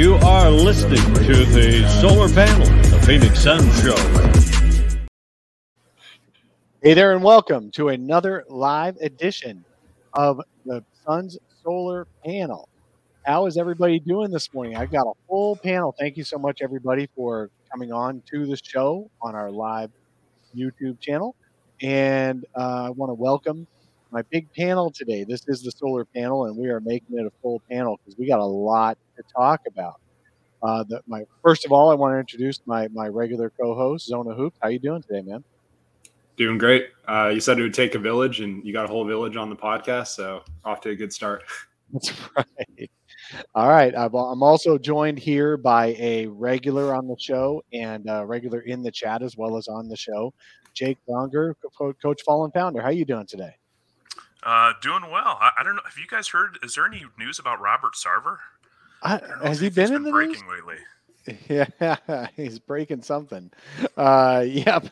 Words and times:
You 0.00 0.14
are 0.14 0.50
listening 0.50 1.04
to 1.12 1.44
the 1.44 1.86
Solar 2.00 2.30
Panel, 2.30 2.66
the 2.88 2.98
Phoenix 3.04 3.40
Sun 3.40 3.60
Show. 3.82 5.10
Hey 6.82 6.94
there, 6.94 7.12
and 7.12 7.22
welcome 7.22 7.70
to 7.72 7.88
another 7.88 8.46
live 8.48 8.96
edition 9.02 9.62
of 10.14 10.40
the 10.64 10.82
Sun's 11.04 11.36
Solar 11.62 12.06
Panel. 12.24 12.66
How 13.26 13.44
is 13.44 13.58
everybody 13.58 14.00
doing 14.00 14.30
this 14.30 14.54
morning? 14.54 14.74
I've 14.74 14.90
got 14.90 15.06
a 15.06 15.12
full 15.28 15.56
panel. 15.56 15.94
Thank 15.98 16.16
you 16.16 16.24
so 16.24 16.38
much, 16.38 16.62
everybody, 16.62 17.06
for 17.14 17.50
coming 17.70 17.92
on 17.92 18.22
to 18.30 18.46
the 18.46 18.56
show 18.56 19.10
on 19.20 19.34
our 19.34 19.50
live 19.50 19.90
YouTube 20.56 20.98
channel. 21.00 21.36
And 21.82 22.46
uh, 22.56 22.84
I 22.86 22.88
want 22.88 23.10
to 23.10 23.14
welcome 23.14 23.66
my 24.10 24.22
big 24.22 24.52
panel 24.52 24.90
today. 24.90 25.24
This 25.24 25.44
is 25.48 25.62
the 25.62 25.70
solar 25.70 26.04
panel, 26.04 26.46
and 26.46 26.56
we 26.56 26.68
are 26.68 26.80
making 26.80 27.18
it 27.18 27.26
a 27.26 27.32
full 27.42 27.62
panel 27.70 27.98
because 27.98 28.18
we 28.18 28.26
got 28.26 28.40
a 28.40 28.44
lot 28.44 28.98
to 29.16 29.22
talk 29.34 29.62
about. 29.66 30.00
Uh, 30.62 30.84
the, 30.84 31.00
my 31.06 31.24
first 31.42 31.64
of 31.64 31.72
all, 31.72 31.90
I 31.90 31.94
want 31.94 32.14
to 32.14 32.18
introduce 32.18 32.60
my 32.66 32.88
my 32.88 33.08
regular 33.08 33.50
co-host, 33.50 34.06
Zona 34.06 34.34
Hoop. 34.34 34.54
How 34.60 34.68
you 34.68 34.78
doing 34.78 35.02
today, 35.02 35.22
man? 35.22 35.44
Doing 36.36 36.58
great. 36.58 36.88
Uh, 37.08 37.30
you 37.32 37.40
said 37.40 37.58
it 37.58 37.62
would 37.62 37.74
take 37.74 37.94
a 37.94 37.98
village, 37.98 38.40
and 38.40 38.64
you 38.64 38.72
got 38.72 38.84
a 38.84 38.88
whole 38.88 39.04
village 39.04 39.36
on 39.36 39.48
the 39.48 39.56
podcast, 39.56 40.08
so 40.08 40.42
off 40.64 40.80
to 40.82 40.90
a 40.90 40.96
good 40.96 41.12
start. 41.12 41.44
That's 41.92 42.12
right. 42.36 42.90
All 43.54 43.68
right. 43.68 43.94
i 43.94 44.04
am 44.04 44.42
also 44.42 44.78
joined 44.78 45.18
here 45.18 45.56
by 45.56 45.96
a 45.98 46.26
regular 46.26 46.94
on 46.94 47.06
the 47.06 47.16
show 47.18 47.62
and 47.72 48.08
a 48.08 48.24
regular 48.24 48.60
in 48.60 48.82
the 48.82 48.90
chat 48.90 49.22
as 49.22 49.36
well 49.36 49.56
as 49.56 49.68
on 49.68 49.88
the 49.88 49.96
show, 49.96 50.32
Jake 50.72 50.98
Bronger, 51.08 51.54
Coach 51.76 52.22
Fallen 52.24 52.50
Founder. 52.52 52.80
How 52.80 52.90
you 52.90 53.04
doing 53.04 53.26
today? 53.26 53.56
Uh, 54.42 54.72
doing 54.80 55.02
well. 55.10 55.38
I, 55.40 55.50
I, 55.58 55.62
don't 55.62 55.76
know. 55.76 55.82
Have 55.84 55.98
you 55.98 56.06
guys 56.06 56.28
heard? 56.28 56.58
Is 56.62 56.74
there 56.74 56.86
any 56.86 57.04
news 57.18 57.38
about 57.38 57.60
Robert 57.60 57.92
Sarver? 57.94 58.38
I, 59.02 59.20
has 59.42 59.60
he 59.60 59.68
been 59.68 59.92
in 59.92 60.02
the 60.02 60.10
breaking 60.10 60.42
news? 60.46 60.58
lately? 60.58 60.76
Yeah, 61.48 62.26
he's 62.34 62.58
breaking 62.58 63.02
something. 63.02 63.50
Uh, 63.96 64.44
yep. 64.48 64.86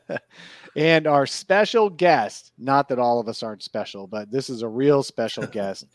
and 0.76 1.06
our 1.06 1.26
special 1.26 1.90
guest, 1.90 2.52
not 2.58 2.88
that 2.88 2.98
all 2.98 3.18
of 3.18 3.28
us 3.28 3.42
aren't 3.42 3.62
special, 3.62 4.06
but 4.06 4.30
this 4.30 4.48
is 4.48 4.62
a 4.62 4.68
real 4.68 5.02
special 5.02 5.46
guest. 5.46 5.86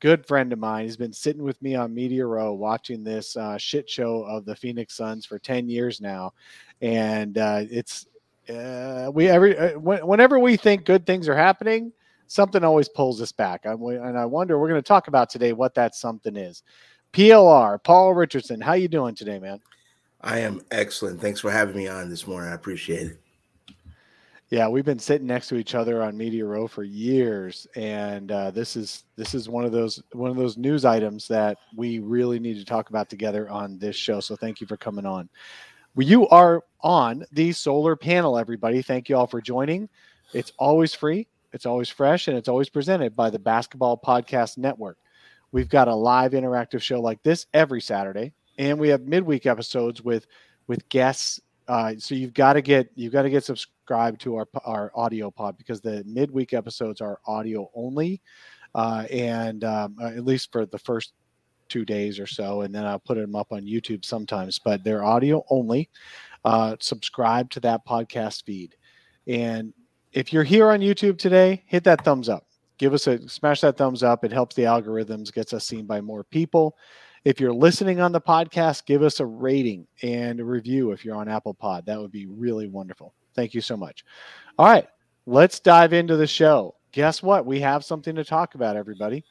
Good 0.00 0.24
friend 0.24 0.52
of 0.52 0.60
mine. 0.60 0.84
He's 0.84 0.96
been 0.96 1.12
sitting 1.12 1.42
with 1.42 1.60
me 1.60 1.74
on 1.74 1.92
Media 1.92 2.24
Row 2.24 2.52
watching 2.52 3.02
this 3.02 3.36
uh, 3.36 3.58
shit 3.58 3.90
show 3.90 4.22
of 4.22 4.44
the 4.44 4.54
Phoenix 4.54 4.94
Suns 4.94 5.26
for 5.26 5.38
10 5.40 5.68
years 5.68 6.00
now. 6.00 6.32
And 6.80 7.36
uh, 7.36 7.64
it's, 7.68 8.06
uh, 8.48 9.10
we 9.12 9.28
every 9.28 9.58
uh, 9.58 9.78
whenever 9.78 10.38
we 10.38 10.56
think 10.56 10.84
good 10.84 11.04
things 11.04 11.28
are 11.28 11.36
happening, 11.36 11.92
something 12.28 12.62
always 12.62 12.88
pulls 12.88 13.20
us 13.20 13.32
back. 13.32 13.66
I, 13.66 13.72
and 13.72 14.16
I 14.16 14.24
wonder, 14.24 14.58
we're 14.58 14.68
going 14.68 14.80
to 14.80 14.86
talk 14.86 15.08
about 15.08 15.28
today 15.28 15.52
what 15.52 15.74
that 15.74 15.94
something 15.94 16.36
is. 16.36 16.62
PLR, 17.12 17.82
Paul 17.82 18.14
Richardson, 18.14 18.60
how 18.60 18.74
you 18.74 18.86
doing 18.86 19.14
today, 19.14 19.38
man? 19.38 19.60
I 20.20 20.38
am 20.40 20.60
excellent. 20.70 21.20
Thanks 21.20 21.40
for 21.40 21.50
having 21.50 21.76
me 21.76 21.88
on 21.88 22.10
this 22.10 22.26
morning. 22.26 22.50
I 22.50 22.54
appreciate 22.54 23.08
it. 23.08 23.20
Yeah, 24.50 24.66
we've 24.66 24.84
been 24.84 24.98
sitting 24.98 25.26
next 25.26 25.48
to 25.48 25.56
each 25.56 25.74
other 25.74 26.02
on 26.02 26.16
Media 26.16 26.44
Row 26.46 26.66
for 26.66 26.82
years, 26.82 27.66
and 27.76 28.32
uh, 28.32 28.50
this 28.50 28.76
is 28.76 29.04
this 29.14 29.34
is 29.34 29.46
one 29.46 29.66
of 29.66 29.72
those 29.72 30.02
one 30.12 30.30
of 30.30 30.38
those 30.38 30.56
news 30.56 30.86
items 30.86 31.28
that 31.28 31.58
we 31.76 31.98
really 31.98 32.38
need 32.38 32.54
to 32.54 32.64
talk 32.64 32.88
about 32.88 33.10
together 33.10 33.50
on 33.50 33.78
this 33.78 33.94
show. 33.94 34.20
So 34.20 34.36
thank 34.36 34.62
you 34.62 34.66
for 34.66 34.78
coming 34.78 35.04
on. 35.04 35.28
Well, 35.94 36.06
you 36.06 36.26
are 36.28 36.64
on 36.80 37.26
the 37.32 37.52
solar 37.52 37.94
panel, 37.94 38.38
everybody. 38.38 38.80
Thank 38.80 39.10
you 39.10 39.16
all 39.16 39.26
for 39.26 39.42
joining. 39.42 39.86
It's 40.32 40.52
always 40.58 40.94
free. 40.94 41.28
It's 41.52 41.66
always 41.66 41.88
fresh 41.88 42.28
and 42.28 42.36
it's 42.36 42.48
always 42.48 42.68
presented 42.68 43.16
by 43.16 43.30
the 43.30 43.38
Basketball 43.38 43.98
Podcast 43.98 44.58
Network. 44.58 44.98
We've 45.50 45.68
got 45.68 45.88
a 45.88 45.94
live 45.94 46.32
interactive 46.32 46.82
show 46.82 47.00
like 47.00 47.22
this 47.22 47.46
every 47.54 47.80
Saturday, 47.80 48.32
and 48.58 48.78
we 48.78 48.88
have 48.90 49.02
midweek 49.02 49.46
episodes 49.46 50.02
with 50.02 50.26
with 50.66 50.86
guests. 50.90 51.40
Uh, 51.66 51.94
so 51.98 52.14
you've 52.14 52.34
got 52.34 52.54
to 52.54 52.62
get 52.62 52.90
you've 52.94 53.12
got 53.12 53.22
to 53.22 53.30
get 53.30 53.44
subscribed 53.44 54.20
to 54.22 54.36
our 54.36 54.48
our 54.64 54.92
audio 54.94 55.30
pod 55.30 55.56
because 55.56 55.80
the 55.80 56.04
midweek 56.06 56.52
episodes 56.52 57.00
are 57.00 57.18
audio 57.26 57.70
only, 57.74 58.20
uh, 58.74 59.04
and 59.10 59.64
um, 59.64 59.96
uh, 60.00 60.08
at 60.08 60.24
least 60.24 60.52
for 60.52 60.66
the 60.66 60.78
first 60.78 61.14
two 61.70 61.84
days 61.84 62.18
or 62.18 62.26
so, 62.26 62.62
and 62.62 62.74
then 62.74 62.84
I'll 62.84 62.98
put 62.98 63.16
them 63.16 63.34
up 63.34 63.52
on 63.52 63.62
YouTube 63.62 64.04
sometimes. 64.04 64.58
But 64.58 64.84
they're 64.84 65.04
audio 65.04 65.44
only. 65.48 65.88
Uh, 66.44 66.76
subscribe 66.78 67.48
to 67.50 67.60
that 67.60 67.86
podcast 67.86 68.44
feed, 68.44 68.76
and 69.26 69.72
if 70.12 70.32
you're 70.32 70.44
here 70.44 70.70
on 70.70 70.80
YouTube 70.80 71.18
today, 71.18 71.62
hit 71.66 71.84
that 71.84 72.04
thumbs 72.04 72.28
up. 72.28 72.46
Give 72.78 72.94
us 72.94 73.06
a 73.06 73.28
smash 73.28 73.60
that 73.62 73.76
thumbs 73.76 74.02
up. 74.02 74.24
It 74.24 74.32
helps 74.32 74.54
the 74.54 74.62
algorithms, 74.62 75.32
gets 75.32 75.52
us 75.52 75.66
seen 75.66 75.84
by 75.86 76.00
more 76.00 76.24
people. 76.24 76.76
If 77.24 77.40
you're 77.40 77.52
listening 77.52 78.00
on 78.00 78.12
the 78.12 78.20
podcast, 78.20 78.86
give 78.86 79.02
us 79.02 79.20
a 79.20 79.26
rating 79.26 79.86
and 80.02 80.40
a 80.40 80.44
review 80.44 80.92
if 80.92 81.04
you're 81.04 81.16
on 81.16 81.28
Apple 81.28 81.54
Pod. 81.54 81.84
That 81.86 82.00
would 82.00 82.12
be 82.12 82.26
really 82.26 82.68
wonderful. 82.68 83.12
Thank 83.34 83.52
you 83.54 83.60
so 83.60 83.76
much. 83.76 84.04
All 84.58 84.66
right, 84.66 84.86
let's 85.26 85.60
dive 85.60 85.92
into 85.92 86.16
the 86.16 86.26
show. 86.26 86.76
Guess 86.92 87.22
what? 87.22 87.44
We 87.44 87.60
have 87.60 87.84
something 87.84 88.14
to 88.14 88.24
talk 88.24 88.54
about, 88.54 88.76
everybody. 88.76 89.24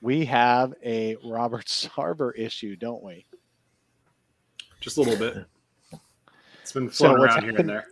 We 0.00 0.24
have 0.26 0.72
a 0.84 1.16
Robert 1.24 1.66
Sarver 1.66 2.32
issue, 2.36 2.76
don't 2.76 3.02
we? 3.02 3.26
Just 4.80 4.96
a 4.96 5.00
little 5.00 5.18
bit. 5.18 5.44
It's 6.62 6.72
been 6.72 6.88
floating 6.88 7.16
so 7.18 7.22
around 7.22 7.42
here 7.42 7.56
and 7.56 7.68
there. 7.68 7.86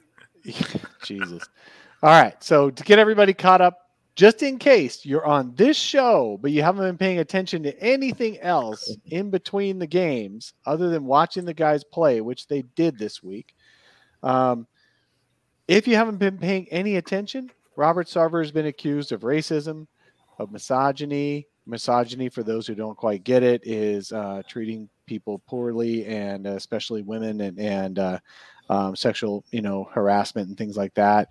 Jesus. 1.02 1.48
All 2.04 2.10
right. 2.10 2.36
So 2.44 2.68
to 2.68 2.84
get 2.84 2.98
everybody 2.98 3.32
caught 3.32 3.62
up, 3.62 3.88
just 4.14 4.42
in 4.42 4.58
case 4.58 5.06
you're 5.06 5.24
on 5.24 5.54
this 5.54 5.78
show, 5.78 6.38
but 6.42 6.50
you 6.50 6.62
haven't 6.62 6.84
been 6.84 6.98
paying 6.98 7.20
attention 7.20 7.62
to 7.62 7.82
anything 7.82 8.38
else 8.40 8.94
in 9.06 9.30
between 9.30 9.78
the 9.78 9.86
games 9.86 10.52
other 10.66 10.90
than 10.90 11.06
watching 11.06 11.46
the 11.46 11.54
guys 11.54 11.82
play, 11.82 12.20
which 12.20 12.46
they 12.46 12.60
did 12.76 12.98
this 12.98 13.22
week. 13.22 13.54
Um, 14.22 14.66
if 15.66 15.88
you 15.88 15.96
haven't 15.96 16.18
been 16.18 16.36
paying 16.36 16.68
any 16.70 16.96
attention, 16.96 17.50
Robert 17.74 18.06
Sarver 18.06 18.42
has 18.42 18.52
been 18.52 18.66
accused 18.66 19.10
of 19.10 19.22
racism, 19.22 19.86
of 20.38 20.52
misogyny. 20.52 21.46
Misogyny, 21.64 22.28
for 22.28 22.42
those 22.42 22.66
who 22.66 22.74
don't 22.74 22.98
quite 22.98 23.24
get 23.24 23.42
it, 23.42 23.62
is 23.64 24.12
uh, 24.12 24.42
treating 24.46 24.90
people 25.06 25.38
poorly 25.46 26.04
and 26.04 26.46
especially 26.46 27.00
women 27.00 27.40
and, 27.40 27.58
and 27.58 27.98
uh, 27.98 28.18
um, 28.68 28.94
sexual, 28.94 29.42
you 29.52 29.62
know, 29.62 29.88
harassment 29.94 30.48
and 30.48 30.58
things 30.58 30.76
like 30.76 30.92
that. 30.92 31.30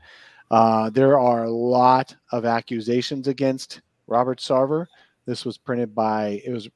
Uh, 0.53 0.87
there 0.91 1.17
are 1.17 1.45
a 1.45 1.51
lot 1.51 2.15
of 2.31 2.45
accusations 2.45 3.27
against 3.27 3.81
Robert 4.05 4.37
Sarver. 4.37 4.85
This 5.25 5.45
was 5.45 5.57
printed 5.57 5.95
by, 5.95 6.43
it 6.45 6.51
was 6.51 6.69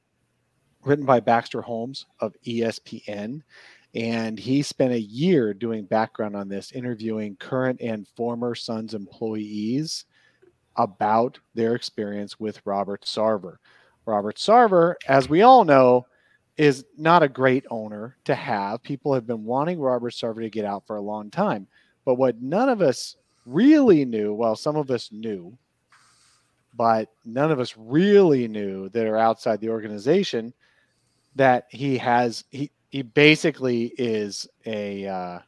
written 0.84 1.06
by 1.06 1.20
Baxter 1.20 1.62
Holmes 1.62 2.08
of 2.20 2.34
ESPN. 2.44 3.44
And 3.94 4.40
he 4.40 4.64
spent 4.64 4.94
a 4.94 5.00
year 5.00 5.54
doing 5.54 5.86
background 5.86 6.36
on 6.36 6.50
this, 6.50 6.72
interviewing 6.72 7.36
current 7.36 7.80
and 7.80 8.08
former 8.16 8.56
Suns 8.56 8.96
employees 8.96 10.06
about 10.78 11.38
their 11.54 11.76
experience 11.76 12.40
with 12.40 12.60
Robert 12.66 13.04
Sarver. 13.04 13.58
Robert 14.08 14.38
Sarver, 14.38 14.96
as 15.08 15.30
we 15.30 15.44
all 15.44 15.64
know, 15.64 16.08
is 16.58 16.84
not 16.98 17.22
a 17.22 17.30
great 17.30 17.68
owner 17.70 18.18
to 18.26 18.34
have. 18.34 18.82
People 18.82 19.14
have 19.14 19.28
been 19.28 19.44
wanting 19.44 19.80
Robert 19.80 20.14
Sarver 20.14 20.42
to 20.42 20.50
get 20.50 20.66
out 20.66 20.88
for 20.88 20.96
a 20.96 21.02
long 21.02 21.30
time. 21.30 21.68
But 22.06 22.16
what 22.16 22.42
none 22.42 22.70
of 22.70 22.82
us 22.82 23.18
really 23.48 24.06
knew, 24.06 24.34
well, 24.34 24.56
some 24.56 24.76
of 24.76 24.92
us 24.92 25.12
knew, 25.12 25.58
but 26.76 27.10
none 27.26 27.52
of 27.52 27.60
us 27.60 27.74
really 27.78 28.48
knew 28.48 28.90
that 28.90 29.08
are 29.08 29.18
outside 29.18 29.60
the 29.62 29.70
organization 29.70 30.54
that 31.36 31.66
he 31.70 31.98
has 31.98 32.44
he 32.50 32.72
he 32.90 33.02
basically 33.02 33.94
is 33.98 34.48
a 34.66 35.08
uh, 35.08 35.40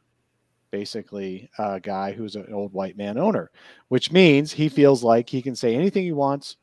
basically 0.70 1.50
a 1.58 1.80
guy 1.80 2.12
who's 2.12 2.36
an 2.36 2.52
old 2.52 2.72
white 2.72 2.96
man 2.96 3.18
owner, 3.18 3.50
which 3.88 4.12
means 4.12 4.52
he 4.52 4.68
feels 4.68 5.02
like 5.02 5.28
he 5.28 5.42
can 5.42 5.54
say 5.54 5.74
anything 5.74 6.04
he 6.04 6.12
wants, 6.12 6.56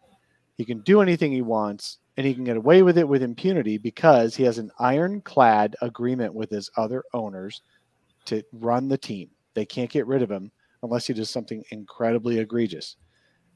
he 0.55 0.65
can 0.65 0.79
do 0.81 1.01
anything 1.01 1.31
he 1.31 1.41
wants, 1.41 1.99
and 2.17 2.25
he 2.25 2.33
can 2.33 2.43
get 2.43 2.57
away 2.57 2.81
with 2.81 2.97
it 2.97 3.07
with 3.07 3.21
impunity 3.21 3.77
because 3.77 4.35
he 4.35 4.43
has 4.43 4.57
an 4.57 4.71
ironclad 4.79 5.75
agreement 5.81 6.33
with 6.33 6.49
his 6.49 6.69
other 6.77 7.03
owners 7.13 7.61
to 8.25 8.43
run 8.53 8.87
the 8.87 8.97
team. 8.97 9.29
They 9.53 9.65
can't 9.65 9.89
get 9.89 10.07
rid 10.07 10.21
of 10.21 10.31
him 10.31 10.51
unless 10.83 11.07
he 11.07 11.13
does 11.13 11.29
something 11.29 11.63
incredibly 11.71 12.39
egregious. 12.39 12.97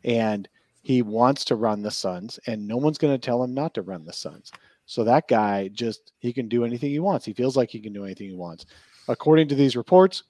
And 0.03 0.47
he 0.81 1.01
wants 1.01 1.45
to 1.45 1.56
run 1.56 1.81
the 1.81 1.91
Suns, 1.91 2.39
and 2.47 2.68
no 2.68 2.77
one's 2.77 2.97
going 2.97 3.13
to 3.13 3.23
tell 3.23 3.44
him 3.44 3.53
not 3.53 3.73
to 3.75 3.81
run 3.81 4.03
the 4.03 4.13
Suns. 4.13 4.51
So 4.85 5.03
that 5.03 5.27
guy 5.27 5.69
just 5.69 6.12
he 6.19 6.33
can 6.33 6.47
do 6.47 6.65
anything 6.65 6.89
he 6.89 7.00
wants. 7.00 7.25
He 7.25 7.33
feels 7.33 7.56
like 7.56 7.69
he 7.69 7.79
can 7.79 7.94
do 7.94 8.03
anything 8.03 8.29
he 8.29 8.35
wants. 8.35 8.65
According 9.07 9.47
to 9.50 9.56
these 9.56 9.75
reports, 9.75 10.23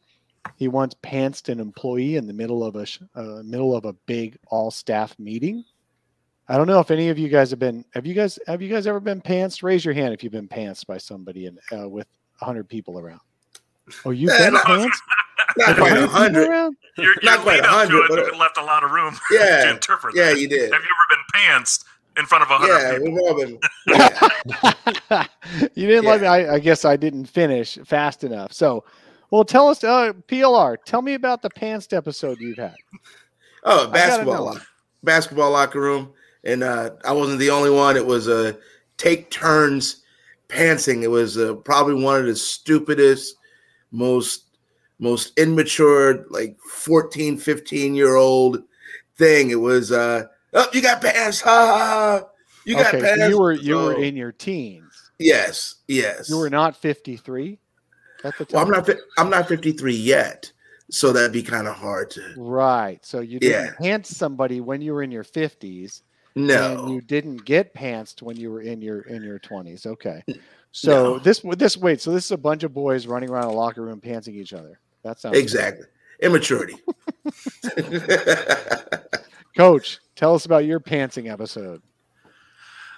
he 0.58 0.68
once 0.68 0.94
pantsed 1.04 1.50
an 1.50 1.60
employee 1.60 2.16
in 2.16 2.28
the 2.28 2.34
middle 2.34 2.64
of 2.64 2.76
a 2.76 2.86
uh, 3.16 3.42
middle 3.44 3.76
of 3.76 3.86
a 3.86 3.94
big 4.06 4.38
all 4.48 4.70
staff 4.70 5.18
meeting. 5.18 5.64
I 6.48 6.58
don't 6.58 6.68
know 6.68 6.80
if 6.80 6.92
any 6.92 7.10
of 7.10 7.18
you 7.18 7.30
guys 7.30 7.50
have 7.52 7.60
been. 7.60 7.86
Have 7.94 8.06
you 8.06 8.14
guys 8.14 8.38
have 8.48 8.62
you 8.62 8.70
guys 8.70 8.88
ever 8.88 9.00
been 9.00 9.22
pantsed? 9.22 9.64
Raise 9.64 9.86
your 9.86 9.94
hand 9.94 10.14
if 10.14 10.24
you've 10.24 10.34
been 10.34 10.48
pantsed 10.48 10.86
by 10.86 10.98
somebody 10.98 11.46
and 11.46 11.60
uh, 11.72 11.88
with 11.88 12.08
hundred 12.42 12.68
people 12.68 13.00
around. 13.00 13.22
Oh, 14.06 14.12
you've 14.12 14.38
been 14.38 14.56
pantsed. 14.56 15.00
Not 15.58 15.78
quite 15.78 15.98
a 15.98 16.08
hundred. 16.08 16.48
Your, 16.48 16.72
your 16.98 17.16
Not 17.24 17.40
quite 17.40 17.60
a 17.62 17.68
hundred, 17.68 18.08
to 18.08 18.14
it 18.28 18.38
left 18.38 18.58
a 18.58 18.64
lot 18.64 18.84
of 18.84 18.92
room 18.92 19.18
Yeah, 19.32 19.66
to 19.66 19.72
interpret 19.72 20.16
yeah, 20.16 20.30
that. 20.30 20.40
you 20.40 20.48
did. 20.48 20.72
Have 20.72 20.82
you 20.82 20.90
ever 20.90 21.08
been 21.10 21.42
pantsed 21.42 21.86
in 22.18 22.26
front 22.26 22.44
of 22.44 22.52
a 22.52 22.58
hundred 22.58 22.78
Yeah, 22.78 22.98
people? 22.98 23.14
we've 23.14 23.22
all 23.24 23.36
been. 23.40 23.60
you 25.76 25.88
didn't 25.88 26.06
let 26.06 26.22
me. 26.22 26.28
I, 26.28 26.56
I 26.56 26.60
guess 26.60 26.86
I 26.86 26.96
didn't 26.96 27.26
finish 27.26 27.78
fast 27.86 28.24
enough. 28.24 28.54
So, 28.54 28.84
well, 29.30 29.44
tell 29.46 29.68
us, 29.70 29.84
uh, 29.84 30.14
PLR. 30.28 30.78
Tell 30.86 31.02
me 31.02 31.14
about 31.16 31.42
the 31.42 31.50
pantsed 31.50 31.96
episode 31.96 32.40
you've 32.40 32.58
had. 32.58 32.76
Oh, 33.64 33.88
basketball, 33.90 34.46
lock- 34.46 34.66
basketball 35.04 35.52
locker 35.52 35.80
room, 35.82 36.14
and 36.44 36.64
uh, 36.64 36.92
I 37.06 37.12
wasn't 37.14 37.40
the 37.40 37.50
only 37.50 37.70
one. 37.72 37.96
It 37.98 38.06
was 38.06 38.28
a 38.28 38.50
uh, 38.50 38.54
take 38.98 39.30
turns 39.32 40.04
pantsing. 40.50 41.04
It 41.04 41.08
was 41.10 41.38
uh, 41.38 41.56
probably 41.56 42.02
one 42.04 42.20
of 42.20 42.26
the 42.26 42.36
stupidest, 42.36 43.36
most 43.92 44.46
most 45.02 45.38
immature, 45.38 46.26
like 46.30 46.58
14, 46.60 47.38
15 47.38 47.96
year 47.96 48.16
old 48.16 48.64
thing. 49.18 49.50
It 49.50 49.56
was, 49.56 49.92
uh, 49.92 50.28
oh, 50.54 50.68
you 50.72 50.82
got 50.82 51.02
pants, 51.02 51.42
ha 51.42 51.50
ha 51.50 51.78
ha. 51.78 52.28
You 52.64 52.76
got 52.76 52.94
okay, 52.94 53.02
pants. 53.02 53.22
so 53.22 53.28
you 53.28 53.40
were 53.40 53.52
you 53.54 53.76
were 53.76 54.02
in 54.02 54.16
your 54.16 54.32
teens. 54.32 55.12
yes, 55.20 55.76
yes. 55.88 56.30
You 56.30 56.38
were 56.38 56.50
not 56.50 56.78
fifty 56.78 57.18
three 57.18 57.58
at 58.24 58.38
the 58.38 58.46
time. 58.46 58.54
Well, 58.54 58.66
I'm 58.66 58.72
not. 58.72 58.98
I'm 59.18 59.30
not 59.32 59.48
53 59.48 59.96
yet, 59.96 60.52
so 60.92 61.12
that'd 61.12 61.32
be 61.32 61.42
kind 61.42 61.68
of 61.68 61.76
hard 61.76 62.12
to. 62.12 62.34
Right. 62.38 63.04
So 63.04 63.22
you 63.22 63.40
didn't 63.40 63.66
Yeah. 63.66 63.72
pants 63.82 64.16
somebody 64.16 64.62
when 64.62 64.80
you 64.80 64.94
were 64.94 65.02
in 65.02 65.10
your 65.12 65.24
fifties. 65.24 66.04
No, 66.36 66.86
and 66.86 66.94
you 66.94 67.02
didn't 67.02 67.44
get 67.46 67.74
pantsed 67.74 68.22
when 68.22 68.38
you 68.38 68.52
were 68.52 68.62
in 68.62 68.82
your 68.82 69.02
in 69.02 69.22
your 69.22 69.38
20s 69.38 69.86
okay 69.86 70.24
so 70.72 71.20
this 71.20 71.42
this 71.58 71.76
wait 71.76 72.00
so 72.00 72.10
this 72.14 72.24
is 72.24 72.32
a 72.32 72.38
bunch 72.38 72.64
of 72.64 72.74
boys 72.74 73.06
running 73.06 73.30
around 73.30 73.48
a 73.48 73.52
locker 73.52 73.82
room 73.82 74.00
pantsing 74.00 74.36
each 74.36 74.54
other 74.54 74.80
that 75.04 75.20
sounds 75.20 75.38
exactly 75.38 75.86
immaturity. 76.22 76.76
coach 79.56 80.00
tell 80.16 80.34
us 80.34 80.46
about 80.46 80.66
your 80.66 80.80
pantsing 80.80 81.32
episode 81.32 81.82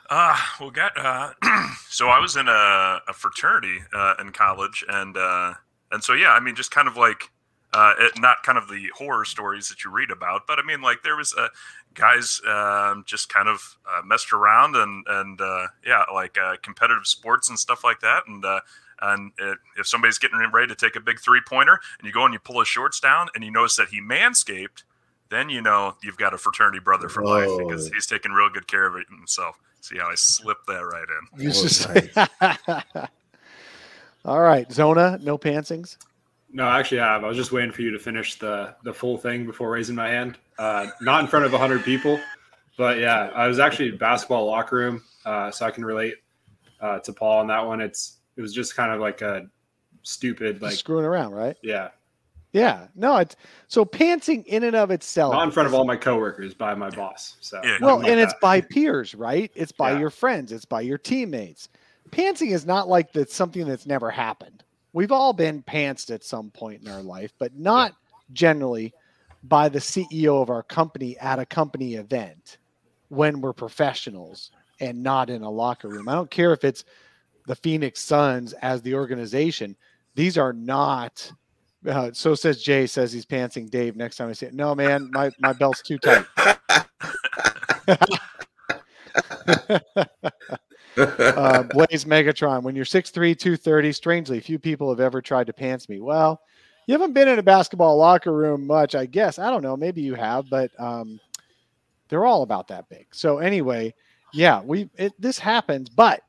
Uh, 0.10 0.38
well, 0.60 0.70
got 0.72 0.92
uh, 0.98 1.32
so 1.90 2.08
I 2.10 2.20
was 2.20 2.36
in 2.36 2.48
a, 2.48 3.00
a 3.08 3.14
fraternity 3.14 3.80
uh, 3.96 4.16
in 4.20 4.32
college, 4.32 4.84
and 4.88 5.18
uh, 5.18 5.54
and 5.92 6.04
so 6.04 6.14
yeah, 6.14 6.32
I 6.32 6.40
mean, 6.40 6.56
just 6.56 6.72
kind 6.72 6.88
of 6.88 6.98
like 6.98 7.32
uh, 7.74 7.94
it, 7.98 8.20
not 8.20 8.44
kind 8.44 8.58
of 8.58 8.68
the 8.68 8.90
horror 8.96 9.26
stories 9.26 9.70
that 9.70 9.84
you 9.84 9.92
read 9.92 10.12
about, 10.12 10.46
but 10.46 10.60
I 10.60 10.62
mean, 10.64 10.82
like 10.82 11.04
there 11.04 11.16
was 11.16 11.34
uh, 11.36 11.48
guys 11.94 12.42
um, 12.48 13.04
just 13.08 13.30
kind 13.30 13.48
of 13.48 13.78
uh, 13.90 14.02
messed 14.06 14.34
around 14.34 14.76
and 14.76 15.06
and 15.08 15.42
uh, 15.42 15.68
yeah, 15.86 16.04
like 16.14 16.38
uh, 16.38 16.58
competitive 16.62 17.08
sports 17.08 17.50
and 17.50 17.58
stuff 17.58 17.84
like 17.84 18.00
that, 18.02 18.24
and. 18.28 18.46
And 19.02 19.32
it, 19.38 19.58
if 19.78 19.88
somebody's 19.88 20.18
getting 20.18 20.40
ready 20.54 20.68
to 20.68 20.76
take 20.76 20.96
a 20.96 21.00
big 21.00 21.20
three 21.20 21.42
pointer 21.48 21.80
and 22.00 22.08
you 22.08 22.14
go 22.14 22.26
and 22.26 22.34
you 22.34 22.40
pull 22.40 22.60
his 22.60 22.68
shorts 22.68 23.00
down 23.00 23.28
and 23.36 23.44
you 23.44 23.52
notice 23.52 23.76
that 23.76 23.90
he 23.90 24.02
manscaped, 24.02 24.84
then 25.30 25.50
you 25.50 25.62
know 25.62 25.96
you've 26.04 26.18
got 26.18 26.34
a 26.34 26.38
fraternity 26.38 26.80
brother 26.80 27.10
for 27.10 27.24
life 27.26 27.50
because 27.58 27.90
he's 27.90 28.06
taking 28.06 28.32
real 28.32 28.50
good 28.50 28.68
care 28.68 28.86
of 28.86 28.96
it 28.96 29.06
himself. 29.10 29.60
See 29.82 29.98
how 29.98 30.10
I 30.10 30.16
slipped 30.16 30.68
that 30.68 30.86
right 30.86 31.04
in. 31.04 31.44
You 31.44 31.52
That 31.52 32.60
was 32.94 33.10
all 34.26 34.40
right 34.40 34.72
zona 34.72 35.20
no 35.22 35.38
pantsings 35.38 35.98
No, 36.54 36.66
I 36.66 36.80
actually 36.80 37.00
have. 37.00 37.24
I 37.24 37.28
was 37.28 37.36
just 37.36 37.52
waiting 37.52 37.72
for 37.72 37.82
you 37.82 37.92
to 37.92 38.00
finish 38.00 38.36
the 38.36 38.76
the 38.84 38.94
full 38.94 39.18
thing 39.18 39.46
before 39.46 39.72
raising 39.72 39.96
my 39.96 40.08
hand. 40.08 40.38
Uh, 40.60 40.88
not 41.02 41.22
in 41.22 41.28
front 41.28 41.46
of 41.46 41.52
hundred 41.52 41.84
people, 41.84 42.20
but 42.78 43.00
yeah, 43.00 43.32
I 43.34 43.48
was 43.48 43.58
actually 43.58 43.92
basketball 43.92 44.46
locker 44.46 44.76
room, 44.76 45.04
uh, 45.26 45.50
so 45.50 45.66
I 45.66 45.72
can 45.72 45.84
relate 45.84 46.16
uh, 46.80 47.00
to 47.00 47.12
Paul 47.12 47.40
on 47.40 47.48
that 47.48 47.66
one. 47.66 47.82
It's 47.82 48.18
it 48.38 48.42
was 48.42 48.54
just 48.54 48.76
kind 48.76 48.92
of 48.92 49.00
like 49.00 49.22
a 49.22 49.48
stupid, 50.04 50.56
Just 50.56 50.64
like 50.64 50.74
screwing 50.74 51.06
around 51.06 51.32
right? 51.34 51.58
Yeah, 51.64 51.90
yeah. 52.52 52.88
No 52.96 53.18
it's 53.18 53.36
so 53.68 53.84
pantsing 53.84 54.46
in 54.46 54.64
and 54.64 54.76
of 54.76 54.92
itself 54.92 55.34
not 55.34 55.44
in 55.44 55.52
front 55.52 55.68
of 55.68 55.74
all 55.74 55.86
my 55.86 55.96
coworkers, 55.96 56.54
by 56.54 56.74
my 56.76 56.90
boss. 56.90 57.38
So. 57.42 57.60
Yeah. 57.64 57.78
well 57.82 57.98
nothing 57.98 58.02
like 58.04 58.12
and 58.12 58.20
it's 58.20 58.36
by 58.42 58.62
peers 58.62 59.16
right? 59.16 59.52
It's 59.56 59.72
by 59.72 59.94
Yeah. 59.94 60.00
your 60.00 60.10
friends 60.10 60.52
it's 60.52 60.66
by 60.66 60.82
your 60.82 60.98
teammates. 60.98 61.70
Pantsing 62.12 62.52
is 62.52 62.66
not 62.66 62.88
like 62.88 63.12
that's 63.12 63.36
something 63.36 63.68
that's 63.68 63.88
never 63.88 64.12
happened. 64.12 64.64
We've 64.94 65.12
all 65.12 65.34
been 65.34 65.64
pantsed 65.64 66.14
at 66.14 66.24
some 66.24 66.52
point 66.52 66.84
in 66.84 66.88
our 66.90 67.02
life 67.02 67.34
but 67.40 67.56
not 67.56 67.94
generally 68.32 68.94
by 69.46 69.68
the 69.68 69.80
ceo 69.80 70.42
of 70.42 70.50
our 70.50 70.64
company 70.64 71.18
at 71.18 71.40
a 71.40 71.46
company 71.46 71.96
event 71.96 72.58
when 73.10 73.42
we're 73.42 73.54
professionals 73.54 74.52
and 74.80 75.02
not 75.02 75.30
in 75.30 75.44
a 75.44 75.50
locker 75.50 75.88
room. 75.88 76.08
I 76.08 76.14
don't 76.14 76.32
care 76.32 76.54
if 76.54 76.64
it's 76.64 76.84
the 77.48 77.56
phoenix 77.56 78.00
suns 78.00 78.54
as 78.54 78.82
the 78.82 78.94
organization 78.94 79.76
these 80.16 80.38
are 80.38 80.54
not 80.54 81.32
uh, 81.88 82.12
so 82.14 82.36
says 82.36 82.62
jay 82.62 82.88
says 82.88 83.12
he's 83.12 83.26
pantsing 83.26 83.70
dave 83.70 83.96
next 83.96 84.18
time 84.18 84.30
i 84.30 84.34
say 84.34 84.48
it. 84.48 84.54
no 84.54 84.74
man 84.74 85.10
my, 85.12 85.30
my 85.40 85.54
belt's 85.54 85.82
too 85.82 85.98
tight 85.98 86.26
uh, 90.98 91.64
Blaze 91.64 92.06
Megatron, 92.06 92.64
when 92.64 92.76
you're 92.76 92.86
6'3, 92.86 93.38
230, 93.38 93.92
strangely, 93.92 94.40
few 94.40 94.60
people 94.60 94.90
have 94.90 95.00
ever 95.00 95.22
tried 95.22 95.48
to 95.48 95.54
pants 95.54 95.90
me. 95.90 96.00
Well, 96.00 96.42
you 96.88 96.94
haven't 96.94 97.14
been 97.14 97.28
in 97.28 97.40
a 97.40 97.44
basketball 97.44 97.98
locker 97.98 98.34
room 98.34 98.68
much, 98.68 98.96
I 98.96 99.06
guess. 99.06 99.40
I 99.40 99.50
don't 99.50 99.64
know. 99.64 99.78
Maybe 99.78 100.02
you 100.02 100.16
have, 100.16 100.50
but 100.50 100.72
um, 100.80 101.20
they're 102.10 102.26
all 102.26 102.44
about 102.44 102.68
that 102.68 102.90
big. 102.90 103.08
So, 103.12 103.40
anyway, 103.40 103.94
yeah, 104.34 104.62
we 104.62 104.90
it, 104.98 105.14
this 105.20 105.40
happens, 105.40 105.90
but 105.90 106.22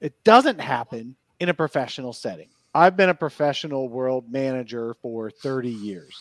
it 0.00 0.24
doesn't 0.24 0.60
happen 0.60 1.16
in 1.40 1.48
a 1.48 1.54
professional 1.54 2.12
setting. 2.12 2.48
I've 2.74 2.96
been 2.96 3.08
a 3.08 3.14
professional 3.14 3.88
world 3.88 4.30
manager 4.30 4.94
for 5.02 5.30
30 5.30 5.70
years. 5.70 6.14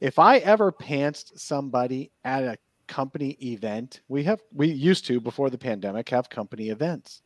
If 0.00 0.18
I 0.18 0.38
ever 0.38 0.72
pantsed 0.72 1.38
somebody 1.38 2.10
at 2.24 2.42
a 2.42 2.58
company 2.92 3.30
event. 3.40 4.02
We 4.08 4.22
have 4.24 4.42
we 4.52 4.68
used 4.68 5.06
to 5.06 5.18
before 5.18 5.48
the 5.48 5.58
pandemic 5.58 6.08
have 6.10 6.28
company 6.28 6.68
events. 6.68 7.22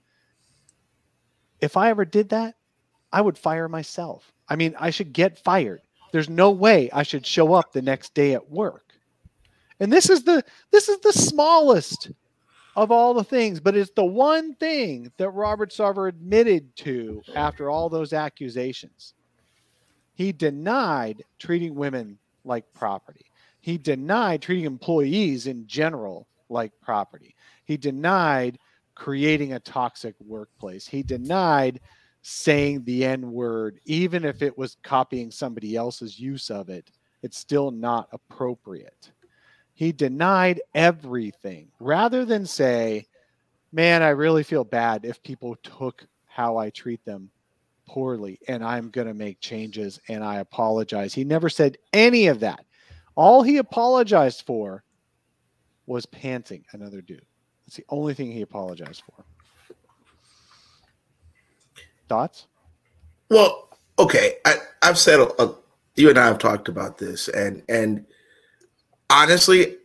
If 1.60 1.76
I 1.76 1.90
ever 1.90 2.04
did 2.04 2.28
that, 2.28 2.54
I 3.12 3.20
would 3.20 3.36
fire 3.36 3.68
myself. 3.68 4.32
I 4.48 4.54
mean, 4.54 4.76
I 4.78 4.90
should 4.90 5.12
get 5.12 5.42
fired. 5.42 5.80
There's 6.12 6.28
no 6.28 6.50
way 6.52 6.88
I 6.92 7.02
should 7.02 7.26
show 7.26 7.52
up 7.52 7.72
the 7.72 7.82
next 7.82 8.14
day 8.14 8.34
at 8.34 8.48
work. 8.48 8.92
And 9.80 9.92
this 9.92 10.08
is 10.08 10.22
the 10.22 10.44
this 10.70 10.88
is 10.88 11.00
the 11.00 11.12
smallest 11.12 12.12
of 12.76 12.92
all 12.92 13.14
the 13.14 13.24
things, 13.24 13.58
but 13.58 13.76
it's 13.76 13.90
the 13.92 14.04
one 14.04 14.54
thing 14.54 15.10
that 15.16 15.30
Robert 15.30 15.70
Sarver 15.70 16.08
admitted 16.08 16.76
to 16.76 17.22
after 17.34 17.70
all 17.70 17.88
those 17.88 18.12
accusations. 18.12 19.14
He 20.14 20.30
denied 20.30 21.24
treating 21.38 21.74
women 21.74 22.18
like 22.44 22.70
property. 22.74 23.24
He 23.60 23.78
denied 23.78 24.42
treating 24.42 24.66
employees 24.66 25.46
in 25.46 25.66
general 25.66 26.28
like 26.48 26.72
property. 26.80 27.34
He 27.64 27.76
denied 27.76 28.58
creating 28.94 29.54
a 29.54 29.60
toxic 29.60 30.14
workplace. 30.20 30.86
He 30.86 31.02
denied 31.02 31.80
saying 32.22 32.84
the 32.84 33.04
N 33.04 33.32
word, 33.32 33.80
even 33.84 34.24
if 34.24 34.42
it 34.42 34.56
was 34.56 34.76
copying 34.82 35.30
somebody 35.30 35.76
else's 35.76 36.20
use 36.20 36.50
of 36.50 36.68
it. 36.68 36.90
It's 37.22 37.38
still 37.38 37.70
not 37.70 38.08
appropriate. 38.12 39.10
He 39.76 39.92
denied 39.92 40.62
everything 40.74 41.68
rather 41.80 42.24
than 42.24 42.46
say, 42.46 43.06
man, 43.72 44.02
I 44.02 44.08
really 44.08 44.42
feel 44.42 44.64
bad 44.64 45.04
if 45.04 45.22
people 45.22 45.54
took 45.56 46.06
how 46.24 46.56
I 46.56 46.70
treat 46.70 47.04
them 47.04 47.30
poorly 47.86 48.40
and 48.48 48.64
I'm 48.64 48.88
going 48.88 49.06
to 49.06 49.12
make 49.12 49.38
changes 49.38 50.00
and 50.08 50.24
I 50.24 50.36
apologize. 50.36 51.12
He 51.12 51.24
never 51.24 51.50
said 51.50 51.76
any 51.92 52.28
of 52.28 52.40
that. 52.40 52.64
All 53.16 53.42
he 53.42 53.58
apologized 53.58 54.44
for 54.46 54.82
was 55.84 56.06
panting 56.06 56.64
another 56.72 57.02
dude. 57.02 57.26
That's 57.66 57.76
the 57.76 57.84
only 57.90 58.14
thing 58.14 58.32
he 58.32 58.40
apologized 58.40 59.02
for. 59.04 59.24
Thoughts? 62.08 62.46
Well, 63.28 63.76
okay. 63.98 64.36
I, 64.46 64.54
I've 64.82 64.98
said 64.98 65.20
a, 65.20 65.42
a, 65.42 65.54
you 65.96 66.08
and 66.08 66.18
I 66.18 66.28
have 66.28 66.38
talked 66.38 66.68
about 66.68 66.96
this, 66.96 67.28
and 67.28 67.62
and 67.68 68.06
honestly, 69.10 69.76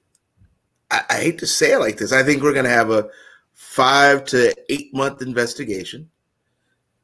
I, 0.89 1.01
I 1.09 1.13
hate 1.15 1.39
to 1.39 1.47
say 1.47 1.73
it 1.73 1.79
like 1.79 1.97
this. 1.97 2.11
I 2.11 2.23
think 2.23 2.41
we're 2.41 2.53
going 2.53 2.65
to 2.65 2.71
have 2.71 2.91
a 2.91 3.09
five 3.53 4.25
to 4.25 4.53
eight 4.69 4.93
month 4.93 5.21
investigation. 5.21 6.09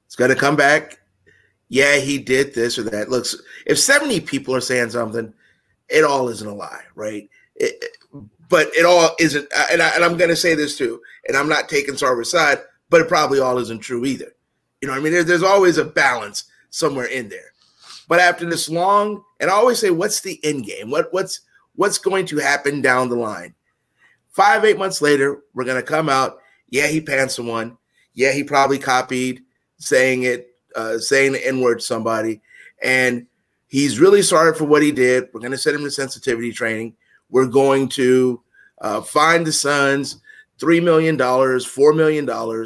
It's 0.05 0.15
going 0.15 0.29
to 0.29 0.35
come 0.35 0.55
back. 0.55 0.99
Yeah, 1.69 1.97
he 1.97 2.17
did 2.17 2.53
this 2.53 2.77
or 2.77 2.83
that. 2.83 3.09
Looks, 3.09 3.35
if 3.65 3.77
70 3.77 4.21
people 4.21 4.55
are 4.55 4.61
saying 4.61 4.91
something, 4.91 5.33
it 5.89 6.03
all 6.03 6.29
isn't 6.29 6.47
a 6.47 6.53
lie, 6.53 6.83
right? 6.95 7.29
It, 7.55 7.83
but 8.49 8.67
it 8.67 8.85
all 8.85 9.09
isn't. 9.19 9.47
Uh, 9.55 9.65
and, 9.71 9.81
I, 9.81 9.95
I'm 9.95 10.17
going 10.17 10.29
to 10.29 10.35
say 10.35 10.55
this 10.55 10.77
too, 10.77 11.01
and 11.27 11.35
I'm 11.35 11.49
not 11.49 11.67
taking 11.69 11.95
Sarver's 11.95 12.31
side, 12.31 12.59
but 12.89 13.01
it 13.01 13.09
probably 13.09 13.39
all 13.39 13.57
isn't 13.57 13.79
true 13.79 14.05
either. 14.05 14.33
You 14.81 14.87
know, 14.87 14.93
I 14.93 14.99
mean, 14.99 15.11
there, 15.11 15.23
there's 15.23 15.43
always 15.43 15.77
a 15.77 15.85
balance 15.85 16.45
somewhere 16.69 17.07
in 17.07 17.29
there. 17.29 17.51
But 18.07 18.19
after 18.19 18.49
this 18.49 18.69
long, 18.69 19.23
and 19.39 19.49
I 19.49 19.53
always 19.53 19.79
say, 19.79 19.89
what's 19.89 20.21
the 20.21 20.39
end 20.43 20.65
game? 20.65 20.89
What 20.89 21.11
what's 21.11 21.41
what's 21.77 21.97
going 21.97 22.25
to 22.25 22.37
happen 22.37 22.81
down 22.81 23.07
the 23.07 23.15
line? 23.15 23.55
Five, 24.31 24.65
eight 24.65 24.77
months 24.77 25.01
later, 25.01 25.41
we're 25.53 25.63
going 25.63 25.81
to 25.81 25.87
come 25.87 26.09
out. 26.09 26.39
Yeah, 26.69 26.87
he 26.87 26.99
panned 26.99 27.31
someone. 27.31 27.77
Yeah, 28.13 28.33
he 28.33 28.43
probably 28.43 28.77
copied 28.77 29.41
saying 29.77 30.23
it, 30.23 30.49
uh, 30.75 30.97
saying 30.97 31.31
the 31.31 31.47
N 31.47 31.61
word 31.61 31.79
to 31.79 31.85
somebody. 31.85 32.41
And 32.83 33.25
he's 33.67 33.99
really 33.99 34.21
sorry 34.21 34.53
for 34.53 34.65
what 34.65 34.83
he 34.83 34.91
did. 34.91 35.29
We're 35.31 35.39
going 35.39 35.51
to 35.51 35.57
send 35.57 35.77
him 35.77 35.83
to 35.83 35.91
sensitivity 35.91 36.51
training. 36.51 36.95
We're 37.29 37.47
going 37.47 37.89
to 37.89 38.41
uh, 38.81 39.01
find 39.01 39.45
the 39.45 39.51
Suns 39.51 40.21
$3 40.59 40.83
million, 40.83 41.17
$4 41.17 41.95
million, 41.95 42.65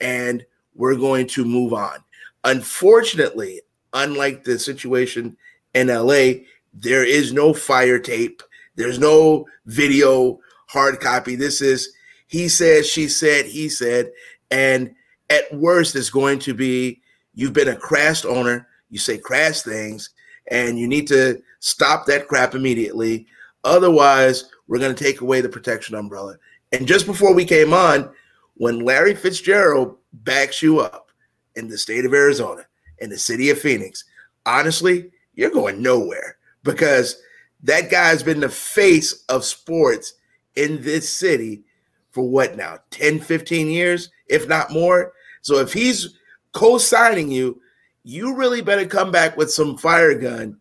and 0.00 0.46
we're 0.74 0.96
going 0.96 1.26
to 1.28 1.44
move 1.44 1.72
on. 1.72 1.98
Unfortunately, 2.44 3.60
unlike 3.92 4.44
the 4.44 4.58
situation 4.58 5.36
in 5.74 5.88
LA, 5.88 6.44
there 6.72 7.04
is 7.04 7.32
no 7.32 7.52
fire 7.52 7.98
tape, 7.98 8.42
there's 8.78 8.98
no 8.98 9.44
video 9.66 10.38
hard 10.68 11.00
copy. 11.00 11.34
This 11.34 11.60
is 11.60 11.92
he 12.28 12.48
said, 12.48 12.86
she 12.86 13.08
said, 13.08 13.46
he 13.46 13.68
said, 13.68 14.12
and 14.50 14.94
at 15.28 15.52
worst, 15.52 15.96
it's 15.96 16.10
going 16.10 16.38
to 16.40 16.54
be 16.54 17.02
you've 17.34 17.52
been 17.52 17.68
a 17.68 17.76
crass 17.76 18.24
owner, 18.24 18.68
you 18.88 18.98
say 18.98 19.18
crass 19.18 19.62
things, 19.62 20.10
and 20.50 20.78
you 20.78 20.86
need 20.86 21.06
to 21.08 21.42
stop 21.60 22.06
that 22.06 22.28
crap 22.28 22.54
immediately. 22.54 23.26
Otherwise, 23.64 24.50
we're 24.68 24.78
going 24.78 24.94
to 24.94 25.04
take 25.04 25.20
away 25.20 25.40
the 25.40 25.48
protection 25.48 25.94
umbrella. 25.96 26.36
And 26.72 26.86
just 26.86 27.06
before 27.06 27.34
we 27.34 27.44
came 27.44 27.72
on, 27.72 28.10
when 28.54 28.80
Larry 28.80 29.14
Fitzgerald 29.14 29.96
backs 30.12 30.62
you 30.62 30.80
up 30.80 31.10
in 31.56 31.68
the 31.68 31.78
state 31.78 32.04
of 32.04 32.14
Arizona, 32.14 32.64
in 32.98 33.10
the 33.10 33.18
city 33.18 33.50
of 33.50 33.58
Phoenix, 33.58 34.04
honestly, 34.46 35.10
you're 35.34 35.50
going 35.50 35.82
nowhere 35.82 36.36
because 36.62 37.20
that 37.62 37.90
guy's 37.90 38.22
been 38.22 38.40
the 38.40 38.48
face 38.48 39.24
of 39.28 39.44
sports 39.44 40.14
in 40.54 40.82
this 40.82 41.08
city 41.08 41.64
for 42.10 42.28
what 42.28 42.56
now 42.56 42.78
10 42.90 43.20
15 43.20 43.68
years 43.68 44.10
if 44.28 44.48
not 44.48 44.70
more? 44.70 45.12
So 45.42 45.58
if 45.58 45.72
he's 45.72 46.16
co-signing 46.52 47.30
you 47.30 47.60
you 48.04 48.34
really 48.34 48.62
better 48.62 48.86
come 48.86 49.10
back 49.10 49.36
with 49.36 49.50
some 49.50 49.76
fire 49.76 50.18
gun 50.18 50.58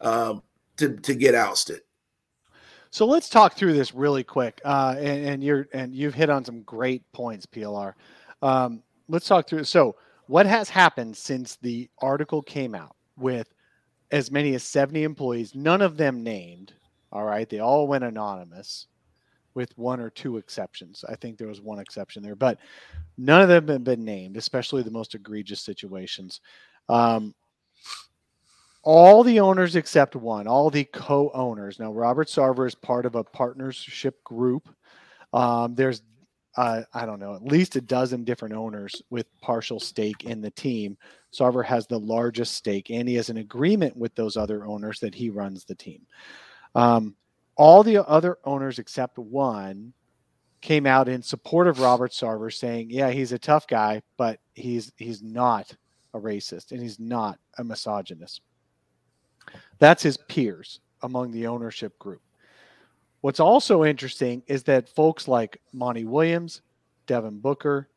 um, 0.00 0.42
to, 0.76 0.96
to 0.98 1.14
get 1.14 1.34
ousted. 1.34 1.80
So 2.90 3.04
let's 3.04 3.28
talk 3.28 3.54
through 3.54 3.72
this 3.72 3.92
really 3.92 4.22
quick 4.22 4.60
uh, 4.64 4.94
and, 4.96 5.26
and, 5.26 5.44
you're 5.44 5.66
and 5.72 5.94
you've 5.94 6.14
hit 6.14 6.30
on 6.30 6.44
some 6.44 6.62
great 6.62 7.02
points 7.12 7.46
plr 7.46 7.94
um, 8.42 8.82
let's 9.08 9.26
talk 9.26 9.48
through 9.48 9.64
so 9.64 9.96
what 10.26 10.46
has 10.46 10.68
happened 10.68 11.16
since 11.16 11.56
the 11.56 11.88
article 11.98 12.42
came 12.42 12.74
out 12.74 12.94
with 13.16 13.52
as 14.10 14.30
many 14.30 14.54
as 14.54 14.62
70 14.62 15.02
employees 15.02 15.54
none 15.54 15.82
of 15.82 15.96
them 15.96 16.22
named 16.22 16.72
all 17.12 17.24
right 17.24 17.48
they 17.48 17.60
all 17.60 17.86
went 17.86 18.04
anonymous 18.04 18.86
with 19.54 19.76
one 19.78 20.00
or 20.00 20.10
two 20.10 20.36
exceptions. 20.36 21.04
I 21.08 21.14
think 21.14 21.38
there 21.38 21.48
was 21.48 21.60
one 21.60 21.78
exception 21.78 22.22
there, 22.22 22.34
but 22.34 22.58
none 23.16 23.40
of 23.40 23.48
them 23.48 23.68
have 23.68 23.84
been 23.84 24.04
named, 24.04 24.36
especially 24.36 24.82
the 24.82 24.90
most 24.90 25.14
egregious 25.14 25.60
situations. 25.60 26.40
Um, 26.88 27.34
all 28.82 29.22
the 29.22 29.40
owners 29.40 29.76
except 29.76 30.14
one, 30.14 30.46
all 30.46 30.70
the 30.70 30.84
co-owners. 30.84 31.78
Now, 31.78 31.92
Robert 31.92 32.28
Sarver 32.28 32.66
is 32.66 32.74
part 32.74 33.06
of 33.06 33.14
a 33.14 33.24
partnership 33.24 34.22
group. 34.24 34.68
Um, 35.32 35.74
there's, 35.74 36.02
uh, 36.56 36.82
I 36.92 37.04
don't 37.04 37.20
know, 37.20 37.34
at 37.34 37.42
least 37.42 37.76
a 37.76 37.80
dozen 37.80 38.24
different 38.24 38.54
owners 38.54 39.02
with 39.10 39.26
partial 39.40 39.80
stake 39.80 40.24
in 40.24 40.40
the 40.40 40.50
team. 40.50 40.96
Sarver 41.32 41.64
has 41.64 41.86
the 41.86 41.98
largest 41.98 42.54
stake, 42.54 42.90
and 42.90 43.08
he 43.08 43.16
has 43.16 43.28
an 43.28 43.38
agreement 43.38 43.96
with 43.96 44.14
those 44.14 44.36
other 44.36 44.64
owners 44.64 45.00
that 45.00 45.14
he 45.14 45.30
runs 45.30 45.64
the 45.64 45.74
team. 45.74 46.02
Um, 46.74 47.16
all 47.56 47.82
the 47.82 48.06
other 48.08 48.38
owners 48.44 48.78
except 48.78 49.18
one 49.18 49.92
came 50.60 50.86
out 50.86 51.08
in 51.08 51.22
support 51.22 51.66
of 51.66 51.80
Robert 51.80 52.12
Sarver, 52.12 52.52
saying, 52.52 52.90
"Yeah, 52.90 53.10
he's 53.10 53.32
a 53.32 53.38
tough 53.38 53.66
guy, 53.66 54.02
but 54.16 54.40
he's 54.54 54.92
he's 54.96 55.22
not 55.22 55.74
a 56.14 56.20
racist 56.20 56.70
and 56.72 56.80
he's 56.80 57.00
not 57.00 57.38
a 57.58 57.64
misogynist." 57.64 58.40
That's 59.78 60.02
his 60.02 60.16
peers 60.16 60.80
among 61.02 61.32
the 61.32 61.46
ownership 61.46 61.98
group. 61.98 62.22
What's 63.24 63.40
also 63.40 63.84
interesting 63.84 64.42
is 64.48 64.64
that 64.64 64.86
folks 64.86 65.26
like 65.26 65.58
Monty 65.72 66.04
Williams, 66.04 66.60
Devin 67.06 67.38
Booker, 67.38 67.88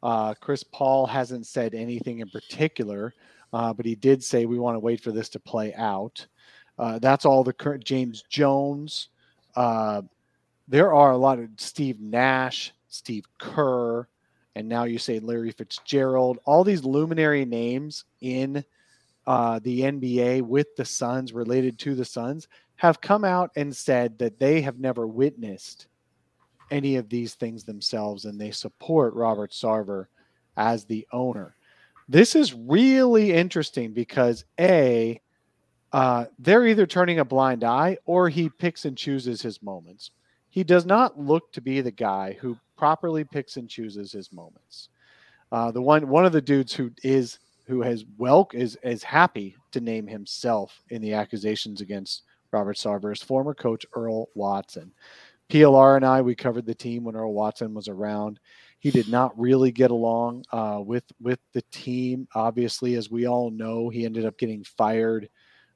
uh, 0.00 0.34
Chris 0.34 0.62
Paul 0.62 1.06
hasn't 1.06 1.48
said 1.48 1.74
anything 1.74 2.20
in 2.20 2.30
particular, 2.30 3.12
uh, 3.52 3.72
but 3.72 3.84
he 3.84 3.96
did 3.96 4.22
say 4.22 4.46
we 4.46 4.60
want 4.60 4.76
to 4.76 4.78
wait 4.78 5.00
for 5.00 5.10
this 5.10 5.28
to 5.30 5.40
play 5.40 5.74
out. 5.74 6.24
Uh, 6.78 7.00
that's 7.00 7.24
all 7.24 7.42
the 7.42 7.52
current 7.52 7.82
James 7.82 8.22
Jones. 8.28 9.08
Uh, 9.56 10.02
there 10.68 10.94
are 10.94 11.10
a 11.10 11.18
lot 11.18 11.40
of 11.40 11.48
Steve 11.56 11.98
Nash, 11.98 12.72
Steve 12.86 13.24
Kerr, 13.38 14.06
and 14.54 14.68
now 14.68 14.84
you 14.84 15.00
say 15.00 15.18
Larry 15.18 15.50
Fitzgerald. 15.50 16.38
All 16.44 16.62
these 16.62 16.84
luminary 16.84 17.44
names 17.44 18.04
in 18.20 18.64
uh, 19.26 19.58
the 19.64 19.80
NBA 19.80 20.42
with 20.42 20.76
the 20.76 20.84
Suns, 20.84 21.32
related 21.32 21.76
to 21.80 21.96
the 21.96 22.04
Suns, 22.04 22.46
have 22.80 23.02
come 23.02 23.26
out 23.26 23.50
and 23.56 23.76
said 23.76 24.18
that 24.18 24.38
they 24.38 24.62
have 24.62 24.80
never 24.80 25.06
witnessed 25.06 25.86
any 26.70 26.96
of 26.96 27.10
these 27.10 27.34
things 27.34 27.62
themselves, 27.62 28.24
and 28.24 28.40
they 28.40 28.50
support 28.50 29.12
Robert 29.12 29.50
Sarver 29.50 30.06
as 30.56 30.86
the 30.86 31.06
owner. 31.12 31.54
This 32.08 32.34
is 32.34 32.54
really 32.54 33.34
interesting 33.34 33.92
because 33.92 34.46
a 34.58 35.20
uh, 35.92 36.24
they're 36.38 36.66
either 36.66 36.86
turning 36.86 37.18
a 37.18 37.24
blind 37.24 37.64
eye 37.64 37.98
or 38.06 38.30
he 38.30 38.48
picks 38.48 38.86
and 38.86 38.96
chooses 38.96 39.42
his 39.42 39.62
moments. 39.62 40.12
He 40.48 40.64
does 40.64 40.86
not 40.86 41.20
look 41.20 41.52
to 41.52 41.60
be 41.60 41.82
the 41.82 41.90
guy 41.90 42.38
who 42.40 42.56
properly 42.78 43.24
picks 43.24 43.58
and 43.58 43.68
chooses 43.68 44.10
his 44.10 44.32
moments. 44.32 44.88
Uh, 45.52 45.70
the 45.70 45.82
one 45.82 46.08
one 46.08 46.24
of 46.24 46.32
the 46.32 46.40
dudes 46.40 46.72
who 46.72 46.90
is 47.02 47.40
who 47.66 47.82
has 47.82 48.06
well 48.16 48.48
is 48.54 48.78
is 48.82 49.02
happy 49.02 49.54
to 49.72 49.82
name 49.82 50.06
himself 50.06 50.82
in 50.88 51.02
the 51.02 51.12
accusations 51.12 51.82
against 51.82 52.22
Robert 52.52 52.76
Sarver 52.76 53.12
is 53.12 53.22
former 53.22 53.54
coach 53.54 53.86
Earl 53.94 54.28
Watson. 54.34 54.92
PLR 55.50 55.96
and 55.96 56.04
I 56.04 56.22
we 56.22 56.34
covered 56.34 56.66
the 56.66 56.74
team 56.74 57.04
when 57.04 57.16
Earl 57.16 57.34
Watson 57.34 57.74
was 57.74 57.88
around. 57.88 58.38
He 58.78 58.90
did 58.90 59.08
not 59.08 59.38
really 59.38 59.72
get 59.72 59.90
along 59.90 60.44
uh, 60.52 60.80
with 60.82 61.04
with 61.20 61.40
the 61.52 61.62
team. 61.70 62.28
Obviously, 62.34 62.94
as 62.94 63.10
we 63.10 63.26
all 63.26 63.50
know, 63.50 63.88
he 63.88 64.04
ended 64.04 64.24
up 64.24 64.38
getting 64.38 64.64
fired 64.64 65.28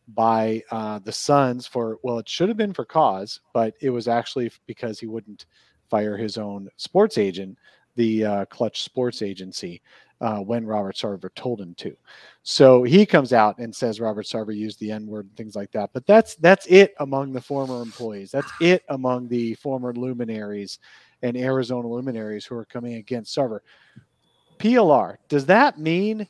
by 0.09 0.63
uh, 0.71 1.01
the 1.01 1.13
Suns 1.13 1.67
for 1.67 1.99
well, 2.03 2.19
it 2.19 2.29
should 2.29 2.49
have 2.49 2.57
been 2.57 2.73
for 2.73 2.85
cause, 2.85 3.41
but 3.53 3.75
it 3.81 3.91
was 3.91 4.09
actually 4.09 4.51
because 4.67 5.01
he 5.01 5.07
wouldn't 5.07 5.47
fire 5.91 6.17
his 6.17 6.39
own 6.39 6.69
sports 6.77 7.19
agent, 7.19 7.59
the 7.97 8.25
uh, 8.25 8.45
Clutch 8.47 8.83
Sports 8.83 9.23
Agency, 9.23 9.83
uh, 10.21 10.39
when 10.39 10.67
Robert 10.67 10.97
Sarver 10.97 11.35
told 11.35 11.61
him 11.61 11.75
to. 11.77 11.97
So 12.43 12.83
he 12.83 13.05
comes 13.07 13.33
out 13.33 13.59
and 13.59 13.75
says 13.75 14.01
Robert 14.01 14.27
Sarver 14.27 14.57
used 14.57 14.79
the 14.81 14.91
N 14.91 15.07
word 15.07 15.27
and 15.27 15.37
things 15.37 15.57
like 15.57 15.73
that. 15.73 15.91
But 15.93 16.07
that's 16.07 16.35
that's 16.37 16.67
it 16.67 16.95
among 17.01 17.33
the 17.33 17.41
former 17.41 17.83
employees. 17.83 18.31
That's 18.31 18.51
it 18.61 18.83
among 18.89 19.29
the 19.29 19.55
former 19.55 19.93
luminaries 19.93 20.79
and 21.23 21.37
Arizona 21.37 21.89
luminaries 21.89 22.45
who 22.45 22.57
are 22.57 22.67
coming 22.67 22.95
against 22.95 23.37
Sarver. 23.37 23.61
PLR, 24.59 25.17
does 25.29 25.47
that 25.47 25.79
mean 25.79 26.27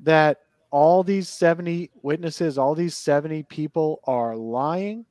that 0.00 0.38
all 0.70 1.04
these 1.04 1.28
70 1.28 1.90
witnesses, 2.02 2.58
all 2.58 2.74
these 2.74 2.96
70 2.96 3.44
people 3.44 4.00
are 4.04 4.34
lying? 4.34 5.06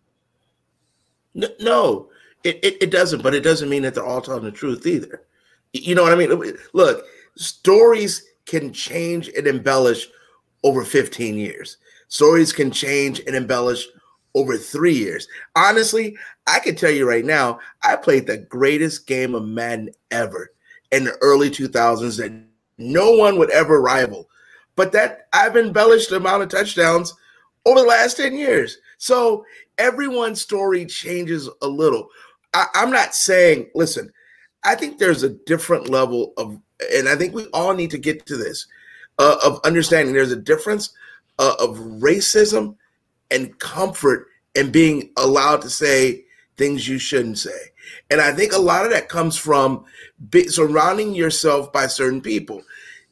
No, 1.33 2.09
it, 2.43 2.59
it, 2.63 2.83
it, 2.83 2.91
doesn't, 2.91 3.23
but 3.23 3.33
it 3.33 3.41
doesn't 3.41 3.69
mean 3.69 3.81
that 3.83 3.95
they're 3.95 4.05
all 4.05 4.21
telling 4.21 4.43
the 4.43 4.51
truth 4.51 4.85
either. 4.85 5.23
You 5.71 5.95
know 5.95 6.03
what 6.03 6.11
I 6.11 6.15
mean? 6.15 6.57
Look, 6.73 7.05
stories 7.35 8.25
can 8.45 8.73
change 8.73 9.29
and 9.29 9.47
embellish 9.47 10.07
over 10.63 10.83
15 10.83 11.35
years. 11.35 11.77
Stories 12.07 12.53
can 12.53 12.71
change 12.71 13.21
and 13.25 13.35
embellish 13.35 13.87
over 14.35 14.57
three 14.57 14.93
years. 14.93 15.27
Honestly, 15.55 16.17
I 16.47 16.59
can 16.59 16.75
tell 16.75 16.91
you 16.91 17.07
right 17.07 17.25
now, 17.25 17.59
I 17.83 17.95
played 17.95 18.27
the 18.27 18.37
greatest 18.37 19.07
game 19.07 19.35
of 19.35 19.45
Madden 19.45 19.89
ever 20.11 20.51
in 20.91 21.05
the 21.05 21.17
early 21.21 21.49
2000s 21.49 22.17
that 22.17 22.31
no 22.77 23.11
one 23.11 23.37
would 23.37 23.51
ever 23.51 23.81
rival. 23.81 24.29
But 24.75 24.91
that 24.93 25.27
I've 25.33 25.55
embellished 25.55 26.09
the 26.09 26.17
amount 26.17 26.43
of 26.43 26.49
touchdowns 26.49 27.13
over 27.65 27.81
the 27.81 27.87
last 27.87 28.17
10 28.17 28.35
years. 28.35 28.77
So 28.97 29.45
everyone's 29.77 30.41
story 30.41 30.85
changes 30.85 31.49
a 31.61 31.67
little. 31.67 32.09
I, 32.53 32.67
I'm 32.73 32.91
not 32.91 33.15
saying, 33.15 33.69
listen, 33.75 34.11
I 34.63 34.75
think 34.75 34.97
there's 34.97 35.23
a 35.23 35.29
different 35.29 35.89
level 35.89 36.33
of, 36.37 36.59
and 36.93 37.09
I 37.09 37.15
think 37.15 37.33
we 37.33 37.45
all 37.53 37.73
need 37.73 37.91
to 37.91 37.97
get 37.97 38.25
to 38.25 38.37
this 38.37 38.67
uh, 39.19 39.37
of 39.43 39.59
understanding 39.63 40.13
there's 40.13 40.31
a 40.31 40.37
difference 40.37 40.93
uh, 41.39 41.55
of 41.59 41.77
racism 41.77 42.75
and 43.31 43.57
comfort 43.59 44.27
and 44.55 44.71
being 44.71 45.11
allowed 45.17 45.61
to 45.61 45.69
say 45.69 46.25
things 46.57 46.87
you 46.87 46.99
shouldn't 46.99 47.39
say. 47.39 47.71
And 48.09 48.21
I 48.21 48.31
think 48.31 48.53
a 48.53 48.59
lot 48.59 48.85
of 48.85 48.91
that 48.91 49.09
comes 49.09 49.37
from 49.37 49.85
be, 50.29 50.47
surrounding 50.47 51.13
yourself 51.13 51.71
by 51.73 51.87
certain 51.87 52.21
people. 52.21 52.61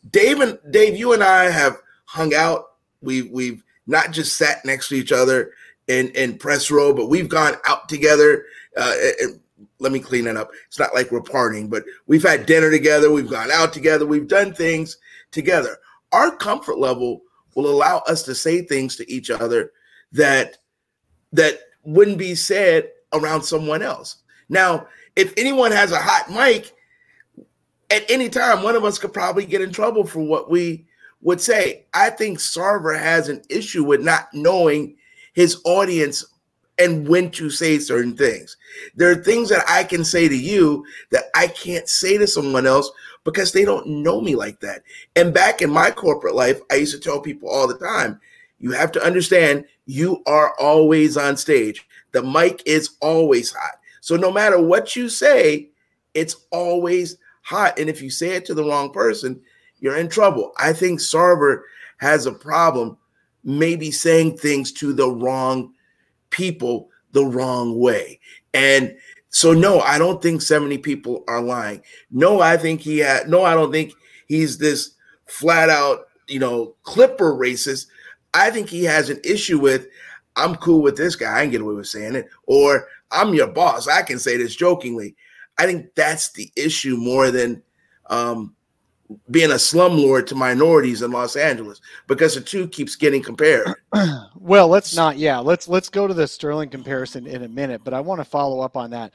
Dave 0.09 0.39
and 0.39 0.57
Dave, 0.69 0.97
you 0.97 1.13
and 1.13 1.23
I 1.23 1.49
have 1.49 1.77
hung 2.05 2.33
out. 2.33 2.73
We've 3.01 3.29
we've 3.31 3.63
not 3.87 4.11
just 4.11 4.37
sat 4.37 4.63
next 4.63 4.89
to 4.89 4.95
each 4.95 5.11
other 5.11 5.51
in 5.87 6.09
in 6.09 6.37
press 6.37 6.71
row, 6.71 6.93
but 6.93 7.09
we've 7.09 7.29
gone 7.29 7.55
out 7.67 7.89
together. 7.89 8.45
Uh, 8.77 8.95
and 9.21 9.39
let 9.81 9.91
me 9.91 9.99
clean 9.99 10.25
that 10.25 10.37
up. 10.37 10.51
It's 10.67 10.79
not 10.79 10.93
like 10.93 11.11
we're 11.11 11.21
partying, 11.21 11.69
but 11.69 11.83
we've 12.05 12.23
had 12.23 12.45
dinner 12.45 12.69
together. 12.69 13.11
We've 13.11 13.29
gone 13.29 13.51
out 13.51 13.73
together. 13.73 14.05
We've 14.05 14.27
done 14.27 14.53
things 14.53 14.97
together. 15.31 15.77
Our 16.11 16.35
comfort 16.35 16.77
level 16.77 17.23
will 17.55 17.67
allow 17.67 17.99
us 18.07 18.23
to 18.23 18.35
say 18.35 18.61
things 18.61 18.95
to 18.97 19.11
each 19.11 19.29
other 19.29 19.71
that 20.11 20.57
that 21.33 21.59
wouldn't 21.83 22.19
be 22.19 22.35
said 22.35 22.91
around 23.13 23.41
someone 23.41 23.81
else. 23.81 24.17
Now, 24.49 24.87
if 25.15 25.33
anyone 25.35 25.71
has 25.71 25.91
a 25.91 25.97
hot 25.97 26.29
mic, 26.29 26.73
at 27.89 28.09
any 28.09 28.29
time, 28.29 28.63
one 28.63 28.75
of 28.75 28.85
us 28.85 28.99
could 28.99 29.13
probably 29.13 29.45
get 29.45 29.61
in 29.61 29.71
trouble 29.71 30.05
for 30.05 30.19
what 30.19 30.49
we 30.49 30.85
would 31.21 31.41
say. 31.41 31.85
I 31.93 32.09
think 32.09 32.37
Sarver 32.37 32.97
has 32.97 33.29
an 33.29 33.41
issue 33.49 33.83
with 33.83 34.01
not 34.01 34.29
knowing 34.33 34.95
his 35.33 35.61
audience 35.65 36.25
and 36.79 37.07
when 37.07 37.29
to 37.31 37.49
say 37.49 37.79
certain 37.79 38.15
things. 38.15 38.57
There 38.95 39.11
are 39.11 39.15
things 39.15 39.49
that 39.49 39.63
I 39.67 39.83
can 39.83 40.03
say 40.03 40.27
to 40.27 40.35
you 40.37 40.85
that 41.11 41.25
I 41.35 41.47
can't 41.47 41.87
say 41.87 42.17
to 42.17 42.27
someone 42.27 42.65
else 42.65 42.91
because 43.23 43.51
they 43.51 43.65
don't 43.65 43.87
know 43.87 44.21
me 44.21 44.35
like 44.35 44.59
that. 44.61 44.83
And 45.15 45.33
back 45.33 45.61
in 45.61 45.69
my 45.69 45.91
corporate 45.91 46.35
life, 46.35 46.59
I 46.71 46.75
used 46.75 46.93
to 46.93 46.99
tell 46.99 47.19
people 47.19 47.49
all 47.49 47.67
the 47.67 47.77
time, 47.77 48.19
you 48.59 48.71
have 48.71 48.91
to 48.93 49.03
understand 49.03 49.65
you 49.85 50.23
are 50.25 50.53
always 50.59 51.17
on 51.17 51.37
stage. 51.37 51.87
The 52.11 52.23
mic 52.23 52.63
is 52.65 52.91
always 53.01 53.51
hot. 53.51 53.79
So 54.01 54.15
no 54.15 54.31
matter 54.31 54.59
what 54.59 54.95
you 54.95 55.09
say, 55.09 55.69
it's 56.13 56.35
always 56.51 57.17
hot. 57.43 57.77
And 57.79 57.89
if 57.89 58.01
you 58.01 58.09
say 58.09 58.35
it 58.35 58.45
to 58.45 58.53
the 58.53 58.63
wrong 58.63 58.91
person, 58.91 59.41
you're 59.79 59.97
in 59.97 60.09
trouble. 60.09 60.53
I 60.57 60.73
think 60.73 60.99
Sarver 60.99 61.61
has 61.97 62.25
a 62.25 62.31
problem 62.31 62.97
maybe 63.43 63.91
saying 63.91 64.37
things 64.37 64.71
to 64.71 64.93
the 64.93 65.09
wrong 65.09 65.73
people 66.31 66.89
the 67.11 67.25
wrong 67.25 67.79
way. 67.79 68.19
And 68.53 68.95
so 69.29 69.53
no, 69.53 69.79
I 69.79 69.97
don't 69.97 70.21
think 70.21 70.41
70 70.41 70.79
people 70.79 71.23
are 71.27 71.41
lying. 71.41 71.81
No, 72.09 72.41
I 72.41 72.57
think 72.57 72.81
he 72.81 72.99
had 72.99 73.29
no, 73.29 73.43
I 73.43 73.53
don't 73.53 73.71
think 73.71 73.93
he's 74.27 74.57
this 74.57 74.95
flat 75.27 75.69
out, 75.69 76.07
you 76.27 76.39
know, 76.39 76.75
clipper 76.83 77.33
racist. 77.33 77.87
I 78.33 78.49
think 78.49 78.69
he 78.69 78.83
has 78.83 79.09
an 79.09 79.19
issue 79.23 79.59
with 79.59 79.87
I'm 80.35 80.55
cool 80.55 80.81
with 80.81 80.97
this 80.97 81.15
guy. 81.15 81.37
I 81.37 81.41
can 81.41 81.51
get 81.51 81.61
away 81.61 81.75
with 81.75 81.87
saying 81.87 82.15
it. 82.15 82.29
Or 82.45 82.87
I'm 83.11 83.33
your 83.33 83.47
boss. 83.47 83.87
I 83.87 84.01
can 84.01 84.19
say 84.19 84.37
this 84.37 84.55
jokingly. 84.55 85.15
I 85.57 85.65
think 85.65 85.93
that's 85.95 86.31
the 86.31 86.51
issue 86.55 86.95
more 86.97 87.31
than 87.31 87.61
um, 88.07 88.55
being 89.29 89.51
a 89.51 89.55
slumlord 89.55 90.27
to 90.27 90.35
minorities 90.35 91.01
in 91.01 91.11
Los 91.11 91.35
Angeles 91.35 91.81
because 92.07 92.35
the 92.35 92.41
two 92.41 92.67
keeps 92.67 92.95
getting 92.95 93.21
compared. 93.21 93.73
well, 94.35 94.67
let's 94.67 94.95
not. 94.95 95.17
Yeah, 95.17 95.39
let's 95.39 95.67
let's 95.67 95.89
go 95.89 96.07
to 96.07 96.13
the 96.13 96.27
Sterling 96.27 96.69
comparison 96.69 97.27
in 97.27 97.43
a 97.43 97.47
minute, 97.47 97.81
but 97.83 97.93
I 97.93 97.99
want 97.99 98.19
to 98.19 98.25
follow 98.25 98.61
up 98.61 98.77
on 98.77 98.89
that. 98.91 99.13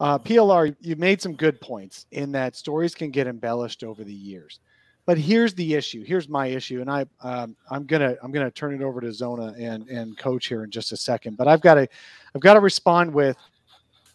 Uh, 0.00 0.18
PLR, 0.18 0.74
you 0.80 0.96
made 0.96 1.20
some 1.20 1.34
good 1.34 1.60
points 1.60 2.06
in 2.12 2.30
that 2.32 2.54
stories 2.54 2.94
can 2.94 3.10
get 3.10 3.26
embellished 3.26 3.82
over 3.82 4.04
the 4.04 4.12
years. 4.12 4.60
But 5.06 5.18
here's 5.18 5.54
the 5.54 5.74
issue. 5.74 6.04
Here's 6.04 6.28
my 6.28 6.48
issue, 6.48 6.82
and 6.82 6.90
I 6.90 7.06
um, 7.22 7.56
I'm 7.70 7.86
gonna 7.86 8.16
I'm 8.22 8.30
gonna 8.30 8.50
turn 8.50 8.74
it 8.74 8.82
over 8.82 9.00
to 9.00 9.12
Zona 9.12 9.54
and 9.58 9.88
and 9.88 10.16
Coach 10.18 10.46
here 10.46 10.64
in 10.64 10.70
just 10.70 10.92
a 10.92 10.96
second. 10.96 11.36
But 11.36 11.48
I've 11.48 11.62
got 11.62 11.74
to 11.74 11.88
I've 12.34 12.42
got 12.42 12.54
to 12.54 12.60
respond 12.60 13.12
with 13.12 13.36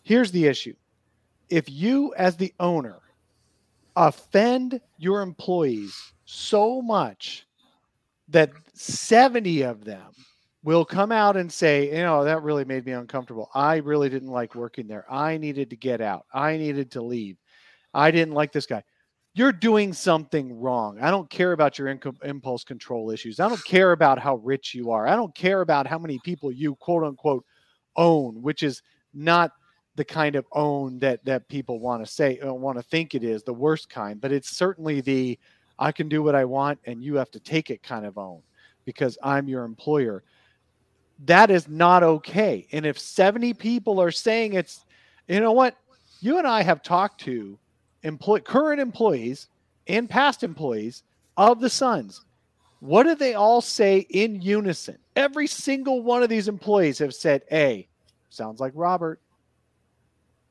here's 0.03 0.31
the 0.31 0.45
issue. 0.45 0.75
If 1.49 1.69
you 1.69 2.13
as 2.15 2.37
the 2.37 2.53
owner 2.59 2.99
offend 3.95 4.82
your 4.97 5.21
employees 5.21 6.13
so 6.25 6.82
much 6.82 7.45
that 8.29 8.51
70 8.73 9.63
of 9.63 9.86
them 9.86 10.12
will 10.63 10.86
come 10.86 11.12
out 11.12 11.36
and 11.36 11.51
say, 11.51 11.88
you 11.88 12.03
know, 12.03 12.23
that 12.23 12.41
really 12.41 12.65
made 12.65 12.86
me 12.86 12.93
uncomfortable. 12.93 13.49
I 13.53 13.77
really 13.77 14.10
didn't 14.10 14.32
like 14.32 14.56
working 14.56 14.88
there. 14.88 15.06
I 15.12 15.38
needed 15.38 15.69
to 15.71 15.75
get 15.75 16.01
out. 16.01 16.25
I 16.34 16.58
needed 16.58 16.91
to 16.91 17.01
leave. 17.01 17.38
I 17.93 18.12
didn't 18.12 18.34
like 18.34 18.51
this 18.51 18.65
guy. 18.65 18.84
You're 19.36 19.51
doing 19.51 19.93
something 19.93 20.60
wrong. 20.60 20.99
I 21.01 21.12
don't 21.12 21.29
care 21.29 21.51
about 21.51 21.77
your 21.77 21.88
impulse 22.23 22.63
control 22.63 23.10
issues. 23.10 23.39
I 23.39 23.49
don't 23.49 23.63
care 23.65 23.91
about 23.91 24.19
how 24.19 24.36
rich 24.38 24.73
you 24.73 24.91
are. 24.91 25.08
I 25.08 25.15
don't 25.15 25.36
care 25.36 25.62
about 25.62 25.88
how 25.88 25.97
many 25.97 26.19
people 26.23 26.51
you 26.51 26.75
quote 26.75 27.03
unquote 27.03 27.43
own, 27.95 28.41
which 28.41 28.63
is 28.63 28.82
not 29.13 29.51
the 29.95 30.06
kind 30.06 30.36
of 30.36 30.45
own 30.51 30.99
that 30.99 31.23
that 31.25 31.47
people 31.47 31.79
want 31.79 32.03
to 32.03 32.12
say 32.12 32.39
uh, 32.39 32.53
want 32.53 32.77
to 32.77 32.84
think 32.84 33.13
it 33.13 33.23
is 33.23 33.43
the 33.43 33.53
worst 33.53 33.89
kind 33.89 34.19
but 34.19 34.32
it's 34.32 34.49
certainly 34.49 35.01
the 35.01 35.38
i 35.79 35.91
can 35.91 36.10
do 36.10 36.23
what 36.23 36.36
i 36.36 36.43
want 36.43 36.79
and 36.86 37.03
you 37.03 37.15
have 37.15 37.32
to 37.32 37.39
take 37.39 37.69
it 37.69 37.84
kind 37.84 38.06
of 38.06 38.17
own 38.17 38.41
because 38.86 39.17
i'm 39.23 39.47
your 39.47 39.63
employer. 39.63 40.23
That 41.25 41.51
is 41.51 41.67
not 41.67 42.03
okay 42.03 42.67
and 42.71 42.86
if 42.86 42.99
70 42.99 43.53
people 43.53 44.01
are 44.01 44.12
saying 44.12 44.53
it's 44.53 44.86
you 45.27 45.39
know 45.39 45.53
what? 45.53 45.77
You 46.19 46.38
and 46.38 46.47
i 46.47 46.63
have 46.63 46.82
talked 46.82 47.21
to 47.21 47.58
employ 48.01 48.39
current 48.39 48.82
employees 48.82 49.47
and 49.88 50.10
past 50.10 50.43
employees 50.43 51.03
of 51.38 51.60
the 51.60 51.69
suns. 51.69 52.25
What 52.79 53.03
do 53.03 53.15
they 53.15 53.34
all 53.34 53.62
say 53.62 53.99
in 54.10 54.41
unison? 54.41 54.97
Every 55.15 55.47
single 55.47 56.03
one 56.03 56.23
of 56.23 56.29
these 56.29 56.47
employees 56.47 56.99
have 56.99 57.13
said 57.13 57.43
a 57.51 57.88
sounds 58.29 58.60
like 58.60 58.73
robert 58.75 59.19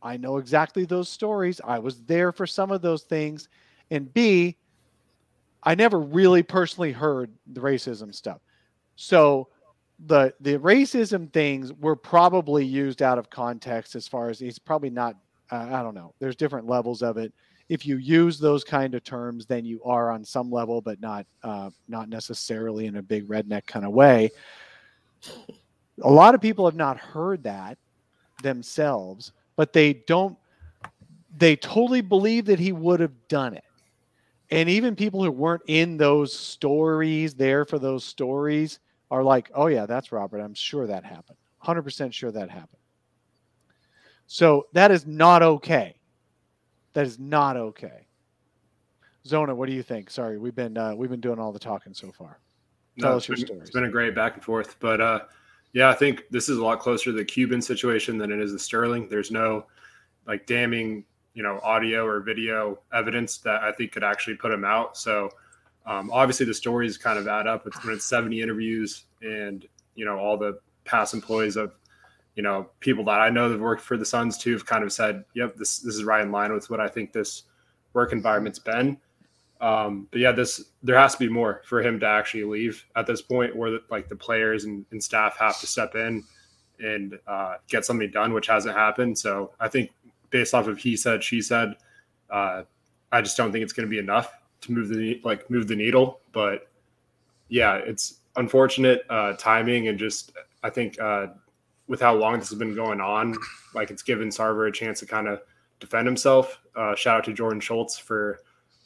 I 0.02 0.16
know 0.16 0.38
exactly 0.38 0.84
those 0.84 1.08
stories. 1.08 1.60
I 1.64 1.78
was 1.78 2.00
there 2.02 2.32
for 2.32 2.46
some 2.46 2.70
of 2.70 2.82
those 2.82 3.02
things. 3.02 3.48
And 3.90 4.12
B, 4.12 4.56
I 5.62 5.74
never 5.74 6.00
really 6.00 6.42
personally 6.42 6.92
heard 6.92 7.30
the 7.52 7.60
racism 7.60 8.14
stuff. 8.14 8.40
So 8.96 9.48
the 10.06 10.34
the 10.40 10.58
racism 10.58 11.32
things 11.32 11.72
were 11.72 11.94
probably 11.94 12.64
used 12.64 13.02
out 13.02 13.18
of 13.18 13.30
context 13.30 13.94
as 13.94 14.08
far 14.08 14.30
as 14.30 14.38
he's 14.38 14.58
probably 14.58 14.90
not 14.90 15.16
uh, 15.50 15.68
I 15.70 15.82
don't 15.82 15.94
know. 15.94 16.14
There's 16.18 16.34
different 16.34 16.66
levels 16.66 17.02
of 17.02 17.18
it. 17.18 17.32
If 17.68 17.86
you 17.86 17.98
use 17.98 18.38
those 18.38 18.64
kind 18.64 18.94
of 18.94 19.04
terms, 19.04 19.46
then 19.46 19.64
you 19.64 19.82
are 19.84 20.10
on 20.10 20.24
some 20.24 20.50
level, 20.50 20.80
but 20.80 21.00
not 21.00 21.26
uh, 21.42 21.70
not 21.88 22.08
necessarily 22.08 22.86
in 22.86 22.96
a 22.96 23.02
big 23.02 23.28
redneck 23.28 23.66
kind 23.66 23.84
of 23.84 23.92
way. 23.92 24.30
A 26.02 26.10
lot 26.10 26.34
of 26.34 26.40
people 26.40 26.64
have 26.64 26.74
not 26.74 26.98
heard 26.98 27.44
that 27.44 27.78
themselves 28.42 29.32
but 29.62 29.72
they 29.72 29.92
don't 29.92 30.36
they 31.36 31.54
totally 31.54 32.00
believe 32.00 32.46
that 32.46 32.58
he 32.58 32.72
would 32.72 32.98
have 32.98 33.28
done 33.28 33.54
it. 33.54 33.62
And 34.50 34.68
even 34.68 34.96
people 34.96 35.22
who 35.22 35.30
weren't 35.30 35.62
in 35.68 35.96
those 35.96 36.36
stories 36.36 37.32
there 37.34 37.64
for 37.64 37.78
those 37.78 38.04
stories 38.04 38.80
are 39.08 39.22
like, 39.22 39.52
"Oh 39.54 39.68
yeah, 39.68 39.86
that's 39.86 40.10
Robert. 40.10 40.40
I'm 40.40 40.52
sure 40.52 40.88
that 40.88 41.04
happened. 41.04 41.38
100% 41.64 42.12
sure 42.12 42.32
that 42.32 42.50
happened." 42.50 42.82
So 44.26 44.66
that 44.72 44.90
is 44.90 45.06
not 45.06 45.44
okay. 45.44 45.94
That 46.94 47.06
is 47.06 47.20
not 47.20 47.56
okay. 47.56 48.08
Zona, 49.24 49.54
what 49.54 49.68
do 49.68 49.76
you 49.76 49.84
think? 49.84 50.10
Sorry, 50.10 50.38
we've 50.38 50.56
been 50.56 50.76
uh, 50.76 50.96
we've 50.96 51.08
been 51.08 51.20
doing 51.20 51.38
all 51.38 51.52
the 51.52 51.60
talking 51.60 51.94
so 51.94 52.10
far. 52.10 52.40
Tell 52.98 53.12
no, 53.12 53.16
us 53.18 53.28
your 53.28 53.36
been, 53.36 53.46
stories. 53.46 53.62
It's 53.62 53.70
been 53.70 53.84
a 53.84 53.88
great 53.88 54.16
back 54.16 54.34
and 54.34 54.42
forth, 54.42 54.74
but 54.80 55.00
uh, 55.00 55.20
yeah, 55.72 55.88
I 55.88 55.94
think 55.94 56.24
this 56.30 56.48
is 56.48 56.58
a 56.58 56.64
lot 56.64 56.80
closer 56.80 57.06
to 57.06 57.12
the 57.12 57.24
Cuban 57.24 57.62
situation 57.62 58.18
than 58.18 58.30
it 58.30 58.40
is 58.40 58.52
the 58.52 58.58
Sterling. 58.58 59.08
There's 59.08 59.30
no 59.30 59.66
like 60.26 60.46
damning, 60.46 61.04
you 61.34 61.42
know, 61.42 61.60
audio 61.62 62.06
or 62.06 62.20
video 62.20 62.78
evidence 62.92 63.38
that 63.38 63.62
I 63.62 63.72
think 63.72 63.92
could 63.92 64.04
actually 64.04 64.36
put 64.36 64.52
him 64.52 64.64
out. 64.64 64.96
So 64.96 65.30
um, 65.86 66.10
obviously 66.12 66.46
the 66.46 66.54
stories 66.54 66.98
kind 66.98 67.18
of 67.18 67.26
add 67.26 67.46
up. 67.46 67.66
It's 67.66 67.82
when 67.84 67.94
it's 67.94 68.04
70 68.04 68.40
interviews 68.40 69.04
and 69.22 69.66
you 69.94 70.04
know 70.04 70.18
all 70.18 70.36
the 70.36 70.58
past 70.84 71.14
employees 71.14 71.56
of 71.56 71.72
you 72.34 72.42
know 72.42 72.68
people 72.80 73.04
that 73.04 73.20
I 73.20 73.30
know 73.30 73.48
that 73.48 73.58
worked 73.58 73.82
for 73.82 73.96
the 73.96 74.06
Suns 74.06 74.38
too 74.38 74.52
have 74.52 74.66
kind 74.66 74.84
of 74.84 74.92
said, 74.92 75.24
"Yep, 75.34 75.56
this 75.56 75.80
this 75.80 75.94
is 75.94 76.04
right 76.04 76.22
in 76.22 76.32
line 76.32 76.52
with 76.52 76.70
what 76.70 76.80
I 76.80 76.88
think 76.88 77.12
this 77.12 77.44
work 77.92 78.12
environment's 78.12 78.58
been. 78.58 78.98
Um, 79.62 80.08
but 80.10 80.20
yeah, 80.20 80.32
this 80.32 80.64
there 80.82 80.98
has 80.98 81.14
to 81.14 81.18
be 81.20 81.28
more 81.28 81.62
for 81.64 81.80
him 81.80 82.00
to 82.00 82.06
actually 82.06 82.44
leave 82.44 82.84
at 82.96 83.06
this 83.06 83.22
point, 83.22 83.54
where 83.54 83.78
like 83.90 84.08
the 84.08 84.16
players 84.16 84.64
and, 84.64 84.84
and 84.90 85.02
staff 85.02 85.36
have 85.38 85.58
to 85.60 85.66
step 85.68 85.94
in 85.94 86.24
and 86.80 87.18
uh, 87.28 87.54
get 87.68 87.84
something 87.84 88.10
done, 88.10 88.32
which 88.32 88.48
hasn't 88.48 88.76
happened. 88.76 89.16
So 89.16 89.52
I 89.60 89.68
think 89.68 89.92
based 90.30 90.52
off 90.52 90.66
of 90.66 90.78
he 90.78 90.96
said, 90.96 91.22
she 91.22 91.40
said, 91.40 91.76
uh, 92.28 92.64
I 93.12 93.22
just 93.22 93.36
don't 93.36 93.52
think 93.52 93.62
it's 93.62 93.72
going 93.72 93.86
to 93.86 93.90
be 93.90 94.00
enough 94.00 94.36
to 94.62 94.72
move 94.72 94.88
the 94.88 95.20
like 95.22 95.48
move 95.48 95.68
the 95.68 95.76
needle. 95.76 96.20
But 96.32 96.68
yeah, 97.48 97.76
it's 97.76 98.18
unfortunate 98.34 99.04
uh, 99.08 99.34
timing 99.34 99.86
and 99.86 99.96
just 99.98 100.32
I 100.64 100.70
think 100.70 101.00
uh, 101.00 101.28
with 101.86 102.00
how 102.00 102.14
long 102.14 102.40
this 102.40 102.48
has 102.48 102.58
been 102.58 102.74
going 102.74 103.00
on, 103.00 103.36
like 103.74 103.92
it's 103.92 104.02
given 104.02 104.28
Sarver 104.28 104.68
a 104.68 104.72
chance 104.72 104.98
to 105.00 105.06
kind 105.06 105.28
of 105.28 105.40
defend 105.78 106.06
himself. 106.08 106.58
Uh, 106.74 106.96
shout 106.96 107.18
out 107.18 107.24
to 107.26 107.32
Jordan 107.32 107.60
Schultz 107.60 107.96
for 107.96 108.40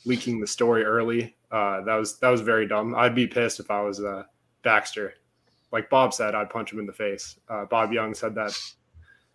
leaking 0.07 0.41
the 0.41 0.47
story 0.47 0.85
early. 0.85 1.37
Uh, 1.51 1.83
that 1.83 1.97
was 1.97 2.19
that 2.21 2.31
was 2.31 2.41
very 2.41 2.67
dumb. 2.67 2.95
I'd 2.95 3.15
be 3.15 3.27
pissed 3.27 3.61
if 3.61 3.71
I 3.71 3.83
was 3.83 4.01
uh, 4.03 4.23
Baxter. 4.63 5.15
Like 5.73 5.91
Bob 5.91 6.15
said, 6.15 6.35
I'd 6.35 6.49
punch 6.49 6.73
him 6.73 6.79
in 6.79 6.87
the 6.87 6.93
face. 6.93 7.39
Uh, 7.49 7.65
Bob 7.67 7.93
Young 7.93 8.15
said 8.15 8.35
that 8.37 8.51
a 8.51 8.55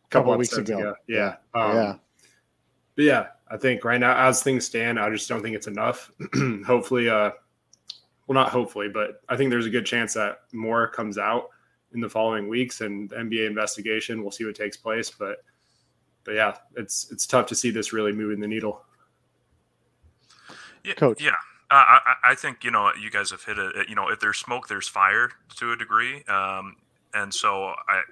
couple, 0.09 0.31
Couple 0.31 0.37
weeks 0.37 0.57
ago. 0.57 0.77
ago. 0.77 0.95
Yeah. 1.07 1.35
Um, 1.53 1.75
yeah. 1.75 1.95
but 2.95 3.03
yeah, 3.03 3.27
I 3.49 3.57
think 3.57 3.83
right 3.83 3.99
now, 3.99 4.27
as 4.27 4.41
things 4.41 4.65
stand, 4.65 4.99
I 4.99 5.09
just 5.09 5.27
don't 5.29 5.41
think 5.41 5.55
it's 5.55 5.67
enough. 5.67 6.09
hopefully, 6.65 7.09
uh, 7.09 7.31
well, 8.27 8.33
not 8.33 8.49
hopefully, 8.49 8.87
but 8.89 9.21
I 9.27 9.35
think 9.35 9.49
there's 9.51 9.65
a 9.65 9.69
good 9.69 9.85
chance 9.85 10.13
that 10.13 10.39
more 10.53 10.87
comes 10.87 11.17
out 11.17 11.49
in 11.93 11.99
the 11.99 12.09
following 12.09 12.47
weeks 12.47 12.79
and 12.81 13.09
the 13.09 13.17
NBA 13.17 13.45
investigation. 13.47 14.21
We'll 14.21 14.31
see 14.31 14.45
what 14.45 14.55
takes 14.55 14.77
place, 14.77 15.09
but 15.11 15.43
but 16.23 16.35
yeah, 16.35 16.55
it's 16.77 17.11
it's 17.11 17.27
tough 17.27 17.47
to 17.47 17.55
see 17.55 17.71
this 17.71 17.91
really 17.93 18.13
moving 18.13 18.39
the 18.39 18.47
needle. 18.47 18.83
Yeah, 20.83 20.93
Coach. 20.93 21.21
Yeah, 21.21 21.31
uh, 21.69 21.73
I, 21.73 21.99
I 22.23 22.35
think 22.35 22.63
you 22.63 22.71
know 22.71 22.91
you 22.99 23.09
guys 23.09 23.31
have 23.31 23.43
hit 23.43 23.57
it. 23.57 23.89
You 23.89 23.95
know, 23.95 24.09
if 24.09 24.19
there's 24.19 24.37
smoke, 24.37 24.67
there's 24.67 24.87
fire 24.87 25.29
to 25.57 25.71
a 25.71 25.75
degree. 25.77 26.23
Um, 26.25 26.77
and 27.13 27.33
so 27.33 27.73
I, 27.89 28.03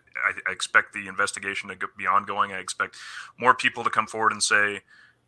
I 0.47 0.51
expect 0.51 0.93
the 0.93 1.07
investigation 1.07 1.69
to 1.69 1.77
be 1.97 2.05
ongoing. 2.05 2.51
I 2.51 2.59
expect 2.59 2.97
more 3.39 3.53
people 3.53 3.83
to 3.83 3.89
come 3.89 4.07
forward 4.07 4.31
and 4.33 4.43
say, 4.43 4.81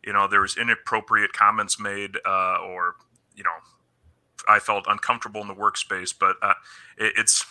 you 0.04 0.12
know, 0.12 0.28
there 0.28 0.42
was 0.42 0.56
inappropriate 0.56 1.32
comments 1.32 1.80
made, 1.80 2.16
uh, 2.26 2.58
or 2.58 2.96
you 3.34 3.44
know, 3.44 3.50
I 4.48 4.58
felt 4.58 4.84
uncomfortable 4.88 5.40
in 5.40 5.48
the 5.48 5.54
workspace. 5.54 6.14
But 6.18 6.36
uh, 6.42 6.54
it, 6.98 7.14
it's 7.16 7.44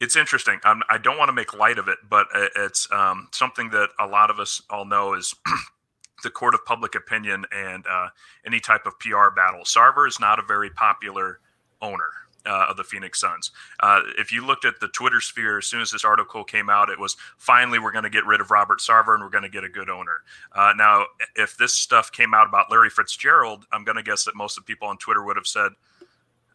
it's 0.00 0.16
interesting. 0.16 0.58
Um, 0.64 0.82
I 0.90 0.98
don't 0.98 1.16
want 1.16 1.28
to 1.28 1.32
make 1.32 1.54
light 1.54 1.78
of 1.78 1.88
it, 1.88 1.98
but 2.08 2.26
it- 2.34 2.52
it's 2.56 2.90
um, 2.92 3.28
something 3.32 3.70
that 3.70 3.90
a 3.98 4.06
lot 4.06 4.30
of 4.30 4.40
us 4.40 4.60
all 4.68 4.84
know 4.84 5.14
is 5.14 5.34
the 6.22 6.30
court 6.30 6.54
of 6.54 6.64
public 6.64 6.94
opinion 6.94 7.44
and 7.52 7.84
uh, 7.86 8.08
any 8.46 8.60
type 8.60 8.86
of 8.86 8.98
PR 8.98 9.30
battle. 9.34 9.64
Sarver 9.64 10.06
is 10.08 10.18
not 10.20 10.38
a 10.38 10.42
very 10.42 10.70
popular 10.70 11.40
owner 11.80 12.10
uh, 12.46 12.66
of 12.68 12.76
the 12.76 12.84
Phoenix 12.84 13.20
Suns. 13.20 13.50
Uh, 13.80 14.00
if 14.18 14.32
you 14.32 14.44
looked 14.44 14.64
at 14.64 14.80
the 14.80 14.88
Twitter 14.88 15.20
sphere, 15.20 15.58
as 15.58 15.66
soon 15.66 15.80
as 15.80 15.90
this 15.90 16.04
article 16.04 16.44
came 16.44 16.68
out, 16.68 16.88
it 16.88 16.98
was 16.98 17.16
finally 17.38 17.78
we're 17.78 17.92
going 17.92 18.04
to 18.04 18.10
get 18.10 18.26
rid 18.26 18.40
of 18.40 18.50
Robert 18.50 18.80
Sarver 18.80 19.14
and 19.14 19.22
we're 19.22 19.30
going 19.30 19.44
to 19.44 19.50
get 19.50 19.64
a 19.64 19.68
good 19.68 19.88
owner. 19.88 20.22
Uh, 20.52 20.72
now, 20.76 21.06
if 21.36 21.56
this 21.56 21.72
stuff 21.72 22.10
came 22.10 22.34
out 22.34 22.48
about 22.48 22.70
Larry 22.70 22.90
Fitzgerald, 22.90 23.66
I'm 23.72 23.84
going 23.84 23.96
to 23.96 24.02
guess 24.02 24.24
that 24.24 24.34
most 24.34 24.58
of 24.58 24.64
the 24.64 24.72
people 24.72 24.88
on 24.88 24.98
Twitter 24.98 25.22
would 25.22 25.36
have 25.36 25.46
said, 25.46 25.72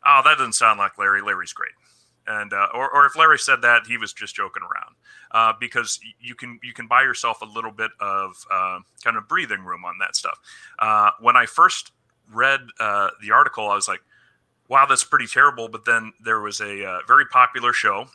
"Oh, 0.05 0.21
that 0.23 0.37
doesn't 0.37 0.53
sound 0.53 0.79
like 0.79 0.97
Larry. 0.97 1.21
Larry's 1.21 1.53
great." 1.53 1.71
And 2.27 2.53
uh, 2.53 2.67
or, 2.73 2.89
or 2.93 3.05
if 3.05 3.15
Larry 3.15 3.39
said 3.39 3.61
that, 3.61 3.87
he 3.87 3.97
was 3.97 4.13
just 4.13 4.35
joking 4.35 4.63
around 4.63 4.95
uh, 5.31 5.53
because 5.59 5.99
you 6.19 6.35
can 6.35 6.59
you 6.63 6.73
can 6.73 6.87
buy 6.87 7.01
yourself 7.01 7.41
a 7.41 7.45
little 7.45 7.71
bit 7.71 7.91
of 7.99 8.45
uh, 8.51 8.79
kind 9.03 9.17
of 9.17 9.27
breathing 9.27 9.63
room 9.63 9.85
on 9.85 9.97
that 9.99 10.15
stuff. 10.15 10.39
Uh, 10.79 11.11
when 11.19 11.35
I 11.37 11.45
first 11.45 11.91
read 12.31 12.61
uh, 12.79 13.09
the 13.21 13.31
article, 13.31 13.69
I 13.69 13.75
was 13.75 13.87
like, 13.87 14.01
"Wow, 14.67 14.85
that's 14.85 15.03
pretty 15.03 15.27
terrible." 15.27 15.69
But 15.69 15.85
then 15.85 16.13
there 16.23 16.41
was 16.41 16.59
a 16.59 16.85
uh, 16.85 16.99
very 17.07 17.25
popular 17.25 17.73
show 17.73 18.07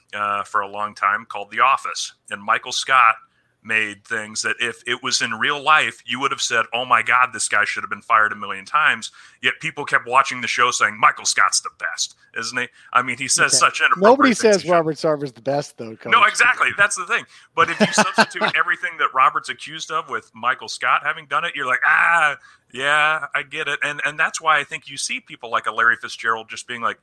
for 0.45 0.61
a 0.61 0.69
long 0.69 0.95
time 0.95 1.27
called 1.27 1.51
The 1.51 1.61
Office, 1.61 2.13
and 2.31 2.43
Michael 2.43 2.73
Scott 2.73 3.17
made 3.65 4.05
things 4.05 4.43
that 4.43 4.57
if 4.59 4.83
it 4.87 5.03
was 5.03 5.23
in 5.23 5.33
real 5.35 5.61
life, 5.63 6.03
you 6.05 6.19
would 6.21 6.31
have 6.33 6.41
said, 6.43 6.67
"Oh 6.75 6.85
my 6.85 7.03
God, 7.03 7.31
this 7.33 7.49
guy 7.49 7.65
should 7.65 7.83
have 7.83 7.91
been 7.91 8.03
fired 8.03 8.33
a 8.33 8.37
million 8.37 8.65
times." 8.65 9.11
Yet 9.41 9.55
people 9.61 9.85
kept 9.85 10.07
watching 10.07 10.41
the 10.41 10.49
show 10.49 10.71
saying, 10.71 10.99
"Michael 10.99 11.25
Scott's 11.25 11.61
the 11.61 11.71
best, 11.79 12.17
isn't 12.37 12.59
he?" 12.59 12.69
I 12.93 13.03
mean, 13.03 13.19
he 13.19 13.29
says 13.29 13.53
Okay. 13.53 13.59
such 13.59 13.81
inappropriate 13.81 14.03
Nobody 14.11 14.29
things 14.31 14.39
says 14.41 14.57
in 14.57 14.69
show. 14.69 14.73
Robert 14.73 14.97
Sarver's 14.99 15.33
the 15.33 15.43
best, 15.43 15.79
though. 15.79 15.95
Coach. 15.97 16.11
No, 16.13 16.25
exactly. 16.25 16.71
That's 16.77 16.97
the 16.97 17.07
thing. 17.07 17.25
But 17.55 17.71
if 17.71 17.79
you 17.81 17.93
substitute 17.93 18.43
everything 18.57 18.97
that 18.99 19.15
Robert's 19.15 19.49
accused 19.49 19.91
of 19.91 20.09
with 20.09 20.31
Michael 20.35 20.69
Scott 20.69 21.03
having 21.05 21.27
done 21.27 21.45
it, 21.45 21.55
you're 21.55 21.67
like, 21.67 21.81
ah, 21.87 22.37
yeah, 22.73 23.27
I 23.35 23.43
get 23.43 23.69
it. 23.69 23.79
And 23.83 24.01
and 24.05 24.19
that's 24.19 24.41
why 24.41 24.59
I 24.59 24.65
think 24.65 24.89
you 24.89 24.97
see 24.97 25.21
people 25.21 25.51
like 25.51 25.67
a 25.67 25.73
Larry 25.73 25.97
Fitzgerald 25.97 26.49
just 26.49 26.67
being 26.67 26.81
like, 26.81 26.99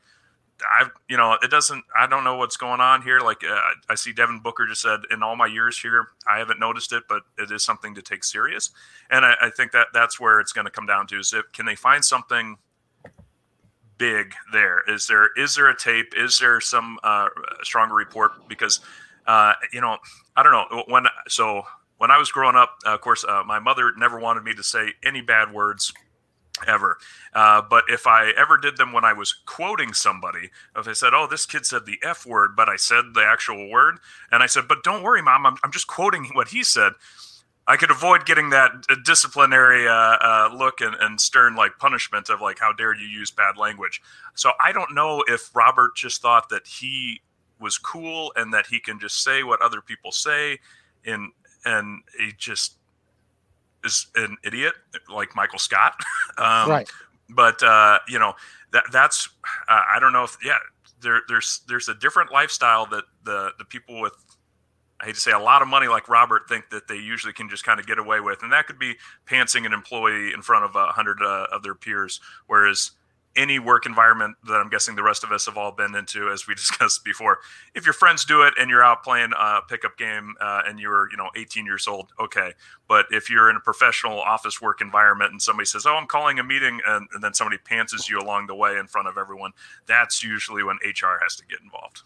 I've, 0.79 0.91
you 1.07 1.17
know, 1.17 1.37
it 1.41 1.49
doesn't. 1.51 1.83
I 1.97 2.07
don't 2.07 2.23
know 2.23 2.35
what's 2.35 2.57
going 2.57 2.81
on 2.81 3.01
here. 3.01 3.19
Like 3.19 3.43
uh, 3.43 3.59
I 3.89 3.95
see 3.95 4.11
Devin 4.11 4.39
Booker 4.39 4.65
just 4.67 4.81
said, 4.81 5.01
in 5.11 5.23
all 5.23 5.35
my 5.35 5.47
years 5.47 5.79
here, 5.79 6.07
I 6.29 6.39
haven't 6.39 6.59
noticed 6.59 6.93
it, 6.93 7.03
but 7.07 7.23
it 7.37 7.51
is 7.51 7.63
something 7.63 7.95
to 7.95 8.01
take 8.01 8.23
serious. 8.23 8.71
And 9.09 9.25
I, 9.25 9.35
I 9.41 9.49
think 9.49 9.71
that 9.71 9.87
that's 9.93 10.19
where 10.19 10.39
it's 10.39 10.53
going 10.53 10.65
to 10.65 10.71
come 10.71 10.85
down 10.85 11.07
to 11.07 11.19
is 11.19 11.33
if 11.33 11.51
can 11.53 11.65
they 11.65 11.75
find 11.75 12.03
something 12.03 12.57
big 13.97 14.33
there? 14.51 14.81
Is 14.87 15.07
there 15.07 15.29
is 15.37 15.55
there 15.55 15.69
a 15.69 15.77
tape? 15.77 16.13
Is 16.17 16.39
there 16.39 16.59
some 16.59 16.97
uh, 17.03 17.27
stronger 17.61 17.95
report? 17.95 18.47
Because 18.47 18.79
uh, 19.27 19.53
you 19.71 19.81
know, 19.81 19.97
I 20.35 20.43
don't 20.43 20.51
know 20.51 20.83
when. 20.87 21.05
So 21.27 21.63
when 21.97 22.09
I 22.09 22.17
was 22.17 22.31
growing 22.31 22.55
up, 22.55 22.77
uh, 22.85 22.95
of 22.95 23.01
course, 23.01 23.23
uh, 23.23 23.43
my 23.45 23.59
mother 23.59 23.93
never 23.95 24.19
wanted 24.19 24.43
me 24.43 24.55
to 24.55 24.63
say 24.63 24.93
any 25.03 25.21
bad 25.21 25.53
words 25.53 25.93
ever. 26.67 26.97
Uh, 27.33 27.61
but 27.61 27.83
if 27.87 28.07
I 28.07 28.31
ever 28.31 28.57
did 28.57 28.77
them 28.77 28.91
when 28.91 29.05
I 29.05 29.13
was 29.13 29.33
quoting 29.45 29.93
somebody, 29.93 30.49
if 30.75 30.87
I 30.87 30.93
said, 30.93 31.13
"Oh, 31.13 31.27
this 31.27 31.45
kid 31.45 31.65
said 31.65 31.85
the 31.85 31.99
f 32.03 32.25
word," 32.25 32.55
but 32.55 32.69
I 32.69 32.75
said 32.75 33.13
the 33.13 33.23
actual 33.25 33.69
word, 33.69 33.99
and 34.31 34.43
I 34.43 34.47
said, 34.47 34.67
"But 34.67 34.83
don't 34.83 35.03
worry, 35.03 35.21
mom, 35.21 35.45
I'm, 35.45 35.57
I'm 35.63 35.71
just 35.71 35.87
quoting 35.87 36.25
what 36.33 36.49
he 36.49 36.63
said." 36.63 36.93
I 37.67 37.77
could 37.77 37.91
avoid 37.91 38.25
getting 38.25 38.49
that 38.49 38.71
uh, 38.89 38.95
disciplinary 39.05 39.87
uh, 39.87 39.91
uh, 39.93 40.49
look 40.51 40.81
and, 40.81 40.95
and 40.99 41.21
stern 41.21 41.55
like 41.55 41.77
punishment 41.77 42.27
of 42.31 42.41
like, 42.41 42.57
how 42.57 42.73
dare 42.73 42.95
you 42.95 43.05
use 43.05 43.29
bad 43.29 43.57
language? 43.57 44.01
So 44.33 44.53
I 44.63 44.71
don't 44.71 44.95
know 44.95 45.23
if 45.27 45.55
Robert 45.55 45.95
just 45.95 46.19
thought 46.19 46.49
that 46.49 46.65
he 46.65 47.21
was 47.59 47.77
cool 47.77 48.33
and 48.35 48.51
that 48.55 48.65
he 48.65 48.79
can 48.79 48.99
just 48.99 49.23
say 49.23 49.43
what 49.43 49.61
other 49.61 49.81
people 49.81 50.11
say, 50.11 50.57
and 51.05 51.31
and 51.63 52.01
he 52.17 52.31
just 52.37 52.78
is 53.83 54.07
an 54.15 54.37
idiot 54.43 54.73
like 55.13 55.35
Michael 55.35 55.59
Scott. 55.59 55.93
um, 56.37 56.69
right. 56.69 56.89
but 57.29 57.61
uh, 57.63 57.99
you 58.07 58.19
know 58.19 58.33
that 58.71 58.83
that's 58.91 59.29
uh, 59.67 59.81
I 59.93 59.99
don't 59.99 60.13
know 60.13 60.23
if 60.23 60.37
yeah 60.43 60.57
there 61.01 61.21
there's 61.27 61.61
there's 61.67 61.89
a 61.89 61.95
different 61.95 62.31
lifestyle 62.31 62.85
that 62.87 63.03
the 63.23 63.51
the 63.57 63.65
people 63.65 64.01
with 64.01 64.13
I 65.01 65.05
hate 65.05 65.15
to 65.15 65.21
say 65.21 65.31
a 65.31 65.39
lot 65.39 65.61
of 65.61 65.67
money 65.67 65.87
like 65.87 66.09
Robert 66.09 66.49
think 66.49 66.69
that 66.71 66.87
they 66.87 66.97
usually 66.97 67.31
can 67.31 67.49
just 67.49 67.63
kind 67.63 67.79
of 67.79 67.87
get 67.87 67.99
away 67.99 68.19
with, 68.19 68.43
and 68.43 68.51
that 68.51 68.67
could 68.67 68.79
be 68.79 68.95
pantsing 69.25 69.65
an 69.65 69.71
employee 69.71 70.33
in 70.33 70.41
front 70.41 70.65
of 70.65 70.75
a 70.75 70.87
hundred 70.87 71.21
uh, 71.21 71.47
of 71.51 71.63
their 71.63 71.75
peers, 71.75 72.19
whereas 72.47 72.91
any 73.39 73.57
work 73.57 73.85
environment 73.85 74.35
that 74.45 74.55
I'm 74.55 74.69
guessing 74.69 74.95
the 74.95 75.03
rest 75.03 75.23
of 75.23 75.31
us 75.31 75.45
have 75.45 75.57
all 75.57 75.71
been 75.71 75.95
into, 75.95 76.29
as 76.29 76.45
we 76.47 76.53
discussed 76.55 77.03
before, 77.03 77.39
if 77.73 77.85
your 77.85 77.93
friends 77.93 78.25
do 78.25 78.43
it 78.43 78.53
and 78.59 78.69
you're 78.69 78.83
out 78.83 79.03
playing 79.03 79.31
a 79.39 79.61
pickup 79.67 79.97
game 79.97 80.35
uh, 80.41 80.61
and 80.67 80.79
you're 80.79 81.09
you 81.09 81.17
know 81.17 81.29
18 81.35 81.65
years 81.65 81.87
old, 81.87 82.09
okay. 82.19 82.53
But 82.87 83.05
if 83.11 83.29
you're 83.29 83.49
in 83.49 83.55
a 83.55 83.61
professional 83.61 84.19
office 84.19 84.61
work 84.61 84.81
environment 84.81 85.31
and 85.31 85.41
somebody 85.41 85.65
says, 85.65 85.85
"Oh, 85.85 85.95
I'm 85.95 86.07
calling 86.07 86.39
a 86.39 86.43
meeting," 86.43 86.81
and, 86.85 87.07
and 87.13 87.23
then 87.23 87.33
somebody 87.33 87.57
pantses 87.57 88.09
you 88.09 88.19
along 88.19 88.47
the 88.47 88.55
way 88.55 88.77
in 88.77 88.87
front 88.87 89.07
of 89.07 89.17
everyone, 89.17 89.51
that's 89.85 90.23
usually 90.23 90.63
when 90.63 90.75
HR 90.83 91.17
has 91.21 91.35
to 91.37 91.45
get 91.45 91.59
involved. 91.61 92.01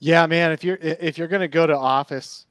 Yeah, 0.00 0.26
man. 0.26 0.52
If 0.52 0.64
you're 0.64 0.78
if 0.80 1.16
you're 1.16 1.28
gonna 1.28 1.48
go 1.48 1.66
to 1.66 1.76
office 1.76 2.46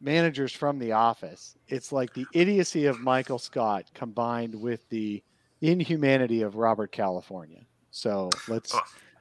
managers 0.00 0.52
from 0.52 0.78
the 0.78 0.92
office, 0.92 1.56
it's 1.68 1.90
like 1.92 2.14
the 2.14 2.26
idiocy 2.32 2.86
of 2.86 3.00
Michael 3.00 3.38
Scott 3.38 3.90
combined 3.94 4.54
with 4.54 4.88
the 4.88 5.22
inhumanity 5.70 6.42
of 6.42 6.56
Robert 6.56 6.92
California. 6.92 7.60
So 7.90 8.30
let's 8.48 8.74
Oh, 8.74 8.80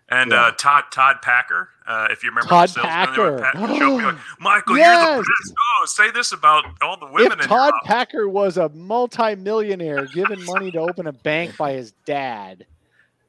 And 0.09 0.31
Yeah. 0.31 0.47
uh, 0.47 0.51
Todd 0.51 0.83
Todd 0.91 1.21
Packer, 1.21 1.69
uh, 1.87 2.07
if 2.11 2.23
you 2.23 2.29
remember 2.29 2.49
Todd 2.49 2.69
the 2.69 2.73
salesman 2.81 3.15
there 3.15 3.31
with 3.33 3.41
Packer. 3.41 3.57
Pat 3.67 3.77
showed 3.77 3.97
me 3.97 4.03
like, 4.05 4.15
Michael, 4.39 4.77
you're 4.77 4.85
the 4.85 5.23
best. 5.23 5.53
Oh, 5.81 5.85
say 5.85 6.11
this 6.11 6.31
about 6.33 6.65
all 6.81 6.97
the 6.99 7.07
women 7.07 7.39
if 7.39 7.47
Todd. 7.47 7.73
Packer 7.85 8.27
was 8.27 8.57
a 8.57 8.69
multimillionaire 8.69 10.05
given 10.07 10.43
money 10.45 10.71
to 10.71 10.79
open 10.79 11.07
a 11.07 11.13
bank 11.13 11.55
by 11.57 11.71
his 11.73 11.93
dad, 12.05 12.65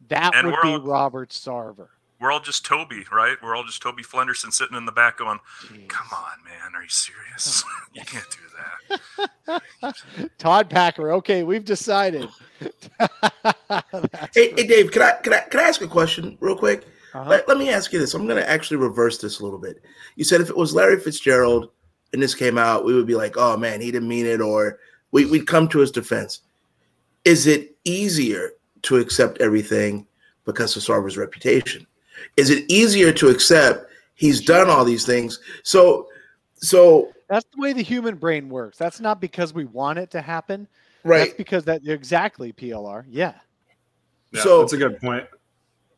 that 0.09 0.35
And 0.35 0.49
would 0.49 0.57
be 0.63 0.69
all- 0.71 0.81
Robert 0.81 1.31
Sarver. 1.31 1.89
We're 2.25 2.33
all 2.33 2.41
just 2.41 2.65
Toby, 2.65 3.05
right? 3.13 3.37
We're 3.43 3.55
all 3.55 3.65
just 3.65 3.83
Toby 3.83 4.03
Flenderson 4.03 4.51
sitting 4.51 4.79
in 4.79 4.87
the 4.87 4.93
back 4.93 5.19
going, 5.19 5.41
Jeez. 5.67 5.91
"Come 5.91 6.07
on, 6.11 6.43
man, 6.43 6.75
are 6.75 6.83
you 6.83 6.89
serious? 6.89 7.63
you 7.93 8.01
can't 8.01 8.25
do 8.31 9.59
that." 9.83 10.31
Todd 10.39 10.71
Packer. 10.71 11.13
Okay, 11.13 11.43
we've 11.43 11.67
decided. 11.67 12.31
Hey, 14.33 14.55
hey, 14.57 14.67
Dave, 14.67 14.91
can 14.91 15.03
I 15.03 15.13
can 15.23 15.35
I 15.35 15.41
can 15.41 15.61
I 15.61 15.65
ask 15.65 15.83
a 15.83 15.87
question 15.87 16.39
real 16.41 16.57
quick? 16.57 16.87
Uh-huh. 17.13 17.29
Let, 17.29 17.47
let 17.47 17.59
me 17.59 17.69
ask 17.69 17.93
you 17.93 17.99
this. 17.99 18.15
I'm 18.15 18.27
going 18.27 18.43
to 18.43 18.51
actually 18.51 18.79
reverse 18.79 19.19
this 19.19 19.41
a 19.41 19.45
little 19.45 19.59
bit. 19.59 19.83
You 20.17 20.25
said 20.25 20.41
if 20.41 20.49
it 20.49 20.57
was 20.57 20.75
Larry 20.75 20.99
Fitzgerald 20.99 21.73
and 22.15 22.23
this 22.23 22.35
came 22.35 22.57
out, 22.57 22.87
we 22.87 22.95
would 22.95 23.07
be 23.07 23.17
like, 23.17 23.35
"Oh 23.37 23.59
man, 23.59 23.83
he 23.83 23.93
didn't 23.93 24.09
mean 24.09 24.25
it," 24.25 24.41
or 24.41 24.79
we, 25.11 25.27
we'd 25.27 25.47
come 25.47 25.69
to 25.69 25.81
his 25.81 25.91
defense. 25.91 26.41
is 27.27 27.47
it 27.47 27.77
easier 27.85 28.53
to 28.81 28.97
accept 28.97 29.43
everything 29.43 30.07
because 30.47 30.75
of 30.75 30.83
Sarver's 30.83 31.19
reputation? 31.19 31.87
Is 32.37 32.51
it 32.51 32.65
easier 32.71 33.13
to 33.13 33.29
accept 33.29 33.87
he's 34.15 34.41
done 34.41 34.69
all 34.69 34.85
these 34.85 35.07
things? 35.07 35.41
So, 35.63 36.09
so 36.57 37.13
that's 37.29 37.47
the 37.55 37.61
way 37.61 37.73
the 37.73 37.83
human 37.83 38.17
brain 38.17 38.49
works. 38.49 38.79
That's 38.79 39.01
not 39.01 39.21
because 39.21 39.55
we 39.55 39.65
want 39.65 39.99
it 39.99 40.11
to 40.13 40.21
happen. 40.21 40.69
Right. 41.05 41.19
That's 41.19 41.35
because 41.35 41.65
that 41.65 41.87
exactly 41.87 42.53
PLR. 42.53 43.05
Yeah. 43.09 43.35
yeah 44.33 44.43
so 44.43 44.61
that's 44.61 44.73
a 44.73 44.79
good 44.79 45.01
point. 45.01 45.27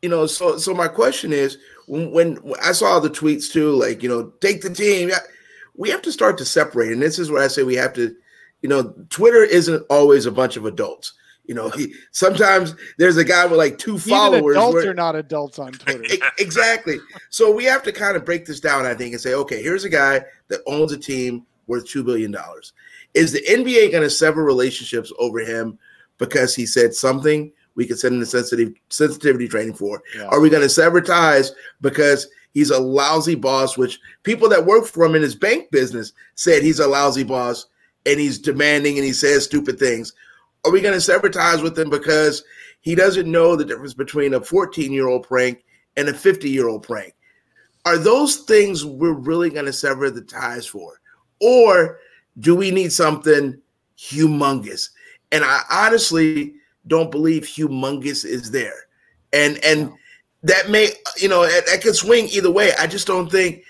You 0.01 0.09
know, 0.09 0.27
so 0.27 0.57
so 0.57 0.73
my 0.73 0.87
question 0.87 1.33
is 1.33 1.57
when, 1.87 2.11
when 2.11 2.39
I 2.63 2.71
saw 2.71 2.99
the 2.99 3.09
tweets 3.09 3.51
too, 3.51 3.71
like 3.71 4.03
you 4.03 4.09
know, 4.09 4.31
take 4.41 4.61
the 4.61 4.69
team. 4.69 5.11
We 5.75 5.89
have 5.91 6.01
to 6.03 6.11
start 6.11 6.39
to 6.39 6.45
separate, 6.45 6.91
and 6.91 7.01
this 7.01 7.19
is 7.19 7.29
where 7.29 7.43
I 7.43 7.47
say 7.47 7.63
we 7.63 7.75
have 7.75 7.93
to. 7.93 8.15
You 8.61 8.69
know, 8.69 8.95
Twitter 9.09 9.43
isn't 9.43 9.85
always 9.89 10.25
a 10.25 10.31
bunch 10.31 10.57
of 10.57 10.65
adults. 10.65 11.13
You 11.47 11.55
know, 11.55 11.69
he, 11.69 11.93
sometimes 12.11 12.75
there's 12.97 13.17
a 13.17 13.23
guy 13.23 13.45
with 13.45 13.57
like 13.57 13.77
two 13.77 13.95
Even 13.95 14.09
followers. 14.09 14.55
adults 14.57 14.73
where- 14.75 14.91
are 14.91 14.93
not 14.93 15.15
adults 15.15 15.59
on 15.59 15.71
Twitter. 15.71 16.03
Exactly. 16.39 16.97
So 17.29 17.51
we 17.53 17.63
have 17.65 17.81
to 17.83 17.91
kind 17.91 18.15
of 18.17 18.25
break 18.25 18.45
this 18.45 18.59
down, 18.59 18.85
I 18.85 18.93
think, 18.93 19.13
and 19.13 19.21
say, 19.21 19.33
okay, 19.33 19.61
here's 19.63 19.85
a 19.85 19.89
guy 19.89 20.21
that 20.49 20.61
owns 20.67 20.91
a 20.91 20.97
team 20.97 21.45
worth 21.67 21.87
two 21.87 22.03
billion 22.03 22.31
dollars. 22.31 22.73
Is 23.13 23.31
the 23.31 23.41
NBA 23.49 23.91
going 23.91 24.03
to 24.03 24.09
sever 24.09 24.43
relationships 24.43 25.11
over 25.19 25.39
him 25.39 25.79
because 26.17 26.53
he 26.53 26.65
said 26.65 26.93
something 26.93 27.51
we 27.75 27.85
could 27.87 27.97
send 27.99 28.13
in 28.15 28.19
the 28.19 28.25
sensitive 28.25 28.73
sensitivity 28.89 29.47
training 29.47 29.73
for? 29.75 30.03
Yeah. 30.15 30.25
Are 30.25 30.39
we 30.41 30.49
going 30.49 30.63
to 30.63 30.69
sever 30.69 31.01
ties 31.01 31.53
because 31.81 32.27
he's 32.53 32.71
a 32.71 32.79
lousy 32.79 33.35
boss? 33.35 33.77
Which 33.77 33.99
people 34.23 34.49
that 34.49 34.65
work 34.65 34.85
for 34.85 35.05
him 35.05 35.15
in 35.15 35.21
his 35.21 35.35
bank 35.35 35.71
business 35.71 36.11
said 36.35 36.61
he's 36.61 36.79
a 36.79 36.87
lousy 36.87 37.23
boss 37.23 37.65
and 38.05 38.19
he's 38.19 38.37
demanding 38.39 38.97
and 38.97 39.05
he 39.05 39.13
says 39.13 39.45
stupid 39.45 39.79
things. 39.79 40.13
Are 40.67 40.71
we 40.71 40.81
going 40.81 40.95
to 40.95 40.99
sever 40.99 41.29
ties 41.29 41.61
with 41.61 41.79
him 41.79 41.89
because 41.89 42.43
he 42.81 42.93
doesn't 42.93 43.31
know 43.31 43.55
the 43.55 43.63
difference 43.63 43.93
between 43.93 44.33
a 44.33 44.41
14 44.41 44.91
year 44.91 45.07
old 45.07 45.23
prank 45.23 45.63
and 45.95 46.09
a 46.09 46.13
50 46.13 46.49
year 46.49 46.67
old 46.67 46.83
prank? 46.83 47.15
Are 47.85 47.97
those 47.97 48.39
things 48.39 48.83
we're 48.83 49.13
really 49.13 49.49
going 49.49 49.67
to 49.67 49.71
sever 49.71 50.11
the 50.11 50.23
ties 50.23 50.67
for? 50.67 50.99
Or 51.39 51.99
do 52.41 52.53
we 52.53 52.69
need 52.69 52.91
something 52.91 53.57
humongous? 53.97 54.89
And 55.31 55.45
I 55.45 55.61
honestly 55.71 56.55
don't 56.87 57.11
believe 57.11 57.43
humongous 57.43 58.25
is 58.25 58.51
there. 58.51 58.87
And 59.31 59.63
and 59.63 59.93
that 60.43 60.69
may, 60.69 60.89
you 61.15 61.29
know, 61.29 61.43
that, 61.43 61.65
that 61.67 61.81
could 61.81 61.95
swing 61.95 62.27
either 62.27 62.51
way. 62.51 62.71
I 62.77 62.87
just 62.87 63.07
don't 63.07 63.31
think 63.31 63.63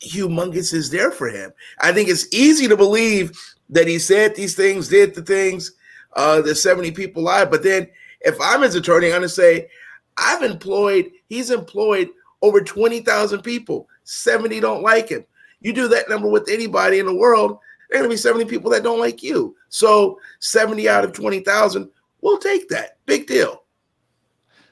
humongous 0.00 0.72
is 0.72 0.88
there 0.88 1.10
for 1.10 1.28
him. 1.28 1.52
I 1.80 1.92
think 1.92 2.08
it's 2.08 2.32
easy 2.32 2.68
to 2.68 2.76
believe 2.76 3.38
that 3.68 3.86
he 3.86 3.98
said 3.98 4.34
these 4.34 4.54
things, 4.54 4.88
did 4.88 5.14
the 5.14 5.20
things, 5.20 5.72
uh, 6.14 6.40
the 6.40 6.54
70 6.54 6.92
people 6.92 7.22
lied. 7.22 7.50
But 7.50 7.62
then 7.62 7.88
if 8.20 8.36
I'm 8.40 8.62
his 8.62 8.74
attorney, 8.74 9.08
I'm 9.08 9.14
gonna 9.14 9.28
say, 9.28 9.68
I've 10.16 10.42
employed, 10.42 11.12
he's 11.28 11.50
employed 11.50 12.08
over 12.42 12.60
20,000 12.60 13.42
people. 13.42 13.88
70 14.04 14.60
don't 14.60 14.82
like 14.82 15.08
him. 15.08 15.24
You 15.60 15.72
do 15.72 15.88
that 15.88 16.08
number 16.08 16.28
with 16.28 16.48
anybody 16.48 16.98
in 16.98 17.06
the 17.06 17.14
world, 17.14 17.58
there 17.90 18.00
are 18.00 18.02
gonna 18.02 18.12
be 18.12 18.16
70 18.16 18.44
people 18.46 18.70
that 18.70 18.82
don't 18.82 19.00
like 19.00 19.22
you. 19.22 19.56
So 19.68 20.20
70 20.40 20.88
out 20.88 21.04
of 21.04 21.12
20,000, 21.12 21.88
we'll 22.20 22.38
take 22.38 22.68
that. 22.68 22.98
Big 23.06 23.26
deal. 23.26 23.64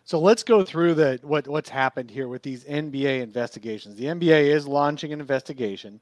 So 0.04 0.20
let's 0.20 0.44
go 0.44 0.64
through 0.64 0.94
the 0.94 1.18
what 1.22 1.48
what's 1.48 1.68
happened 1.68 2.12
here 2.12 2.28
with 2.28 2.42
these 2.44 2.62
NBA 2.62 3.22
investigations. 3.22 3.96
The 3.96 4.04
NBA 4.04 4.44
is 4.54 4.68
launching 4.68 5.12
an 5.12 5.20
investigation. 5.20 6.00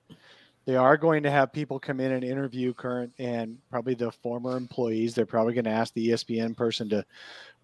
They 0.66 0.76
are 0.76 0.96
going 0.96 1.22
to 1.24 1.30
have 1.30 1.52
people 1.52 1.78
come 1.78 2.00
in 2.00 2.12
and 2.12 2.24
interview 2.24 2.72
current 2.72 3.12
and 3.18 3.58
probably 3.70 3.94
the 3.94 4.10
former 4.10 4.56
employees. 4.56 5.14
They're 5.14 5.26
probably 5.26 5.52
going 5.52 5.64
to 5.64 5.70
ask 5.70 5.92
the 5.92 6.08
ESPN 6.08 6.56
person 6.56 6.88
to 6.88 7.04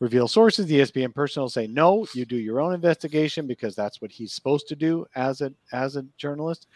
reveal 0.01 0.29
sources. 0.29 0.67
The 0.67 0.81
ESPN 0.81 1.15
person 1.15 1.41
will 1.41 1.49
say, 1.49 1.67
"No, 1.67 2.07
you 2.15 2.27
do 2.27 2.37
your 2.37 2.61
own 2.61 2.75
investigation 2.75 3.47
because 3.47 3.75
that's 3.75 4.03
what 4.03 4.11
he's 4.11 4.35
supposed 4.35 4.69
to 4.69 4.77
do 4.77 5.07
as 5.15 5.41
a 5.41 5.53
as 5.73 5.97
a 5.97 6.05
journalist." 6.19 6.67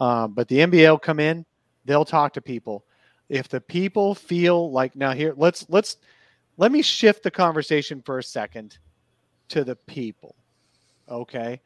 Um, 0.00 0.32
but 0.32 0.48
the 0.48 0.58
NBA 0.58 0.90
will 0.90 0.98
come 0.98 1.20
in. 1.20 1.46
They'll 1.84 2.04
talk 2.04 2.32
to 2.34 2.40
people. 2.40 2.84
If 3.28 3.48
the 3.48 3.60
people 3.60 4.14
feel 4.14 4.72
like 4.72 4.96
now 4.96 5.12
here, 5.12 5.34
let's 5.36 5.64
let's 5.68 5.98
let 6.56 6.72
me 6.72 6.82
shift 6.82 7.22
the 7.22 7.30
conversation 7.30 8.02
for 8.02 8.18
a 8.18 8.22
second 8.22 8.78
to 9.50 9.62
the 9.62 9.76
people. 9.76 10.34
Okay. 11.08 11.60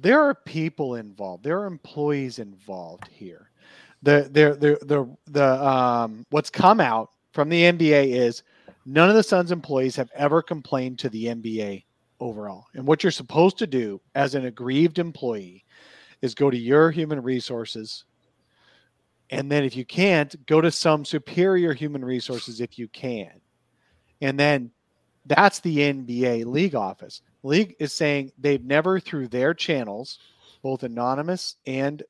There 0.00 0.20
are 0.20 0.34
people 0.34 0.96
involved. 0.96 1.44
There 1.44 1.60
are 1.60 1.66
employees 1.66 2.38
involved 2.38 3.08
here. 3.08 3.50
The 4.02 4.28
the 4.30 4.54
the 4.54 4.86
the, 4.86 5.16
the 5.30 5.66
um 5.66 6.24
what's 6.30 6.50
come 6.50 6.80
out 6.80 7.10
from 7.32 7.48
the 7.48 7.62
NBA 7.62 8.08
is 8.08 8.42
none 8.84 9.08
of 9.08 9.14
the 9.14 9.22
Suns 9.22 9.52
employees 9.52 9.96
have 9.96 10.10
ever 10.14 10.42
complained 10.42 10.98
to 11.00 11.08
the 11.08 11.26
NBA 11.26 11.84
overall. 12.20 12.66
And 12.74 12.86
what 12.86 13.02
you're 13.02 13.12
supposed 13.12 13.58
to 13.58 13.66
do 13.66 14.00
as 14.14 14.34
an 14.34 14.44
aggrieved 14.44 14.98
employee 14.98 15.64
is 16.22 16.34
go 16.34 16.50
to 16.50 16.56
your 16.56 16.90
human 16.90 17.22
resources 17.22 18.04
and 19.30 19.50
then 19.50 19.64
if 19.64 19.76
you 19.76 19.84
can't, 19.84 20.44
go 20.46 20.60
to 20.60 20.70
some 20.70 21.04
superior 21.04 21.72
human 21.72 22.04
resources 22.04 22.60
if 22.60 22.78
you 22.78 22.88
can. 22.88 23.40
And 24.20 24.38
then 24.38 24.70
that's 25.26 25.60
the 25.60 25.78
NBA 25.78 26.44
league 26.46 26.74
office. 26.74 27.22
League 27.44 27.76
is 27.78 27.92
saying 27.92 28.32
they've 28.38 28.64
never, 28.64 28.98
through 28.98 29.28
their 29.28 29.54
channels, 29.54 30.18
both 30.62 30.82
anonymous 30.82 31.56
and 31.66 32.02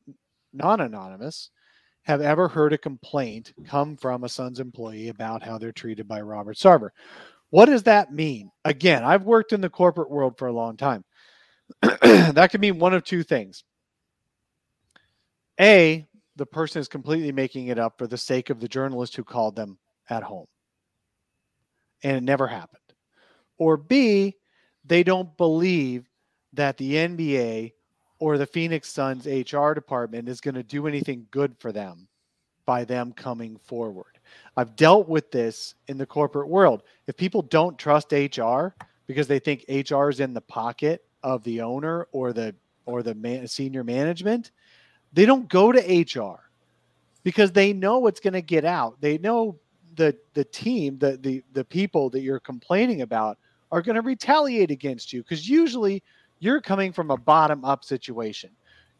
non 0.53 0.81
anonymous, 0.81 1.51
have 2.03 2.21
ever 2.21 2.49
heard 2.49 2.73
a 2.73 2.79
complaint 2.79 3.53
come 3.67 3.97
from 3.97 4.25
a 4.25 4.29
Suns 4.29 4.61
employee 4.61 5.09
about 5.09 5.43
how 5.43 5.59
they're 5.59 5.73
treated 5.73 6.07
by 6.07 6.21
Robert 6.21 6.57
Sarver. 6.57 6.91
What 7.51 7.67
does 7.67 7.83
that 7.85 8.13
mean? 8.13 8.51
Again, 8.65 9.05
I've 9.05 9.25
worked 9.25 9.53
in 9.53 9.61
the 9.61 9.71
corporate 9.71 10.11
world 10.11 10.39
for 10.39 10.49
a 10.49 10.53
long 10.53 10.77
time. 10.77 11.05
that 11.83 12.49
could 12.51 12.61
mean 12.61 12.79
one 12.79 12.95
of 12.95 13.05
two 13.05 13.23
things. 13.23 13.65
A, 15.61 16.07
the 16.37 16.47
person 16.47 16.81
is 16.81 16.89
completely 16.89 17.33
making 17.33 17.69
it 17.69 17.79
up 17.79 17.99
for 17.99 18.07
the 18.07 18.19
sake 18.19 18.51
of 18.51 18.61
the 18.61 18.69
journalist 18.69 19.17
who 19.17 19.25
called 19.25 19.57
them 19.57 19.79
at 20.11 20.23
home. 20.23 20.47
And 22.03 22.17
it 22.17 22.23
never 22.23 22.47
happened. 22.47 22.81
Or 23.57 23.77
B, 23.77 24.37
they 24.85 25.03
don't 25.03 25.37
believe 25.37 26.09
that 26.53 26.77
the 26.77 26.95
NBA 26.95 27.73
or 28.19 28.39
the 28.39 28.47
Phoenix 28.47 28.89
Suns 28.89 29.27
HR 29.27 29.73
department 29.73 30.29
is 30.29 30.41
going 30.41 30.55
to 30.55 30.63
do 30.63 30.87
anything 30.87 31.27
good 31.31 31.57
for 31.59 31.73
them 31.73 32.09
by 32.67 32.85
them 32.85 33.13
coming 33.13 33.59
forward. 33.65 34.19
I've 34.57 34.77
dealt 34.77 35.09
with 35.09 35.31
this 35.31 35.75
in 35.89 35.99
the 35.99 36.07
corporate 36.07 36.49
world. 36.49 36.83
If 37.07 37.17
people 37.17 37.43
don't 37.43 37.79
trust 37.79 38.13
HR 38.13 38.69
because 39.07 39.27
they 39.27 39.39
think 39.39 39.65
HR 39.69 40.09
is 40.09 40.21
in 40.21 40.33
the 40.33 40.41
pocket 40.41 41.05
of 41.23 41.43
the 41.45 41.61
owner 41.61 42.09
or 42.13 42.33
the 42.33 42.55
or 42.87 43.03
the 43.03 43.15
man, 43.15 43.47
senior 43.49 43.83
management, 43.83 44.51
they 45.13 45.27
don't 45.27 45.49
go 45.49 45.73
to 45.73 45.81
HR 45.81 46.51
because 47.23 47.53
they 47.53 47.73
know 47.73 47.99
what's 47.99 48.21
going 48.21 48.35
to 48.35 48.43
get 48.43 48.65
out. 48.65 49.01
They 49.01 49.19
know 49.19 49.59
the 49.97 50.17
the 50.35 50.45
team, 50.45 50.99
the 50.99 51.17
the 51.17 51.43
the 51.53 51.65
people 51.65 52.11
that 52.11 52.21
you're 52.21 52.41
complaining 52.41 53.03
about 53.03 53.39
are 53.75 53.83
going 53.83 53.97
to 53.97 54.03
retaliate 54.03 54.71
against 54.71 55.13
you 55.13 55.21
because 55.23 55.49
usually 55.49 56.01
you're 56.39 56.61
coming 56.61 56.93
from 56.93 57.11
a 57.11 57.17
bottom 57.17 57.65
up 57.65 57.83
situation. 57.83 58.51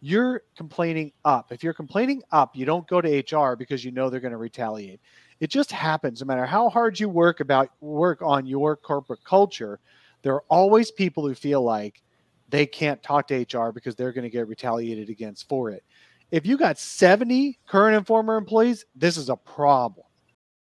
You're 0.01 0.43
complaining 0.57 1.13
up. 1.25 1.53
If 1.53 1.63
you're 1.63 1.73
complaining 1.73 2.25
up, 2.33 2.57
you 2.57 2.67
don't 2.67 2.87
go 2.89 3.01
to 3.01 3.21
HR 3.21 3.55
because 3.55 3.85
you 3.85 3.93
know 3.93 4.11
they're 4.11 4.19
going 4.19 4.33
to 4.33 4.37
retaliate. 4.37 5.01
It 5.39 5.49
just 5.49 5.71
happens 5.71 6.21
no 6.21 6.27
matter 6.27 6.45
how 6.45 6.69
hard 6.69 6.99
you 6.99 7.09
work 7.09 7.39
about 7.39 7.71
work 7.81 8.21
on 8.21 8.47
your 8.47 8.75
corporate 8.75 9.23
culture, 9.23 9.79
there 10.23 10.35
are 10.35 10.45
always 10.49 10.91
people 10.91 11.25
who 11.25 11.37
feel 11.37 11.63
like 11.63 12.03
they 12.49 12.67
can't 12.67 13.01
talk 13.01 13.29
to 13.29 13.47
HR 13.49 13.71
because 13.71 13.95
they're 13.95 14.13
going 14.13 14.25
to 14.25 14.31
get 14.31 14.49
retaliated 14.49 15.09
against 15.09 15.49
for 15.49 15.71
it. 15.71 15.85
If 16.33 16.47
you 16.47 16.59
got 16.59 16.81
70 16.81 17.61
current 17.69 17.97
and 17.97 18.05
former 18.05 18.37
employees, 18.37 18.87
this 18.97 19.17
is 19.17 19.29
a 19.29 19.37
problem. 19.37 20.07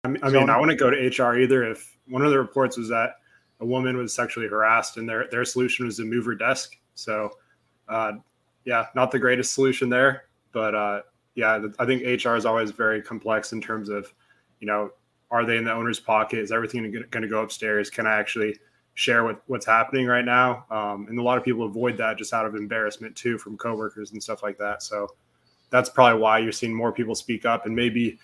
I 0.02 0.08
mean, 0.08 0.22
I, 0.22 0.30
mean, 0.30 0.48
I 0.48 0.58
wouldn't 0.58 0.80
go 0.80 0.88
to 0.88 0.96
HR 0.96 1.38
either. 1.38 1.70
If 1.70 1.98
one 2.06 2.22
of 2.22 2.30
the 2.30 2.38
reports 2.38 2.78
was 2.78 2.88
that 2.88 3.10
a 3.60 3.66
woman 3.66 3.96
was 3.96 4.14
sexually 4.14 4.48
harassed 4.48 4.96
and 4.96 5.08
their, 5.08 5.28
their 5.30 5.44
solution 5.44 5.86
was 5.86 5.96
to 5.96 6.04
move 6.04 6.24
her 6.26 6.34
desk. 6.34 6.76
So, 6.94 7.32
uh, 7.88 8.12
yeah, 8.64 8.86
not 8.94 9.10
the 9.10 9.18
greatest 9.18 9.54
solution 9.54 9.88
there. 9.88 10.24
But 10.52 10.74
uh, 10.74 11.02
yeah, 11.34 11.66
I 11.78 11.86
think 11.86 12.02
HR 12.02 12.36
is 12.36 12.46
always 12.46 12.70
very 12.70 13.02
complex 13.02 13.52
in 13.52 13.60
terms 13.60 13.88
of, 13.88 14.12
you 14.60 14.66
know, 14.66 14.90
are 15.30 15.44
they 15.44 15.56
in 15.56 15.64
the 15.64 15.72
owner's 15.72 16.00
pocket? 16.00 16.38
Is 16.38 16.52
everything 16.52 16.90
going 17.10 17.22
to 17.22 17.28
go 17.28 17.42
upstairs? 17.42 17.90
Can 17.90 18.06
I 18.06 18.18
actually 18.18 18.56
share 18.94 19.24
what, 19.24 19.42
what's 19.46 19.66
happening 19.66 20.06
right 20.06 20.24
now? 20.24 20.64
Um, 20.70 21.06
and 21.08 21.18
a 21.18 21.22
lot 21.22 21.38
of 21.38 21.44
people 21.44 21.64
avoid 21.64 21.96
that 21.98 22.16
just 22.16 22.32
out 22.32 22.46
of 22.46 22.54
embarrassment 22.54 23.14
too 23.14 23.38
from 23.38 23.56
coworkers 23.56 24.12
and 24.12 24.22
stuff 24.22 24.42
like 24.42 24.58
that. 24.58 24.82
So 24.82 25.08
that's 25.70 25.90
probably 25.90 26.20
why 26.20 26.38
you're 26.38 26.52
seeing 26.52 26.74
more 26.74 26.92
people 26.92 27.14
speak 27.14 27.44
up 27.44 27.66
and 27.66 27.76
maybe 27.76 28.18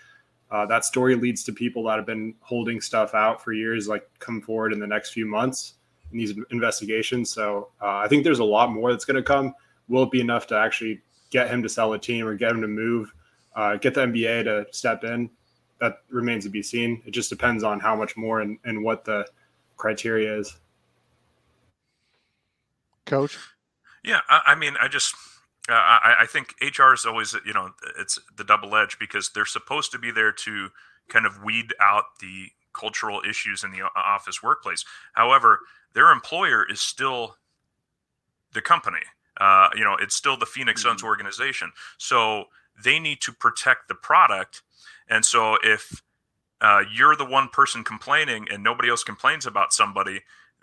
uh, 0.50 0.66
that 0.66 0.84
story 0.84 1.14
leads 1.14 1.42
to 1.44 1.52
people 1.52 1.84
that 1.84 1.96
have 1.96 2.06
been 2.06 2.34
holding 2.40 2.80
stuff 2.80 3.14
out 3.14 3.42
for 3.42 3.52
years, 3.52 3.88
like 3.88 4.08
come 4.18 4.40
forward 4.40 4.72
in 4.72 4.78
the 4.78 4.86
next 4.86 5.12
few 5.12 5.26
months 5.26 5.74
in 6.12 6.18
these 6.18 6.34
investigations. 6.50 7.30
So 7.30 7.68
uh, 7.82 7.96
I 7.96 8.08
think 8.08 8.24
there's 8.24 8.38
a 8.38 8.44
lot 8.44 8.70
more 8.70 8.92
that's 8.92 9.04
going 9.04 9.16
to 9.16 9.22
come. 9.22 9.54
Will 9.88 10.04
it 10.04 10.10
be 10.10 10.20
enough 10.20 10.46
to 10.48 10.56
actually 10.56 11.00
get 11.30 11.48
him 11.48 11.62
to 11.62 11.68
sell 11.68 11.92
a 11.92 11.98
team 11.98 12.26
or 12.26 12.34
get 12.34 12.52
him 12.52 12.60
to 12.60 12.68
move, 12.68 13.12
uh, 13.56 13.76
get 13.76 13.94
the 13.94 14.02
NBA 14.02 14.44
to 14.44 14.66
step 14.72 15.04
in? 15.04 15.30
that 15.80 15.98
remains 16.08 16.44
to 16.44 16.50
be 16.50 16.62
seen. 16.62 17.02
It 17.04 17.10
just 17.10 17.30
depends 17.30 17.62
on 17.62 17.80
how 17.80 17.94
much 17.94 18.16
more 18.16 18.40
and, 18.40 18.58
and 18.64 18.82
what 18.82 19.04
the 19.04 19.26
criteria 19.76 20.38
is. 20.38 20.56
Coach. 23.06 23.38
Yeah, 24.02 24.20
I, 24.28 24.40
I 24.48 24.54
mean, 24.54 24.74
I 24.80 24.88
just 24.88 25.14
uh, 25.68 25.72
I, 25.72 26.14
I, 26.20 26.26
think 26.26 26.54
HR 26.60 26.92
is 26.92 27.06
always 27.06 27.34
you 27.46 27.54
know 27.54 27.70
it's 27.98 28.18
the 28.36 28.44
double 28.44 28.76
edge 28.76 28.98
because 28.98 29.30
they're 29.30 29.46
supposed 29.46 29.92
to 29.92 29.98
be 29.98 30.10
there 30.10 30.32
to 30.32 30.68
kind 31.08 31.24
of 31.24 31.42
weed 31.42 31.72
out 31.80 32.04
the 32.20 32.48
cultural 32.74 33.22
issues 33.28 33.64
in 33.64 33.70
the 33.70 33.80
office 33.96 34.42
workplace. 34.42 34.84
However, 35.14 35.60
their 35.94 36.10
employer 36.10 36.66
is 36.68 36.80
still 36.80 37.36
the 38.52 38.60
company. 38.60 39.00
Uh, 39.40 39.68
you 39.74 39.84
know, 39.84 39.96
it's 40.00 40.14
still 40.14 40.36
the 40.36 40.46
Phoenix 40.46 40.82
Suns 40.82 40.98
mm-hmm. 40.98 41.06
organization, 41.06 41.72
so 41.98 42.44
they 42.82 42.98
need 42.98 43.20
to 43.22 43.32
protect 43.32 43.88
the 43.88 43.94
product. 43.94 44.62
And 45.08 45.24
so 45.24 45.56
if 45.62 46.02
uh, 46.60 46.82
you're 46.92 47.16
the 47.16 47.24
one 47.24 47.48
person 47.48 47.84
complaining 47.84 48.46
and 48.50 48.62
nobody 48.62 48.88
else 48.90 49.02
complains 49.02 49.46
about 49.46 49.72
somebody, 49.72 50.22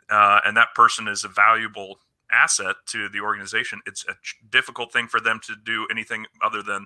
uh, 0.09 0.41
and 0.45 0.55
that 0.57 0.75
person 0.75 1.07
is 1.07 1.23
a 1.23 1.27
valuable 1.27 1.99
asset 2.32 2.76
to 2.88 3.10
the 3.10 3.20
organization, 3.20 3.82
it's 3.86 4.06
a 4.08 4.13
difficult 4.50 4.91
thing 4.91 5.08
for 5.08 5.20
them 5.20 5.39
to 5.46 5.56
do 5.63 5.88
anything 5.91 6.26
other 6.44 6.62
than 6.62 6.86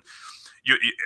you, 0.64 0.76
you 0.82 0.92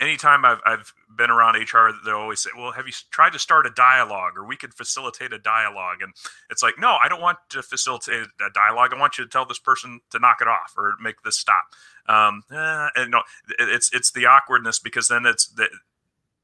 anytime 0.00 0.44
I've, 0.44 0.60
I've 0.66 0.92
been 1.16 1.30
around 1.30 1.54
HR, 1.54 1.90
they 2.04 2.10
always 2.10 2.40
say, 2.40 2.50
well, 2.56 2.72
have 2.72 2.86
you 2.86 2.92
tried 3.10 3.32
to 3.32 3.38
start 3.38 3.64
a 3.64 3.70
dialogue 3.70 4.32
or 4.36 4.44
we 4.44 4.56
could 4.56 4.74
facilitate 4.74 5.32
a 5.32 5.38
dialogue? 5.38 6.02
And 6.02 6.12
it's 6.50 6.64
like, 6.64 6.74
no, 6.78 6.96
I 7.02 7.08
don't 7.08 7.20
want 7.20 7.38
to 7.50 7.62
facilitate 7.62 8.26
a 8.40 8.50
dialogue. 8.52 8.92
I 8.92 8.98
want 8.98 9.18
you 9.18 9.24
to 9.24 9.30
tell 9.30 9.46
this 9.46 9.60
person 9.60 10.00
to 10.10 10.18
knock 10.18 10.38
it 10.40 10.48
off 10.48 10.74
or 10.76 10.94
make 11.00 11.22
this 11.22 11.38
stop. 11.38 11.64
Um, 12.08 12.42
eh, 12.50 12.88
and 12.96 13.12
no, 13.12 13.22
it's, 13.58 13.94
it's 13.94 14.10
the 14.10 14.26
awkwardness 14.26 14.80
because 14.80 15.06
then 15.06 15.26
it's 15.26 15.46
the, 15.46 15.68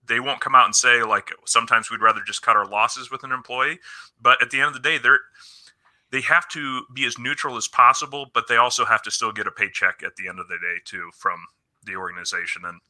they 0.06 0.20
won't 0.20 0.40
come 0.40 0.54
out 0.54 0.66
and 0.66 0.74
say 0.74 1.02
like, 1.02 1.30
sometimes 1.44 1.90
we'd 1.90 2.00
rather 2.00 2.20
just 2.24 2.42
cut 2.42 2.56
our 2.56 2.66
losses 2.66 3.10
with 3.10 3.24
an 3.24 3.32
employee. 3.32 3.80
But 4.22 4.40
at 4.40 4.50
the 4.50 4.60
end 4.60 4.68
of 4.68 4.74
the 4.74 4.88
day, 4.88 4.98
they're, 4.98 5.20
they 6.12 6.20
have 6.22 6.48
to 6.48 6.84
be 6.94 7.04
as 7.04 7.18
neutral 7.18 7.56
as 7.56 7.68
possible, 7.68 8.30
but 8.34 8.48
they 8.48 8.56
also 8.56 8.84
have 8.84 9.02
to 9.02 9.10
still 9.10 9.32
get 9.32 9.46
a 9.46 9.50
paycheck 9.50 10.02
at 10.04 10.16
the 10.16 10.28
end 10.28 10.40
of 10.40 10.48
the 10.48 10.56
day 10.56 10.80
too 10.84 11.10
from 11.14 11.46
the 11.84 11.96
organization. 11.96 12.62
And 12.64 12.80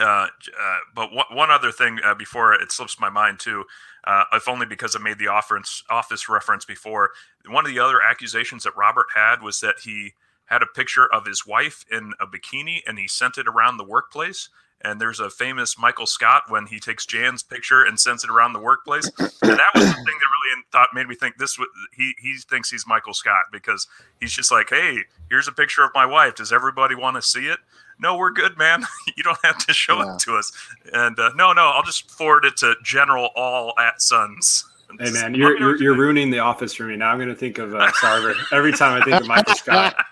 uh, 0.00 0.04
uh, 0.04 0.78
but 0.94 1.12
one, 1.12 1.26
one 1.32 1.50
other 1.50 1.70
thing 1.70 1.98
uh, 2.04 2.14
before 2.14 2.54
it 2.54 2.72
slips 2.72 2.98
my 2.98 3.10
mind 3.10 3.38
too, 3.38 3.64
uh, 4.04 4.24
if 4.32 4.48
only 4.48 4.64
because 4.64 4.96
I 4.96 5.00
made 5.00 5.18
the 5.18 5.28
office 5.28 6.28
reference 6.28 6.64
before. 6.64 7.10
One 7.46 7.66
of 7.66 7.72
the 7.72 7.80
other 7.80 8.00
accusations 8.00 8.64
that 8.64 8.76
Robert 8.76 9.06
had 9.14 9.42
was 9.42 9.60
that 9.60 9.80
he 9.84 10.14
had 10.46 10.62
a 10.62 10.66
picture 10.66 11.12
of 11.12 11.26
his 11.26 11.46
wife 11.46 11.84
in 11.90 12.12
a 12.20 12.26
bikini 12.26 12.80
and 12.86 12.98
he 12.98 13.08
sent 13.08 13.38
it 13.38 13.46
around 13.46 13.76
the 13.76 13.84
workplace. 13.84 14.48
And 14.84 15.00
there's 15.00 15.20
a 15.20 15.30
famous 15.30 15.78
Michael 15.78 16.06
Scott 16.06 16.42
when 16.48 16.66
he 16.66 16.80
takes 16.80 17.06
Jan's 17.06 17.44
picture 17.44 17.84
and 17.84 18.00
sends 18.00 18.24
it 18.24 18.30
around 18.30 18.52
the 18.52 18.58
workplace. 18.58 19.06
And 19.06 19.30
that 19.40 19.70
was 19.74 19.84
the 19.84 19.92
thing 19.92 20.04
that 20.04 20.10
really 20.10 20.62
thought 20.72 20.88
made 20.92 21.06
me 21.06 21.14
think 21.14 21.36
this. 21.36 21.56
He 21.96 22.14
he 22.20 22.36
thinks 22.50 22.68
he's 22.68 22.84
Michael 22.84 23.14
Scott 23.14 23.42
because 23.52 23.86
he's 24.18 24.32
just 24.32 24.50
like, 24.50 24.70
hey, 24.70 25.04
here's 25.30 25.46
a 25.46 25.52
picture 25.52 25.84
of 25.84 25.90
my 25.94 26.04
wife. 26.04 26.34
Does 26.34 26.52
everybody 26.52 26.96
want 26.96 27.14
to 27.14 27.22
see 27.22 27.46
it? 27.46 27.60
no, 28.02 28.16
we're 28.16 28.32
good, 28.32 28.58
man. 28.58 28.84
you 29.16 29.22
don't 29.22 29.38
have 29.44 29.58
to 29.66 29.72
show 29.72 30.02
yeah. 30.02 30.14
it 30.14 30.20
to 30.20 30.34
us. 30.36 30.52
And 30.92 31.18
uh, 31.18 31.30
no, 31.36 31.52
no, 31.52 31.68
I'll 31.68 31.84
just 31.84 32.10
forward 32.10 32.44
it 32.44 32.56
to 32.58 32.74
General 32.82 33.30
All 33.36 33.72
at 33.78 34.02
Suns. 34.02 34.66
Hey 35.00 35.10
man, 35.10 35.34
you're, 35.34 35.58
you're, 35.58 35.82
you're 35.82 35.96
ruining 35.96 36.30
the 36.30 36.40
office 36.40 36.74
for 36.74 36.82
me. 36.82 36.96
Now 36.96 37.10
I'm 37.10 37.16
going 37.16 37.30
to 37.30 37.34
think 37.34 37.56
of 37.56 37.74
uh, 37.74 37.90
Sarver 37.92 38.34
every 38.52 38.72
time 38.72 39.00
I 39.00 39.02
think 39.02 39.22
of 39.22 39.26
Michael 39.26 39.54
Scott. 39.54 39.96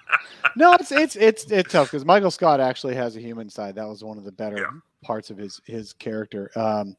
no, 0.56 0.74
it's 0.74 0.92
it's 0.92 1.16
it's 1.16 1.50
it's 1.50 1.72
tough 1.72 1.90
because 1.90 2.04
Michael 2.04 2.30
Scott 2.30 2.60
actually 2.60 2.94
has 2.94 3.16
a 3.16 3.20
human 3.20 3.48
side. 3.48 3.74
That 3.74 3.88
was 3.88 4.04
one 4.04 4.18
of 4.18 4.24
the 4.24 4.32
better 4.32 4.58
yeah. 4.58 4.80
parts 5.02 5.30
of 5.30 5.38
his 5.38 5.60
his 5.64 5.92
character. 5.92 6.50
Um, 6.56 6.96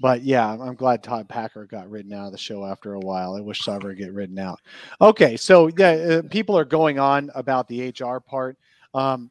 but 0.00 0.22
yeah, 0.22 0.50
I'm 0.50 0.74
glad 0.74 1.02
Todd 1.02 1.28
Packer 1.28 1.66
got 1.66 1.90
written 1.90 2.12
out 2.12 2.26
of 2.26 2.32
the 2.32 2.38
show 2.38 2.64
after 2.64 2.94
a 2.94 3.00
while. 3.00 3.34
I 3.34 3.40
wish 3.40 3.62
Sarver 3.62 3.96
get 3.96 4.14
written 4.14 4.38
out. 4.38 4.58
Okay, 5.00 5.36
so 5.36 5.68
yeah, 5.76 5.90
uh, 5.90 6.22
people 6.30 6.56
are 6.56 6.64
going 6.64 6.98
on 6.98 7.30
about 7.34 7.68
the 7.68 7.92
HR 7.98 8.18
part. 8.18 8.56
Um, 8.94 9.30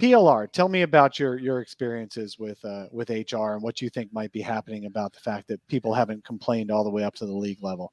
PLR, 0.00 0.50
tell 0.50 0.68
me 0.68 0.82
about 0.82 1.18
your 1.18 1.38
your 1.38 1.60
experiences 1.60 2.38
with 2.38 2.64
uh, 2.64 2.86
with 2.90 3.10
HR 3.10 3.52
and 3.52 3.62
what 3.62 3.80
you 3.80 3.88
think 3.88 4.12
might 4.12 4.32
be 4.32 4.40
happening 4.40 4.86
about 4.86 5.12
the 5.12 5.20
fact 5.20 5.46
that 5.48 5.64
people 5.68 5.94
haven't 5.94 6.24
complained 6.24 6.70
all 6.70 6.82
the 6.82 6.90
way 6.90 7.04
up 7.04 7.14
to 7.16 7.26
the 7.26 7.32
league 7.32 7.62
level. 7.62 7.92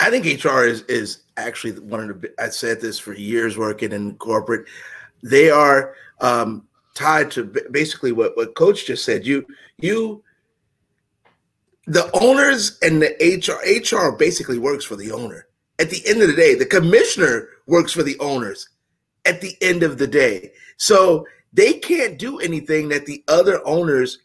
I 0.00 0.10
think 0.10 0.24
HR 0.44 0.64
is 0.64 0.82
is 0.82 1.22
actually 1.36 1.78
one 1.80 2.10
of 2.10 2.20
the. 2.20 2.32
I 2.38 2.48
said 2.48 2.80
this 2.80 2.98
for 2.98 3.14
years 3.14 3.56
working 3.56 3.92
in 3.92 4.16
corporate. 4.16 4.66
They 5.22 5.50
are 5.50 5.94
um, 6.20 6.66
tied 6.94 7.30
to 7.32 7.44
basically 7.70 8.12
what 8.12 8.36
what 8.36 8.54
Coach 8.54 8.86
just 8.86 9.04
said. 9.04 9.26
You 9.26 9.46
you 9.78 10.22
the 11.86 12.10
owners 12.20 12.78
and 12.82 13.02
the 13.02 13.12
HR 13.20 13.60
HR 13.64 14.16
basically 14.16 14.58
works 14.58 14.84
for 14.84 14.96
the 14.96 15.12
owner. 15.12 15.46
At 15.78 15.90
the 15.90 16.02
end 16.06 16.22
of 16.22 16.28
the 16.28 16.36
day, 16.36 16.54
the 16.54 16.66
commissioner 16.66 17.48
works 17.66 17.92
for 17.92 18.02
the 18.02 18.18
owners 18.20 18.68
at 19.24 19.40
the 19.40 19.56
end 19.60 19.82
of 19.82 19.98
the 19.98 20.06
day. 20.06 20.52
So 20.76 21.26
they 21.52 21.74
can't 21.74 22.18
do 22.18 22.38
anything 22.38 22.88
that 22.90 23.06
the 23.06 23.24
other 23.28 23.66
owners 23.66 24.18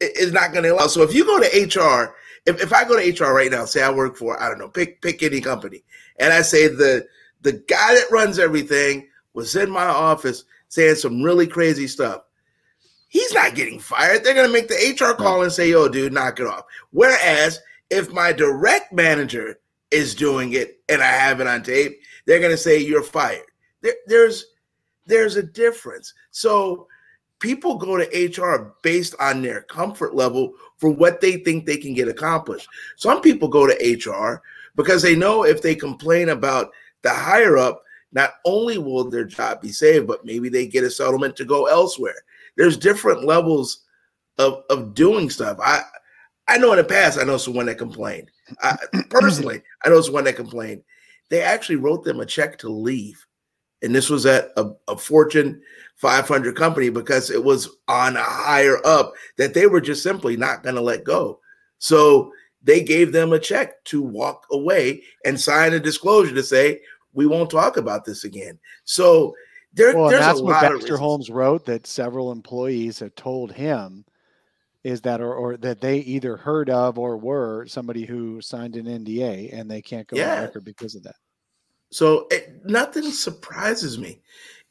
is 0.00 0.32
not 0.32 0.52
going 0.52 0.64
to 0.64 0.74
allow. 0.74 0.86
So 0.86 1.02
if 1.02 1.14
you 1.14 1.24
go 1.24 1.40
to 1.40 1.80
HR, 1.80 2.14
if, 2.46 2.60
if 2.60 2.72
I 2.72 2.84
go 2.84 2.98
to 2.98 3.24
HR 3.24 3.32
right 3.32 3.50
now, 3.50 3.64
say 3.64 3.82
I 3.82 3.90
work 3.90 4.16
for, 4.16 4.40
I 4.42 4.48
don't 4.48 4.58
know, 4.58 4.68
pick 4.68 5.00
pick 5.02 5.22
any 5.22 5.40
company, 5.40 5.84
and 6.18 6.32
I 6.32 6.42
say 6.42 6.68
the 6.68 7.06
the 7.42 7.52
guy 7.52 7.94
that 7.94 8.10
runs 8.10 8.38
everything 8.38 9.08
was 9.34 9.56
in 9.56 9.70
my 9.70 9.84
office 9.84 10.44
saying 10.68 10.96
some 10.96 11.22
really 11.22 11.46
crazy 11.46 11.86
stuff. 11.86 12.22
He's 13.08 13.32
not 13.34 13.54
getting 13.54 13.78
fired. 13.78 14.24
They're 14.24 14.34
going 14.34 14.46
to 14.46 14.52
make 14.52 14.68
the 14.68 14.96
HR 14.98 15.12
call 15.12 15.42
and 15.42 15.52
say, 15.52 15.70
yo, 15.70 15.86
dude, 15.86 16.14
knock 16.14 16.40
it 16.40 16.46
off. 16.46 16.64
Whereas 16.92 17.60
if 17.90 18.10
my 18.10 18.32
direct 18.32 18.90
manager 18.90 19.58
is 19.90 20.14
doing 20.14 20.54
it 20.54 20.80
and 20.88 21.02
I 21.02 21.08
have 21.08 21.40
it 21.40 21.46
on 21.46 21.62
tape, 21.62 22.00
they're 22.24 22.38
going 22.38 22.52
to 22.52 22.56
say, 22.56 22.78
you're 22.78 23.02
fired 23.02 23.44
there, 23.82 23.94
there's 24.06 24.46
there's 25.06 25.36
a 25.36 25.42
difference. 25.42 26.14
So 26.30 26.86
people 27.40 27.76
go 27.76 27.98
to 27.98 28.42
HR 28.42 28.74
based 28.82 29.14
on 29.20 29.42
their 29.42 29.62
comfort 29.62 30.14
level 30.14 30.52
for 30.82 30.90
what 30.90 31.20
they 31.20 31.36
think 31.36 31.64
they 31.64 31.76
can 31.76 31.94
get 31.94 32.08
accomplished. 32.08 32.68
Some 32.96 33.20
people 33.20 33.46
go 33.46 33.68
to 33.68 34.10
HR 34.10 34.42
because 34.74 35.00
they 35.00 35.14
know 35.14 35.44
if 35.44 35.62
they 35.62 35.76
complain 35.76 36.30
about 36.30 36.72
the 37.02 37.10
higher 37.10 37.56
up, 37.56 37.84
not 38.10 38.32
only 38.44 38.78
will 38.78 39.08
their 39.08 39.24
job 39.24 39.60
be 39.60 39.70
saved, 39.70 40.08
but 40.08 40.24
maybe 40.24 40.48
they 40.48 40.66
get 40.66 40.82
a 40.82 40.90
settlement 40.90 41.36
to 41.36 41.44
go 41.44 41.66
elsewhere. 41.66 42.16
There's 42.56 42.76
different 42.76 43.24
levels 43.24 43.84
of, 44.38 44.64
of 44.70 44.92
doing 44.92 45.30
stuff. 45.30 45.56
I 45.62 45.82
I 46.48 46.58
know 46.58 46.72
in 46.72 46.78
the 46.78 46.84
past 46.84 47.16
I 47.16 47.22
know 47.22 47.36
someone 47.36 47.66
that 47.66 47.78
complained. 47.78 48.32
I, 48.60 48.76
personally, 49.08 49.62
I 49.84 49.88
know 49.88 50.00
someone 50.00 50.24
that 50.24 50.34
complained. 50.34 50.82
They 51.28 51.42
actually 51.42 51.76
wrote 51.76 52.02
them 52.02 52.18
a 52.18 52.26
check 52.26 52.58
to 52.58 52.68
leave 52.68 53.24
and 53.82 53.94
this 53.94 54.08
was 54.08 54.26
at 54.26 54.50
a, 54.56 54.70
a, 54.88 54.96
Fortune 54.96 55.60
500 56.02 56.56
company 56.56 56.90
because 56.90 57.30
it 57.30 57.44
was 57.44 57.76
on 57.86 58.16
a 58.16 58.22
higher 58.22 58.84
up 58.84 59.12
that 59.38 59.54
they 59.54 59.68
were 59.68 59.80
just 59.80 60.02
simply 60.02 60.36
not 60.36 60.64
going 60.64 60.74
to 60.74 60.80
let 60.80 61.04
go. 61.04 61.38
So 61.78 62.32
they 62.60 62.82
gave 62.82 63.12
them 63.12 63.32
a 63.32 63.38
check 63.38 63.82
to 63.84 64.02
walk 64.02 64.44
away 64.50 65.04
and 65.24 65.40
sign 65.40 65.74
a 65.74 65.78
disclosure 65.78 66.34
to 66.34 66.42
say 66.42 66.80
we 67.12 67.26
won't 67.26 67.50
talk 67.50 67.76
about 67.76 68.04
this 68.04 68.24
again. 68.24 68.58
So 68.82 69.32
there, 69.74 69.96
well, 69.96 70.08
there's 70.08 70.22
that's 70.22 70.40
a 70.40 70.42
what 70.42 70.62
lot 70.62 70.72
Baxter 70.72 70.96
Holmes 70.96 71.30
wrote 71.30 71.64
that 71.66 71.86
several 71.86 72.32
employees 72.32 72.98
have 72.98 73.14
told 73.14 73.52
him 73.52 74.04
is 74.82 75.02
that 75.02 75.20
or, 75.20 75.32
or 75.32 75.56
that 75.58 75.80
they 75.80 75.98
either 75.98 76.36
heard 76.36 76.68
of 76.68 76.98
or 76.98 77.16
were 77.16 77.64
somebody 77.66 78.04
who 78.04 78.40
signed 78.40 78.74
an 78.74 78.86
NDA 78.86 79.56
and 79.56 79.70
they 79.70 79.80
can't 79.80 80.08
go 80.08 80.16
yeah. 80.16 80.34
on 80.34 80.42
record 80.42 80.64
because 80.64 80.96
of 80.96 81.04
that. 81.04 81.14
So 81.92 82.26
it, 82.30 82.64
nothing 82.64 83.12
surprises 83.12 83.98
me. 83.98 84.20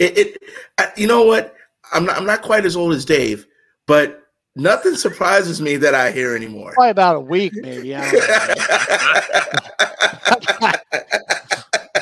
It, 0.02 0.18
it 0.18 0.44
I, 0.80 0.92
you 0.98 1.06
know 1.06 1.22
what? 1.24 1.56
I'm 1.94 2.06
not, 2.06 2.18
I'm 2.18 2.26
not 2.26 2.42
quite 2.42 2.66
as 2.66 2.76
old 2.76 2.94
as 2.94 3.06
Dave, 3.06 3.46
but 3.86 4.24
nothing 4.56 4.96
surprises 4.96 5.62
me 5.62 5.78
that 5.78 5.94
I 5.94 6.10
hear 6.12 6.36
anymore. 6.36 6.74
Probably 6.74 6.90
about 6.90 7.18
a 7.18 7.20
week, 7.20 7.54
maybe. 7.58 7.92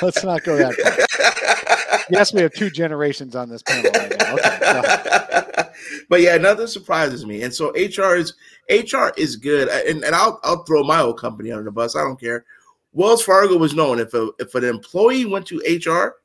Let's 0.02 0.24
not 0.24 0.46
go 0.46 0.56
that 0.56 0.76
far. 0.76 2.06
Yes, 2.10 2.34
we 2.34 2.42
have 2.42 2.54
two 2.54 2.70
generations 2.70 3.36
on 3.36 3.50
this 3.50 3.62
panel 3.64 3.92
right 3.92 4.16
now. 4.18 4.36
Okay, 4.36 5.70
but 6.08 6.22
yeah, 6.22 6.38
nothing 6.38 6.68
surprises 6.68 7.26
me. 7.26 7.44
And 7.44 7.54
so 7.54 7.72
HR 7.72 8.16
is 8.16 8.34
HR 8.70 9.10
is 9.18 9.36
good, 9.36 9.68
and, 9.68 10.06
and 10.06 10.16
I'll 10.16 10.40
I'll 10.44 10.64
throw 10.64 10.84
my 10.84 11.02
old 11.02 11.20
company 11.20 11.52
under 11.52 11.66
the 11.66 11.72
bus. 11.72 11.98
I 11.98 12.04
don't 12.04 12.18
care. 12.20 12.46
Wells 12.94 13.22
Fargo 13.22 13.58
was 13.58 13.76
known 13.76 14.00
if 14.00 14.14
a, 14.14 14.30
if 14.40 14.56
an 14.56 14.64
employee 14.64 15.26
went 15.26 15.46
to 15.48 15.62
HR, 15.68 16.16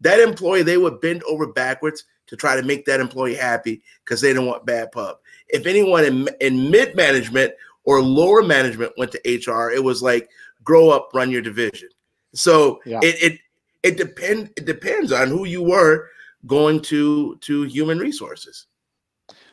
that 0.00 0.20
employee 0.20 0.62
they 0.62 0.76
would 0.76 1.00
bend 1.00 1.22
over 1.24 1.46
backwards 1.46 2.04
to 2.26 2.36
try 2.36 2.56
to 2.56 2.62
make 2.62 2.84
that 2.86 3.00
employee 3.00 3.34
happy 3.34 3.82
because 4.04 4.20
they 4.20 4.32
don't 4.32 4.46
want 4.46 4.66
bad 4.66 4.92
pub. 4.92 5.18
If 5.48 5.66
anyone 5.66 6.04
in, 6.04 6.28
in 6.40 6.70
mid 6.70 6.96
management 6.96 7.54
or 7.84 8.02
lower 8.02 8.42
management 8.42 8.92
went 8.98 9.12
to 9.12 9.20
HR, 9.24 9.70
it 9.70 9.82
was 9.82 10.02
like 10.02 10.28
grow 10.64 10.90
up, 10.90 11.10
run 11.14 11.30
your 11.30 11.42
division. 11.42 11.88
So 12.34 12.80
yeah. 12.84 13.00
it 13.02 13.22
it 13.22 13.40
it 13.82 13.96
depend 13.96 14.50
it 14.56 14.66
depends 14.66 15.12
on 15.12 15.28
who 15.28 15.44
you 15.44 15.62
were 15.62 16.08
going 16.46 16.80
to 16.82 17.36
to 17.36 17.62
human 17.62 17.98
resources. 17.98 18.66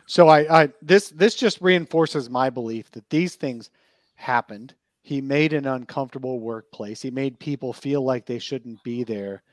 So 0.06 0.28
I, 0.28 0.64
I 0.64 0.70
this 0.82 1.10
this 1.10 1.36
just 1.36 1.62
reinforces 1.62 2.30
my 2.30 2.50
belief 2.50 2.92
that 2.92 3.10
these 3.10 3.36
things 3.36 3.70
happened. 4.16 4.74
He 5.02 5.22
made 5.22 5.54
an 5.54 5.68
uncomfortable 5.68 6.40
workplace. 6.40 7.02
He 7.02 7.12
made 7.12 7.40
people 7.40 7.74
feel 7.74 8.02
like 8.02 8.26
they 8.26 8.40
shouldn't 8.40 8.82
be 8.84 9.04
there 9.04 9.44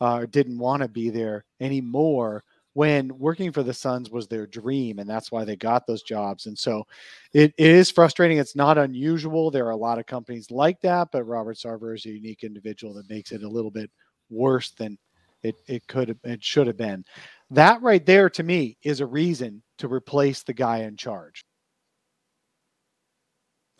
uh, 0.00 0.26
didn't 0.26 0.58
want 0.58 0.82
to 0.82 0.88
be 0.88 1.10
there 1.10 1.44
anymore 1.60 2.44
when 2.74 3.16
working 3.18 3.50
for 3.50 3.64
the 3.64 3.74
Suns 3.74 4.08
was 4.08 4.28
their 4.28 4.46
dream, 4.46 5.00
and 5.00 5.10
that's 5.10 5.32
why 5.32 5.44
they 5.44 5.56
got 5.56 5.86
those 5.86 6.02
jobs. 6.02 6.46
And 6.46 6.56
so 6.56 6.84
it, 7.32 7.52
it 7.58 7.70
is 7.70 7.90
frustrating. 7.90 8.38
It's 8.38 8.54
not 8.54 8.78
unusual. 8.78 9.50
There 9.50 9.66
are 9.66 9.70
a 9.70 9.76
lot 9.76 9.98
of 9.98 10.06
companies 10.06 10.50
like 10.50 10.80
that, 10.82 11.08
but 11.10 11.24
Robert 11.24 11.56
Sarver 11.56 11.96
is 11.96 12.06
a 12.06 12.10
unique 12.10 12.44
individual 12.44 12.94
that 12.94 13.10
makes 13.10 13.32
it 13.32 13.42
a 13.42 13.48
little 13.48 13.72
bit 13.72 13.90
worse 14.30 14.70
than 14.70 14.96
it, 15.42 15.56
it 15.66 15.86
could 15.88 16.08
have 16.08 16.18
it 16.24 16.44
should 16.44 16.66
have 16.66 16.76
been. 16.76 17.04
That 17.50 17.82
right 17.82 18.04
there 18.04 18.30
to 18.30 18.42
me 18.42 18.76
is 18.82 19.00
a 19.00 19.06
reason 19.06 19.62
to 19.78 19.88
replace 19.88 20.42
the 20.42 20.54
guy 20.54 20.78
in 20.78 20.96
charge. 20.96 21.44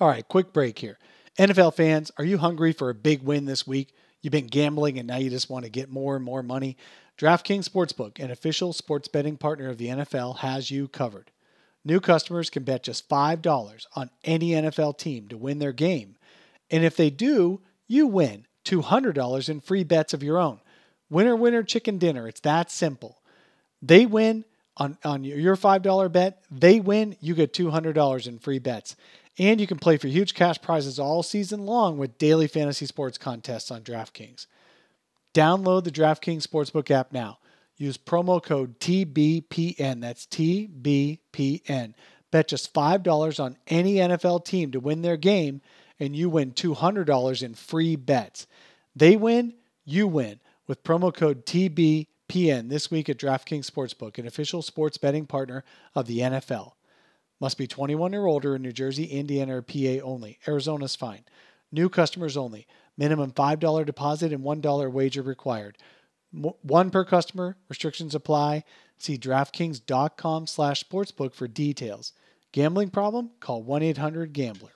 All 0.00 0.08
right, 0.08 0.26
quick 0.26 0.52
break 0.52 0.78
here. 0.78 0.98
NFL 1.38 1.74
fans, 1.74 2.10
are 2.18 2.24
you 2.24 2.38
hungry 2.38 2.72
for 2.72 2.90
a 2.90 2.94
big 2.94 3.22
win 3.22 3.44
this 3.44 3.66
week? 3.66 3.94
You've 4.20 4.32
been 4.32 4.46
gambling 4.46 4.98
and 4.98 5.06
now 5.06 5.16
you 5.18 5.30
just 5.30 5.50
want 5.50 5.64
to 5.64 5.70
get 5.70 5.90
more 5.90 6.16
and 6.16 6.24
more 6.24 6.42
money? 6.42 6.76
DraftKings 7.18 7.68
Sportsbook, 7.68 8.22
an 8.22 8.30
official 8.30 8.72
sports 8.72 9.08
betting 9.08 9.36
partner 9.36 9.68
of 9.68 9.78
the 9.78 9.88
NFL, 9.88 10.38
has 10.38 10.70
you 10.70 10.88
covered. 10.88 11.30
New 11.84 12.00
customers 12.00 12.50
can 12.50 12.64
bet 12.64 12.82
just 12.82 13.08
$5 13.08 13.86
on 13.94 14.10
any 14.24 14.50
NFL 14.50 14.98
team 14.98 15.28
to 15.28 15.36
win 15.36 15.58
their 15.58 15.72
game. 15.72 16.16
And 16.70 16.84
if 16.84 16.96
they 16.96 17.10
do, 17.10 17.60
you 17.86 18.06
win 18.06 18.46
$200 18.64 19.48
in 19.48 19.60
free 19.60 19.84
bets 19.84 20.12
of 20.12 20.22
your 20.22 20.38
own. 20.38 20.60
Winner, 21.10 21.34
winner, 21.34 21.62
chicken 21.62 21.98
dinner. 21.98 22.28
It's 22.28 22.40
that 22.40 22.70
simple. 22.70 23.22
They 23.80 24.04
win 24.06 24.44
on, 24.76 24.98
on 25.04 25.24
your 25.24 25.56
$5 25.56 26.12
bet, 26.12 26.42
they 26.50 26.80
win, 26.80 27.16
you 27.20 27.34
get 27.34 27.52
$200 27.52 28.26
in 28.26 28.38
free 28.38 28.58
bets. 28.58 28.94
And 29.38 29.60
you 29.60 29.66
can 29.66 29.78
play 29.78 29.96
for 29.96 30.08
huge 30.08 30.34
cash 30.34 30.60
prizes 30.60 30.98
all 30.98 31.22
season 31.22 31.64
long 31.64 31.96
with 31.96 32.18
daily 32.18 32.48
fantasy 32.48 32.86
sports 32.86 33.18
contests 33.18 33.70
on 33.70 33.82
DraftKings. 33.82 34.46
Download 35.32 35.84
the 35.84 35.92
DraftKings 35.92 36.46
Sportsbook 36.46 36.90
app 36.90 37.12
now. 37.12 37.38
Use 37.76 37.96
promo 37.96 38.42
code 38.42 38.80
TBPN. 38.80 40.00
That's 40.00 40.26
TBPN. 40.26 41.94
Bet 42.30 42.48
just 42.48 42.74
$5 42.74 43.42
on 43.42 43.56
any 43.68 43.94
NFL 43.94 44.44
team 44.44 44.72
to 44.72 44.80
win 44.80 45.02
their 45.02 45.16
game, 45.16 45.60
and 46.00 46.16
you 46.16 46.28
win 46.28 46.52
$200 46.52 47.42
in 47.42 47.54
free 47.54 47.94
bets. 47.94 48.46
They 48.96 49.16
win, 49.16 49.54
you 49.84 50.08
win 50.08 50.40
with 50.66 50.82
promo 50.82 51.14
code 51.14 51.46
TBPN 51.46 52.68
this 52.68 52.90
week 52.90 53.08
at 53.08 53.18
DraftKings 53.18 53.70
Sportsbook, 53.70 54.18
an 54.18 54.26
official 54.26 54.60
sports 54.60 54.98
betting 54.98 55.26
partner 55.26 55.62
of 55.94 56.06
the 56.06 56.18
NFL. 56.18 56.72
Must 57.40 57.56
be 57.56 57.66
21 57.66 58.14
or 58.14 58.26
older 58.26 58.56
in 58.56 58.62
New 58.62 58.72
Jersey, 58.72 59.04
Indiana, 59.04 59.56
or 59.56 59.62
PA 59.62 60.02
only. 60.02 60.38
Arizona's 60.46 60.96
fine. 60.96 61.24
New 61.70 61.88
customers 61.88 62.36
only. 62.36 62.66
Minimum 62.96 63.32
$5 63.32 63.86
deposit 63.86 64.32
and 64.32 64.42
$1 64.42 64.92
wager 64.92 65.22
required. 65.22 65.78
One 66.32 66.90
per 66.90 67.04
customer. 67.04 67.56
Restrictions 67.68 68.14
apply. 68.14 68.64
See 68.98 69.16
DraftKings.com 69.16 70.46
slash 70.46 70.82
sportsbook 70.82 71.34
for 71.34 71.46
details. 71.46 72.12
Gambling 72.52 72.90
problem? 72.90 73.30
Call 73.40 73.62
1-800-GAMBLER. 73.64 74.70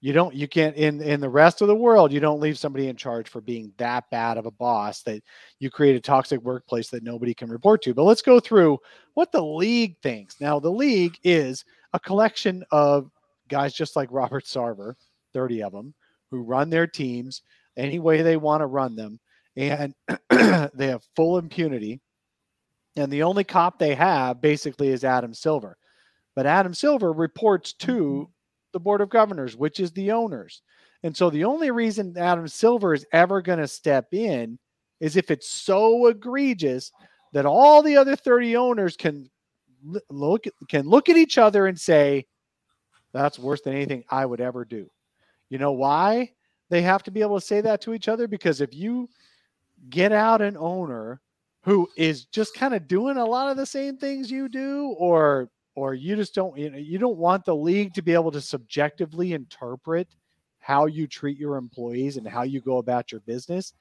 You 0.00 0.14
don't 0.14 0.34
you 0.34 0.48
can't 0.48 0.74
in 0.76 1.02
in 1.02 1.20
the 1.20 1.28
rest 1.28 1.60
of 1.60 1.68
the 1.68 1.74
world 1.74 2.10
you 2.10 2.20
don't 2.20 2.40
leave 2.40 2.56
somebody 2.56 2.88
in 2.88 2.96
charge 2.96 3.28
for 3.28 3.42
being 3.42 3.72
that 3.76 4.08
bad 4.10 4.38
of 4.38 4.46
a 4.46 4.50
boss 4.50 5.02
that 5.02 5.22
you 5.58 5.70
create 5.70 5.94
a 5.94 6.00
toxic 6.00 6.40
workplace 6.40 6.88
that 6.88 7.02
nobody 7.02 7.34
can 7.34 7.50
report 7.50 7.82
to. 7.82 7.92
But 7.92 8.04
let's 8.04 8.22
go 8.22 8.40
through 8.40 8.78
what 9.12 9.30
the 9.30 9.44
league 9.44 9.96
thinks. 10.02 10.40
Now 10.40 10.58
the 10.58 10.70
league 10.70 11.18
is 11.22 11.66
a 11.92 12.00
collection 12.00 12.64
of 12.70 13.10
guys 13.48 13.74
just 13.74 13.94
like 13.94 14.08
Robert 14.10 14.44
Sarver, 14.44 14.94
30 15.34 15.62
of 15.64 15.72
them, 15.72 15.92
who 16.30 16.42
run 16.42 16.70
their 16.70 16.86
teams 16.86 17.42
any 17.76 17.98
way 17.98 18.22
they 18.22 18.38
want 18.38 18.62
to 18.62 18.66
run 18.66 18.96
them 18.96 19.20
and 19.56 19.94
they 20.30 20.86
have 20.86 21.02
full 21.14 21.36
impunity. 21.36 22.00
And 22.96 23.12
the 23.12 23.22
only 23.22 23.44
cop 23.44 23.78
they 23.78 23.94
have 23.94 24.40
basically 24.40 24.88
is 24.88 25.04
Adam 25.04 25.34
Silver. 25.34 25.76
But 26.34 26.46
Adam 26.46 26.72
Silver 26.72 27.12
reports 27.12 27.74
to 27.74 27.92
mm-hmm 27.92 28.30
the 28.72 28.80
board 28.80 29.00
of 29.00 29.10
governors, 29.10 29.56
which 29.56 29.80
is 29.80 29.92
the 29.92 30.10
owners. 30.12 30.62
And 31.02 31.16
so 31.16 31.30
the 31.30 31.44
only 31.44 31.70
reason 31.70 32.16
Adam 32.16 32.46
Silver 32.48 32.94
is 32.94 33.06
ever 33.12 33.40
going 33.40 33.58
to 33.58 33.68
step 33.68 34.12
in 34.12 34.58
is 35.00 35.16
if 35.16 35.30
it's 35.30 35.48
so 35.48 36.06
egregious 36.06 36.92
that 37.32 37.46
all 37.46 37.82
the 37.82 37.96
other 37.96 38.16
30 38.16 38.56
owners 38.56 38.96
can 38.96 39.30
look 40.10 40.44
can 40.68 40.86
look 40.86 41.08
at 41.08 41.16
each 41.16 41.38
other 41.38 41.66
and 41.66 41.80
say 41.80 42.26
that's 43.12 43.38
worse 43.38 43.62
than 43.62 43.74
anything 43.74 44.04
I 44.10 44.26
would 44.26 44.40
ever 44.40 44.64
do. 44.64 44.90
You 45.48 45.58
know 45.58 45.72
why 45.72 46.32
they 46.68 46.82
have 46.82 47.02
to 47.04 47.10
be 47.10 47.22
able 47.22 47.40
to 47.40 47.46
say 47.46 47.60
that 47.62 47.80
to 47.82 47.94
each 47.94 48.08
other 48.08 48.28
because 48.28 48.60
if 48.60 48.74
you 48.74 49.08
get 49.88 50.12
out 50.12 50.42
an 50.42 50.56
owner 50.58 51.20
who 51.62 51.88
is 51.96 52.26
just 52.26 52.54
kind 52.54 52.74
of 52.74 52.86
doing 52.86 53.16
a 53.16 53.24
lot 53.24 53.50
of 53.50 53.56
the 53.56 53.66
same 53.66 53.96
things 53.96 54.30
you 54.30 54.48
do 54.48 54.94
or 54.98 55.50
or 55.74 55.94
you 55.94 56.16
just 56.16 56.34
don't 56.34 56.56
you 56.58 56.70
know 56.70 56.78
you 56.78 56.98
don't 56.98 57.18
want 57.18 57.44
the 57.44 57.54
league 57.54 57.94
to 57.94 58.02
be 58.02 58.12
able 58.12 58.30
to 58.30 58.40
subjectively 58.40 59.32
interpret 59.32 60.08
how 60.58 60.86
you 60.86 61.06
treat 61.06 61.38
your 61.38 61.56
employees 61.56 62.16
and 62.16 62.26
how 62.26 62.42
you 62.42 62.60
go 62.60 62.78
about 62.78 63.10
your 63.12 63.20
business 63.22 63.74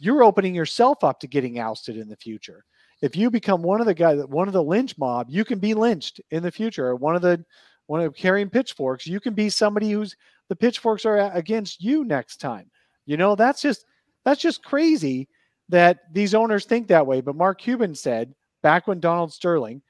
you're 0.00 0.24
opening 0.24 0.54
yourself 0.54 1.04
up 1.04 1.20
to 1.20 1.28
getting 1.28 1.60
ousted 1.60 1.96
in 1.96 2.08
the 2.08 2.16
future. 2.16 2.64
If 3.02 3.16
you 3.16 3.30
become 3.30 3.62
one 3.62 3.80
of 3.80 3.86
the 3.86 3.94
guys 3.94 4.24
one 4.26 4.48
of 4.48 4.54
the 4.54 4.62
lynch 4.62 4.98
mob 4.98 5.28
you 5.30 5.44
can 5.44 5.58
be 5.58 5.74
lynched 5.74 6.20
in 6.30 6.42
the 6.42 6.50
future. 6.50 6.88
Or 6.88 6.96
one 6.96 7.14
of 7.14 7.22
the 7.22 7.44
one 7.86 8.00
of 8.00 8.14
carrying 8.14 8.50
pitchforks 8.50 9.06
you 9.06 9.20
can 9.20 9.34
be 9.34 9.48
somebody 9.48 9.90
who's 9.90 10.16
the 10.48 10.56
pitchforks 10.56 11.04
are 11.04 11.30
against 11.32 11.82
you 11.82 12.04
next 12.04 12.38
time. 12.38 12.70
You 13.06 13.16
know 13.16 13.36
that's 13.36 13.62
just 13.62 13.84
that's 14.24 14.40
just 14.40 14.64
crazy 14.64 15.28
that 15.68 16.00
these 16.12 16.34
owners 16.34 16.64
think 16.64 16.88
that 16.88 17.06
way. 17.06 17.20
But 17.20 17.36
mark 17.36 17.60
cuban 17.60 17.94
said 17.94 18.34
back 18.62 18.86
when 18.86 19.00
donald 19.00 19.32
sterling 19.32 19.80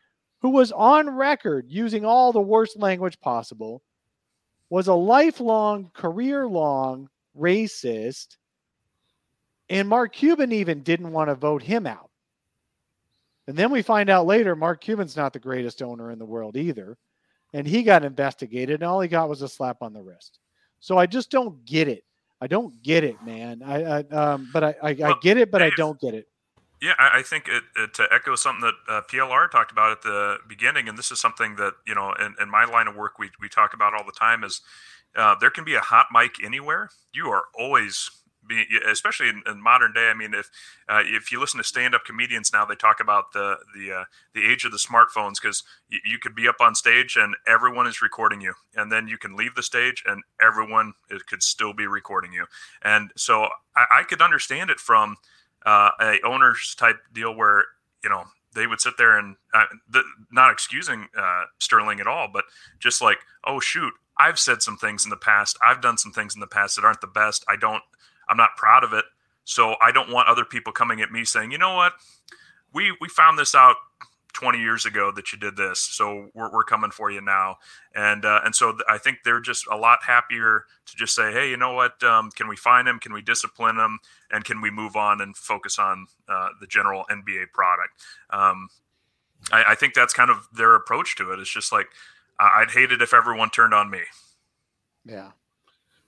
who 0.41 0.51
was 0.51 0.73
on 0.73 1.11
record 1.11 1.67
using 1.69 2.05
all 2.05 2.33
the 2.33 2.41
worst 2.41 2.79
language 2.79 3.21
possible, 3.21 3.83
was 4.71 4.89
a 4.89 4.95
lifelong, 4.95 5.91
career 5.93 6.47
long 6.47 7.09
racist. 7.39 8.37
And 9.69 9.89
Mark 9.89 10.13
Cuban 10.13 10.53
even 10.53 10.83
didn't 10.83 11.13
want 11.13 11.29
to 11.29 11.35
vote 11.35 11.63
him 11.63 11.87
out. 11.87 12.11
And 13.47 13.57
then 13.57 13.71
we 13.71 13.83
find 13.83 14.09
out 14.09 14.27
later 14.27 14.55
Mark 14.55 14.81
Cuban's 14.81 15.17
not 15.17 15.33
the 15.33 15.39
greatest 15.39 15.83
owner 15.83 16.11
in 16.13 16.19
the 16.19 16.25
world 16.25 16.57
either. 16.57 16.97
And 17.53 17.67
he 17.67 17.83
got 17.83 18.05
investigated, 18.05 18.77
and 18.77 18.85
all 18.85 19.01
he 19.01 19.09
got 19.09 19.29
was 19.29 19.43
a 19.43 19.49
slap 19.49 19.79
on 19.83 19.93
the 19.93 20.03
wrist. 20.03 20.39
So 20.79 20.97
I 20.97 21.07
just 21.07 21.31
don't 21.31 21.65
get 21.65 21.89
it. 21.89 22.05
I 22.41 22.47
don't 22.47 22.81
get 22.83 23.03
it, 23.05 23.23
man. 23.25 23.61
I, 23.65 23.83
I 23.83 23.99
um, 24.11 24.49
but 24.53 24.65
I, 24.65 24.75
I, 24.83 24.89
I 24.91 25.15
get 25.21 25.37
it, 25.37 25.51
but 25.51 25.63
I 25.63 25.71
don't 25.77 26.01
get 26.01 26.15
it. 26.15 26.27
Yeah, 26.81 26.95
I, 26.99 27.23
think 27.23 27.47
it, 27.47 27.65
it, 27.77 27.93
to 27.95 28.09
echo 28.11 28.37
something 28.37 28.63
that 28.63 28.75
uh, 28.89 29.03
PLR 29.03 29.51
talked 29.51 29.71
about 29.71 29.93
at 29.93 30.03
the 30.03 30.39
beginning, 30.49 30.89
and 30.89 30.97
this 30.97 31.11
is 31.11 31.21
something 31.21 31.57
that 31.57 31.75
you 31.87 31.95
know, 31.95 32.15
in, 32.15 32.35
in 32.41 32.51
my 32.51 32.65
line 32.65 32.89
of 32.89 32.97
work, 32.97 33.19
we 33.19 33.31
we 33.39 33.51
talk 33.51 33.75
about 33.75 33.93
all 33.93 34.05
the 34.05 34.13
time 34.19 34.45
is 34.45 34.63
uh, 35.15 35.35
there 35.41 35.51
can 35.51 35.65
be 35.65 35.75
a 35.75 35.81
hot 35.81 36.07
mic 36.13 36.43
anywhere. 36.43 36.89
You 37.13 37.29
are 37.29 37.45
always 37.59 38.09
be, 38.49 38.65
especially 38.89 39.29
in, 39.29 39.43
in, 39.47 39.63
modern 39.63 39.93
day. 39.93 40.09
I 40.09 40.15
mean, 40.15 40.33
if 40.33 40.49
uh, 40.89 41.03
if 41.05 41.31
you 41.31 41.39
listen 41.39 41.59
to 41.59 41.65
stand-up 41.65 42.05
comedians 42.07 42.51
now, 42.51 42.65
they 42.65 42.77
talk 42.77 43.01
about 43.01 43.33
the 43.35 43.57
the 43.75 43.93
uh, 43.93 44.05
the 44.35 44.51
age 44.51 44.65
of 44.65 44.73
the 44.73 44.79
smartphones 44.79 45.35
because 45.41 45.63
y- 45.93 45.99
you 46.07 46.19
could 46.19 46.35
be 46.35 46.49
up 46.49 46.61
on 46.61 46.75
stage 46.75 47.17
and 47.17 47.35
everyone 47.47 47.87
is 47.87 48.01
recording 48.01 48.41
you, 48.41 48.55
and 48.75 48.91
then 48.91 49.07
you 49.07 49.19
can 49.19 49.37
leave 49.37 49.55
the 49.55 49.63
stage 49.63 50.03
and 50.07 50.23
everyone 50.41 50.95
is, 51.11 51.23
could 51.25 51.43
still 51.43 51.75
be 51.75 51.87
recording 51.87 52.33
you. 52.33 52.47
And 52.83 53.11
so 53.17 53.49
I, 53.77 54.01
I 54.01 54.03
could 54.05 54.23
understand 54.23 54.71
it 54.71 54.81
from 54.81 55.17
uh, 55.67 55.91
a 56.01 56.19
owners 56.25 56.75
type 56.79 56.97
deal 57.13 57.35
where 57.35 57.65
you 58.03 58.11
know 58.11 58.25
they 58.55 58.67
would 58.67 58.81
sit 58.81 58.95
there 58.99 59.19
and 59.19 59.37
uh, 59.55 59.65
the, 59.89 60.03
not 60.33 60.53
excusing 60.53 61.07
uh, 61.17 61.45
Sterling 61.59 62.01
at 62.01 62.07
all, 62.07 62.29
but 62.33 62.45
just 62.79 63.01
like, 63.01 63.19
oh 63.45 63.61
shoot, 63.61 63.93
I've 64.19 64.39
said 64.39 64.63
some 64.63 64.77
things 64.77 65.05
in 65.05 65.11
the 65.11 65.17
past, 65.17 65.57
I've 65.63 65.81
done 65.81 65.99
some 65.99 66.13
things 66.13 66.35
in 66.35 66.41
the 66.41 66.47
past 66.47 66.77
that 66.77 66.85
aren't 66.85 67.01
the 67.01 67.07
best. 67.07 67.45
I 67.49 67.57
don't, 67.57 67.83
I'm 68.29 68.37
not 68.37 68.57
proud 68.57 68.85
of 68.85 68.93
it, 68.93 69.05
so 69.45 69.77
I 69.81 69.93
don't 69.93 70.11
want 70.11 70.29
other 70.29 70.45
people 70.45 70.73
coming 70.73 71.01
at 71.01 71.13
me 71.13 71.25
saying, 71.25 71.53
you 71.53 71.59
know 71.59 71.75
what, 71.75 71.93
we 72.73 72.97
we 73.01 73.09
found 73.09 73.39
this 73.39 73.55
out 73.55 73.77
20 74.41 74.59
years 74.59 74.87
ago 74.87 75.13
that 75.15 75.33
you 75.33 75.39
did 75.39 75.57
this. 75.57 75.81
So 75.81 76.31
we're, 76.35 76.51
we're 76.51 76.65
coming 76.65 76.91
for 76.91 77.11
you 77.11 77.21
now. 77.21 77.59
And 77.95 78.25
uh, 78.25 78.41
and 78.45 78.55
so 78.55 78.73
th- 78.73 78.85
i 78.89 78.97
think 78.97 79.19
they're 79.25 79.41
just 79.41 79.67
a 79.71 79.77
lot 79.77 79.99
happier 80.07 80.65
to 80.87 80.97
just 80.97 81.15
say 81.15 81.33
hey 81.33 81.51
you 81.51 81.57
know 81.57 81.73
what? 81.73 82.03
Um, 82.03 82.31
can 82.31 82.49
we 82.49 82.57
find 82.57 82.89
him? 82.89 82.99
Can 82.99 83.13
we 83.13 83.21
discipline 83.21 83.77
him? 83.77 83.99
And 84.31 84.45
can 84.45 84.61
we 84.61 84.71
move 84.71 84.97
on 84.97 85.21
and 85.21 85.37
focus 85.37 85.79
on 85.79 86.07
uh, 86.29 86.49
the 86.61 86.67
general 86.67 87.05
nba 87.11 87.51
product? 87.53 88.01
Um, 88.31 88.69
I, 89.53 89.65
I, 89.69 89.75
think 89.75 89.95
that's 89.95 90.13
kind 90.13 90.31
of 90.31 90.47
their 90.53 90.75
approach 90.75 91.17
to 91.17 91.33
it. 91.33 91.39
It's 91.39 91.53
just 91.53 91.73
like 91.73 91.89
i'd 92.39 92.71
hate 92.71 92.91
it 92.91 93.03
if 93.03 93.13
everyone 93.13 93.51
turned 93.51 93.75
on 93.75 93.91
me. 93.91 94.01
Yeah 95.05 95.33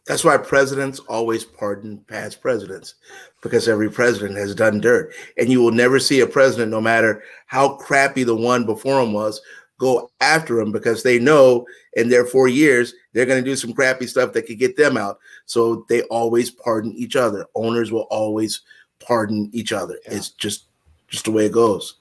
that's 0.07 0.25
why 0.25 0.37
presidents 0.37 0.99
always 1.01 1.45
pardon 1.45 1.99
past 2.09 2.41
presidents 2.41 2.95
because 3.41 3.69
every 3.69 3.91
president 3.91 4.37
has 4.37 4.55
done 4.55 4.81
dirt. 4.81 5.13
And 5.39 5.49
you 5.49 5.63
will 5.63 5.71
never 5.73 5.99
see 5.99 6.21
a 6.21 6.27
president, 6.27 6.71
no 6.71 6.81
matter 6.81 7.23
how 7.47 7.77
crappy 7.77 8.25
the 8.25 8.37
one 8.37 8.67
before 8.67 9.01
him 9.01 9.13
was, 9.13 9.41
go 9.79 10.11
after 10.21 10.61
him 10.61 10.73
because 10.73 11.03
they 11.03 11.19
know 11.19 11.67
in 11.95 12.09
their 12.09 12.25
four 12.25 12.49
years 12.49 12.95
they're 13.13 13.27
going 13.27 13.43
to 13.43 13.51
do 13.51 13.57
some 13.57 13.73
crappy 13.73 14.07
stuff 14.07 14.33
that 14.33 14.47
could 14.47 14.59
get 14.59 14.77
them 14.77 14.97
out. 14.97 15.19
So 15.47 15.85
they 15.89 16.03
always 16.03 16.51
pardon 16.51 16.93
each 16.93 17.17
other. 17.17 17.47
Owners 17.55 17.93
will 17.93 18.07
always 18.11 18.63
pardon 18.99 19.51
each 19.53 19.73
other. 19.73 19.99
Yeah. 20.07 20.15
It's 20.15 20.31
just 20.31 20.67
just 21.09 21.27
the 21.27 21.31
way 21.31 21.47
it 21.47 21.53
goes. 21.53 21.97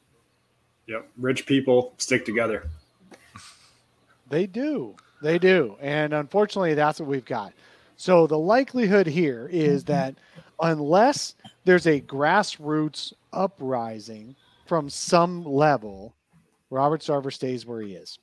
Yep, 0.88 1.08
rich 1.18 1.46
people 1.46 1.94
stick 1.98 2.24
together. 2.26 2.70
They 4.30 4.48
do. 4.48 4.96
They 5.22 5.38
do. 5.38 5.76
And 5.82 6.14
unfortunately, 6.14 6.74
that's 6.74 7.00
what 7.00 7.10
we've 7.10 7.26
got. 7.26 7.54
So 8.02 8.26
the 8.26 8.36
likelihood 8.36 9.06
here 9.06 9.48
is 9.52 9.84
mm-hmm. 9.84 9.94
that 9.94 10.16
unless 10.60 11.36
there's 11.66 11.86
a 11.86 12.02
grassroots 12.02 13.14
uprising 13.32 14.36
from 14.66 14.90
some 14.90 15.46
level, 15.46 16.16
Robert 16.72 17.02
Sarver 17.02 17.32
stays 17.32 17.64
where 17.68 17.82
he 17.82 17.94
is. 17.94 18.18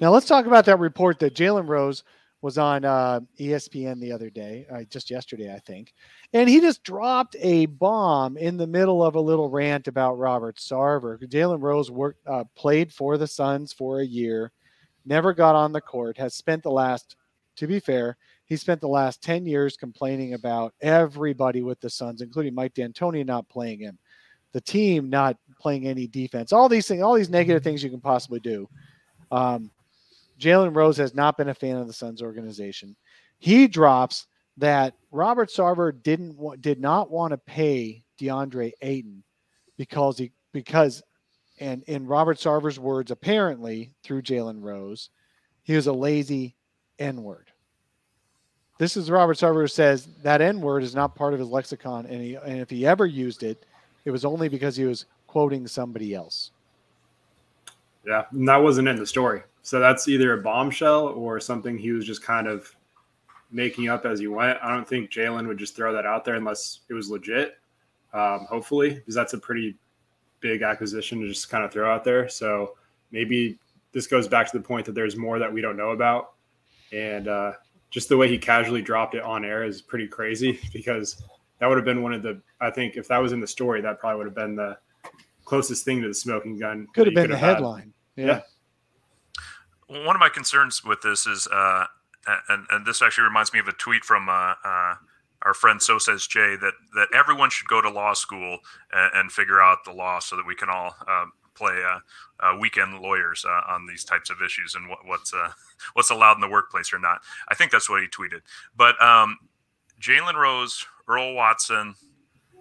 Now 0.00 0.12
let's 0.12 0.24
talk 0.24 0.46
about 0.46 0.64
that 0.64 0.78
report 0.78 1.18
that 1.18 1.34
Jalen 1.34 1.68
Rose 1.68 2.04
was 2.40 2.56
on 2.56 2.86
uh, 2.86 3.20
ESPN 3.38 4.00
the 4.00 4.12
other 4.12 4.30
day, 4.30 4.64
uh, 4.72 4.84
just 4.84 5.10
yesterday, 5.10 5.52
I 5.54 5.58
think, 5.58 5.92
and 6.32 6.48
he 6.48 6.58
just 6.58 6.82
dropped 6.82 7.36
a 7.38 7.66
bomb 7.66 8.38
in 8.38 8.56
the 8.56 8.66
middle 8.66 9.04
of 9.04 9.14
a 9.14 9.20
little 9.20 9.50
rant 9.50 9.88
about 9.88 10.18
Robert 10.18 10.56
Sarver. 10.56 11.22
Jalen 11.22 11.60
Rose 11.60 11.90
worked, 11.90 12.26
uh, 12.26 12.44
played 12.54 12.90
for 12.90 13.18
the 13.18 13.26
Suns 13.26 13.74
for 13.74 14.00
a 14.00 14.06
year, 14.06 14.52
never 15.04 15.34
got 15.34 15.54
on 15.54 15.72
the 15.72 15.82
court, 15.82 16.16
has 16.16 16.32
spent 16.32 16.62
the 16.62 16.70
last, 16.70 17.16
to 17.56 17.66
be 17.66 17.78
fair, 17.78 18.16
he 18.46 18.56
spent 18.56 18.80
the 18.80 18.88
last 18.88 19.22
10 19.22 19.44
years 19.44 19.76
complaining 19.76 20.34
about 20.34 20.72
everybody 20.80 21.62
with 21.62 21.80
the 21.80 21.90
Suns, 21.90 22.22
including 22.22 22.54
Mike 22.54 22.74
D'Antoni 22.74 23.26
not 23.26 23.48
playing 23.48 23.80
him, 23.80 23.98
the 24.52 24.60
team 24.60 25.10
not 25.10 25.36
playing 25.60 25.86
any 25.86 26.06
defense, 26.06 26.52
all 26.52 26.68
these 26.68 26.86
things, 26.86 27.02
all 27.02 27.14
these 27.14 27.28
negative 27.28 27.62
things 27.62 27.82
you 27.82 27.90
can 27.90 28.00
possibly 28.00 28.40
do. 28.40 28.68
Um, 29.30 29.70
Jalen 30.38 30.74
Rose 30.74 30.96
has 30.96 31.14
not 31.14 31.36
been 31.36 31.48
a 31.48 31.54
fan 31.54 31.76
of 31.76 31.86
the 31.86 31.92
Suns 31.92 32.22
organization. 32.22 32.94
He 33.38 33.66
drops 33.66 34.26
that 34.58 34.94
Robert 35.10 35.50
Sarver 35.50 35.92
didn't 36.02 36.60
did 36.60 36.80
not 36.80 37.10
want 37.10 37.32
to 37.32 37.38
pay 37.38 38.02
DeAndre 38.20 38.72
Ayton 38.80 39.22
because 39.76 40.18
he 40.18 40.32
because 40.52 41.02
and 41.58 41.82
in 41.84 42.06
Robert 42.06 42.38
Sarver's 42.38 42.78
words, 42.78 43.10
apparently 43.10 43.92
through 44.04 44.22
Jalen 44.22 44.62
Rose, 44.62 45.10
he 45.62 45.74
was 45.74 45.86
a 45.86 45.92
lazy 45.92 46.54
N 46.98 47.22
word. 47.22 47.50
This 48.78 48.96
is 48.96 49.10
Robert 49.10 49.38
Sarver 49.38 49.62
who 49.62 49.68
says 49.68 50.08
that 50.22 50.42
N 50.42 50.60
word 50.60 50.82
is 50.82 50.94
not 50.94 51.14
part 51.14 51.32
of 51.32 51.40
his 51.40 51.48
lexicon, 51.48 52.06
and, 52.06 52.22
he, 52.22 52.34
and 52.36 52.60
if 52.60 52.68
he 52.68 52.86
ever 52.86 53.06
used 53.06 53.42
it, 53.42 53.64
it 54.04 54.10
was 54.10 54.24
only 54.24 54.48
because 54.48 54.76
he 54.76 54.84
was 54.84 55.06
quoting 55.26 55.66
somebody 55.66 56.14
else. 56.14 56.50
Yeah, 58.06 58.24
and 58.32 58.46
that 58.48 58.62
wasn't 58.62 58.88
in 58.88 58.96
the 58.96 59.06
story. 59.06 59.42
So 59.62 59.80
that's 59.80 60.08
either 60.08 60.34
a 60.34 60.42
bombshell 60.42 61.08
or 61.08 61.40
something 61.40 61.76
he 61.76 61.90
was 61.90 62.04
just 62.04 62.22
kind 62.22 62.46
of 62.46 62.72
making 63.50 63.88
up 63.88 64.04
as 64.04 64.20
he 64.20 64.28
went. 64.28 64.58
I 64.62 64.72
don't 64.72 64.86
think 64.86 65.10
Jalen 65.10 65.46
would 65.48 65.58
just 65.58 65.74
throw 65.74 65.92
that 65.92 66.06
out 66.06 66.24
there 66.24 66.36
unless 66.36 66.80
it 66.88 66.94
was 66.94 67.10
legit. 67.10 67.58
Um, 68.12 68.46
hopefully, 68.48 68.94
because 68.94 69.14
that's 69.14 69.32
a 69.32 69.38
pretty 69.38 69.76
big 70.40 70.62
acquisition 70.62 71.20
to 71.20 71.28
just 71.28 71.50
kind 71.50 71.64
of 71.64 71.72
throw 71.72 71.92
out 71.92 72.04
there. 72.04 72.28
So 72.28 72.76
maybe 73.10 73.58
this 73.92 74.06
goes 74.06 74.28
back 74.28 74.50
to 74.50 74.56
the 74.56 74.62
point 74.62 74.86
that 74.86 74.94
there's 74.94 75.16
more 75.16 75.38
that 75.38 75.52
we 75.52 75.60
don't 75.60 75.76
know 75.76 75.90
about, 75.90 76.34
and 76.92 77.26
uh, 77.26 77.52
just 77.96 78.10
the 78.10 78.16
way 78.16 78.28
he 78.28 78.36
casually 78.36 78.82
dropped 78.82 79.14
it 79.14 79.22
on 79.22 79.42
air 79.42 79.64
is 79.64 79.80
pretty 79.80 80.06
crazy 80.06 80.60
because 80.74 81.24
that 81.58 81.66
would 81.66 81.78
have 81.78 81.84
been 81.86 82.02
one 82.02 82.12
of 82.12 82.22
the 82.22 82.42
I 82.60 82.70
think 82.70 82.98
if 82.98 83.08
that 83.08 83.16
was 83.16 83.32
in 83.32 83.40
the 83.40 83.46
story, 83.46 83.80
that 83.80 83.98
probably 83.98 84.18
would 84.18 84.26
have 84.26 84.34
been 84.34 84.54
the 84.54 84.76
closest 85.46 85.86
thing 85.86 86.02
to 86.02 86.08
the 86.08 86.14
smoking 86.14 86.58
gun. 86.58 86.88
Could 86.94 87.06
have 87.06 87.14
been 87.14 87.30
the 87.30 87.38
headline. 87.38 87.94
Yeah. 88.14 88.42
yeah. 89.88 90.04
One 90.04 90.14
of 90.14 90.20
my 90.20 90.28
concerns 90.28 90.84
with 90.84 91.00
this 91.00 91.26
is, 91.26 91.48
uh, 91.50 91.86
and 92.50 92.66
and 92.68 92.84
this 92.84 93.00
actually 93.00 93.24
reminds 93.24 93.54
me 93.54 93.60
of 93.60 93.68
a 93.68 93.72
tweet 93.72 94.04
from 94.04 94.28
uh, 94.28 94.52
uh, 94.62 94.96
our 95.40 95.54
friend 95.54 95.80
So 95.80 95.96
Says 95.96 96.26
Jay 96.26 96.54
that 96.60 96.74
that 96.96 97.08
everyone 97.14 97.48
should 97.48 97.66
go 97.66 97.80
to 97.80 97.88
law 97.88 98.12
school 98.12 98.58
and, 98.92 99.10
and 99.14 99.32
figure 99.32 99.62
out 99.62 99.86
the 99.86 99.92
law 99.92 100.18
so 100.18 100.36
that 100.36 100.44
we 100.46 100.54
can 100.54 100.68
all 100.68 100.94
um, 101.08 101.32
play 101.56 101.82
uh, 101.82 101.98
uh, 102.40 102.56
weekend 102.58 103.00
lawyers 103.00 103.44
uh, 103.48 103.72
on 103.72 103.86
these 103.86 104.04
types 104.04 104.30
of 104.30 104.42
issues 104.44 104.74
and 104.74 104.88
what, 104.88 104.98
what's 105.04 105.32
what's 105.94 106.10
allowed 106.10 106.34
in 106.34 106.40
the 106.40 106.48
workplace 106.48 106.92
or 106.92 106.98
not. 106.98 107.20
I 107.48 107.54
think 107.54 107.70
that's 107.70 107.90
what 107.90 108.02
he 108.02 108.08
tweeted. 108.08 108.42
But 108.76 109.00
um, 109.02 109.38
Jalen 110.00 110.34
Rose, 110.34 110.84
Earl 111.08 111.34
Watson, 111.34 111.94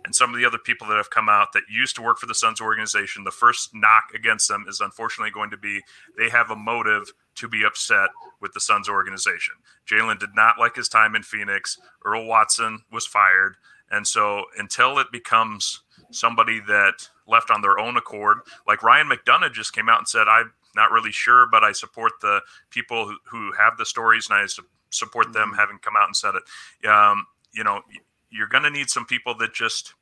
and 0.05 0.15
some 0.15 0.31
of 0.31 0.39
the 0.39 0.45
other 0.45 0.59
people 0.59 0.87
that 0.87 0.97
have 0.97 1.09
come 1.09 1.29
out 1.29 1.51
that 1.53 1.63
used 1.69 1.95
to 1.95 2.01
work 2.01 2.19
for 2.19 2.27
the 2.27 2.35
Suns 2.35 2.61
organization, 2.61 3.23
the 3.23 3.31
first 3.31 3.71
knock 3.73 4.03
against 4.13 4.47
them 4.47 4.65
is 4.69 4.79
unfortunately 4.79 5.31
going 5.31 5.49
to 5.49 5.57
be 5.57 5.81
they 6.17 6.29
have 6.29 6.51
a 6.51 6.55
motive 6.55 7.11
to 7.35 7.47
be 7.47 7.63
upset 7.63 8.09
with 8.39 8.53
the 8.53 8.59
Suns 8.59 8.87
organization. 8.87 9.55
Jalen 9.89 10.19
did 10.19 10.35
not 10.35 10.59
like 10.59 10.75
his 10.75 10.87
time 10.87 11.15
in 11.15 11.23
Phoenix. 11.23 11.79
Earl 12.05 12.27
Watson 12.27 12.83
was 12.91 13.05
fired. 13.05 13.57
And 13.91 14.05
so 14.05 14.45
until 14.57 14.99
it 14.99 15.07
becomes 15.11 15.81
somebody 16.11 16.59
that 16.61 17.09
left 17.27 17.51
on 17.51 17.61
their 17.61 17.79
own 17.79 17.97
accord. 17.97 18.39
Like 18.67 18.83
Ryan 18.83 19.09
McDonough 19.09 19.53
just 19.53 19.73
came 19.73 19.89
out 19.89 19.99
and 19.99 20.07
said, 20.07 20.27
I'm 20.27 20.53
not 20.75 20.91
really 20.91 21.11
sure, 21.11 21.47
but 21.49 21.63
I 21.63 21.71
support 21.71 22.13
the 22.21 22.41
people 22.69 23.07
who, 23.07 23.17
who 23.29 23.51
have 23.53 23.77
the 23.77 23.85
stories 23.85 24.29
and 24.29 24.39
I 24.39 24.45
support 24.89 25.33
them 25.33 25.49
mm-hmm. 25.49 25.59
having 25.59 25.79
come 25.79 25.93
out 25.99 26.07
and 26.07 26.15
said 26.15 26.33
it. 26.35 26.87
Um, 26.87 27.25
you 27.53 27.63
know, 27.63 27.81
you're 28.29 28.47
going 28.47 28.63
to 28.63 28.69
need 28.69 28.89
some 28.89 29.05
people 29.05 29.35
that 29.37 29.53
just 29.53 29.93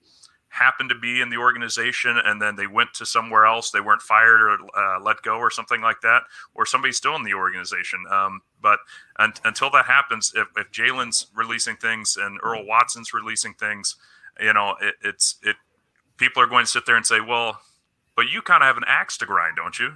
happened 0.54 0.90
to 0.90 0.96
be 0.96 1.20
in 1.20 1.30
the 1.30 1.38
organization 1.38 2.16
and 2.24 2.40
then 2.40 2.56
they 2.56 2.68
went 2.68 2.94
to 2.94 3.06
somewhere 3.06 3.46
else. 3.46 3.72
They 3.72 3.82
weren't 3.82 4.04
fired 4.04 4.40
or 4.40 4.58
uh, 4.78 5.00
let 5.02 5.24
go 5.24 5.38
or 5.38 5.50
something 5.50 5.82
like 5.82 6.02
that, 6.02 6.24
or 6.54 6.66
somebody's 6.66 6.98
still 6.98 7.16
in 7.16 7.24
the 7.24 7.34
organization. 7.34 8.04
Um, 8.10 8.42
but 8.62 8.80
un- 9.18 9.34
until 9.44 9.72
that 9.72 9.86
happens, 9.86 10.32
if, 10.36 10.48
if 10.56 10.72
Jalen's 10.72 11.28
releasing 11.36 11.76
things 11.76 12.18
and 12.18 12.40
Earl 12.44 12.68
Watson's 12.68 13.14
releasing 13.14 13.56
things, 13.56 13.96
you 14.40 14.54
know, 14.54 14.76
it, 14.80 14.96
it's 15.04 15.38
it 15.42 15.56
people 16.24 16.42
are 16.42 16.48
going 16.48 16.64
to 16.64 16.72
sit 16.72 16.86
there 16.86 16.96
and 16.96 17.06
say, 17.06 17.20
well, 17.20 17.60
but 18.16 18.30
you 18.30 18.42
kind 18.42 18.64
of 18.64 18.68
have 18.68 18.78
an 18.78 18.86
axe 18.88 19.18
to 19.18 19.26
grind, 19.26 19.58
don't 19.58 19.78
you? 19.78 19.92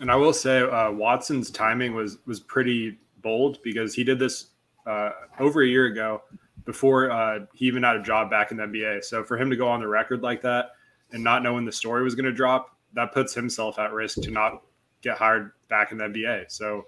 And 0.00 0.10
I 0.10 0.16
will 0.16 0.32
say, 0.32 0.60
uh, 0.60 0.90
Watson's 0.90 1.50
timing 1.50 1.94
was 1.94 2.18
was 2.26 2.40
pretty 2.40 2.98
bold 3.22 3.58
because 3.62 3.94
he 3.94 4.04
did 4.04 4.18
this 4.18 4.48
uh, 4.86 5.10
over 5.38 5.62
a 5.62 5.66
year 5.66 5.86
ago 5.86 6.22
before 6.64 7.10
uh, 7.10 7.40
he 7.54 7.66
even 7.66 7.82
had 7.82 7.96
a 7.96 8.02
job 8.02 8.30
back 8.30 8.50
in 8.50 8.56
the 8.56 8.64
NBA. 8.64 9.04
So 9.04 9.22
for 9.22 9.36
him 9.38 9.50
to 9.50 9.56
go 9.56 9.68
on 9.68 9.80
the 9.80 9.88
record 9.88 10.22
like 10.22 10.42
that 10.42 10.70
and 11.12 11.22
not 11.22 11.42
knowing 11.42 11.64
the 11.64 11.72
story 11.72 12.02
was 12.02 12.14
going 12.14 12.26
to 12.26 12.32
drop, 12.32 12.76
that 12.94 13.12
puts 13.12 13.34
himself 13.34 13.78
at 13.78 13.92
risk 13.92 14.20
to 14.22 14.30
not 14.30 14.62
get 15.02 15.16
hired 15.16 15.52
back 15.68 15.92
in 15.92 15.98
the 15.98 16.04
NBA. 16.04 16.50
So 16.50 16.86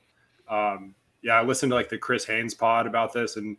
um, 0.48 0.94
yeah, 1.22 1.34
I 1.34 1.42
listened 1.42 1.70
to 1.70 1.76
like 1.76 1.88
the 1.88 1.98
Chris 1.98 2.24
Haynes 2.24 2.54
pod 2.54 2.86
about 2.86 3.12
this, 3.12 3.36
and 3.36 3.56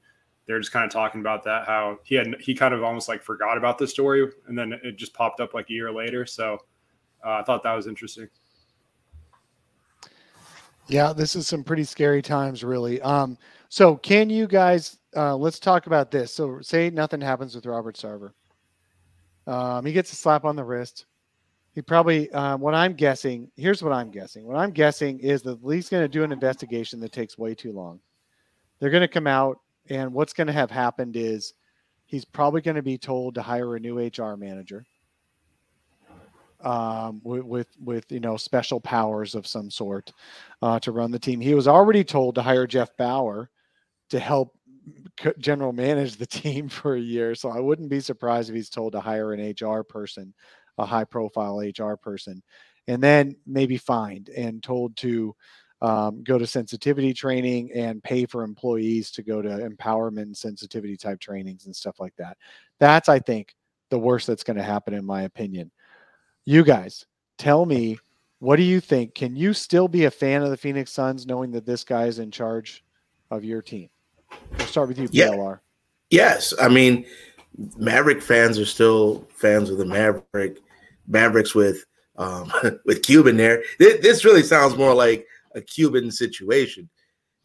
they're 0.50 0.60
just 0.60 0.72
kind 0.72 0.84
of 0.84 0.92
talking 0.92 1.22
about 1.22 1.44
that 1.44 1.68
how 1.68 2.00
he 2.04 2.16
had 2.16 2.36
he 2.40 2.56
kind 2.56 2.74
of 2.74 2.84
almost 2.84 3.08
like 3.08 3.22
forgot 3.22 3.56
about 3.56 3.78
the 3.78 3.88
story 3.88 4.28
and 4.48 4.58
then 4.58 4.74
it 4.84 4.98
just 4.98 5.14
popped 5.14 5.40
up 5.40 5.54
like 5.54 5.70
a 5.70 5.74
year 5.74 5.92
later. 5.92 6.26
So 6.26 6.58
uh, 7.24 7.34
i 7.34 7.44
thought 7.44 7.62
that 7.62 7.74
was 7.74 7.86
interesting. 7.86 8.28
Yeah 10.88 11.14
this 11.14 11.36
is 11.36 11.48
some 11.48 11.64
pretty 11.64 11.84
scary 11.84 12.24
times 12.24 12.64
really. 12.64 13.00
Um 13.04 13.38
so 13.70 13.96
can 13.96 14.32
you 14.32 14.48
guys 14.48 14.98
uh 15.16 15.36
let's 15.36 15.60
talk 15.60 15.86
about 15.86 16.10
this. 16.10 16.34
So 16.34 16.60
say 16.62 16.90
nothing 16.90 17.22
happens 17.22 17.54
with 17.54 17.68
robert 17.68 17.96
sarver. 17.96 18.32
Um 19.46 19.86
he 19.86 19.94
gets 19.94 20.12
a 20.12 20.16
slap 20.16 20.46
on 20.46 20.56
the 20.56 20.64
wrist. 20.64 21.06
He 21.76 21.84
probably 21.84 22.32
um, 22.32 22.60
what 22.60 22.74
i'm 22.74 22.96
guessing 22.96 23.52
here's 23.56 23.84
what 23.84 23.94
i'm 23.94 24.10
guessing. 24.10 24.48
What 24.48 24.58
i'm 24.58 24.72
guessing 24.72 25.20
is 25.20 25.44
that 25.44 25.64
league's 25.64 25.90
going 25.90 26.04
to 26.04 26.08
do 26.10 26.24
an 26.24 26.32
investigation 26.32 27.00
that 27.02 27.12
takes 27.12 27.38
way 27.38 27.54
too 27.54 27.72
long. 27.72 28.00
They're 28.80 28.90
going 28.90 29.02
to 29.02 29.08
come 29.08 29.28
out 29.28 29.60
and 29.90 30.14
what's 30.14 30.34
going 30.34 30.48
to 30.48 30.54
have 30.54 30.72
happened 30.72 31.16
is 31.16 31.54
he's 32.06 32.26
probably 32.26 32.62
going 32.62 32.76
to 32.76 32.84
be 32.84 32.98
told 32.98 33.36
to 33.36 33.42
hire 33.42 33.76
a 33.76 33.80
new 33.80 34.00
HR 34.00 34.36
manager 34.36 34.86
um, 36.62 37.22
with, 37.24 37.44
with, 37.44 37.68
with 37.84 38.12
you 38.12 38.20
know 38.20 38.38
special 38.38 38.80
powers 38.80 39.36
of 39.36 39.48
some 39.48 39.70
sort 39.70 40.12
uh, 40.62 40.80
to 40.80 40.92
run 40.92 41.12
the 41.12 41.20
team. 41.20 41.40
He 41.40 41.54
was 41.54 41.68
already 41.68 42.04
told 42.04 42.36
to 42.36 42.42
hire 42.42 42.68
Jeff 42.68 42.96
Bower 42.98 43.50
to 44.10 44.20
help 44.20 44.56
general 45.38 45.74
manage 45.74 46.16
the 46.16 46.26
team 46.26 46.70
for 46.70 46.96
a 46.96 47.00
year. 47.00 47.36
So 47.36 47.50
I 47.50 47.60
wouldn't 47.60 47.90
be 47.90 48.00
surprised 48.00 48.50
if 48.50 48.56
he's 48.56 48.70
told 48.70 48.94
to 48.94 49.00
hire 49.00 49.34
an 49.34 49.56
HR 49.60 49.84
person, 49.84 50.34
a 50.78 50.86
high 50.86 51.06
profile 51.06 51.60
HR 51.60 51.96
person, 51.96 52.42
and 52.88 53.02
then 53.02 53.36
maybe 53.46 53.78
fined 53.78 54.30
and 54.30 54.64
told 54.64 54.98
to 54.98 55.36
um, 55.82 56.24
go 56.24 56.38
to 56.38 56.46
sensitivity 56.46 57.14
training 57.14 57.72
and 57.74 58.04
pay 58.04 58.26
for 58.26 58.44
employees 58.44 59.12
to 59.12 59.24
go 59.24 59.42
to 59.42 59.50
empowerment 59.50 60.24
and 60.24 60.38
sensitivity 60.38 60.98
type 60.98 61.20
trainings 61.20 61.66
and 61.66 61.76
stuff 61.76 62.00
like 62.00 62.16
that. 62.18 62.38
That's, 62.80 63.10
I 63.10 63.20
think, 63.20 63.56
the 63.90 64.00
worst 64.00 64.28
that's 64.28 64.44
going 64.44 64.58
to 64.58 64.64
happen, 64.64 64.94
in 64.94 65.06
my 65.06 65.24
opinion. 65.24 65.72
You 66.46 66.64
guys, 66.64 67.06
tell 67.38 67.66
me, 67.66 67.98
what 68.40 68.56
do 68.56 68.64
you 68.64 68.80
think? 68.80 69.16
Can 69.16 69.36
you 69.36 69.54
still 69.54 69.88
be 69.88 70.06
a 70.06 70.12
fan 70.12 70.42
of 70.42 70.50
the 70.50 70.58
Phoenix 70.58 70.92
Suns 70.92 71.26
knowing 71.26 71.52
that 71.52 71.66
this 71.66 71.84
guy 71.84 72.06
is 72.06 72.20
in 72.20 72.32
charge 72.32 72.84
of 73.32 73.44
your 73.44 73.62
team? 73.62 73.90
We'll 74.58 74.68
start 74.68 74.88
with 74.88 75.00
you, 75.00 75.08
yeah. 75.12 75.28
PLR. 75.28 75.60
Yes. 76.10 76.54
I 76.60 76.68
mean, 76.70 77.06
Maverick 77.78 78.22
fans 78.22 78.58
are 78.60 78.66
still 78.66 79.28
fans 79.36 79.70
of 79.70 79.78
the 79.78 79.86
Maverick 79.86 80.60
Mavericks 81.08 81.56
with 81.56 81.86
um, 82.18 82.52
with 82.86 83.02
Cuban 83.02 83.38
there. 83.38 83.64
This, 83.80 84.02
this 84.02 84.26
really 84.26 84.44
sounds 84.44 84.78
more 84.78 84.94
like 84.94 85.26
a 85.56 85.62
Cuban 85.62 86.12
situation, 86.12 86.90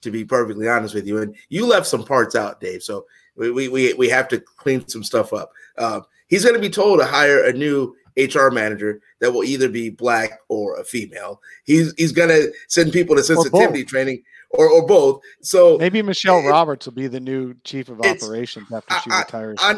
to 0.02 0.10
be 0.10 0.24
perfectly 0.24 0.68
honest 0.68 0.94
with 0.94 1.06
you. 1.06 1.18
And 1.18 1.34
you 1.48 1.66
left 1.66 1.86
some 1.86 2.04
parts 2.04 2.34
out, 2.34 2.60
Dave. 2.60 2.82
So 2.82 3.06
we 3.36 3.68
we 3.68 3.94
we 3.94 4.08
have 4.08 4.28
to 4.28 4.40
clean 4.40 4.86
some 4.88 5.02
stuff 5.02 5.32
up. 5.32 5.50
Uh, 5.78 6.00
he's 6.28 6.44
going 6.44 6.54
to 6.54 6.60
be 6.60 6.70
told 6.70 7.00
to 7.00 7.06
hire 7.06 7.44
a 7.44 7.52
new 7.52 7.94
HR 8.16 8.50
manager 8.50 9.00
that 9.20 9.32
will 9.32 9.44
either 9.44 9.68
be 9.68 9.90
black 9.90 10.38
or 10.48 10.76
a 10.76 10.84
female. 10.84 11.40
He's 11.64 11.92
he's 11.96 12.12
going 12.12 12.28
to 12.28 12.52
send 12.68 12.92
people 12.92 13.16
to 13.16 13.22
sensitivity 13.22 13.84
training 13.84 14.22
or, 14.50 14.68
or 14.68 14.86
both. 14.86 15.20
So 15.42 15.78
maybe 15.78 16.02
Michelle 16.02 16.38
it, 16.38 16.48
Roberts 16.48 16.86
will 16.86 16.94
be 16.94 17.08
the 17.08 17.20
new 17.20 17.54
chief 17.64 17.88
of 17.88 18.00
operations 18.00 18.72
after 18.72 18.94
she 19.02 19.10
I, 19.10 19.20
retires. 19.20 19.58
I, 19.60 19.76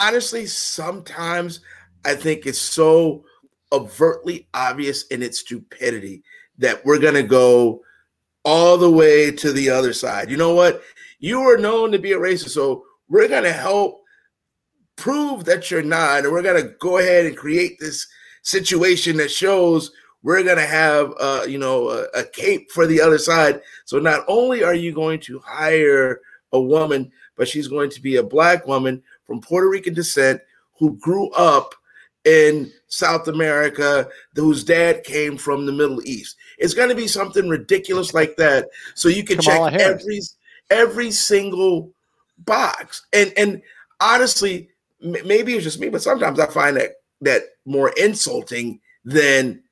honestly, 0.00 0.46
sometimes 0.46 1.60
I 2.04 2.14
think 2.14 2.46
it's 2.46 2.60
so 2.60 3.24
overtly 3.72 4.48
obvious 4.54 5.06
in 5.08 5.22
its 5.22 5.40
stupidity 5.40 6.22
that 6.58 6.84
we're 6.84 6.98
going 6.98 7.14
to 7.14 7.22
go 7.22 7.82
all 8.44 8.78
the 8.78 8.90
way 8.90 9.30
to 9.30 9.52
the 9.52 9.70
other 9.70 9.92
side. 9.92 10.30
You 10.30 10.36
know 10.36 10.54
what? 10.54 10.82
You 11.18 11.40
are 11.42 11.56
known 11.56 11.92
to 11.92 11.98
be 11.98 12.12
a 12.12 12.18
racist, 12.18 12.50
so 12.50 12.84
we're 13.08 13.28
going 13.28 13.44
to 13.44 13.52
help 13.52 14.02
prove 14.96 15.44
that 15.44 15.70
you're 15.70 15.82
not, 15.82 16.24
and 16.24 16.32
we're 16.32 16.42
going 16.42 16.62
to 16.62 16.74
go 16.78 16.98
ahead 16.98 17.26
and 17.26 17.36
create 17.36 17.78
this 17.78 18.06
situation 18.42 19.16
that 19.16 19.30
shows 19.30 19.90
we're 20.22 20.42
going 20.42 20.56
to 20.56 20.66
have, 20.66 21.12
uh, 21.20 21.44
you 21.46 21.58
know, 21.58 21.90
a, 21.90 22.04
a 22.14 22.24
cape 22.24 22.70
for 22.70 22.86
the 22.86 23.00
other 23.00 23.18
side. 23.18 23.60
So 23.84 23.98
not 23.98 24.24
only 24.28 24.64
are 24.64 24.74
you 24.74 24.92
going 24.92 25.20
to 25.20 25.38
hire 25.40 26.20
a 26.52 26.60
woman, 26.60 27.12
but 27.36 27.48
she's 27.48 27.68
going 27.68 27.90
to 27.90 28.00
be 28.00 28.16
a 28.16 28.22
black 28.22 28.66
woman 28.66 29.02
from 29.26 29.40
Puerto 29.40 29.68
Rican 29.68 29.94
descent 29.94 30.40
who 30.78 30.96
grew 30.98 31.30
up 31.30 31.74
in 32.26 32.70
South 32.88 33.28
America, 33.28 34.08
whose 34.34 34.64
dad 34.64 35.04
came 35.04 35.38
from 35.38 35.64
the 35.64 35.72
Middle 35.72 36.02
East. 36.04 36.36
It's 36.58 36.74
going 36.74 36.88
to 36.90 36.94
be 36.94 37.06
something 37.08 37.48
ridiculous 37.48 38.12
like 38.12 38.36
that. 38.36 38.68
So 38.94 39.08
you 39.08 39.24
can 39.24 39.38
Kamala 39.38 39.70
check 39.70 39.80
Harris. 39.80 40.02
every 40.02 40.20
every 40.70 41.10
single 41.12 41.92
box. 42.38 43.06
And 43.12 43.32
and 43.36 43.62
honestly, 44.00 44.68
maybe 45.00 45.54
it's 45.54 45.64
just 45.64 45.80
me, 45.80 45.88
but 45.88 46.02
sometimes 46.02 46.40
I 46.40 46.46
find 46.46 46.76
that 46.76 46.96
that 47.22 47.42
more 47.64 47.90
insulting 47.96 48.80
than 49.04 49.62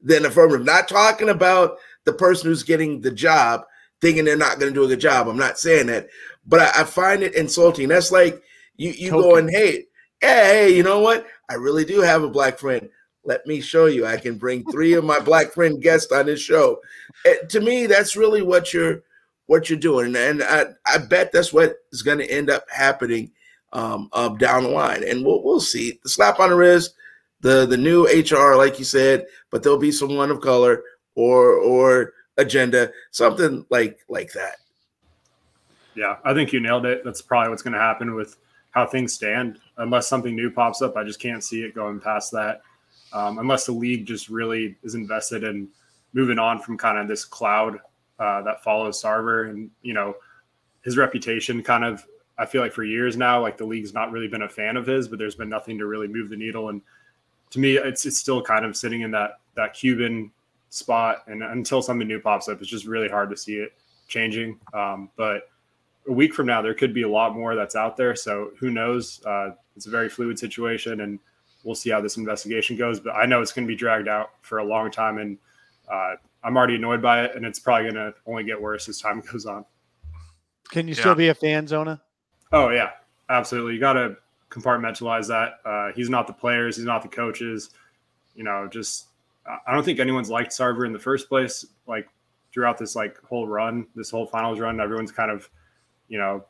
than 0.00 0.24
affirmative. 0.24 0.64
Not 0.64 0.88
talking 0.88 1.28
about 1.28 1.78
the 2.04 2.12
person 2.12 2.48
who's 2.48 2.62
getting 2.62 3.00
the 3.00 3.10
job 3.10 3.64
thinking 4.00 4.24
they're 4.24 4.36
not 4.36 4.60
going 4.60 4.72
to 4.72 4.78
do 4.78 4.84
a 4.84 4.88
good 4.88 5.00
job. 5.00 5.26
I'm 5.26 5.38
not 5.38 5.58
saying 5.58 5.86
that, 5.86 6.08
but 6.46 6.60
I, 6.60 6.82
I 6.82 6.84
find 6.84 7.22
it 7.22 7.34
insulting. 7.34 7.88
That's 7.88 8.12
like 8.12 8.40
you 8.76 8.90
you 8.90 9.10
Token. 9.10 9.30
going, 9.30 9.48
hey, 9.48 9.86
hey, 10.20 10.76
you 10.76 10.82
know 10.82 11.00
what? 11.00 11.26
I 11.50 11.54
really 11.54 11.84
do 11.84 12.00
have 12.00 12.22
a 12.22 12.28
black 12.28 12.58
friend. 12.58 12.88
Let 13.24 13.46
me 13.46 13.60
show 13.60 13.86
you. 13.86 14.06
I 14.06 14.16
can 14.16 14.36
bring 14.36 14.64
three 14.70 14.94
of 14.94 15.04
my 15.04 15.18
black 15.18 15.52
friend 15.52 15.80
guests 15.80 16.12
on 16.12 16.26
this 16.26 16.40
show. 16.40 16.80
It, 17.24 17.48
to 17.50 17.60
me, 17.60 17.86
that's 17.86 18.16
really 18.16 18.42
what 18.42 18.72
you're 18.72 19.02
what 19.46 19.68
you're 19.68 19.78
doing, 19.78 20.16
and 20.16 20.42
I 20.42 20.66
I 20.86 20.98
bet 20.98 21.32
that's 21.32 21.52
what 21.52 21.76
is 21.92 22.02
going 22.02 22.18
to 22.18 22.30
end 22.30 22.50
up 22.50 22.64
happening 22.70 23.30
um, 23.72 24.08
down 24.38 24.64
the 24.64 24.70
line, 24.70 25.04
and 25.04 25.24
we'll 25.24 25.42
we'll 25.42 25.60
see. 25.60 25.98
The 26.02 26.08
slap 26.08 26.40
on 26.40 26.50
the 26.50 26.56
wrist, 26.56 26.94
the 27.40 27.66
the 27.66 27.76
new 27.76 28.06
HR, 28.06 28.56
like 28.56 28.78
you 28.78 28.84
said, 28.84 29.26
but 29.50 29.62
there'll 29.62 29.78
be 29.78 29.92
someone 29.92 30.30
of 30.30 30.40
color 30.40 30.82
or 31.14 31.54
or 31.54 32.12
agenda, 32.36 32.90
something 33.10 33.64
like 33.70 33.98
like 34.08 34.32
that. 34.32 34.56
Yeah, 35.94 36.16
I 36.24 36.34
think 36.34 36.52
you 36.52 36.60
nailed 36.60 36.86
it. 36.86 37.02
That's 37.04 37.22
probably 37.22 37.50
what's 37.50 37.62
going 37.62 37.74
to 37.74 37.80
happen 37.80 38.14
with 38.14 38.36
how 38.70 38.86
things 38.86 39.12
stand. 39.12 39.60
Unless 39.78 40.08
something 40.08 40.36
new 40.36 40.50
pops 40.50 40.82
up, 40.82 40.96
I 40.96 41.04
just 41.04 41.20
can't 41.20 41.42
see 41.42 41.62
it 41.62 41.74
going 41.74 42.00
past 42.00 42.30
that. 42.32 42.62
Um, 43.12 43.38
unless 43.38 43.66
the 43.66 43.72
league 43.72 44.06
just 44.06 44.28
really 44.28 44.76
is 44.82 44.94
invested 44.94 45.44
in 45.44 45.68
moving 46.12 46.38
on 46.38 46.58
from 46.60 46.78
kind 46.78 46.98
of 46.98 47.08
this 47.08 47.24
cloud 47.24 47.78
uh, 48.18 48.42
that 48.42 48.62
follows 48.62 49.02
Sarver, 49.02 49.50
and 49.50 49.70
you 49.82 49.94
know 49.94 50.14
his 50.82 50.96
reputation 50.96 51.62
kind 51.62 51.84
of. 51.84 52.04
I 52.36 52.46
feel 52.46 52.62
like 52.62 52.72
for 52.72 52.82
years 52.82 53.16
now, 53.16 53.40
like 53.40 53.56
the 53.56 53.64
league's 53.64 53.94
not 53.94 54.10
really 54.10 54.26
been 54.26 54.42
a 54.42 54.48
fan 54.48 54.76
of 54.76 54.86
his, 54.86 55.06
but 55.06 55.20
there's 55.20 55.36
been 55.36 55.48
nothing 55.48 55.78
to 55.78 55.86
really 55.86 56.08
move 56.08 56.30
the 56.30 56.36
needle. 56.36 56.68
And 56.68 56.82
to 57.50 57.60
me, 57.60 57.76
it's 57.76 58.06
it's 58.06 58.18
still 58.18 58.42
kind 58.42 58.64
of 58.64 58.76
sitting 58.76 59.02
in 59.02 59.10
that 59.12 59.38
that 59.54 59.74
Cuban 59.74 60.32
spot, 60.70 61.24
and 61.28 61.42
until 61.42 61.80
something 61.80 62.08
new 62.08 62.20
pops 62.20 62.48
up, 62.48 62.60
it's 62.60 62.70
just 62.70 62.86
really 62.86 63.08
hard 63.08 63.30
to 63.30 63.36
see 63.36 63.56
it 63.56 63.72
changing. 64.08 64.58
Um, 64.72 65.10
but 65.16 65.48
a 66.06 66.12
week 66.12 66.34
from 66.34 66.46
now, 66.46 66.60
there 66.62 66.74
could 66.74 66.92
be 66.92 67.02
a 67.02 67.08
lot 67.08 67.34
more 67.34 67.54
that's 67.54 67.76
out 67.76 67.96
there. 67.96 68.14
So 68.14 68.50
who 68.58 68.70
knows? 68.70 69.24
Uh, 69.24 69.50
it's 69.76 69.86
a 69.86 69.90
very 69.90 70.08
fluid 70.08 70.38
situation, 70.38 71.00
and 71.00 71.18
we'll 71.64 71.74
see 71.74 71.90
how 71.90 72.00
this 72.00 72.16
investigation 72.16 72.76
goes. 72.76 73.00
But 73.00 73.12
I 73.12 73.26
know 73.26 73.40
it's 73.40 73.52
going 73.52 73.66
to 73.66 73.72
be 73.72 73.76
dragged 73.76 74.08
out 74.08 74.30
for 74.42 74.58
a 74.58 74.64
long 74.64 74.90
time, 74.90 75.18
and 75.18 75.38
uh, 75.90 76.14
I'm 76.42 76.56
already 76.56 76.76
annoyed 76.76 77.02
by 77.02 77.24
it, 77.24 77.34
and 77.34 77.44
it's 77.44 77.58
probably 77.58 77.90
going 77.90 77.94
to 77.94 78.14
only 78.26 78.44
get 78.44 78.60
worse 78.60 78.88
as 78.88 79.00
time 79.00 79.22
goes 79.32 79.46
on. 79.46 79.64
Can 80.70 80.88
you 80.88 80.94
yeah. 80.94 81.00
still 81.00 81.14
be 81.14 81.28
a 81.28 81.34
fan, 81.34 81.66
Zona? 81.66 82.00
Oh 82.52 82.70
yeah, 82.70 82.90
absolutely. 83.28 83.74
You 83.74 83.80
got 83.80 83.94
to 83.94 84.16
compartmentalize 84.50 85.28
that. 85.28 85.54
Uh, 85.64 85.92
he's 85.94 86.08
not 86.08 86.26
the 86.26 86.32
players, 86.32 86.76
he's 86.76 86.84
not 86.84 87.02
the 87.02 87.08
coaches. 87.08 87.70
You 88.34 88.44
know, 88.44 88.68
just 88.70 89.06
I 89.46 89.72
don't 89.72 89.84
think 89.84 90.00
anyone's 90.00 90.30
liked 90.30 90.50
Sarver 90.50 90.86
in 90.86 90.92
the 90.92 90.98
first 90.98 91.28
place. 91.28 91.66
Like 91.86 92.08
throughout 92.52 92.78
this 92.78 92.96
like 92.96 93.20
whole 93.22 93.46
run, 93.46 93.86
this 93.94 94.10
whole 94.10 94.26
finals 94.26 94.60
run, 94.60 94.80
everyone's 94.80 95.12
kind 95.12 95.30
of 95.30 95.48
you 96.08 96.18
know, 96.18 96.44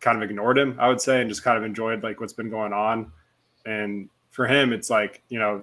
kind 0.00 0.22
of 0.22 0.28
ignored 0.28 0.58
him, 0.58 0.76
I 0.78 0.88
would 0.88 1.00
say, 1.00 1.20
and 1.20 1.28
just 1.28 1.42
kind 1.42 1.58
of 1.58 1.64
enjoyed 1.64 2.02
like 2.02 2.20
what's 2.20 2.32
been 2.32 2.50
going 2.50 2.72
on. 2.72 3.12
And 3.66 4.08
for 4.30 4.46
him, 4.46 4.72
it's 4.72 4.90
like, 4.90 5.22
you 5.28 5.38
know, 5.38 5.62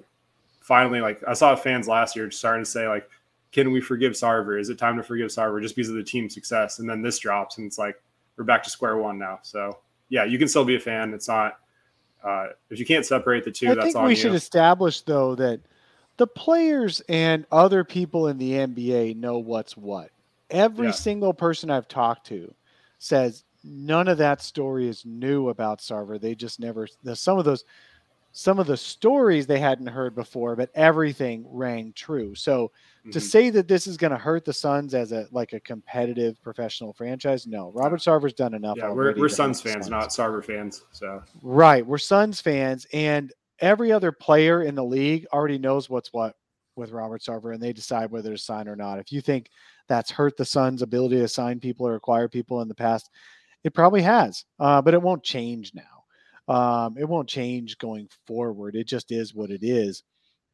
finally, 0.62 1.02
like 1.02 1.22
I 1.28 1.34
saw 1.34 1.56
fans 1.56 1.88
last 1.88 2.16
year 2.16 2.30
starting 2.30 2.64
to 2.64 2.70
say, 2.70 2.88
like, 2.88 3.10
can 3.52 3.72
we 3.72 3.82
forgive 3.82 4.14
Sarver? 4.14 4.60
Is 4.60 4.70
it 4.70 4.78
time 4.78 4.98
to 4.98 5.04
forgive 5.04 5.30
Sarver 5.30 5.62
just 5.62 5.76
because 5.76 5.90
of 5.90 5.96
the 5.96 6.04
team 6.04 6.30
success? 6.30 6.80
And 6.80 6.90
then 6.90 7.02
this 7.02 7.18
drops, 7.18 7.58
and 7.58 7.66
it's 7.66 7.78
like 7.78 8.02
we're 8.38 8.44
back 8.44 8.64
to 8.64 8.70
square 8.70 8.98
one 8.98 9.18
now. 9.18 9.40
So 9.42 9.80
yeah, 10.10 10.26
you 10.26 10.38
can 10.38 10.48
still 10.48 10.66
be 10.66 10.76
a 10.76 10.80
fan. 10.80 11.14
It's 11.14 11.28
not 11.28 11.60
uh, 12.24 12.48
if 12.70 12.80
you 12.80 12.86
can't 12.86 13.06
separate 13.06 13.46
the 13.46 13.52
two. 13.52 13.72
I 13.72 13.76
that's 13.76 13.94
think 13.94 14.06
we 14.06 14.12
you. 14.12 14.16
should 14.16 14.36
establish 14.36 15.02
though 15.02 15.34
that 15.36 15.62
the 16.18 16.28
players 16.28 17.02
and 17.08 17.46
other 17.52 17.84
people 17.84 18.28
in 18.28 18.38
the 18.38 18.52
NBA 18.52 19.16
know 19.16 19.38
what's 19.38 19.78
what. 19.78 20.12
Every 20.50 20.88
yeah. 20.88 20.94
single 20.94 21.34
person 21.34 21.70
I've 21.70 21.88
talked 21.88 22.28
to 22.28 22.54
says 23.00 23.44
none 23.64 24.08
of 24.08 24.18
that 24.18 24.42
story 24.42 24.88
is 24.88 25.06
new 25.06 25.50
about 25.50 25.80
Sarver. 25.80 26.20
They 26.20 26.36
just 26.36 26.60
never 26.60 26.88
some 27.14 27.38
of 27.38 27.46
those 27.46 27.64
some 28.38 28.60
of 28.60 28.68
the 28.68 28.78
stories 28.78 29.48
they 29.48 29.60
hadn't 29.60 29.88
heard 29.88 30.14
before, 30.14 30.56
but 30.56 30.70
everything 30.76 31.44
rang 31.50 31.92
true. 31.94 32.36
So 32.36 32.68
mm-hmm. 32.68 33.10
to 33.10 33.20
say 33.20 33.50
that 33.50 33.68
this 33.68 33.88
is 33.88 33.98
going 33.98 34.12
to 34.12 34.18
hurt 34.18 34.46
the 34.46 34.54
Suns 34.54 34.94
as 34.94 35.12
a 35.12 35.28
like 35.32 35.54
a 35.54 35.60
competitive 35.60 36.40
professional 36.44 36.94
franchise, 36.94 37.48
no. 37.48 37.72
Robert 37.74 38.00
Sarver's 38.00 38.34
done 38.34 38.54
enough. 38.54 38.78
Yeah, 38.78 38.92
we're, 38.92 39.16
we're 39.18 39.28
Suns 39.28 39.60
fans, 39.60 39.86
Suns. 39.86 39.90
not 39.90 40.10
Sarver 40.10 40.46
fans. 40.46 40.84
So 40.92 41.24
right, 41.42 41.86
we're 41.86 41.98
Suns 41.98 42.40
fans, 42.40 42.86
and 42.94 43.34
every 43.60 43.92
other 43.92 44.12
player 44.12 44.62
in 44.62 44.76
the 44.76 44.84
league 44.84 45.26
already 45.34 45.58
knows 45.58 45.90
what's 45.90 46.14
what 46.14 46.36
with 46.76 46.92
Robert 46.92 47.24
Sarver, 47.24 47.56
and 47.56 47.62
they 47.62 47.74
decide 47.74 48.12
whether 48.12 48.32
to 48.32 48.38
sign 48.38 48.68
or 48.68 48.76
not. 48.76 49.00
If 49.00 49.12
you 49.12 49.20
think 49.20 49.50
that's 49.88 50.12
hurt 50.12 50.38
the 50.38 50.46
Suns' 50.46 50.82
ability 50.82 51.18
to 51.18 51.28
sign 51.28 51.60
people 51.60 51.88
or 51.88 51.96
acquire 51.96 52.28
people 52.28 52.62
in 52.62 52.68
the 52.68 52.76
past. 52.76 53.10
It 53.64 53.74
probably 53.74 54.02
has, 54.02 54.46
uh, 54.60 54.82
but 54.82 54.94
it 54.94 55.02
won't 55.02 55.24
change 55.24 55.74
now. 55.74 56.54
Um, 56.54 56.96
it 56.98 57.08
won't 57.08 57.28
change 57.28 57.78
going 57.78 58.08
forward. 58.26 58.76
It 58.76 58.88
just 58.88 59.12
is 59.12 59.34
what 59.34 59.50
it 59.52 59.64
is. 59.64 60.04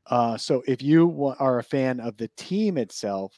Uh, 0.08 0.38
so 0.38 0.64
if 0.68 0.82
you 0.82 1.34
are 1.40 1.60
a 1.60 1.64
fan 1.64 2.00
of 2.00 2.18
the 2.18 2.30
team 2.36 2.78
itself, 2.78 3.38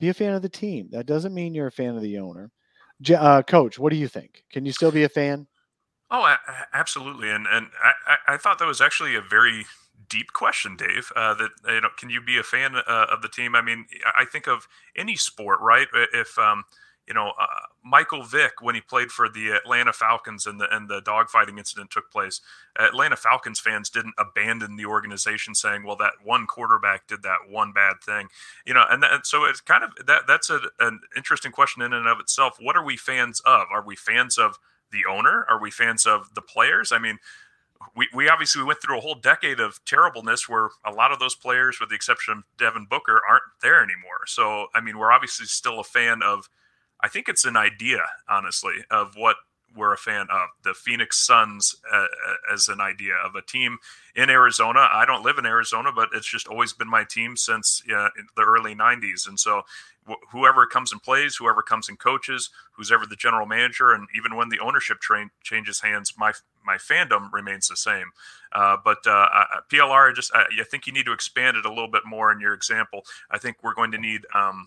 be 0.00 0.08
a 0.08 0.14
fan 0.14 0.34
of 0.34 0.42
the 0.42 0.48
team. 0.48 0.88
That 0.90 1.06
doesn't 1.06 1.34
mean 1.34 1.54
you're 1.54 1.68
a 1.68 1.72
fan 1.72 1.96
of 1.96 2.02
the 2.02 2.18
owner. 2.18 2.50
Uh, 3.16 3.42
Coach, 3.42 3.78
what 3.78 3.92
do 3.92 3.96
you 3.96 4.08
think? 4.08 4.44
Can 4.50 4.66
you 4.66 4.72
still 4.72 4.90
be 4.90 5.04
a 5.04 5.08
fan? 5.08 5.46
Oh, 6.10 6.36
absolutely. 6.72 7.30
And 7.30 7.46
and 7.46 7.68
I, 8.06 8.34
I 8.34 8.36
thought 8.36 8.58
that 8.58 8.66
was 8.66 8.80
actually 8.80 9.14
a 9.14 9.20
very 9.20 9.66
deep 10.08 10.32
question, 10.32 10.76
Dave. 10.76 11.12
Uh, 11.14 11.34
that 11.34 11.50
you 11.68 11.80
know, 11.80 11.88
can 11.96 12.10
you 12.10 12.20
be 12.20 12.38
a 12.38 12.42
fan 12.42 12.76
uh, 12.76 13.06
of 13.10 13.22
the 13.22 13.28
team? 13.28 13.54
I 13.54 13.62
mean, 13.62 13.86
I 14.16 14.24
think 14.24 14.46
of 14.46 14.68
any 14.96 15.16
sport, 15.16 15.60
right? 15.60 15.86
If 16.12 16.38
um, 16.38 16.64
you 17.08 17.14
know, 17.14 17.32
uh, 17.40 17.46
Michael 17.82 18.22
Vick 18.22 18.60
when 18.60 18.74
he 18.74 18.82
played 18.82 19.10
for 19.10 19.30
the 19.30 19.48
Atlanta 19.50 19.94
Falcons 19.94 20.46
and 20.46 20.60
the 20.60 20.74
and 20.74 20.88
the 20.88 21.00
dogfighting 21.00 21.58
incident 21.58 21.90
took 21.90 22.10
place, 22.10 22.42
Atlanta 22.78 23.16
Falcons 23.16 23.58
fans 23.58 23.88
didn't 23.88 24.14
abandon 24.18 24.76
the 24.76 24.84
organization 24.84 25.54
saying, 25.54 25.84
"Well, 25.84 25.96
that 25.96 26.12
one 26.22 26.46
quarterback 26.46 27.06
did 27.06 27.22
that 27.22 27.48
one 27.48 27.72
bad 27.72 27.96
thing," 28.04 28.28
you 28.66 28.74
know. 28.74 28.84
And, 28.90 29.02
that, 29.02 29.26
so 29.26 29.44
it's 29.44 29.62
kind 29.62 29.82
of 29.82 30.06
that 30.06 30.22
that's 30.28 30.50
a, 30.50 30.60
an 30.80 31.00
interesting 31.16 31.50
question 31.50 31.80
in 31.80 31.94
and 31.94 32.06
of 32.06 32.20
itself. 32.20 32.58
What 32.60 32.76
are 32.76 32.84
we 32.84 32.98
fans 32.98 33.40
of? 33.46 33.68
Are 33.72 33.82
we 33.82 33.96
fans 33.96 34.36
of 34.36 34.58
the 34.92 35.06
owner? 35.08 35.46
Are 35.48 35.60
we 35.60 35.70
fans 35.70 36.04
of 36.04 36.34
the 36.34 36.42
players? 36.42 36.92
I 36.92 36.98
mean, 36.98 37.18
we, 37.96 38.08
we 38.14 38.28
obviously 38.28 38.62
we 38.62 38.66
went 38.66 38.82
through 38.82 38.98
a 38.98 39.00
whole 39.00 39.14
decade 39.14 39.60
of 39.60 39.84
terribleness 39.84 40.48
where 40.48 40.70
a 40.84 40.90
lot 40.90 41.12
of 41.12 41.18
those 41.18 41.34
players, 41.34 41.78
with 41.80 41.90
the 41.90 41.94
exception 41.94 42.38
of 42.38 42.44
Devin 42.58 42.86
Booker, 42.88 43.20
aren't 43.28 43.42
there 43.62 43.82
anymore. 43.82 44.26
So, 44.26 44.66
I 44.74 44.80
mean, 44.80 44.98
we're 44.98 45.12
obviously 45.12 45.46
still 45.46 45.80
a 45.80 45.84
fan 45.84 46.22
of, 46.22 46.48
I 47.00 47.08
think 47.08 47.28
it's 47.28 47.44
an 47.44 47.56
idea, 47.56 48.00
honestly, 48.28 48.74
of 48.90 49.14
what 49.16 49.36
we're 49.76 49.92
a 49.92 49.98
fan 49.98 50.26
of 50.30 50.48
the 50.64 50.74
Phoenix 50.74 51.18
Suns 51.18 51.76
uh, 51.92 52.06
as 52.52 52.68
an 52.68 52.80
idea 52.80 53.14
of 53.24 53.34
a 53.34 53.42
team 53.42 53.78
in 54.16 54.30
Arizona. 54.30 54.88
I 54.92 55.04
don't 55.06 55.22
live 55.22 55.38
in 55.38 55.46
Arizona, 55.46 55.90
but 55.94 56.08
it's 56.14 56.26
just 56.26 56.48
always 56.48 56.72
been 56.72 56.88
my 56.88 57.04
team 57.04 57.36
since 57.36 57.82
uh, 57.94 58.08
the 58.36 58.42
early 58.42 58.74
90s. 58.74 59.28
And 59.28 59.38
so 59.38 59.62
wh- 60.08 60.32
whoever 60.32 60.66
comes 60.66 60.92
and 60.92 61.02
plays, 61.02 61.36
whoever 61.36 61.62
comes 61.62 61.88
and 61.88 61.98
coaches, 61.98 62.50
who's 62.72 62.90
ever 62.90 63.06
the 63.06 63.16
general 63.16 63.46
manager, 63.46 63.92
and 63.92 64.08
even 64.16 64.36
when 64.36 64.48
the 64.48 64.58
ownership 64.58 65.00
train 65.00 65.30
changes 65.42 65.80
hands, 65.80 66.14
my 66.16 66.32
my 66.64 66.76
fandom 66.76 67.32
remains 67.32 67.68
the 67.68 67.76
same. 67.76 68.10
Uh, 68.52 68.76
but 68.84 68.98
uh, 69.06 69.28
PLR, 69.70 70.10
I 70.10 70.12
just 70.14 70.32
I, 70.34 70.44
I, 70.60 70.64
think 70.64 70.86
you 70.86 70.92
need 70.92 71.06
to 71.06 71.12
expand 71.12 71.56
it 71.56 71.64
a 71.64 71.68
little 71.68 71.88
bit 71.88 72.02
more 72.06 72.32
in 72.32 72.40
your 72.40 72.54
example. 72.54 73.02
I 73.30 73.38
think 73.38 73.58
we're 73.62 73.74
going 73.74 73.92
to 73.92 73.98
need 73.98 74.22
um, 74.34 74.66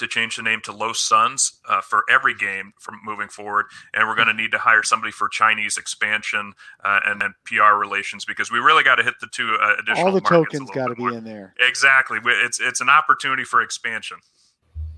to 0.00 0.08
change 0.08 0.36
the 0.36 0.42
name 0.42 0.60
to 0.64 0.72
Los 0.72 0.98
Suns 0.98 1.60
uh, 1.68 1.80
for 1.80 2.04
every 2.10 2.34
game 2.34 2.72
from 2.78 3.00
moving 3.04 3.28
forward, 3.28 3.66
and 3.94 4.08
we're 4.08 4.16
going 4.16 4.28
to 4.28 4.34
need 4.34 4.50
to 4.52 4.58
hire 4.58 4.82
somebody 4.82 5.12
for 5.12 5.28
Chinese 5.28 5.76
expansion 5.76 6.54
uh, 6.82 7.00
and 7.06 7.20
then 7.20 7.34
PR 7.44 7.74
relations 7.78 8.24
because 8.24 8.50
we 8.50 8.58
really 8.58 8.82
got 8.82 8.96
to 8.96 9.02
hit 9.02 9.14
the 9.20 9.28
two 9.30 9.56
uh, 9.60 9.76
additional. 9.78 10.06
All 10.06 10.12
the 10.12 10.20
tokens 10.20 10.70
got 10.70 10.88
to 10.88 10.94
be 10.94 11.04
in 11.04 11.24
there. 11.24 11.54
Exactly, 11.60 12.18
it's 12.24 12.60
it's 12.60 12.80
an 12.80 12.88
opportunity 12.88 13.44
for 13.44 13.62
expansion. 13.62 14.16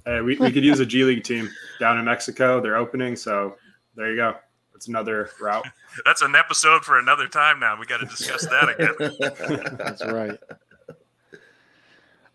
Hey, 0.04 0.20
we, 0.20 0.36
we 0.36 0.50
could 0.50 0.64
use 0.64 0.80
a 0.80 0.86
G 0.86 1.04
League 1.04 1.22
team 1.22 1.48
down 1.78 1.98
in 1.98 2.04
Mexico. 2.04 2.60
They're 2.60 2.76
opening, 2.76 3.14
so 3.14 3.56
there 3.94 4.10
you 4.10 4.16
go. 4.16 4.36
It's 4.74 4.88
another 4.88 5.30
route. 5.40 5.66
That's 6.04 6.22
an 6.22 6.34
episode 6.34 6.84
for 6.84 6.98
another 6.98 7.28
time. 7.28 7.60
Now 7.60 7.78
we 7.78 7.86
got 7.86 7.98
to 7.98 8.06
discuss 8.06 8.46
that 8.46 8.68
again. 8.68 9.76
That's 9.78 10.04
right. 10.04 10.38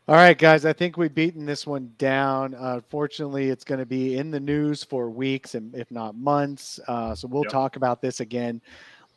All 0.08 0.16
right, 0.16 0.38
guys. 0.38 0.64
I 0.64 0.72
think 0.72 0.96
we've 0.96 1.14
beaten 1.14 1.46
this 1.46 1.68
one 1.68 1.92
down. 1.98 2.56
Uh, 2.56 2.80
fortunately, 2.90 3.50
it's 3.50 3.66
going 3.66 3.80
to 3.80 3.86
be 3.86 4.16
in 4.16 4.32
the 4.32 4.40
news 4.40 4.82
for 4.82 5.10
weeks 5.10 5.56
and 5.56 5.76
if 5.76 5.92
not 5.92 6.16
months. 6.16 6.80
Uh, 6.88 7.14
so 7.14 7.28
we'll 7.28 7.44
yep. 7.44 7.52
talk 7.52 7.76
about 7.76 8.02
this 8.02 8.22
again. 8.22 8.62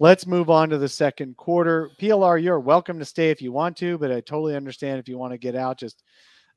Let's 0.01 0.27
move 0.27 0.51
on 0.51 0.69
to 0.71 0.79
the 0.79 0.89
second 0.89 1.37
quarter. 1.37 1.91
PLR, 2.01 2.43
you're 2.43 2.59
welcome 2.59 2.99
to 2.99 3.05
stay 3.05 3.31
if 3.31 3.41
you 3.41 3.53
want 3.53 3.77
to, 3.77 3.99
but 3.99 4.11
I 4.11 4.21
totally 4.21 4.57
understand 4.57 4.99
if 4.99 5.09
you 5.09 5.17
want 5.17 5.33
to 5.33 5.39
get 5.39 5.55
out. 5.55 5.79
Just 5.79 6.03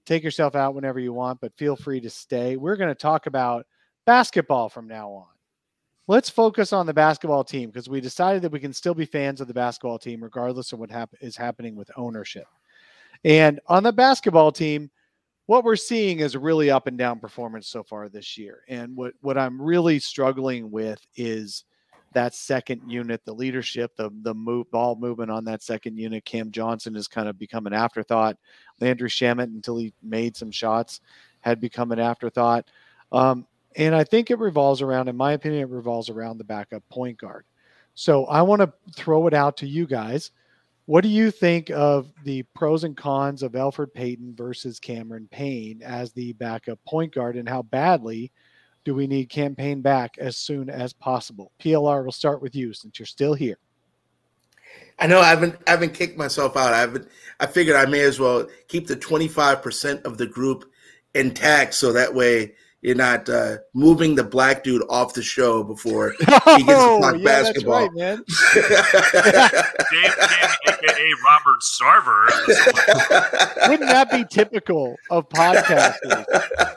take 0.06 0.24
yourself 0.24 0.56
out 0.56 0.76
whenever 0.76 1.00
you 1.00 1.14
want, 1.14 1.40
but 1.42 1.58
feel 1.58 1.76
free 1.76 2.02
to 2.02 2.10
stay. 2.10 2.58
We're 2.58 2.76
going 2.76 2.90
to 2.90 2.96
talk 2.96 3.26
about 3.26 3.66
basketball 4.06 4.70
from 4.70 4.88
now 4.88 5.10
on. 5.10 5.28
Let's 6.08 6.30
focus 6.30 6.74
on 6.74 6.86
the 6.86 6.94
basketball 6.94 7.46
team 7.46 7.70
because 7.70 7.88
we 7.88 8.02
decided 8.02 8.42
that 8.42 8.52
we 8.52 8.60
can 8.60 8.74
still 8.74 8.94
be 8.94 9.06
fans 9.06 9.40
of 9.40 9.48
the 9.48 9.54
basketball 9.54 9.98
team 9.98 10.22
regardless 10.22 10.74
of 10.74 10.80
what 10.80 10.92
hap- 10.92 11.16
is 11.22 11.38
happening 11.38 11.76
with 11.76 11.90
ownership. 11.96 12.48
And 13.24 13.62
on 13.68 13.84
the 13.84 13.94
basketball 13.94 14.52
team, 14.52 14.92
what 15.46 15.64
we're 15.64 15.78
seeing 15.78 16.20
is 16.20 16.36
really 16.36 16.70
up 16.70 16.88
and 16.88 16.98
down 16.98 17.20
performance 17.20 17.68
so 17.68 17.84
far 17.84 18.10
this 18.10 18.38
year. 18.38 18.64
And 18.68 18.96
what, 18.96 19.14
what 19.22 19.38
I'm 19.38 19.62
really 19.62 20.00
struggling 20.00 20.72
with 20.72 21.00
is 21.16 21.64
that 22.14 22.34
second 22.34 22.90
unit, 22.90 23.24
the 23.26 23.34
leadership, 23.34 23.96
the 23.96 24.10
the 24.22 24.34
move 24.34 24.70
ball 24.72 24.96
movement 24.96 25.32
on 25.32 25.46
that 25.46 25.64
second 25.64 25.98
unit. 25.98 26.26
Cam 26.26 26.52
Johnson 26.52 26.96
has 26.96 27.08
kind 27.08 27.28
of 27.28 27.38
become 27.38 27.68
an 27.68 27.74
afterthought. 27.74 28.38
Landry 28.80 29.10
Shamet, 29.10 29.44
until 29.44 29.78
he 29.78 29.94
made 30.02 30.36
some 30.36 30.52
shots, 30.52 31.02
had 31.42 31.60
become 31.60 31.92
an 31.92 32.00
afterthought. 32.00 32.70
Um, 33.12 33.46
and 33.76 33.96
I 33.96 34.04
think 34.04 34.30
it 34.30 34.40
revolves 34.40 34.82
around, 34.82 35.08
in 35.08 35.18
my 35.18 35.34
opinion, 35.34 35.62
it 35.64 35.70
revolves 35.70 36.10
around 36.10 36.38
the 36.38 36.44
backup 36.44 36.84
point 36.90 37.18
guard. 37.18 37.46
So 37.96 38.26
I 38.26 38.42
want 38.42 38.62
to 38.62 38.74
throw 38.96 39.28
it 39.28 39.34
out 39.34 39.58
to 39.58 39.68
you 39.68 39.86
guys. 39.86 40.32
What 40.86 41.02
do 41.02 41.08
you 41.08 41.32
think 41.32 41.70
of 41.70 42.12
the 42.24 42.44
pros 42.54 42.84
and 42.84 42.98
cons 42.98 43.42
of 43.42 43.54
Elfrid 43.54 43.94
Payton 43.94 44.36
versus 44.36 44.80
Cameron 44.80 45.30
Payne 45.32 45.82
as 45.82 46.12
the 46.12 46.34
backup 46.34 46.80
point 46.86 47.14
guard, 47.14 47.38
and 47.38 47.48
how 47.48 47.62
badly 47.62 48.32
do 48.86 48.94
we 48.94 49.08
need 49.08 49.30
Cam 49.30 49.56
Payne 49.56 49.82
back 49.82 50.18
as 50.18 50.38
soon 50.38 50.70
as 50.70 50.94
possible? 50.94 51.52
PLR, 51.60 52.04
will 52.04 52.12
start 52.12 52.42
with 52.42 52.56
you 52.56 52.74
since 52.74 53.00
you're 53.00 53.06
still 53.06 53.34
here. 53.34 53.58
I 55.00 55.08
know 55.08 55.20
I 55.20 55.30
haven't 55.30 55.56
I 55.68 55.72
haven't 55.72 55.94
kicked 55.94 56.18
myself 56.18 56.56
out. 56.58 56.74
I 56.74 56.80
haven't. 56.80 57.08
I 57.40 57.46
figured 57.46 57.76
I 57.76 57.86
may 57.86 58.02
as 58.02 58.20
well 58.20 58.48
keep 58.68 58.88
the 58.88 58.96
twenty 58.96 59.28
five 59.28 59.62
percent 59.62 60.04
of 60.06 60.18
the 60.18 60.28
group 60.28 60.66
intact, 61.16 61.74
so 61.74 61.92
that 61.94 62.14
way 62.14 62.54
you're 62.84 62.96
not 62.96 63.30
uh, 63.30 63.58
moving 63.74 64.16
the 64.16 64.26
black 64.26 64.62
dude 64.62 64.84
off 64.90 65.14
the 65.14 65.24
show 65.24 65.64
before 65.64 66.12
he 66.20 66.26
gets 66.26 66.44
to 66.46 66.64
oh, 66.68 67.00
talk 67.00 67.16
yeah, 67.18 67.24
basketball. 67.24 67.90
That's 67.96 67.96
right, 67.96 67.96
man. 67.96 68.18
Dave, 69.92 70.14
aka 70.68 71.14
Robert 71.26 71.62
Sarver. 71.62 72.28
Wouldn't 73.70 73.90
that 73.90 74.12
be 74.12 74.26
typical 74.30 74.98
of 75.10 75.30
podcasters? 75.30 76.26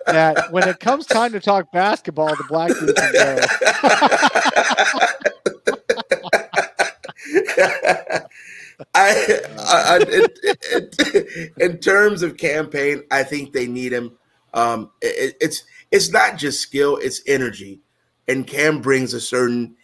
That 0.07 0.53
when 0.53 0.69
it 0.69 0.79
comes 0.79 1.07
time 1.07 1.33
to 1.33 1.41
talk 1.41 1.73
basketball, 1.73 2.37
the 2.37 2.45
black 2.49 2.69
dude 2.69 2.95
can 2.95 3.13
go. 3.13 3.41
I, 8.95 9.41
I, 9.59 9.83
I 9.89 9.99
in, 11.19 11.49
in, 11.59 11.79
terms 11.79 12.23
of 12.23 12.37
Cam 12.37 12.69
Payne, 12.69 13.03
I 13.11 13.25
think 13.25 13.53
they 13.53 13.67
need 13.67 13.93
him. 13.93 14.17
Um, 14.55 14.91
it, 15.03 15.37
it's 15.41 15.65
it's 15.97 16.11
not 16.11 16.37
just 16.37 16.61
skill, 16.61 16.99
it's 16.99 17.23
energy. 17.27 17.81
And 18.29 18.47
Cam 18.47 18.83
brings 18.83 19.15
a 19.15 19.21
certain 19.21 19.77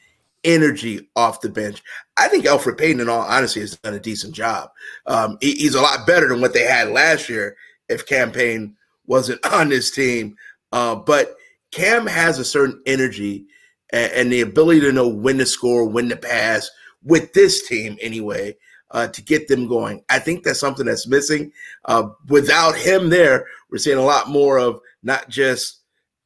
energy 0.44 1.08
off 1.16 1.40
the 1.40 1.48
bench. 1.48 1.82
I 2.18 2.28
think 2.28 2.44
Elfrid 2.44 2.76
Payton, 2.76 3.00
in 3.00 3.08
all 3.08 3.22
honesty, 3.22 3.60
has 3.60 3.76
done 3.78 3.94
a 3.94 4.00
decent 4.00 4.34
job. 4.34 4.70
Um, 5.06 5.38
he, 5.40 5.52
he's 5.52 5.74
a 5.74 5.80
lot 5.80 6.06
better 6.06 6.28
than 6.28 6.40
what 6.40 6.52
they 6.52 6.64
had 6.64 6.90
last 6.90 7.28
year 7.28 7.56
if 7.88 8.06
Cam 8.06 8.30
Payne 8.30 8.76
wasn't 9.06 9.44
on 9.52 9.70
this 9.70 9.90
team. 9.90 10.36
Uh, 10.70 10.96
but 10.96 11.34
Cam 11.70 12.06
has 12.06 12.38
a 12.38 12.44
certain 12.44 12.80
energy 12.84 13.46
and, 13.92 14.12
and, 14.12 14.32
the 14.32 14.40
ability 14.40 14.80
to 14.80 14.92
know 14.92 15.08
when 15.08 15.38
to 15.38 15.46
score, 15.46 15.86
when 15.86 16.08
to 16.08 16.16
pass 16.16 16.70
with 17.02 17.32
this 17.32 17.66
team 17.66 17.96
anyway. 18.00 18.54
Uh, 18.90 19.08
to 19.08 19.22
get 19.22 19.48
them 19.48 19.66
going. 19.66 20.04
I 20.10 20.18
think 20.18 20.44
that's 20.44 20.60
something 20.60 20.84
that's 20.84 21.06
missing. 21.06 21.50
Uh, 21.86 22.10
without 22.28 22.76
him 22.76 23.08
there, 23.08 23.46
we're 23.70 23.78
seeing 23.78 23.96
a 23.96 24.02
lot 24.02 24.28
more 24.28 24.58
of 24.58 24.82
not 25.02 25.30
just 25.30 25.81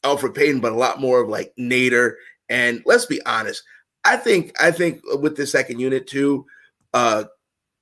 Elfrid 0.06 0.34
Payton, 0.34 0.60
but 0.60 0.72
a 0.72 0.76
lot 0.76 1.00
more 1.00 1.20
of 1.20 1.28
like 1.28 1.52
Nader. 1.58 2.14
And 2.48 2.82
let's 2.86 3.06
be 3.06 3.20
honest, 3.26 3.62
I 4.04 4.16
think 4.16 4.52
I 4.60 4.70
think 4.70 5.02
with 5.20 5.36
the 5.36 5.46
second 5.46 5.80
unit 5.80 6.06
too, 6.06 6.46
uh, 6.94 7.24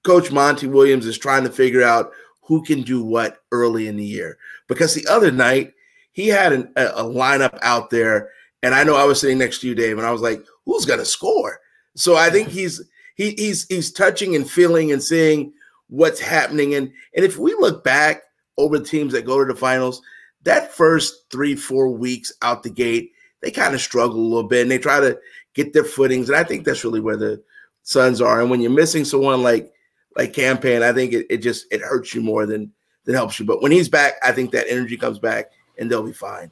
Coach 0.05 0.33
Monty 0.33 0.66
Williams 0.66 1.07
is 1.07 1.18
trying 1.18 1.45
to 1.45 1.51
figure 1.51 1.83
out 1.83 2.12
who 2.43 2.62
can 2.62 2.83
do 2.83 3.03
what 3.03 3.39
early 3.53 3.89
in 3.89 3.97
the 3.97 4.05
year. 4.05 4.39
Because 4.68 4.95
the 4.95 5.07
other 5.07 5.31
night 5.31 5.72
he 6.12 6.29
had 6.29 6.53
an, 6.53 6.72
a, 6.77 6.87
a 6.87 7.05
lineup 7.05 7.59
out 7.62 7.91
there, 7.91 8.31
and 8.62 8.75
I 8.75 8.85
know 8.85 8.97
I 8.97 9.05
was 9.05 9.20
sitting 9.20 9.39
next 9.39 9.61
to 9.61 9.68
you, 9.68 9.75
Dave, 9.75 9.99
and 9.99 10.07
I 10.07 10.12
was 10.12 10.22
like, 10.22 10.43
"Who's 10.64 10.85
going 10.85 11.01
to 11.01 11.05
score?" 11.05 11.61
So 11.97 12.16
I 12.16 12.31
think 12.31 12.49
he's 12.51 12.83
he, 13.16 13.31
he's 13.33 13.66
he's 13.66 13.93
touching 13.93 14.35
and 14.35 14.49
feeling 14.49 14.93
and 14.93 15.03
seeing 15.03 15.53
what's 15.89 16.20
happening. 16.20 16.75
And 16.75 16.91
and 17.14 17.25
if 17.25 17.39
we 17.39 17.55
look 17.55 17.85
back 17.85 18.22
over 18.57 18.79
the 18.79 18.85
teams 18.85 19.12
that 19.12 19.27
go 19.27 19.39
to 19.45 19.53
the 19.53 19.59
finals, 19.59 20.01
that 20.45 20.72
first 20.72 21.30
three, 21.30 21.55
four 21.57 21.90
weeks 21.90 22.32
out 22.42 22.62
the 22.62 22.70
gate, 22.70 23.12
they 23.40 23.51
kind 23.51 23.74
of 23.74 23.80
struggle 23.80 24.16
a 24.16 24.20
little 24.20 24.49
bit 24.49 24.62
and 24.62 24.70
they 24.70 24.78
try 24.78 25.01
to 25.01 25.18
get 25.55 25.72
their 25.72 25.84
footings. 25.84 26.28
And 26.28 26.36
I 26.36 26.45
think 26.45 26.64
that's 26.64 26.84
really 26.84 27.01
where 27.01 27.16
the 27.16 27.42
Suns 27.82 28.22
are. 28.22 28.40
And 28.40 28.49
when 28.51 28.62
you're 28.62 28.70
missing 28.70 29.05
someone 29.05 29.42
like 29.42 29.70
like 30.16 30.32
Cam 30.32 30.59
Payne, 30.59 30.82
I 30.82 30.92
think 30.92 31.12
it, 31.12 31.26
it 31.28 31.38
just 31.38 31.66
it 31.70 31.82
hurts 31.82 32.14
you 32.14 32.22
more 32.22 32.47
than 32.47 32.72
than 33.05 33.14
helps 33.14 33.38
you. 33.38 33.45
But 33.45 33.61
when 33.61 33.72
he's 33.72 33.88
back, 33.88 34.14
I 34.22 34.32
think 34.32 34.53
that 34.53 34.66
energy 34.68 34.97
comes 34.97 35.18
back 35.18 35.51
and 35.78 35.90
they'll 35.90 36.03
be 36.03 36.12
fine. 36.12 36.51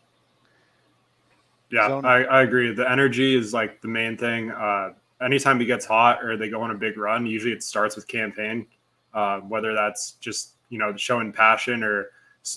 Yeah, 1.70 2.00
I, 2.04 2.24
I 2.24 2.42
agree. 2.42 2.74
The 2.74 2.90
energy 2.90 3.34
is 3.34 3.54
like 3.54 3.80
the 3.80 3.88
main 3.88 4.18
thing. 4.18 4.50
Uh, 4.50 4.90
anytime 5.24 5.58
he 5.58 5.64
gets 5.64 5.86
hot 5.86 6.22
or 6.22 6.36
they 6.36 6.50
go 6.50 6.60
on 6.60 6.70
a 6.70 6.74
big 6.74 6.98
run, 6.98 7.24
usually 7.24 7.52
it 7.52 7.62
starts 7.62 7.96
with 7.96 8.06
Cam 8.06 8.30
Payne, 8.30 8.66
uh, 9.14 9.38
whether 9.40 9.72
that's 9.72 10.12
just 10.12 10.56
you 10.68 10.78
know 10.78 10.94
showing 10.96 11.32
passion 11.32 11.82
or 11.82 12.10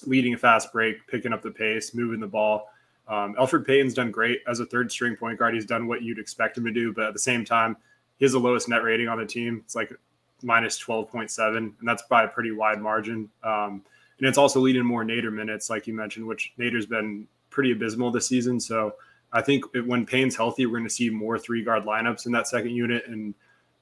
leading 0.06 0.34
a 0.34 0.38
fast 0.38 0.72
break, 0.72 1.08
picking 1.08 1.34
up 1.34 1.42
the 1.42 1.52
pace, 1.52 1.94
moving 1.94 2.20
the 2.20 2.28
ball. 2.28 2.70
Um, 3.08 3.36
Elfrid 3.36 3.68
Payton's 3.68 3.94
done 3.94 4.12
great 4.12 4.42
as 4.48 4.60
a 4.60 4.66
third 4.66 4.92
string 4.92 5.16
point 5.16 5.38
guard. 5.38 5.54
He's 5.54 5.66
done 5.66 5.88
what 5.88 6.02
you'd 6.02 6.20
expect 6.20 6.58
him 6.58 6.66
to 6.66 6.72
do, 6.72 6.92
but 6.92 7.06
at 7.06 7.14
the 7.14 7.20
same 7.20 7.46
time, 7.46 7.78
he 8.18 8.26
has 8.26 8.32
the 8.32 8.40
lowest 8.40 8.68
net 8.68 8.84
rating 8.84 9.08
on 9.08 9.20
the 9.20 9.26
team. 9.26 9.62
It's 9.64 9.76
like 9.76 9.94
minus 10.42 10.80
12.7, 10.80 11.58
and 11.58 11.74
that's 11.84 12.04
by 12.04 12.24
a 12.24 12.28
pretty 12.28 12.52
wide 12.52 12.82
margin. 12.82 13.30
Um, 13.44 13.84
and 14.18 14.28
it's 14.28 14.38
also 14.38 14.60
leading 14.60 14.86
more 14.86 15.04
Nader 15.04 15.32
minutes, 15.32 15.70
like 15.70 15.88
you 15.88 15.94
mentioned, 15.94 16.26
which 16.26 16.54
Nader's 16.58 16.86
been 16.86 17.28
pretty 17.50 17.72
abysmal 17.72 18.12
this 18.12 18.28
season. 18.28 18.60
So 18.60 18.96
I 19.34 19.42
think 19.42 19.66
when 19.86 20.06
Payne's 20.06 20.36
healthy, 20.36 20.66
we're 20.66 20.78
going 20.78 20.88
to 20.88 20.94
see 20.94 21.10
more 21.10 21.38
three 21.38 21.64
guard 21.64 21.84
lineups 21.84 22.26
in 22.26 22.32
that 22.32 22.48
second 22.48 22.72
unit. 22.72 23.06
And 23.08 23.36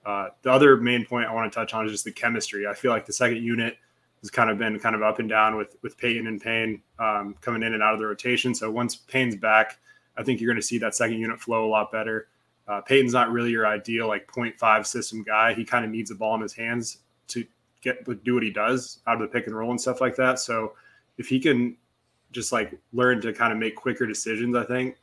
uh, 0.06 0.30
the 0.42 0.52
other 0.52 0.76
main 0.76 1.06
point 1.06 1.28
I 1.28 1.34
want 1.34 1.52
to 1.52 1.56
touch 1.56 1.74
on 1.74 1.86
is 1.86 1.92
just 1.92 2.04
the 2.04 2.12
chemistry. 2.12 2.68
I 2.68 2.74
feel 2.74 2.92
like 2.92 3.06
the 3.06 3.14
second 3.14 3.42
unit– 3.42 3.78
has 4.24 4.32
kind 4.32 4.50
of 4.50 4.58
been 4.58 4.80
kind 4.80 4.96
of 4.96 5.04
up 5.04 5.20
and 5.20 5.28
down 5.28 5.58
with 5.58 5.76
with 5.82 5.98
Payton 5.98 6.28
and 6.28 6.42
Payne 6.42 6.82
um, 6.98 7.36
coming 7.42 7.62
in 7.62 7.74
and 7.74 7.84
out 7.84 7.94
of 7.94 8.00
the 8.00 8.08
rotation. 8.08 8.56
So 8.56 8.72
once 8.72 8.96
Payne's 8.96 9.36
back, 9.36 9.78
I 10.18 10.24
think 10.24 10.40
you're 10.40 10.50
going 10.50 10.62
to 10.62 10.66
see 10.66 10.78
that 10.78 10.96
second 10.96 11.20
unit 11.20 11.40
flow 11.40 11.66
a 11.66 11.70
lot 11.70 11.92
better. 11.92 12.28
Uh, 12.66 12.80
Payton's 12.80 13.12
not 13.12 13.32
really 13.32 13.52
your 13.52 13.68
ideal 13.68 14.08
like 14.08 14.26
0.5 14.28 14.86
system 14.86 15.24
guy. 15.24 15.54
He 15.54 15.66
kind 15.66 15.84
of 15.84 15.92
needs 15.92 16.10
the 16.10 16.16
ball 16.16 16.36
in 16.36 16.42
his 16.42 16.54
hands 16.54 17.00
to 17.28 17.46
get 17.82 18.06
do 18.24 18.34
what 18.34 18.44
he 18.44 18.50
does 18.50 19.00
out 19.08 19.16
of 19.16 19.22
the 19.22 19.28
pick 19.28 19.48
and 19.48 19.56
roll 19.56 19.72
and 19.72 19.82
stuff 19.82 20.00
like 20.00 20.16
that. 20.16 20.40
So 20.40 20.74
if 21.18 21.28
he 21.28 21.38
can 21.42 21.76
just 22.32 22.54
like 22.54 22.80
learn 22.94 23.20
to 23.22 23.34
kind 23.34 23.52
of 23.52 23.60
make 23.60 23.76
quicker 23.76 24.08
decisions, 24.08 24.56
I 24.56 24.64
think 24.64 24.96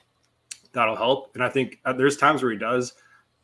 that'll 0.73 0.97
help. 0.97 1.33
And 1.35 1.45
I 1.45 1.51
think 1.51 1.79
uh, 1.85 1.93
there's 1.93 2.16
times 2.16 2.43
where 2.43 2.53
he 2.53 2.59
does, 2.59 2.95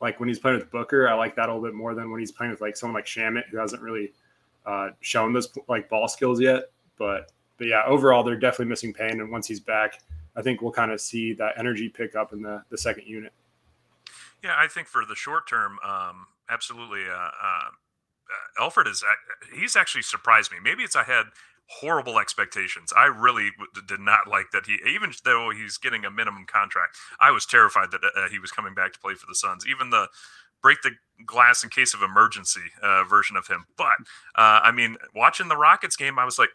like 0.01 0.19
when 0.21 0.29
he's 0.31 0.39
playing 0.39 0.59
with 0.59 0.71
Booker, 0.71 1.07
I 1.07 1.13
like 1.13 1.37
that 1.37 1.51
a 1.51 1.53
little 1.53 1.69
bit 1.69 1.75
more 1.75 1.95
than 1.95 2.11
when 2.11 2.21
he's 2.21 2.33
playing 2.33 2.53
with 2.53 2.63
like 2.63 2.79
someone 2.79 2.95
like 2.95 3.05
Shamet 3.05 3.49
who 3.51 3.59
hasn't 3.59 3.83
really 3.83 4.13
uh, 4.67 4.91
shown 5.01 5.33
those 5.33 5.49
like 5.69 5.89
ball 5.89 6.09
skills 6.09 6.41
yet. 6.41 6.71
But 6.99 7.33
but 7.59 7.67
yeah, 7.67 7.83
overall 7.87 8.23
they're 8.23 8.37
definitely 8.37 8.67
missing 8.67 8.93
Payne, 8.93 9.21
and 9.21 9.31
once 9.31 9.47
he's 9.47 9.61
back, 9.61 10.01
I 10.35 10.43
think 10.43 10.61
we'll 10.61 10.73
kind 10.73 10.93
of 10.93 11.01
see 11.01 11.33
that 11.35 11.55
energy 11.59 11.89
pick 11.89 12.15
up 12.17 12.33
in 12.33 12.43
the 12.43 12.63
the 12.71 12.79
second 12.79 13.07
unit. 13.07 13.33
Yeah, 14.43 14.55
I 14.59 14.69
think 14.69 14.87
for 14.89 15.05
the 15.07 15.15
short 15.15 15.49
term, 15.49 15.79
um, 15.85 16.27
absolutely. 16.51 17.03
Uh, 17.09 17.15
uh, 17.15 17.69
uh 18.61 18.63
Elfrid 18.63 18.89
is 18.89 19.03
he's 19.55 19.77
actually 19.77 20.03
surprised 20.03 20.53
me. 20.53 20.59
Maybe 20.63 20.83
it's 20.83 20.97
I 20.97 21.05
had 21.05 21.27
horrible 21.69 22.19
expectations. 22.19 22.93
I 22.97 23.07
really 23.07 23.51
did 23.89 24.01
not 24.01 24.29
like 24.29 24.51
that 24.53 24.67
he, 24.67 24.79
even 24.89 25.13
though 25.25 25.51
he's 25.51 25.79
getting 25.79 26.05
a 26.05 26.11
minimum 26.11 26.47
contract, 26.47 26.97
I 27.21 27.31
was 27.31 27.45
terrified 27.45 27.91
that 27.91 28.01
uh, 28.17 28.29
he 28.29 28.39
was 28.39 28.53
coming 28.53 28.75
back 28.75 28.93
to 28.93 28.99
play 28.99 29.15
for 29.15 29.27
the 29.27 29.35
Suns. 29.35 29.67
Even 29.67 29.91
the 29.91 30.09
break 30.63 30.83
the 30.83 30.93
glass 31.25 31.65
in 31.65 31.71
case 31.71 31.95
of 31.95 32.03
emergency 32.03 32.61
uh, 32.83 33.05
version 33.05 33.37
of 33.37 33.47
him. 33.47 33.67
But 33.77 33.97
uh, 34.35 34.61
I 34.63 34.73
mean, 34.73 34.97
watching 35.15 35.49
the 35.49 35.57
Rockets 35.57 35.97
game, 35.97 36.19
I 36.19 36.25
was 36.25 36.39
like, 36.39 36.51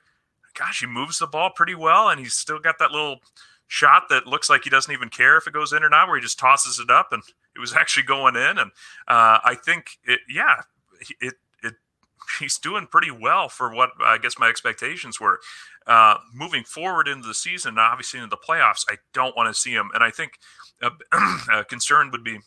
gosh, 0.53 0.81
he 0.81 0.85
moves 0.85 1.19
the 1.19 1.27
ball 1.27 1.49
pretty 1.55 1.75
well, 1.75 2.09
and 2.09 2.19
he's 2.19 2.33
still 2.33 2.59
got 2.59 2.79
that 2.79 2.91
little 2.91 3.21
shot 3.67 4.03
that 4.09 4.27
looks 4.27 4.49
like 4.49 4.63
he 4.65 4.69
doesn't 4.69 4.91
even 4.91 5.09
care 5.09 5.37
if 5.37 5.47
it 5.47 5.53
goes 5.53 5.71
in 5.71 5.83
or 5.83 5.89
not, 5.89 6.07
where 6.07 6.17
he 6.17 6.21
just 6.21 6.39
tosses 6.39 6.79
it 6.79 6.89
up, 6.89 7.09
and 7.11 7.23
it 7.55 7.59
was 7.59 7.73
actually 7.77 8.03
going 8.03 8.35
in. 8.35 8.57
And 8.57 8.71
uh, 9.07 9.39
I 9.43 9.55
think, 9.63 9.97
it, 10.03 10.19
yeah, 10.29 10.61
it 11.19 11.35
it 11.63 11.75
he's 12.39 12.57
doing 12.57 12.87
pretty 12.87 13.11
well 13.11 13.49
for 13.49 13.73
what 13.73 13.91
I 14.01 14.17
guess 14.17 14.37
my 14.37 14.49
expectations 14.49 15.19
were. 15.19 15.39
Uh, 15.87 16.17
moving 16.31 16.63
forward 16.63 17.07
into 17.07 17.27
the 17.27 17.33
season, 17.33 17.79
obviously 17.79 18.19
into 18.19 18.29
the 18.29 18.37
playoffs, 18.37 18.85
I 18.87 18.97
don't 19.13 19.35
want 19.35 19.47
to 19.47 19.59
see 19.59 19.71
him, 19.71 19.89
and 19.95 20.03
I 20.03 20.11
think 20.11 20.33
a, 20.81 20.91
a 21.51 21.63
concern 21.63 22.11
would 22.11 22.23
be 22.23 22.39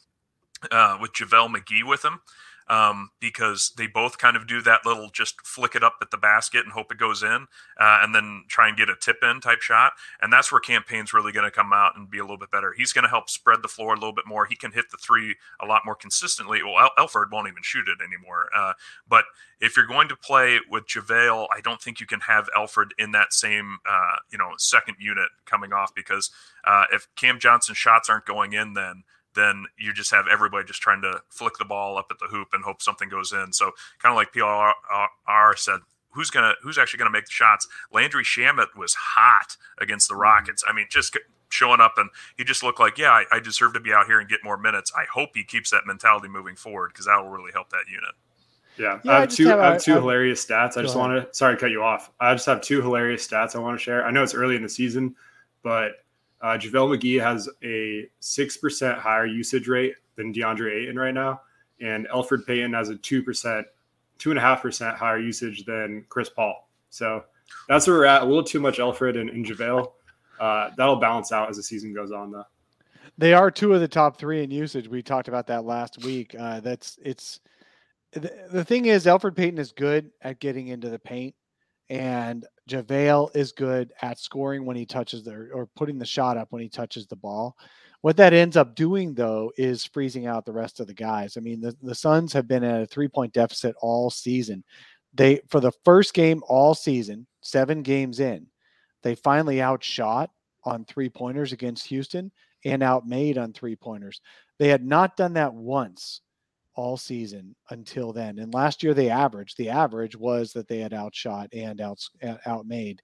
uh, 0.70 0.98
with 1.00 1.12
JaVale 1.12 1.54
McGee 1.54 1.86
with 1.86 2.04
him 2.04 2.20
um, 2.68 3.10
because 3.20 3.72
they 3.76 3.86
both 3.86 4.18
kind 4.18 4.36
of 4.36 4.46
do 4.46 4.62
that 4.62 4.86
little 4.86 5.10
just 5.10 5.40
flick 5.46 5.74
it 5.74 5.84
up 5.84 5.96
at 6.00 6.10
the 6.10 6.16
basket 6.16 6.64
and 6.64 6.72
hope 6.72 6.90
it 6.90 6.98
goes 6.98 7.22
in 7.22 7.46
uh, 7.78 7.98
and 8.02 8.14
then 8.14 8.44
try 8.48 8.68
and 8.68 8.76
get 8.76 8.88
a 8.88 8.96
tip 8.98 9.18
in 9.22 9.40
type 9.40 9.60
shot. 9.60 9.92
And 10.20 10.32
that's 10.32 10.50
where 10.50 10.60
Cam 10.60 10.82
Payne's 10.82 11.12
really 11.12 11.32
going 11.32 11.44
to 11.44 11.50
come 11.50 11.72
out 11.72 11.92
and 11.96 12.10
be 12.10 12.18
a 12.18 12.22
little 12.22 12.38
bit 12.38 12.50
better. 12.50 12.72
He's 12.76 12.92
going 12.92 13.02
to 13.02 13.08
help 13.08 13.28
spread 13.28 13.62
the 13.62 13.68
floor 13.68 13.92
a 13.92 13.98
little 13.98 14.14
bit 14.14 14.26
more. 14.26 14.46
He 14.46 14.56
can 14.56 14.72
hit 14.72 14.86
the 14.90 14.96
three 14.96 15.36
a 15.60 15.66
lot 15.66 15.82
more 15.84 15.94
consistently. 15.94 16.62
Well, 16.62 16.90
El- 16.98 17.06
Elfrid 17.06 17.30
won't 17.30 17.48
even 17.48 17.62
shoot 17.62 17.86
it 17.88 18.02
anymore. 18.02 18.48
Uh, 18.56 18.72
but 19.06 19.24
if 19.60 19.76
you're 19.76 19.86
going 19.86 20.08
to 20.08 20.16
play 20.16 20.60
with 20.70 20.86
JaVale, 20.86 21.46
I 21.54 21.60
don't 21.60 21.80
think 21.80 22.00
you 22.00 22.06
can 22.06 22.20
have 22.20 22.48
Elfrid 22.56 22.90
in 22.98 23.12
that 23.12 23.32
same, 23.32 23.78
uh, 23.88 24.16
you 24.30 24.38
know, 24.38 24.52
second 24.56 24.96
unit 24.98 25.28
coming 25.44 25.72
off 25.72 25.94
because 25.94 26.30
uh, 26.66 26.84
if 26.92 27.08
Cam 27.14 27.38
Johnson 27.38 27.74
shots 27.74 28.08
aren't 28.08 28.26
going 28.26 28.52
in, 28.54 28.72
then 28.72 29.04
then 29.35 29.66
you 29.78 29.93
just 29.93 30.11
have 30.11 30.26
everybody 30.30 30.64
just 30.64 30.82
trying 30.82 31.03
to 31.03 31.20
flick 31.28 31.59
the 31.59 31.64
ball 31.64 31.99
up 31.99 32.07
at 32.11 32.18
the 32.18 32.26
hoop 32.26 32.49
and 32.53 32.64
hope 32.64 32.82
something 32.82 33.09
goes 33.09 33.32
in. 33.32 33.53
So 33.53 33.72
kind 34.01 34.12
of 34.12 34.16
like 34.16 34.32
PLR 34.32 35.59
said, 35.59 35.80
who's 36.11 36.30
gonna 36.30 36.55
who's 36.62 36.78
actually 36.78 36.99
gonna 36.99 37.11
make 37.11 37.26
the 37.26 37.32
shots? 37.32 37.68
Landry 37.93 38.24
Shamet 38.24 38.76
was 38.76 38.95
hot 38.95 39.57
against 39.78 40.09
the 40.09 40.14
mm-hmm. 40.14 40.22
Rockets. 40.22 40.64
I 40.66 40.72
mean, 40.72 40.87
just 40.89 41.16
showing 41.51 41.80
up 41.80 41.95
and 41.99 42.11
he 42.37 42.45
just 42.45 42.62
looked 42.62 42.80
like, 42.80 42.99
yeah, 42.99 43.11
I, 43.11 43.24
I 43.30 43.41
deserve 43.41 43.74
to 43.74 43.80
be 43.80 43.93
out 43.93 44.07
here 44.07 44.18
and 44.18 44.28
get 44.28 44.41
more 44.43 44.57
minutes. 44.57 44.93
I 44.97 45.05
hope 45.05 45.30
he 45.35 45.45
keeps 45.45 45.70
that 45.70 45.87
mentality 45.87 46.28
moving 46.28 46.57
forward 46.57 46.89
because 46.93 47.07
that 47.07 47.22
will 47.22 47.30
really 47.30 47.53
help 47.53 47.70
that 47.70 47.85
unit. 47.89 48.14
Yeah, 48.76 48.99
yeah 49.05 49.12
I 49.12 49.20
have 49.20 49.30
I 49.30 49.35
two. 49.35 49.47
Have, 49.47 49.61
I 49.61 49.72
have 49.72 49.82
two 49.82 49.95
hilarious 49.95 50.45
stats. 50.45 50.76
I 50.76 50.82
just 50.82 50.97
want 50.97 51.12
to. 51.12 51.35
Sorry 51.35 51.55
to 51.55 51.61
cut 51.61 51.70
you 51.70 51.82
off. 51.82 52.11
I 52.20 52.35
just 52.35 52.47
have 52.47 52.61
two 52.61 52.82
hilarious 52.82 53.26
stats 53.26 53.55
I 53.55 53.61
want 53.61 53.78
to 53.78 53.82
share. 53.82 54.05
I 54.05 54.11
know 54.11 54.22
it's 54.22 54.35
early 54.35 54.57
in 54.57 54.62
the 54.62 54.68
season, 54.68 55.14
but 55.62 56.03
uh, 56.45 56.59
JaVale 56.59 56.99
McGee 56.99 57.22
has 57.22 57.49
a 57.62 58.07
6% 58.20 58.99
higher 58.99 59.24
usage 59.24 59.66
rate 59.66 59.95
than 60.16 60.32
DeAndre 60.32 60.82
Ayton 60.82 60.99
right 60.99 61.14
now. 61.14 61.40
And 61.80 62.07
Elfrid 62.09 62.47
Payton 62.47 62.74
has 62.74 62.90
a 62.90 62.97
2%, 62.97 63.64
2.5% 64.18 64.95
higher 64.95 65.18
usage 65.18 65.64
than 65.64 66.05
Chris 66.11 66.28
Paul. 66.28 66.68
So 66.90 67.24
that's 67.66 67.86
where 67.86 67.97
we're 67.97 68.05
at. 68.05 68.22
A 68.22 68.24
little 68.26 68.45
too 68.45 68.61
much 68.61 68.76
Elfrid 68.76 69.18
and, 69.18 69.30
and 69.30 69.47
JaVale. 69.47 69.90
Uh, 70.38 70.70
that'll 70.76 70.97
balance 70.97 71.32
out 71.32 71.49
as 71.49 71.57
the 71.57 71.62
season 71.62 71.95
goes 71.95 72.12
on, 72.12 72.30
though. 72.30 72.45
They 73.16 73.32
are 73.32 73.51
two 73.51 73.72
of 73.72 73.80
the 73.80 73.88
top 73.88 74.18
three 74.18 74.42
in 74.42 74.51
usage. 74.51 74.86
We 74.86 75.03
talked 75.03 75.28
about 75.28 75.47
that 75.47 75.64
last 75.64 76.05
week. 76.05 76.36
Uh, 76.38 76.61
that's 76.61 76.99
it's 77.03 77.40
the, 78.12 78.32
the 78.51 78.64
thing 78.64 78.84
is, 78.84 79.07
Elfrid 79.07 79.34
Payton 79.34 79.59
is 79.59 79.72
good 79.72 80.11
at 80.20 80.40
getting 80.40 80.68
into 80.68 80.90
the 80.90 80.99
paint, 80.99 81.34
and 81.91 82.47
JaVale 82.68 83.35
is 83.37 83.53
good 83.53 83.93
at 84.03 84.18
scoring 84.18 84.64
when 84.64 84.76
he 84.76 84.87
touches 84.87 85.22
the 85.22 85.51
or 85.53 85.66
putting 85.76 85.99
the 85.99 86.07
shot 86.07 86.37
up 86.37 86.49
when 86.51 86.62
he 86.62 86.68
touches 86.68 87.07
the 87.07 87.16
ball. 87.16 87.57
What 88.01 88.16
that 88.18 88.32
ends 88.32 88.57
up 88.57 88.74
doing 88.74 89.14
though 89.14 89.53
is 89.57 89.85
freezing 89.85 90.26
out 90.26 90.45
the 90.45 90.53
rest 90.53 90.80
of 90.80 90.87
the 90.87 90.95
guys. 90.95 91.37
I 91.37 91.41
mean, 91.41 91.61
the, 91.61 91.76
the 91.82 91.95
Suns 91.95 92.32
have 92.32 92.49
been 92.49 92.64
at 92.64 92.82
a 92.82 92.87
three 92.87 93.09
point 93.09 93.32
deficit 93.32 93.74
all 93.80 94.11
season. 94.11 94.64
They 95.12 95.41
for 95.49 95.61
the 95.61 95.72
first 95.85 96.14
game 96.14 96.43
all 96.49 96.74
season, 96.74 97.26
seven 97.41 97.82
games 97.82 98.20
in, 98.20 98.47
they 99.03 99.14
finally 99.14 99.62
outshot 99.62 100.30
on 100.64 100.85
three 100.85 101.11
pointers 101.11 101.53
against 101.53 101.87
Houston 101.87 102.32
and 102.64 102.82
outmade 102.82 103.39
on 103.39 103.53
three 103.53 103.76
pointers. 103.76 104.20
They 104.59 104.68
had 104.68 104.85
not 104.85 105.16
done 105.16 105.35
that 105.35 105.53
once 105.53 106.22
all 106.77 106.97
season 106.97 107.55
until 107.70 108.12
then. 108.12 108.39
And 108.39 108.53
last 108.53 108.83
year 108.83 108.95
they 108.95 109.11
averaged. 109.11 109.57
The 109.57 109.70
average 109.70 110.16
was 110.16 110.53
that 110.53 110.68
they 110.68 110.79
had 110.79 110.93
outshot 110.93 111.49
and 111.53 111.81
out 111.81 112.01
outmade 112.47 112.99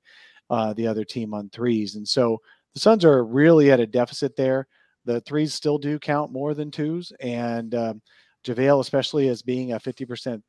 uh, 0.51 0.73
the 0.75 0.87
other 0.87 1.05
team 1.05 1.33
on 1.33 1.49
threes. 1.51 1.95
And 1.95 2.07
so 2.07 2.39
the 2.75 2.81
Suns 2.81 3.05
are 3.05 3.25
really 3.25 3.71
at 3.71 3.81
a 3.81 3.87
deficit 3.87 4.37
there. 4.37 4.67
The 5.05 5.21
threes 5.23 5.55
still 5.55 5.79
do 5.79 5.99
count 5.99 6.31
more 6.31 6.55
than 6.55 6.71
twos, 6.71 7.11
and 7.21 7.75
um, 7.75 8.03
JaVale, 8.45 8.81
especially 8.81 9.29
as 9.29 9.43
being 9.43 9.73
a 9.73 9.81
50% 9.81 10.43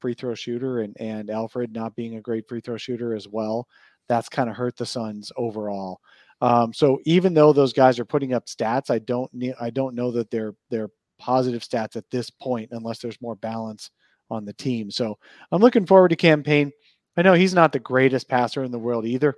free 0.00 0.14
throw 0.14 0.34
shooter, 0.34 0.80
and 0.80 0.96
and 0.98 1.28
Elfrid 1.28 1.72
not 1.72 1.94
being 1.94 2.16
a 2.16 2.20
great 2.20 2.48
free 2.48 2.60
throw 2.60 2.76
shooter 2.76 3.14
as 3.14 3.28
well, 3.28 3.68
that's 4.08 4.28
kind 4.28 4.50
of 4.50 4.56
hurt 4.56 4.76
the 4.76 4.84
Suns 4.84 5.30
overall. 5.36 6.00
Um, 6.40 6.72
so 6.72 6.98
even 7.04 7.34
though 7.34 7.52
those 7.52 7.72
guys 7.72 7.98
are 7.98 8.04
putting 8.04 8.34
up 8.34 8.46
stats, 8.46 8.90
I 8.90 8.98
don't 8.98 9.32
need, 9.32 9.54
I 9.60 9.70
don't 9.70 9.94
know 9.94 10.10
that 10.10 10.30
they're 10.30 10.54
they're 10.70 10.90
positive 11.18 11.62
stats 11.62 11.96
at 11.96 12.10
this 12.10 12.30
point 12.30 12.70
unless 12.72 12.98
there's 12.98 13.20
more 13.20 13.36
balance 13.36 13.90
on 14.30 14.44
the 14.44 14.52
team. 14.52 14.90
So 14.90 15.18
I'm 15.52 15.60
looking 15.60 15.86
forward 15.86 16.08
to 16.08 16.16
Cam 16.16 16.42
Payne. 16.42 16.72
I 17.16 17.22
know 17.22 17.34
he's 17.34 17.54
not 17.54 17.72
the 17.72 17.78
greatest 17.78 18.28
passer 18.28 18.64
in 18.64 18.72
the 18.72 18.78
world 18.78 19.06
either, 19.06 19.34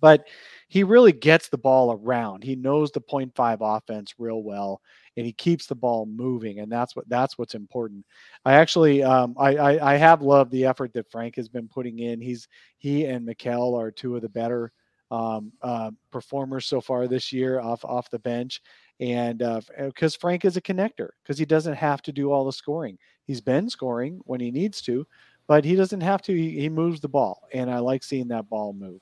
but 0.00 0.26
he 0.68 0.82
really 0.82 1.12
gets 1.12 1.48
the 1.48 1.58
ball 1.58 1.92
around. 1.92 2.42
He 2.42 2.56
knows 2.56 2.90
the 2.90 3.00
point 3.00 3.34
five 3.34 3.58
offense 3.60 4.14
real 4.18 4.42
well, 4.42 4.80
and 5.16 5.24
he 5.24 5.32
keeps 5.32 5.66
the 5.66 5.74
ball 5.76 6.06
moving, 6.06 6.58
and 6.58 6.70
that's 6.70 6.96
what 6.96 7.08
that's 7.08 7.38
what's 7.38 7.54
important. 7.54 8.04
I 8.44 8.54
actually, 8.54 9.02
um, 9.02 9.34
I, 9.38 9.56
I, 9.56 9.94
I 9.94 9.96
have 9.96 10.22
loved 10.22 10.50
the 10.50 10.64
effort 10.64 10.92
that 10.94 11.10
Frank 11.10 11.36
has 11.36 11.48
been 11.48 11.68
putting 11.68 12.00
in. 12.00 12.20
He's 12.20 12.48
he 12.78 13.04
and 13.04 13.26
Mikal 13.26 13.78
are 13.78 13.92
two 13.92 14.16
of 14.16 14.22
the 14.22 14.28
better 14.28 14.72
um, 15.10 15.52
uh, 15.62 15.92
performers 16.10 16.66
so 16.66 16.80
far 16.80 17.06
this 17.06 17.32
year 17.32 17.60
off 17.60 17.84
off 17.84 18.10
the 18.10 18.18
bench, 18.18 18.60
and 19.00 19.38
because 19.78 20.14
uh, 20.14 20.18
Frank 20.20 20.44
is 20.44 20.56
a 20.56 20.62
connector, 20.62 21.10
because 21.22 21.38
he 21.38 21.44
doesn't 21.44 21.74
have 21.74 22.02
to 22.02 22.12
do 22.12 22.32
all 22.32 22.44
the 22.44 22.52
scoring. 22.52 22.98
He's 23.26 23.40
been 23.40 23.68
scoring 23.68 24.20
when 24.24 24.40
he 24.40 24.50
needs 24.50 24.80
to, 24.82 25.06
but 25.46 25.64
he 25.64 25.76
doesn't 25.76 26.00
have 26.00 26.22
to. 26.22 26.34
He, 26.34 26.60
he 26.60 26.68
moves 26.68 27.00
the 27.00 27.08
ball, 27.08 27.42
and 27.52 27.70
I 27.70 27.78
like 27.78 28.02
seeing 28.02 28.28
that 28.28 28.48
ball 28.48 28.72
move 28.72 29.00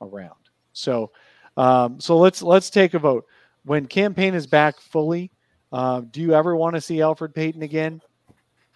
around. 0.00 0.32
So, 0.72 1.10
um, 1.56 2.00
so 2.00 2.16
let's 2.16 2.42
let's 2.42 2.70
take 2.70 2.94
a 2.94 2.98
vote. 2.98 3.26
When 3.64 3.86
Cam 3.86 4.14
Payne 4.14 4.34
is 4.34 4.46
back 4.46 4.80
fully, 4.80 5.30
uh, 5.72 6.02
do 6.10 6.20
you 6.20 6.34
ever 6.34 6.56
want 6.56 6.74
to 6.74 6.80
see 6.80 6.96
Elfrid 6.98 7.34
Payton 7.34 7.62
again? 7.62 8.00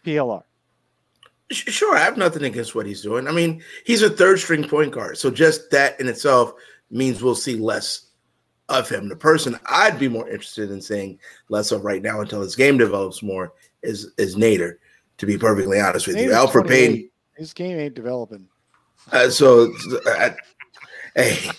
PLR. 0.04 0.42
Sure, 1.50 1.96
I 1.96 2.00
have 2.00 2.18
nothing 2.18 2.44
against 2.44 2.74
what 2.74 2.86
he's 2.86 3.00
doing. 3.00 3.26
I 3.26 3.32
mean, 3.32 3.62
he's 3.84 4.02
a 4.02 4.10
third 4.10 4.38
string 4.38 4.68
point 4.68 4.92
guard, 4.92 5.16
so 5.16 5.30
just 5.30 5.70
that 5.70 5.98
in 5.98 6.06
itself 6.06 6.52
means 6.90 7.22
we'll 7.22 7.34
see 7.34 7.56
less 7.56 8.07
of 8.68 8.88
him. 8.88 9.08
The 9.08 9.16
person 9.16 9.58
I'd 9.66 9.98
be 9.98 10.08
more 10.08 10.28
interested 10.28 10.70
in 10.70 10.80
seeing 10.80 11.18
less 11.48 11.72
of 11.72 11.84
right 11.84 12.02
now 12.02 12.20
until 12.20 12.42
his 12.42 12.56
game 12.56 12.78
develops 12.78 13.22
more 13.22 13.52
is 13.82 14.12
is 14.18 14.36
Nader. 14.36 14.74
To 15.18 15.26
be 15.26 15.36
perfectly 15.36 15.80
honest 15.80 16.06
with 16.06 16.16
Nader's 16.16 16.24
you, 16.26 16.30
Elfrid 16.30 16.68
Payton, 16.68 17.10
his 17.36 17.52
game 17.52 17.78
ain't 17.78 17.94
developing. 17.94 18.46
Uh, 19.10 19.30
so, 19.30 19.72
I, 20.06 20.34
hey, 21.16 21.50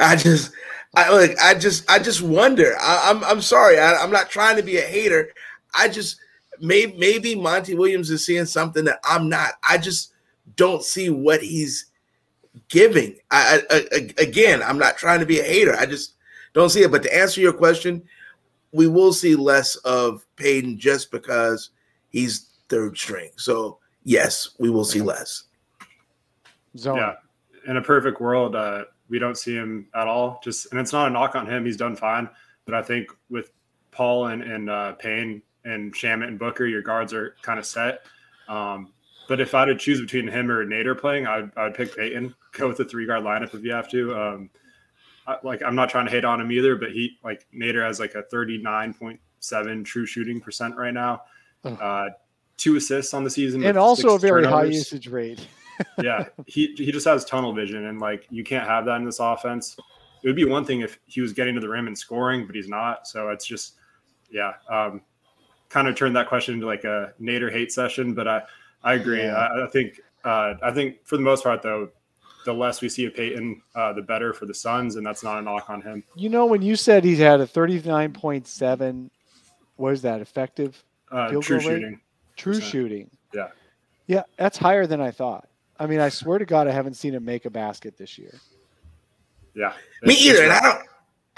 I 0.00 0.16
just, 0.16 0.50
I 0.94 1.12
like, 1.14 1.38
I 1.40 1.54
just, 1.54 1.88
I 1.90 1.98
just 1.98 2.22
wonder. 2.22 2.76
I, 2.80 3.10
am 3.10 3.18
I'm, 3.18 3.24
I'm 3.24 3.40
sorry. 3.40 3.78
I, 3.78 3.96
I'm 3.96 4.10
not 4.10 4.30
trying 4.30 4.56
to 4.56 4.62
be 4.62 4.78
a 4.78 4.82
hater. 4.82 5.30
I 5.74 5.88
just 5.88 6.18
maybe 6.60 6.96
maybe 6.96 7.34
Monty 7.34 7.74
Williams 7.74 8.10
is 8.10 8.24
seeing 8.24 8.46
something 8.46 8.84
that 8.86 9.00
I'm 9.04 9.28
not. 9.28 9.52
I 9.68 9.78
just 9.78 10.12
don't 10.56 10.82
see 10.82 11.10
what 11.10 11.42
he's 11.42 11.86
giving. 12.68 13.16
I, 13.30 13.60
I, 13.70 13.76
I 13.92 14.10
again, 14.18 14.62
I'm 14.62 14.78
not 14.78 14.96
trying 14.96 15.20
to 15.20 15.26
be 15.26 15.40
a 15.40 15.44
hater. 15.44 15.76
I 15.76 15.86
just 15.86 16.14
don't 16.56 16.70
see 16.70 16.82
it. 16.82 16.90
But 16.90 17.02
to 17.04 17.16
answer 17.16 17.40
your 17.40 17.52
question, 17.52 18.02
we 18.72 18.88
will 18.88 19.12
see 19.12 19.36
less 19.36 19.76
of 19.76 20.26
Payton 20.36 20.78
just 20.78 21.10
because 21.10 21.70
he's 22.08 22.50
third 22.68 22.98
string. 22.98 23.30
So 23.36 23.78
yes, 24.02 24.50
we 24.58 24.70
will 24.70 24.84
see 24.84 25.02
less. 25.02 25.44
Zone. 26.76 26.96
Yeah, 26.96 27.14
in 27.68 27.76
a 27.76 27.82
perfect 27.82 28.20
world, 28.20 28.56
uh, 28.56 28.84
we 29.08 29.18
don't 29.18 29.38
see 29.38 29.54
him 29.54 29.86
at 29.94 30.08
all. 30.08 30.40
Just 30.42 30.72
and 30.72 30.80
it's 30.80 30.92
not 30.92 31.08
a 31.08 31.10
knock 31.10 31.36
on 31.36 31.46
him; 31.46 31.64
he's 31.64 31.76
done 31.76 31.94
fine. 31.94 32.28
But 32.64 32.74
I 32.74 32.82
think 32.82 33.08
with 33.30 33.52
Paul 33.92 34.26
and, 34.26 34.42
and 34.42 34.68
uh, 34.68 34.92
Payne 34.92 35.40
and 35.64 35.94
Shamet 35.94 36.26
and 36.26 36.38
Booker, 36.38 36.66
your 36.66 36.82
guards 36.82 37.12
are 37.12 37.36
kind 37.42 37.58
of 37.58 37.66
set. 37.66 38.00
Um, 38.48 38.92
but 39.28 39.40
if 39.40 39.54
I 39.54 39.60
had 39.60 39.66
to 39.66 39.76
choose 39.76 40.00
between 40.00 40.28
him 40.28 40.50
or 40.50 40.64
Nader 40.66 40.98
playing, 40.98 41.26
I'd, 41.26 41.50
I'd 41.56 41.74
pick 41.74 41.96
Payton. 41.96 42.34
Go 42.52 42.68
with 42.68 42.76
the 42.76 42.84
three 42.84 43.06
guard 43.06 43.24
lineup 43.24 43.54
if 43.54 43.62
you 43.62 43.72
have 43.72 43.90
to. 43.90 44.14
Um, 44.14 44.50
I, 44.50 44.65
like 45.42 45.62
I'm 45.62 45.74
not 45.74 45.90
trying 45.90 46.06
to 46.06 46.10
hate 46.10 46.24
on 46.24 46.40
him 46.40 46.52
either, 46.52 46.76
but 46.76 46.90
he 46.90 47.18
like 47.24 47.46
Nader 47.54 47.84
has 47.84 48.00
like 48.00 48.14
a 48.14 48.22
39.7 48.32 49.84
true 49.84 50.06
shooting 50.06 50.40
percent 50.40 50.76
right 50.76 50.94
now. 50.94 51.22
Uh, 51.64 52.10
two 52.56 52.76
assists 52.76 53.12
on 53.12 53.24
the 53.24 53.30
season, 53.30 53.64
and 53.64 53.76
also 53.76 54.14
a 54.14 54.18
very 54.18 54.42
turnovers. 54.42 54.68
high 54.68 54.72
usage 54.72 55.08
rate. 55.08 55.46
yeah, 56.02 56.26
he 56.46 56.74
he 56.76 56.92
just 56.92 57.06
has 57.06 57.24
tunnel 57.24 57.52
vision, 57.52 57.86
and 57.86 58.00
like 58.00 58.26
you 58.30 58.44
can't 58.44 58.66
have 58.66 58.84
that 58.86 58.96
in 58.96 59.04
this 59.04 59.20
offense. 59.20 59.76
It 60.22 60.28
would 60.28 60.36
be 60.36 60.44
one 60.44 60.64
thing 60.64 60.80
if 60.80 60.98
he 61.06 61.20
was 61.20 61.32
getting 61.32 61.54
to 61.54 61.60
the 61.60 61.68
rim 61.68 61.86
and 61.86 61.96
scoring, 61.96 62.46
but 62.46 62.56
he's 62.56 62.68
not. 62.68 63.06
So 63.06 63.28
it's 63.28 63.44
just, 63.44 63.74
yeah, 64.30 64.54
um, 64.70 65.02
kind 65.68 65.86
of 65.86 65.94
turned 65.94 66.16
that 66.16 66.28
question 66.28 66.54
into 66.54 66.66
like 66.66 66.84
a 66.84 67.12
Nader 67.20 67.52
hate 67.52 67.72
session. 67.72 68.14
But 68.14 68.26
I 68.26 68.42
I 68.82 68.94
agree. 68.94 69.22
Yeah. 69.22 69.34
I, 69.34 69.66
I, 69.66 69.68
think 69.68 70.00
uh, 70.24 70.54
I 70.62 70.72
think 70.72 71.04
for 71.04 71.16
the 71.16 71.22
most 71.22 71.44
part 71.44 71.62
though, 71.62 71.90
the 72.46 72.54
less 72.54 72.80
we 72.80 72.88
see 72.88 73.04
of 73.04 73.14
Payton, 73.14 73.60
uh, 73.74 73.92
the 73.92 74.00
better 74.00 74.32
for 74.32 74.46
the 74.46 74.54
Suns, 74.54 74.96
and 74.96 75.04
that's 75.04 75.22
not 75.22 75.38
a 75.38 75.42
knock 75.42 75.68
on 75.68 75.82
him. 75.82 76.02
You 76.14 76.30
know, 76.30 76.46
when 76.46 76.62
you 76.62 76.76
said 76.76 77.04
he's 77.04 77.18
had 77.18 77.40
a 77.40 77.46
thirty-nine 77.46 78.14
point 78.14 78.46
seven, 78.46 79.10
what 79.76 79.92
is 79.92 80.00
that 80.02 80.22
effective? 80.22 80.82
Uh, 81.12 81.28
true 81.28 81.60
shooting. 81.60 82.00
True 82.36 82.54
percent. 82.54 82.70
shooting. 82.70 83.10
Yeah. 83.34 83.48
Yeah, 84.06 84.22
that's 84.38 84.56
higher 84.56 84.86
than 84.86 85.00
I 85.00 85.10
thought. 85.10 85.48
I 85.78 85.86
mean, 85.86 86.00
I 86.00 86.08
swear 86.08 86.38
to 86.38 86.46
God, 86.46 86.68
I 86.68 86.70
haven't 86.70 86.94
seen 86.94 87.14
him 87.14 87.24
make 87.24 87.44
a 87.44 87.50
basket 87.50 87.98
this 87.98 88.16
year. 88.16 88.32
Yeah, 89.54 89.72
me 90.02 90.14
either. 90.14 90.44
And 90.44 90.52
I 90.52 90.60
don't. 90.60 90.86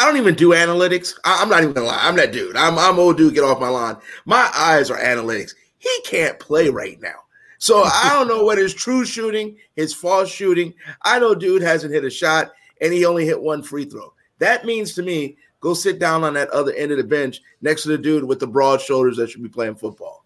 I 0.00 0.04
don't 0.04 0.16
even 0.16 0.36
do 0.36 0.50
analytics. 0.50 1.14
I, 1.24 1.42
am 1.42 1.48
not 1.48 1.62
even 1.62 1.74
gonna 1.74 1.88
lie. 1.88 1.98
I'm 2.00 2.14
that 2.16 2.30
dude. 2.30 2.56
I'm 2.56 2.78
I'm 2.78 2.98
old 3.00 3.16
dude. 3.16 3.34
Get 3.34 3.42
off 3.42 3.58
my 3.58 3.68
lawn. 3.68 3.98
My 4.26 4.48
eyes 4.54 4.90
are 4.90 4.98
analytics. 4.98 5.54
He 5.78 6.00
can't 6.04 6.38
play 6.38 6.68
right 6.68 7.00
now. 7.00 7.16
So 7.58 7.82
I 7.84 8.10
don't 8.14 8.28
know 8.28 8.44
what 8.44 8.58
his 8.58 8.74
true 8.74 9.04
shooting, 9.04 9.56
his 9.76 9.92
false 9.92 10.30
shooting. 10.30 10.74
I 11.02 11.18
know 11.18 11.34
dude 11.34 11.62
hasn't 11.62 11.92
hit 11.92 12.04
a 12.04 12.10
shot 12.10 12.52
and 12.80 12.92
he 12.92 13.04
only 13.04 13.26
hit 13.26 13.40
one 13.40 13.62
free 13.62 13.84
throw. 13.84 14.12
That 14.38 14.64
means 14.64 14.94
to 14.94 15.02
me, 15.02 15.36
go 15.60 15.74
sit 15.74 15.98
down 15.98 16.24
on 16.24 16.34
that 16.34 16.48
other 16.50 16.72
end 16.72 16.92
of 16.92 16.98
the 16.98 17.04
bench 17.04 17.40
next 17.60 17.82
to 17.82 17.88
the 17.88 17.98
dude 17.98 18.24
with 18.24 18.38
the 18.38 18.46
broad 18.46 18.80
shoulders 18.80 19.16
that 19.16 19.30
should 19.30 19.42
be 19.42 19.48
playing 19.48 19.74
football. 19.74 20.24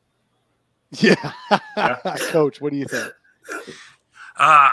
Yeah. 0.92 1.32
yeah. 1.76 1.96
Coach, 2.18 2.60
what 2.60 2.72
do 2.72 2.78
you 2.78 2.86
think? 2.86 3.12
Uh, 4.38 4.70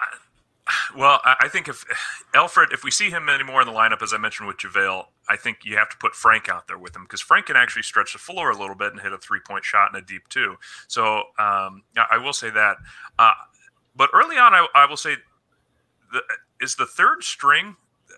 well, 0.95 1.19
I 1.23 1.47
think 1.47 1.67
if 1.67 1.85
Elfrid, 2.33 2.73
if 2.73 2.83
we 2.83 2.91
see 2.91 3.09
him 3.09 3.29
anymore 3.29 3.61
in 3.61 3.67
the 3.67 3.73
lineup, 3.73 4.01
as 4.01 4.13
I 4.13 4.17
mentioned 4.17 4.47
with 4.47 4.57
JaVale, 4.57 5.05
I 5.27 5.35
think 5.35 5.59
you 5.63 5.77
have 5.77 5.89
to 5.89 5.97
put 5.97 6.15
Frank 6.15 6.49
out 6.49 6.67
there 6.67 6.77
with 6.77 6.95
him 6.95 7.03
because 7.03 7.21
Frank 7.21 7.47
can 7.47 7.55
actually 7.55 7.83
stretch 7.83 8.13
the 8.13 8.19
floor 8.19 8.51
a 8.51 8.57
little 8.57 8.75
bit 8.75 8.91
and 8.91 9.01
hit 9.01 9.13
a 9.13 9.17
three 9.17 9.39
point 9.39 9.63
shot 9.63 9.93
in 9.93 9.99
a 9.99 10.05
deep 10.05 10.27
two. 10.29 10.55
So 10.87 11.23
um, 11.37 11.83
I 12.09 12.17
will 12.17 12.33
say 12.33 12.49
that. 12.49 12.77
Uh, 13.17 13.33
but 13.95 14.09
early 14.13 14.37
on, 14.37 14.53
I, 14.53 14.67
I 14.75 14.85
will 14.85 14.97
say, 14.97 15.15
the, 16.11 16.21
is 16.61 16.75
the 16.75 16.85
third 16.85 17.23
string 17.23 17.75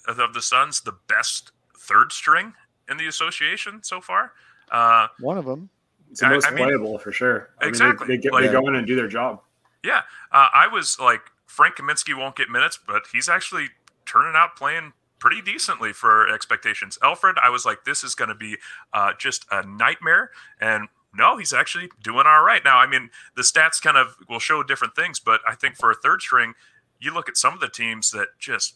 of 0.08 0.34
the 0.34 0.42
Suns 0.42 0.82
the 0.82 0.94
best 1.08 1.52
third 1.78 2.12
string 2.12 2.54
in 2.90 2.98
the 2.98 3.08
association 3.08 3.84
so 3.84 4.00
far? 4.02 4.34
Uh, 4.72 5.08
One 5.20 5.38
of 5.38 5.46
them. 5.46 5.70
It's 6.10 6.20
the 6.20 6.30
most 6.30 6.46
I, 6.48 6.54
I 6.54 6.58
playable 6.58 6.98
for 6.98 7.12
sure. 7.12 7.50
I 7.62 7.68
exactly. 7.68 8.08
Mean, 8.08 8.10
they, 8.10 8.18
they, 8.18 8.22
get, 8.22 8.34
like, 8.34 8.46
they 8.46 8.52
go 8.52 8.68
in 8.68 8.76
and 8.76 8.86
do 8.86 8.96
their 8.96 9.08
job. 9.08 9.42
Yeah, 9.84 10.02
uh, 10.32 10.48
I 10.54 10.68
was 10.68 11.00
like 11.00 11.22
Frank 11.52 11.76
Kaminsky 11.76 12.18
won't 12.18 12.38
get 12.38 12.49
minutes, 12.49 12.80
but 12.88 13.04
he's 13.12 13.28
actually 13.28 13.68
turning 14.06 14.36
out 14.36 14.56
playing 14.56 14.93
pretty 15.20 15.41
decently 15.41 15.91
for 15.91 16.28
expectations. 16.28 16.97
Elfrid, 17.04 17.34
I 17.43 17.49
was 17.49 17.66
like, 17.66 17.84
this 17.84 18.06
is 18.06 18.16
going 18.16 18.30
to 18.30 18.36
be 18.36 18.56
uh, 18.93 19.12
just 19.20 19.45
a 19.52 19.66
nightmare, 19.66 20.32
and 20.62 20.88
no, 21.14 21.36
he's 21.36 21.52
actually 21.52 21.89
doing 22.02 22.24
all 22.26 22.41
right. 22.41 22.64
Now, 22.64 22.78
I 22.78 22.88
mean, 22.88 23.10
the 23.36 23.41
stats 23.41 23.82
kind 23.82 23.97
of 23.97 24.16
will 24.30 24.39
show 24.39 24.64
different 24.64 24.95
things, 24.95 25.20
but 25.20 25.41
I 25.45 25.56
think 25.56 25.76
for 25.76 25.91
a 25.91 25.95
third 25.95 26.22
string, 26.22 26.54
you 27.02 27.14
look 27.14 27.28
at 27.28 27.36
some 27.36 27.54
of 27.54 27.60
the 27.60 27.68
teams 27.68 28.12
that 28.12 28.30
just 28.39 28.76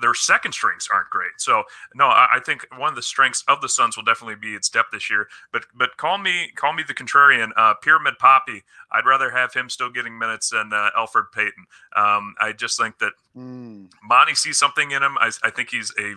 their 0.00 0.14
second 0.14 0.52
strings 0.52 0.88
aren't 0.92 1.10
great. 1.10 1.32
So 1.38 1.64
no, 1.94 2.06
I, 2.06 2.28
I, 2.34 2.40
think 2.40 2.66
one 2.76 2.90
of 2.90 2.96
the 2.96 3.02
strengths 3.02 3.44
of 3.48 3.60
the 3.60 3.68
Suns 3.68 3.96
will 3.96 4.04
definitely 4.04 4.36
be 4.36 4.54
its 4.54 4.68
depth 4.68 4.90
this 4.92 5.10
year. 5.10 5.28
But 5.52 5.66
but 5.74 5.96
call 5.96 6.18
me 6.18 6.52
call 6.54 6.72
me 6.72 6.82
the 6.86 6.94
contrarian, 6.94 7.50
uh, 7.56 7.74
Pyramid 7.82 8.18
Poppy. 8.18 8.64
I'd 8.90 9.06
rather 9.06 9.30
have 9.30 9.52
him 9.54 9.68
still 9.70 9.90
getting 9.90 10.18
minutes 10.18 10.50
than 10.50 10.72
uh, 10.72 10.90
Elfrid 10.96 11.32
Payton. 11.32 11.66
Um, 11.94 12.34
I 12.40 12.52
just 12.52 12.78
think 12.78 12.98
that 12.98 13.12
mm. 13.36 13.88
Monty 14.02 14.34
sees 14.34 14.58
something 14.58 14.90
in 14.90 15.02
him. 15.02 15.16
I, 15.18 15.30
I 15.42 15.50
think 15.50 15.70
he's 15.70 15.92
a 15.98 16.14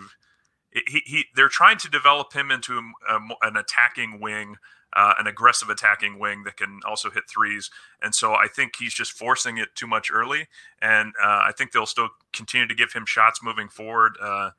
he, 0.71 1.01
he 1.05 1.25
they're 1.35 1.49
trying 1.49 1.77
to 1.79 1.89
develop 1.89 2.33
him 2.33 2.51
into 2.51 2.77
a, 2.77 3.13
a, 3.13 3.19
an 3.43 3.57
attacking 3.57 4.19
wing 4.19 4.57
uh, 4.93 5.13
an 5.19 5.27
aggressive 5.27 5.69
attacking 5.69 6.19
wing 6.19 6.43
that 6.43 6.57
can 6.57 6.79
also 6.87 7.09
hit 7.09 7.23
threes. 7.29 7.69
And 8.01 8.13
so 8.13 8.33
I 8.33 8.47
think 8.47 8.73
he's 8.77 8.93
just 8.93 9.11
forcing 9.11 9.57
it 9.57 9.69
too 9.75 9.87
much 9.87 10.11
early. 10.11 10.47
And 10.81 11.13
uh, 11.21 11.43
I 11.45 11.51
think 11.57 11.71
they'll 11.71 11.85
still 11.85 12.09
continue 12.33 12.67
to 12.67 12.75
give 12.75 12.93
him 12.93 13.05
shots 13.05 13.41
moving 13.43 13.69
forward. 13.69 14.17
Uh, 14.21 14.51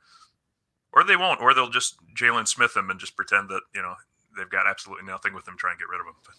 or 0.92 1.04
they 1.04 1.16
won't, 1.16 1.40
or 1.40 1.54
they'll 1.54 1.70
just 1.70 1.96
Jalen 2.14 2.48
Smith 2.48 2.76
him 2.76 2.90
and 2.90 2.98
just 2.98 3.16
pretend 3.16 3.48
that, 3.48 3.62
you 3.74 3.82
know, 3.82 3.94
they've 4.36 4.50
got 4.50 4.66
absolutely 4.66 5.06
nothing 5.06 5.34
with 5.34 5.46
him, 5.46 5.56
try 5.56 5.70
and 5.70 5.78
get 5.78 5.88
rid 5.88 6.00
of 6.00 6.06
him. 6.06 6.14
But, 6.24 6.34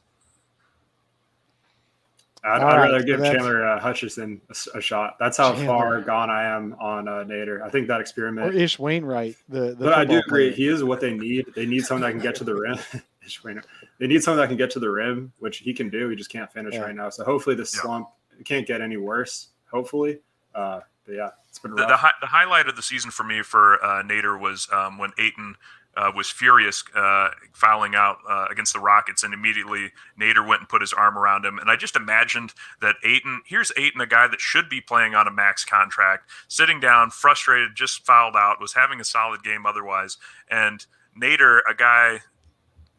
I'd, 2.43 2.61
I'd 2.61 2.77
rather 2.77 3.03
give 3.03 3.19
Chandler 3.19 3.67
uh, 3.67 3.79
Hutchison 3.79 4.41
a, 4.49 4.77
a, 4.79 4.81
shot. 4.81 5.17
That's 5.19 5.37
how 5.37 5.51
Chandler. 5.51 5.67
far 5.67 6.01
gone 6.01 6.31
I 6.31 6.43
am 6.43 6.75
on 6.79 7.07
uh, 7.07 7.23
Nader. 7.23 7.61
I 7.61 7.69
think 7.69 7.87
that 7.87 8.01
experiment. 8.01 8.47
Or 8.47 8.57
Ish 8.57 8.79
Wainwright. 8.79 9.35
The, 9.47 9.75
the 9.75 9.75
but 9.75 9.93
I 9.93 10.05
do 10.05 10.17
agree. 10.17 10.49
Player. 10.49 10.55
He 10.55 10.67
is 10.67 10.83
what 10.83 10.99
they 11.01 11.13
need. 11.13 11.45
They 11.55 11.67
need 11.67 11.85
someone 11.85 12.01
that 12.01 12.11
can 12.11 12.19
get 12.19 12.35
to 12.35 12.43
the 12.43 12.55
rim. 12.55 12.79
Ish 13.25 13.43
Wainwright. 13.43 13.65
They 13.99 14.07
need 14.07 14.23
someone 14.23 14.41
that 14.41 14.47
can 14.47 14.57
get 14.57 14.71
to 14.71 14.79
the 14.79 14.89
rim, 14.89 15.31
which 15.39 15.59
he 15.59 15.73
can 15.73 15.89
do. 15.89 16.09
He 16.09 16.15
just 16.15 16.31
can't 16.31 16.51
finish 16.51 16.73
yeah. 16.73 16.81
right 16.81 16.95
now. 16.95 17.09
So 17.09 17.23
hopefully 17.23 17.55
the 17.55 17.65
slump 17.65 18.09
yeah. 18.35 18.43
can't 18.43 18.67
get 18.67 18.81
any 18.81 18.97
worse. 18.97 19.49
Hopefully. 19.71 20.19
Uh, 20.55 20.81
but 21.05 21.15
yeah, 21.15 21.29
it's 21.47 21.59
been 21.59 21.71
the, 21.71 21.85
the, 21.85 21.97
hi- 21.97 22.11
the, 22.19 22.27
highlight 22.27 22.67
of 22.67 22.75
the 22.75 22.81
season 22.81 23.09
for 23.09 23.23
me 23.23 23.41
for 23.41 23.83
uh, 23.83 24.03
Nader 24.03 24.39
was 24.39 24.67
um, 24.71 24.97
when 24.97 25.11
Ayton– 25.17 25.55
uh, 25.95 26.11
was 26.15 26.29
furious 26.29 26.83
uh, 26.95 27.29
fouling 27.53 27.95
out 27.95 28.17
uh, 28.29 28.45
against 28.49 28.73
the 28.73 28.79
Rockets, 28.79 29.23
and 29.23 29.33
immediately 29.33 29.91
Nader 30.19 30.45
went 30.47 30.61
and 30.61 30.69
put 30.69 30.81
his 30.81 30.93
arm 30.93 31.17
around 31.17 31.45
him. 31.45 31.59
And 31.59 31.69
I 31.69 31.75
just 31.75 31.95
imagined 31.95 32.53
that 32.81 32.95
Ayton, 33.03 33.41
here's 33.45 33.71
Ayton, 33.77 33.99
a 33.99 34.07
guy 34.07 34.27
that 34.27 34.39
should 34.39 34.69
be 34.69 34.79
playing 34.79 35.15
on 35.15 35.27
a 35.27 35.31
max 35.31 35.65
contract, 35.65 36.29
sitting 36.47 36.79
down, 36.79 37.09
frustrated, 37.09 37.75
just 37.75 38.05
fouled 38.05 38.35
out, 38.35 38.61
was 38.61 38.73
having 38.73 39.01
a 39.01 39.03
solid 39.03 39.43
game 39.43 39.65
otherwise, 39.65 40.17
and 40.49 40.85
Nader, 41.19 41.59
a 41.69 41.73
guy 41.73 42.21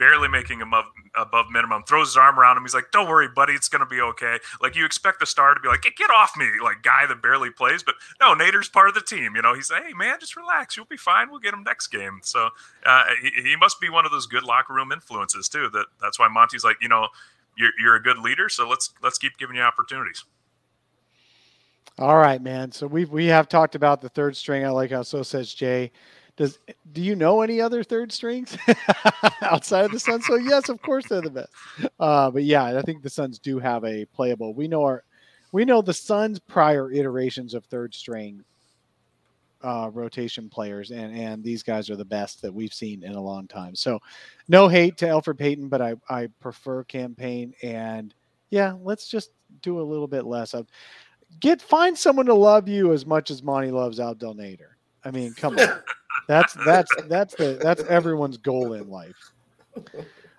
barely 0.02 0.26
making 0.26 0.60
above, 0.60 0.86
above 1.14 1.46
minimum, 1.52 1.84
throws 1.84 2.08
his 2.08 2.16
arm 2.16 2.36
around 2.36 2.56
him. 2.56 2.64
He's 2.64 2.74
like, 2.74 2.90
"Don't 2.90 3.08
worry, 3.08 3.28
buddy, 3.28 3.52
it's 3.52 3.68
gonna 3.68 3.86
be 3.86 4.00
okay." 4.00 4.40
Like 4.60 4.74
you 4.74 4.84
expect 4.84 5.20
the 5.20 5.26
star 5.26 5.54
to 5.54 5.60
be 5.60 5.68
like, 5.68 5.82
"Get 5.96 6.10
off 6.10 6.32
me!" 6.36 6.50
Like 6.60 6.82
guy 6.82 7.06
that 7.06 7.22
barely 7.22 7.50
plays, 7.50 7.84
but 7.84 7.94
no, 8.20 8.34
Nader's 8.34 8.68
part 8.68 8.88
of 8.88 8.94
the 8.94 9.00
team. 9.00 9.36
You 9.36 9.42
know, 9.42 9.54
he's 9.54 9.70
like, 9.70 9.84
"Hey 9.84 9.92
man, 9.92 10.18
just 10.18 10.34
relax. 10.34 10.76
You'll 10.76 10.86
be 10.86 10.96
fine. 10.96 11.30
We'll 11.30 11.38
get 11.38 11.54
him 11.54 11.62
next 11.62 11.86
game." 11.86 12.18
So 12.24 12.48
uh, 12.84 13.04
he, 13.22 13.42
he 13.42 13.56
must 13.56 13.80
be 13.80 13.90
one 13.90 14.04
of 14.04 14.10
those 14.10 14.26
good 14.26 14.42
locker 14.42 14.74
room 14.74 14.90
influences 14.90 15.48
too. 15.48 15.70
That 15.72 15.86
that's 16.00 16.18
why 16.18 16.26
Monty's 16.26 16.64
like, 16.64 16.78
you 16.82 16.88
know, 16.88 17.06
you're 17.56 17.70
you're 17.80 17.94
a 17.94 18.02
good 18.02 18.18
leader, 18.18 18.48
so 18.48 18.68
let's 18.68 18.92
let's 19.04 19.18
keep 19.18 19.38
giving 19.38 19.54
you 19.54 19.62
opportunities. 19.62 20.24
All 21.98 22.16
right, 22.16 22.42
man. 22.42 22.72
So 22.72 22.88
we 22.88 23.04
we 23.04 23.26
have 23.26 23.48
talked 23.48 23.76
about 23.76 24.00
the 24.00 24.08
third 24.08 24.36
string. 24.36 24.64
I 24.64 24.70
like 24.70 24.90
how 24.90 25.02
so 25.02 25.22
says 25.22 25.54
Jay. 25.54 25.92
Does 26.36 26.58
do 26.92 27.02
you 27.02 27.14
know 27.14 27.42
any 27.42 27.60
other 27.60 27.82
third 27.82 28.10
strings 28.10 28.56
outside 29.42 29.84
of 29.84 29.92
the 29.92 30.00
Suns? 30.00 30.26
So 30.26 30.36
yes, 30.36 30.68
of 30.68 30.80
course 30.80 31.06
they're 31.06 31.20
the 31.20 31.30
best. 31.30 31.52
Uh, 32.00 32.30
but 32.30 32.44
yeah, 32.44 32.64
I 32.64 32.82
think 32.82 33.02
the 33.02 33.10
Suns 33.10 33.38
do 33.38 33.58
have 33.58 33.84
a 33.84 34.06
playable. 34.06 34.54
We 34.54 34.66
know 34.66 34.82
our 34.82 35.04
we 35.52 35.66
know 35.66 35.82
the 35.82 35.92
Suns 35.92 36.38
prior 36.38 36.90
iterations 36.90 37.52
of 37.52 37.64
third 37.66 37.94
string 37.94 38.42
uh, 39.62 39.90
rotation 39.92 40.48
players, 40.48 40.90
and 40.90 41.16
and 41.16 41.44
these 41.44 41.62
guys 41.62 41.90
are 41.90 41.96
the 41.96 42.04
best 42.04 42.42
that 42.42 42.52
we've 42.52 42.74
seen 42.74 43.04
in 43.04 43.14
a 43.14 43.20
long 43.20 43.46
time. 43.46 43.74
So, 43.74 44.00
no 44.48 44.68
hate 44.68 44.96
to 44.98 45.06
Elfrid 45.06 45.38
Payton, 45.38 45.68
but 45.68 45.82
I 45.82 45.94
I 46.08 46.28
prefer 46.40 46.84
Cam 46.84 47.14
Payne, 47.14 47.54
and 47.62 48.14
yeah, 48.50 48.74
let's 48.82 49.08
just 49.08 49.30
do 49.60 49.80
a 49.80 49.82
little 49.82 50.08
bit 50.08 50.24
less 50.24 50.54
of. 50.54 50.66
Get 51.40 51.62
find 51.62 51.96
someone 51.96 52.26
to 52.26 52.34
love 52.34 52.68
you 52.68 52.92
as 52.92 53.06
much 53.06 53.30
as 53.30 53.42
Monty 53.42 53.70
loves 53.70 53.98
Abdel 53.98 54.34
Nader. 54.34 54.72
I 55.02 55.10
mean, 55.10 55.32
come 55.32 55.58
on. 55.58 55.66
That's 56.28 56.54
that's 56.64 56.90
that's 57.08 57.34
the 57.34 57.58
that's 57.60 57.82
everyone's 57.84 58.36
goal 58.36 58.74
in 58.74 58.88
life. 58.88 59.32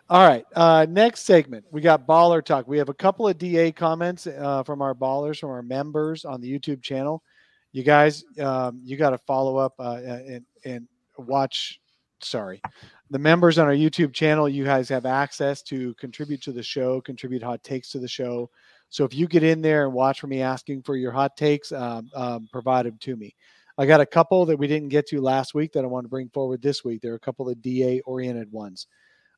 All 0.10 0.28
right. 0.28 0.46
Uh, 0.56 0.86
next 0.90 1.22
segment, 1.22 1.66
we 1.72 1.82
got 1.82 2.06
baller 2.06 2.44
talk. 2.44 2.68
We 2.68 2.78
have 2.78 2.90
a 2.90 2.94
couple 2.94 3.28
of 3.28 3.38
DA 3.38 3.72
comments 3.72 4.28
uh, 4.28 4.64
from 4.64 4.82
our 4.82 4.94
ballers, 4.94 5.40
from 5.40 5.50
our 5.50 5.64
members 5.64 6.26
on 6.26 6.42
the 6.42 6.60
YouTube 6.60 6.82
channel. 6.82 7.24
You 7.72 7.84
guys, 7.84 8.24
um, 8.40 8.82
you 8.84 8.98
got 8.98 9.12
to 9.12 9.18
follow 9.18 9.58
up 9.58 9.74
uh, 9.80 10.00
and 10.04 10.46
and 10.66 10.88
watch. 11.18 11.80
Sorry, 12.22 12.62
the 13.10 13.20
members 13.20 13.58
on 13.58 13.66
our 13.66 13.74
YouTube 13.74 14.14
channel. 14.14 14.48
You 14.48 14.64
guys 14.64 14.88
have 14.90 15.06
access 15.06 15.62
to 15.64 15.94
contribute 15.96 16.42
to 16.44 16.52
the 16.52 16.64
show, 16.64 17.02
contribute 17.02 17.42
hot 17.42 17.64
takes 17.64 17.90
to 17.92 18.00
the 18.00 18.08
show. 18.08 18.50
So 18.90 19.06
if 19.06 19.14
you 19.16 19.28
get 19.28 19.42
in 19.42 19.62
there 19.62 19.86
and 19.86 19.94
watch 19.94 20.20
for 20.20 20.28
me 20.28 20.42
asking 20.44 20.84
for 20.84 20.96
your 20.96 21.12
hot 21.12 21.36
takes, 21.36 21.72
um, 21.72 22.12
um, 22.14 22.48
provide 22.52 22.86
them 22.86 22.98
to 23.02 23.16
me. 23.16 23.36
I 23.78 23.86
got 23.88 24.02
a 24.02 24.06
couple 24.06 24.46
that 24.46 24.58
we 24.58 24.68
didn't 24.68 24.90
get 24.90 25.08
to 25.08 25.22
last 25.22 25.56
week 25.56 25.74
that 25.74 25.84
I 25.84 25.88
want 25.88 26.06
to 26.06 26.10
bring 26.10 26.30
forward 26.30 26.62
this 26.62 26.84
week. 26.84 27.02
There 27.02 27.14
are 27.14 27.18
a 27.18 27.20
couple 27.20 27.50
of 27.50 27.62
DA 27.62 28.02
oriented 28.02 28.52
ones. 28.52 28.88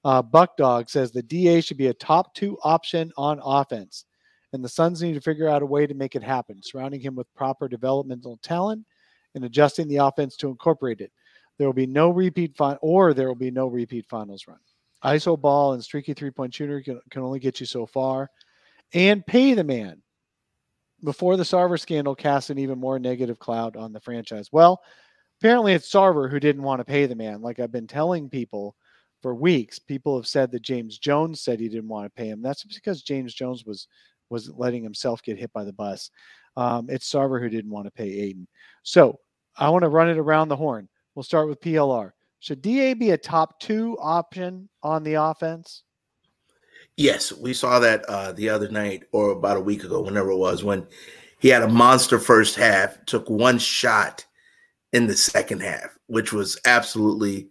Uh, 0.04 0.22
Buck 0.22 0.58
Dog 0.58 0.90
says 0.90 1.12
the 1.12 1.24
DA 1.24 1.62
should 1.62 1.78
be 1.78 1.88
a 1.88 1.94
top 1.94 2.34
two 2.36 2.58
option 2.64 3.12
on 3.18 3.40
offense, 3.44 4.06
and 4.54 4.64
the 4.64 4.70
Suns 4.70 5.02
need 5.02 5.14
to 5.14 5.22
figure 5.22 5.48
out 5.48 5.62
a 5.62 5.66
way 5.66 5.88
to 5.88 5.94
make 5.94 6.16
it 6.16 6.24
happen, 6.24 6.62
surrounding 6.62 7.00
him 7.00 7.16
with 7.16 7.34
proper 7.34 7.68
developmental 7.68 8.38
talent 8.44 8.86
and 9.36 9.46
adjusting 9.46 9.88
the 9.88 9.98
offense 9.98 10.36
to 10.38 10.50
incorporate 10.50 11.02
it. 11.02 11.12
There 11.58 11.68
will 11.68 11.74
be 11.74 11.88
no 11.88 12.10
repeat 12.10 12.56
fin- 12.58 12.78
or 12.82 13.14
there 13.14 13.28
will 13.28 13.36
be 13.36 13.52
no 13.52 13.68
repeat 13.68 14.06
finals 14.10 14.46
run. 14.48 14.60
ISO 15.04 15.40
ball 15.40 15.74
and 15.74 15.84
streaky 15.84 16.14
three 16.14 16.32
point 16.32 16.54
shooter 16.54 16.82
can, 16.82 17.00
can 17.10 17.22
only 17.22 17.40
get 17.40 17.60
you 17.60 17.66
so 17.66 17.86
far, 17.86 18.30
and 18.94 19.26
pay 19.26 19.54
the 19.54 19.64
man. 19.64 20.02
Before 21.04 21.38
the 21.38 21.44
Sarver 21.44 21.80
scandal 21.80 22.16
cast 22.16 22.50
an 22.50 22.58
even 22.58 22.80
more 22.80 23.00
negative 23.00 23.38
cloud 23.38 23.76
on 23.76 23.94
the 23.94 24.00
franchise. 24.00 24.50
Well, 24.52 24.82
apparently 25.40 25.74
it's 25.74 25.92
Sarver 25.92 26.30
who 26.30 26.40
didn't 26.40 26.64
want 26.64 26.80
to 26.80 26.86
pay 26.86 27.06
the 27.06 27.16
man. 27.16 27.42
Like 27.42 27.60
I've 27.60 27.72
been 27.72 27.88
telling 27.88 28.30
people 28.30 28.76
for 29.22 29.36
weeks, 29.36 29.80
people 29.80 30.16
have 30.16 30.28
said 30.28 30.52
that 30.52 30.62
James 30.62 30.98
Jones 30.98 31.42
said 31.42 31.60
he 31.60 31.70
didn't 31.70 31.90
want 31.90 32.06
to 32.06 32.22
pay 32.22 32.30
him. 32.30 32.42
That's 32.42 32.64
because 32.64 33.02
James 33.02 33.34
Jones 33.34 33.66
was 33.66 33.88
was 34.30 34.50
letting 34.56 34.84
himself 34.84 35.22
get 35.22 35.38
hit 35.38 35.54
by 35.54 35.64
the 35.64 35.74
bus. 35.74 36.10
Um, 36.58 36.88
it's 36.90 37.12
Sarver 37.12 37.42
who 37.42 37.50
didn't 37.50 37.72
want 37.72 37.86
to 37.86 37.92
pay 37.92 38.10
Ayton. 38.10 38.48
So 38.84 39.20
I 39.58 39.70
want 39.70 39.84
to 39.84 39.90
run 39.90 40.10
it 40.10 40.18
around 40.18 40.50
the 40.50 40.56
horn. 40.56 40.90
We'll 41.14 41.24
start 41.24 41.48
with 41.48 41.62
PLR. 41.62 42.12
Should 42.40 42.62
DA 42.62 42.94
be 42.94 43.12
a 43.12 43.18
top 43.18 43.60
two 43.60 43.98
option 44.00 44.70
on 44.84 45.04
the 45.04 45.16
offense? 45.16 45.84
Yes, 46.98 47.34
we 47.34 47.54
saw 47.54 47.80
that 47.80 48.06
uh, 48.06 48.32
the 48.32 48.50
other 48.50 48.70
night 48.70 49.04
or 49.12 49.32
about 49.32 49.58
a 49.58 49.62
week 49.62 49.84
ago, 49.84 50.02
whenever 50.02 50.32
it 50.32 50.38
was, 50.38 50.64
when 50.64 50.88
he 51.40 51.50
had 51.50 51.62
a 51.62 51.68
monster 51.68 52.20
first 52.20 52.56
half, 52.56 53.04
took 53.06 53.30
one 53.30 53.58
shot 53.58 54.26
in 54.94 55.08
the 55.08 55.16
second 55.16 55.62
half, 55.62 55.98
which 56.08 56.32
was 56.32 56.58
absolutely 56.66 57.50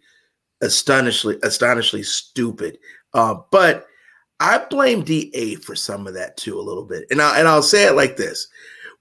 astonishingly, 0.62 1.38
astonishingly 1.42 2.03
stupid. 2.03 2.78
Uh, 3.12 3.36
but 3.51 3.86
I 4.40 4.59
blame 4.70 5.05
DA 5.05 5.57
for 5.57 5.76
some 5.76 6.07
of 6.07 6.14
that 6.14 6.36
too, 6.38 6.59
a 6.59 6.62
little 6.62 6.84
bit. 6.84 7.05
And, 7.11 7.20
I, 7.20 7.38
and 7.38 7.47
I'll 7.47 7.62
say 7.62 7.86
it 7.86 7.95
like 7.95 8.16
this 8.16 8.49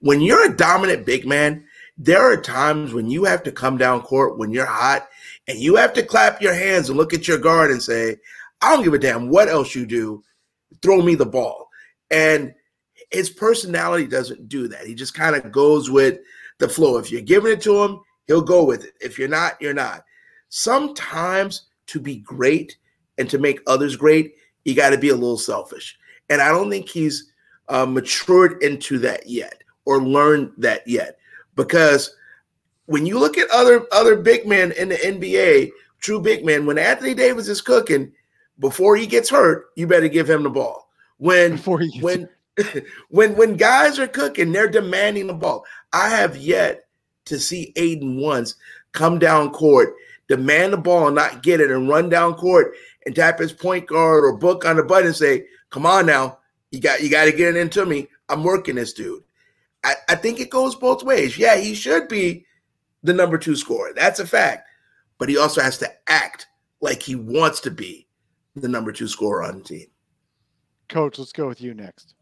when 0.00 0.20
you're 0.20 0.44
a 0.44 0.56
dominant 0.56 1.06
big 1.06 1.26
man, 1.26 1.64
there 1.96 2.20
are 2.20 2.36
times 2.36 2.92
when 2.92 3.10
you 3.10 3.24
have 3.24 3.42
to 3.44 3.52
come 3.52 3.78
down 3.78 4.02
court 4.02 4.36
when 4.36 4.52
you're 4.52 4.66
hot 4.66 5.08
and 5.48 5.58
you 5.58 5.76
have 5.76 5.94
to 5.94 6.02
clap 6.02 6.42
your 6.42 6.52
hands 6.52 6.90
and 6.90 6.98
look 6.98 7.14
at 7.14 7.26
your 7.26 7.38
guard 7.38 7.70
and 7.70 7.82
say, 7.82 8.16
I 8.60 8.74
don't 8.74 8.84
give 8.84 8.92
a 8.92 8.98
damn 8.98 9.30
what 9.30 9.48
else 9.48 9.74
you 9.74 9.86
do. 9.86 10.22
Throw 10.84 11.00
me 11.00 11.14
the 11.14 11.24
ball. 11.24 11.70
And 12.10 12.54
his 13.10 13.30
personality 13.30 14.06
doesn't 14.06 14.50
do 14.50 14.68
that. 14.68 14.86
He 14.86 14.94
just 14.94 15.14
kind 15.14 15.34
of 15.34 15.50
goes 15.50 15.90
with 15.90 16.18
the 16.58 16.68
flow. 16.68 16.98
If 16.98 17.10
you're 17.10 17.22
giving 17.22 17.52
it 17.52 17.62
to 17.62 17.82
him, 17.82 18.00
he'll 18.26 18.42
go 18.42 18.64
with 18.64 18.84
it. 18.84 18.92
If 19.00 19.18
you're 19.18 19.28
not, 19.28 19.54
you're 19.60 19.72
not. 19.72 20.04
Sometimes 20.50 21.68
to 21.86 21.98
be 21.98 22.16
great 22.16 22.76
and 23.16 23.30
to 23.30 23.38
make 23.38 23.60
others 23.66 23.96
great, 23.96 24.34
you 24.66 24.74
got 24.74 24.90
to 24.90 24.98
be 24.98 25.08
a 25.08 25.14
little 25.14 25.38
selfish. 25.38 25.98
And 26.28 26.42
I 26.42 26.48
don't 26.48 26.68
think 26.68 26.86
he's 26.86 27.32
uh, 27.70 27.86
matured 27.86 28.62
into 28.62 28.98
that 28.98 29.26
yet 29.26 29.62
or 29.86 30.02
learned 30.02 30.52
that 30.58 30.86
yet 30.86 31.16
because 31.56 32.14
when 32.86 33.06
you 33.06 33.18
look 33.18 33.38
at 33.38 33.48
other 33.50 33.86
other 33.92 34.16
big 34.16 34.46
men 34.46 34.72
in 34.72 34.90
the 34.90 34.96
NBA, 34.96 35.70
true 36.00 36.20
big 36.20 36.44
men, 36.44 36.66
when 36.66 36.76
Anthony 36.76 37.14
Davis 37.14 37.48
is 37.48 37.62
cooking, 37.62 38.12
before 38.58 38.96
he 38.96 39.06
gets 39.06 39.30
hurt, 39.30 39.66
you 39.76 39.86
better 39.86 40.08
give 40.08 40.28
him 40.28 40.42
the 40.42 40.50
ball. 40.50 40.88
When 41.18 41.58
when 41.58 42.28
when 43.08 43.36
when 43.36 43.56
guys 43.56 43.98
are 43.98 44.06
cooking, 44.06 44.52
they're 44.52 44.68
demanding 44.68 45.26
the 45.26 45.34
ball. 45.34 45.64
I 45.92 46.08
have 46.08 46.36
yet 46.36 46.86
to 47.26 47.38
see 47.38 47.72
Ayton 47.76 48.18
once 48.20 48.54
come 48.92 49.18
down 49.18 49.50
court, 49.50 49.94
demand 50.28 50.72
the 50.72 50.78
ball 50.78 51.06
and 51.06 51.16
not 51.16 51.42
get 51.42 51.60
it, 51.60 51.70
and 51.70 51.88
run 51.88 52.08
down 52.08 52.34
court 52.34 52.74
and 53.06 53.14
tap 53.14 53.38
his 53.38 53.52
point 53.52 53.86
guard 53.86 54.24
or 54.24 54.36
book 54.36 54.64
on 54.64 54.76
the 54.76 54.82
button 54.82 55.08
and 55.08 55.16
say, 55.16 55.46
"Come 55.70 55.86
on 55.86 56.06
now, 56.06 56.38
you 56.70 56.80
got 56.80 57.02
you 57.02 57.10
got 57.10 57.24
to 57.24 57.32
get 57.32 57.56
it 57.56 57.60
into 57.60 57.84
me. 57.86 58.08
I'm 58.28 58.44
working 58.44 58.76
this 58.76 58.92
dude." 58.92 59.22
I, 59.82 59.94
I 60.08 60.14
think 60.14 60.40
it 60.40 60.50
goes 60.50 60.74
both 60.74 61.02
ways. 61.02 61.36
Yeah, 61.36 61.56
he 61.56 61.74
should 61.74 62.08
be 62.08 62.46
the 63.02 63.12
number 63.12 63.36
two 63.36 63.54
scorer. 63.54 63.92
That's 63.94 64.18
a 64.18 64.26
fact. 64.26 64.66
But 65.18 65.28
he 65.28 65.36
also 65.36 65.60
has 65.60 65.78
to 65.78 65.92
act 66.08 66.46
like 66.80 67.02
he 67.02 67.14
wants 67.14 67.60
to 67.60 67.70
be 67.70 68.03
the 68.54 68.68
number 68.68 68.92
two 68.92 69.08
scorer 69.08 69.42
on 69.42 69.58
the 69.58 69.64
team. 69.64 69.86
Coach, 70.88 71.18
let's 71.18 71.32
go 71.32 71.48
with 71.48 71.60
you 71.60 71.74
next. 71.74 72.14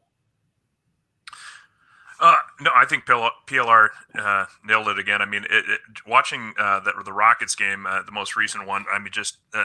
Uh, 2.20 2.36
no, 2.60 2.70
I 2.74 2.84
think 2.84 3.04
PLR 3.04 3.88
uh, 4.16 4.46
nailed 4.64 4.86
it 4.86 4.98
again. 4.98 5.20
I 5.20 5.26
mean, 5.26 5.44
it, 5.50 5.64
it, 5.68 5.80
watching 6.06 6.54
uh, 6.56 6.78
the, 6.78 6.92
the 7.04 7.12
Rockets 7.12 7.56
game, 7.56 7.84
uh, 7.84 8.04
the 8.04 8.12
most 8.12 8.36
recent 8.36 8.64
one, 8.64 8.84
I 8.92 9.00
mean, 9.00 9.10
just 9.10 9.38
uh, 9.52 9.64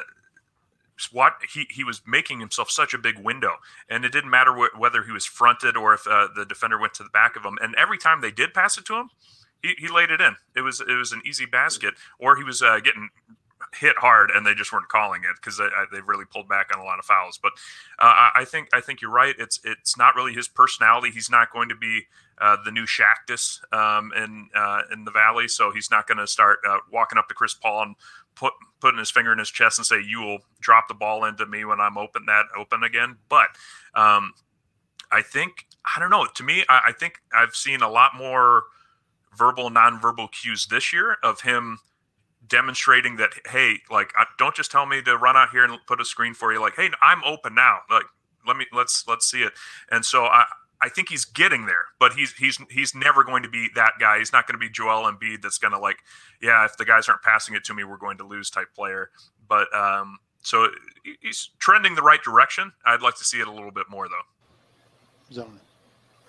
what 1.12 1.34
he, 1.54 1.68
he 1.70 1.84
was 1.84 2.02
making 2.08 2.40
himself 2.40 2.72
such 2.72 2.94
a 2.94 2.98
big 2.98 3.20
window 3.20 3.58
and 3.90 4.04
it 4.04 4.12
didn't 4.12 4.30
matter 4.30 4.52
wh- 4.52 4.80
whether 4.80 5.04
he 5.04 5.12
was 5.12 5.26
fronted 5.26 5.78
or 5.78 5.94
if 5.94 6.08
uh, 6.08 6.28
the 6.36 6.46
defender 6.46 6.80
went 6.80 6.94
to 6.96 7.04
the 7.04 7.10
back 7.10 7.36
of 7.36 7.46
him 7.46 7.58
and 7.62 7.76
every 7.76 7.98
time 7.98 8.22
they 8.22 8.32
did 8.32 8.54
pass 8.54 8.78
it 8.78 8.86
to 8.86 8.96
him 8.96 9.10
he, 9.62 9.76
he 9.78 9.88
laid 9.88 10.10
it 10.10 10.20
in 10.20 10.36
it 10.56 10.62
was 10.62 10.82
it 10.82 10.96
was 10.96 11.12
an 11.12 11.22
easy 11.26 11.46
basket 11.46 11.94
or 12.20 12.36
he 12.36 12.44
was 12.44 12.62
uh, 12.62 12.80
getting 12.80 13.10
hit 13.74 13.98
hard 13.98 14.32
and 14.32 14.46
they 14.46 14.54
just 14.54 14.72
weren't 14.72 14.88
calling 14.88 15.22
it 15.22 15.36
because 15.36 15.58
they, 15.58 15.68
they 15.92 16.02
really 16.02 16.26
pulled 16.26 16.48
back 16.48 16.70
on 16.74 16.80
a 16.80 16.86
lot 16.86 17.00
of 17.00 17.06
fouls 17.06 17.38
but 17.42 17.52
uh, 18.00 18.30
I 18.36 18.46
think 18.46 18.70
I 18.74 18.82
think 18.82 19.02
you're 19.02 19.12
right 19.12 19.36
it's 19.38 19.60
it's 19.64 19.98
not 19.98 20.16
really 20.16 20.34
his 20.34 20.48
personality 20.48 21.12
he's 21.12 21.30
not 21.30 21.52
going 21.52 21.70
to 21.70 21.76
be 21.76 22.04
uh, 22.40 22.58
the 22.64 22.72
new 22.72 22.86
Shaqtus 22.86 23.60
um, 23.74 24.12
in 24.16 24.50
uh, 24.56 24.82
in 24.94 25.04
the 25.04 25.12
valley 25.12 25.48
so 25.48 25.72
he's 25.72 25.92
not 25.92 26.08
going 26.08 26.18
to 26.18 26.28
start 26.28 26.60
uh, 26.68 26.78
walking 26.92 27.18
up 27.18 27.28
to 27.28 27.34
Chris 27.34 27.54
Paul 27.54 27.84
and 27.84 27.96
put 28.38 28.54
putting 28.80 29.00
his 29.00 29.10
finger 29.10 29.32
in 29.32 29.40
his 29.40 29.50
chest 29.50 29.80
and 29.80 29.86
say, 29.86 30.02
"You 30.02 30.22
will 30.22 30.40
drop 30.60 30.88
the 30.88 30.94
ball 30.94 31.26
into 31.26 31.46
me 31.46 31.66
when 31.66 31.80
I'm 31.80 31.98
open 31.98 32.26
that 32.28 32.46
open 32.56 32.84
again." 32.84 33.18
But 33.30 33.48
um, 33.96 34.34
I 35.12 35.22
think 35.22 35.66
I 35.96 36.00
don't 36.00 36.10
know. 36.10 36.26
To 36.26 36.44
me, 36.44 36.64
I, 36.70 36.82
I 36.88 36.92
think 36.92 37.20
I've 37.34 37.56
seen 37.56 37.82
a 37.82 37.90
lot 37.90 38.12
more 38.16 38.64
verbal, 39.38 39.70
nonverbal 39.70 40.32
cues 40.32 40.68
this 40.68 40.94
year 40.94 41.18
of 41.24 41.42
him 41.42 41.80
demonstrating 42.48 43.18
that 43.18 43.32
hey 43.50 43.78
like 43.90 44.14
don't 44.38 44.56
just 44.56 44.72
tell 44.72 44.86
me 44.86 45.02
to 45.02 45.18
run 45.18 45.36
out 45.36 45.50
here 45.50 45.64
and 45.64 45.78
put 45.86 46.00
a 46.00 46.06
screen 46.06 46.34
for 46.34 46.54
you 46.54 46.62
like 46.62 46.76
hey 46.76 46.90
i'm 47.02 47.24
open 47.24 47.54
now 47.54 47.80
like 47.90 48.06
let 48.46 48.56
me 48.56 48.66
let's 48.72 49.06
let's 49.08 49.30
see 49.30 49.42
it 49.42 49.54
and 49.92 50.06
so 50.06 50.26
i 50.26 50.46
I 50.82 50.90
think 50.90 51.10
he's 51.10 51.26
getting 51.26 51.66
there, 51.66 51.86
but 52.00 52.14
he's 52.14 52.34
he's 52.34 52.60
he's 52.70 52.94
never 52.94 53.24
going 53.24 53.44
to 53.44 53.50
be 53.50 53.70
that 53.76 53.94
guy. 54.00 54.20
He's 54.20 54.32
not 54.32 54.48
going 54.48 54.60
to 54.60 54.60
be 54.60 54.70
Joel 54.70 55.12
Embiid 55.12 55.42
that's 55.42 55.58
going 55.58 55.74
to 55.74 55.80
like, 55.80 55.98
yeah, 56.42 56.66
if 56.66 56.78
the 56.78 56.86
guys 56.86 57.10
aren't 57.10 57.24
passing 57.24 57.56
it 57.56 57.64
to 57.66 57.74
me, 57.74 57.84
we're 57.84 57.98
going 57.98 58.18
to 58.20 58.24
lose 58.24 58.50
type 58.50 58.68
player. 58.76 59.10
But 59.48 59.74
um, 59.76 60.20
so 60.42 60.70
he's 61.22 61.50
trending 61.58 61.96
the 61.96 62.04
right 62.04 62.22
direction. 62.22 62.72
I'd 62.86 63.02
like 63.02 63.16
to 63.16 63.24
see 63.24 63.40
it 63.40 63.48
a 63.48 63.52
little 63.52 63.72
bit 63.72 63.90
more 63.90 64.08
though. 64.08 65.34
Zone. 65.34 65.60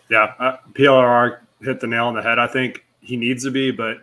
Yeah, 0.09 0.33
uh, 0.39 0.57
PLR 0.73 1.41
hit 1.61 1.81
the 1.81 1.87
nail 1.87 2.07
on 2.07 2.15
the 2.15 2.23
head. 2.23 2.39
I 2.39 2.47
think 2.47 2.85
he 3.01 3.17
needs 3.17 3.45
to 3.45 3.51
be, 3.51 3.71
but 3.71 3.99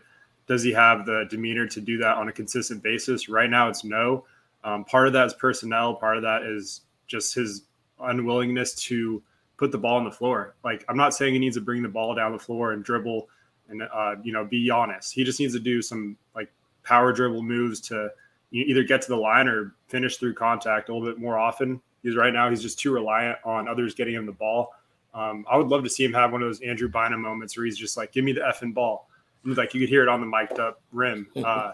does 0.47 0.63
he 0.63 0.71
have 0.71 1.05
the 1.05 1.25
demeanor 1.29 1.67
to 1.67 1.81
do 1.81 1.97
that 1.97 2.17
on 2.17 2.29
a 2.29 2.31
consistent 2.31 2.83
basis? 2.83 3.29
Right 3.29 3.49
now, 3.49 3.69
it's 3.69 3.83
no. 3.83 4.25
Um, 4.63 4.83
part 4.85 5.07
of 5.07 5.13
that 5.13 5.27
is 5.27 5.33
personnel. 5.33 5.95
Part 5.95 6.17
of 6.17 6.23
that 6.23 6.43
is 6.43 6.81
just 7.07 7.33
his 7.33 7.63
unwillingness 7.99 8.73
to 8.75 9.21
put 9.57 9.71
the 9.71 9.77
ball 9.77 9.97
on 9.97 10.03
the 10.03 10.11
floor. 10.11 10.55
Like 10.63 10.83
I'm 10.89 10.97
not 10.97 11.13
saying 11.13 11.33
he 11.33 11.39
needs 11.39 11.55
to 11.55 11.61
bring 11.61 11.81
the 11.81 11.89
ball 11.89 12.13
down 12.15 12.31
the 12.31 12.39
floor 12.39 12.73
and 12.73 12.83
dribble 12.83 13.29
and 13.69 13.81
uh, 13.81 14.15
you 14.23 14.33
know 14.33 14.45
be 14.45 14.69
honest. 14.69 15.13
He 15.13 15.23
just 15.23 15.39
needs 15.39 15.53
to 15.53 15.59
do 15.59 15.81
some 15.81 16.17
like 16.35 16.51
power 16.83 17.13
dribble 17.13 17.43
moves 17.43 17.79
to 17.81 18.09
either 18.51 18.83
get 18.83 19.01
to 19.01 19.07
the 19.09 19.15
line 19.15 19.47
or 19.47 19.75
finish 19.87 20.17
through 20.17 20.33
contact 20.33 20.89
a 20.89 20.93
little 20.93 21.07
bit 21.07 21.19
more 21.19 21.37
often. 21.37 21.81
Because 22.01 22.15
right 22.15 22.33
now 22.33 22.49
he's 22.49 22.61
just 22.61 22.77
too 22.77 22.91
reliant 22.91 23.39
on 23.43 23.67
others 23.67 23.95
getting 23.95 24.13
him 24.13 24.25
the 24.25 24.31
ball. 24.31 24.73
Um, 25.13 25.45
I 25.49 25.57
would 25.57 25.67
love 25.67 25.83
to 25.83 25.89
see 25.89 26.03
him 26.03 26.13
have 26.13 26.31
one 26.31 26.43
of 26.43 26.47
those 26.47 26.61
Andrew 26.61 26.87
Bynum 26.89 27.21
moments 27.21 27.57
where 27.57 27.65
he's 27.65 27.77
just 27.77 27.97
like, 27.97 28.11
"Give 28.11 28.23
me 28.23 28.31
the 28.33 28.41
effing 28.41 28.73
ball." 28.73 29.09
Like 29.45 29.73
you 29.73 29.79
could 29.79 29.89
hear 29.89 30.03
it 30.03 30.09
on 30.09 30.21
the 30.21 30.27
mic'd 30.27 30.59
up 30.59 30.81
rim. 30.91 31.27
Uh, 31.45 31.73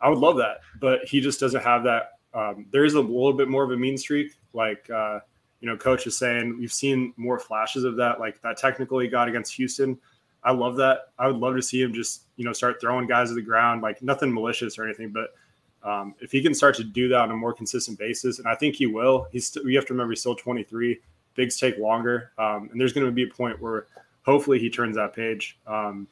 I 0.00 0.08
would 0.08 0.18
love 0.18 0.36
that, 0.38 0.62
but 0.80 1.04
he 1.04 1.20
just 1.20 1.38
doesn't 1.38 1.62
have 1.62 1.84
that. 1.84 2.18
Um, 2.34 2.66
there 2.72 2.84
is 2.84 2.94
a 2.94 3.00
little 3.00 3.32
bit 3.32 3.48
more 3.48 3.62
of 3.62 3.70
a 3.70 3.76
mean 3.76 3.96
streak, 3.96 4.32
like 4.52 4.90
uh, 4.90 5.20
you 5.60 5.68
know, 5.68 5.76
coach 5.76 6.08
is 6.08 6.18
saying 6.18 6.58
we've 6.58 6.72
seen 6.72 7.14
more 7.16 7.38
flashes 7.38 7.84
of 7.84 7.94
that, 7.96 8.18
like 8.18 8.42
that 8.42 8.56
technical 8.56 8.98
he 8.98 9.06
got 9.06 9.28
against 9.28 9.54
Houston. 9.54 9.96
I 10.42 10.50
love 10.50 10.76
that. 10.78 11.12
I 11.20 11.28
would 11.28 11.36
love 11.36 11.54
to 11.54 11.62
see 11.62 11.80
him 11.80 11.94
just, 11.94 12.24
you 12.36 12.44
know, 12.44 12.52
start 12.52 12.80
throwing 12.80 13.06
guys 13.06 13.28
to 13.28 13.34
the 13.34 13.42
ground, 13.42 13.80
like 13.80 14.02
nothing 14.02 14.34
malicious 14.34 14.76
or 14.76 14.84
anything, 14.84 15.10
but 15.10 15.28
um, 15.84 16.14
if 16.20 16.30
he 16.30 16.42
can 16.42 16.54
start 16.54 16.76
to 16.76 16.84
do 16.84 17.08
that 17.08 17.20
on 17.20 17.30
a 17.30 17.36
more 17.36 17.52
consistent 17.52 17.98
basis, 17.98 18.38
and 18.38 18.48
I 18.48 18.54
think 18.54 18.76
he 18.76 18.86
will, 18.86 19.26
he's 19.32 19.48
st- 19.48 19.66
you 19.66 19.76
have 19.76 19.86
to 19.86 19.92
remember 19.92 20.12
he's 20.12 20.20
still 20.20 20.34
23. 20.34 21.00
Bigs 21.34 21.58
take 21.58 21.78
longer, 21.78 22.32
um, 22.38 22.68
and 22.70 22.80
there's 22.80 22.92
going 22.92 23.06
to 23.06 23.12
be 23.12 23.24
a 23.24 23.28
point 23.28 23.60
where 23.60 23.86
hopefully 24.24 24.58
he 24.58 24.68
turns 24.68 24.96
that 24.96 25.14
page. 25.14 25.58
Um, 25.66 26.06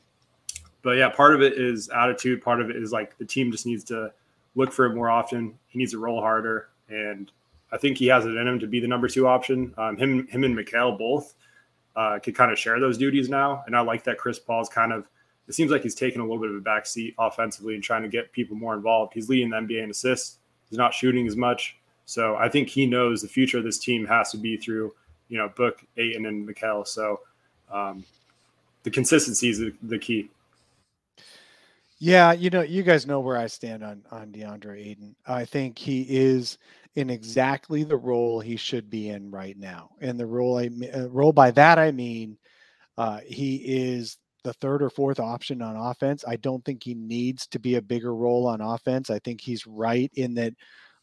but 0.83 0.97
yeah, 0.97 1.09
part 1.09 1.35
of 1.35 1.43
it 1.43 1.55
is 1.55 1.89
attitude. 1.91 2.43
Part 2.43 2.61
of 2.61 2.71
it 2.71 2.77
is 2.77 2.93
like 2.93 3.17
the 3.19 3.25
team 3.25 3.53
just 3.53 3.67
needs 3.67 3.85
to 3.85 4.13
look 4.55 4.73
for 4.73 4.87
it 4.87 4.95
more 4.95 5.11
often. 5.11 5.59
He 5.69 5.79
needs 5.79 5.93
to 5.93 5.99
roll 5.99 6.21
harder, 6.21 6.69
and 6.89 7.31
I 7.73 7.79
think 7.79 7.99
he 7.99 8.07
has 8.07 8.27
it 8.27 8.37
in 8.37 8.47
him 8.47 8.59
to 8.61 8.67
be 8.67 8.81
the 8.81 8.89
number 8.89 9.09
two 9.09 9.27
option. 9.27 9.75
Um, 9.77 9.97
him, 9.97 10.27
him, 10.29 10.45
and 10.45 10.57
Mikal 10.57 10.99
both 10.99 11.35
uh, 11.97 12.19
could 12.19 12.35
kind 12.35 12.51
of 12.51 12.59
share 12.59 12.81
those 12.81 12.99
duties 12.99 13.29
now, 13.29 13.63
and 13.67 13.77
I 13.77 13.81
like 13.81 14.05
that 14.05 14.19
Chris 14.19 14.39
Paul's 14.39 14.69
kind 14.69 14.93
of. 14.93 15.07
It 15.49 15.55
seems 15.55 15.73
like 15.73 15.83
he's 15.83 15.97
taking 15.97 16.21
a 16.21 16.25
little 16.25 16.39
bit 16.39 16.51
of 16.51 16.57
a 16.57 16.61
backseat 16.61 17.15
offensively 17.19 17.75
and 17.75 17.83
trying 17.83 18.03
to 18.03 18.09
get 18.09 18.31
people 18.31 18.57
more 18.57 18.75
involved. 18.75 19.15
He's 19.15 19.29
leading 19.29 19.51
the 19.51 19.57
NBA 19.57 19.83
in 19.83 19.91
assists. 19.91 20.39
He's 20.69 20.79
not 20.79 20.95
shooting 20.95 21.27
as 21.27 21.35
much, 21.35 21.77
So 22.05 22.37
I 22.37 22.49
think 22.49 22.69
he 22.69 22.87
knows 22.87 23.21
the 23.21 23.27
future 23.27 23.59
of 23.59 23.65
this 23.65 23.77
team 23.77 24.07
has 24.07 24.31
to 24.31 24.37
be 24.39 24.57
through, 24.57 24.95
you 25.29 25.39
know, 25.39 25.49
Book, 25.49 25.85
Ayton, 25.97 26.27
and 26.27 26.49
Mikal. 26.49 26.87
So 26.87 27.21
um, 27.69 28.05
the 28.85 28.91
consistency 28.91 29.51
is 29.51 29.59
the, 29.59 29.75
the 29.83 29.99
key. 29.99 30.31
Yeah, 32.03 32.33
you 32.33 32.49
know, 32.49 32.63
you 32.63 32.83
guys 32.83 33.07
know 33.07 33.21
where 33.21 33.37
I 33.37 33.47
stand 33.47 33.85
on 33.85 34.03
on 34.11 34.33
DeAndre 34.33 34.87
Ayton. 34.87 35.15
I 35.27 35.45
think 35.45 35.79
he 35.79 36.07
is 36.09 36.57
in 36.95 37.11
exactly 37.11 37.85
the 37.85 37.97
role 37.99 38.41
he 38.41 38.57
should 38.57 38.89
be 38.89 39.11
in 39.11 39.31
right 39.31 39.57
now. 39.59 39.91
And 40.01 40.19
the 40.19 40.27
role 40.27 40.59
I 40.59 40.71
uh, 40.95 41.09
role 41.11 41.33
by 41.33 41.51
that 41.53 41.79
I 41.79 41.93
mean 41.93 42.39
uh, 42.99 43.21
he 43.27 43.57
is 43.67 44.19
the 44.45 44.55
third 44.55 44.83
or 44.83 44.91
fourth 44.91 45.21
option 45.21 45.63
on 45.63 45.77
offense. 45.77 46.25
I 46.27 46.37
don't 46.37 46.65
think 46.65 46.83
he 46.85 46.95
needs 46.95 47.47
to 47.49 47.59
be 47.61 47.77
a 47.77 47.83
bigger 47.83 48.15
role 48.15 48.47
on 48.49 48.61
offense. 48.63 49.11
I 49.11 49.19
think 49.21 49.41
he's 49.41 49.67
right 49.67 50.11
in 50.15 50.35
that. 50.35 50.55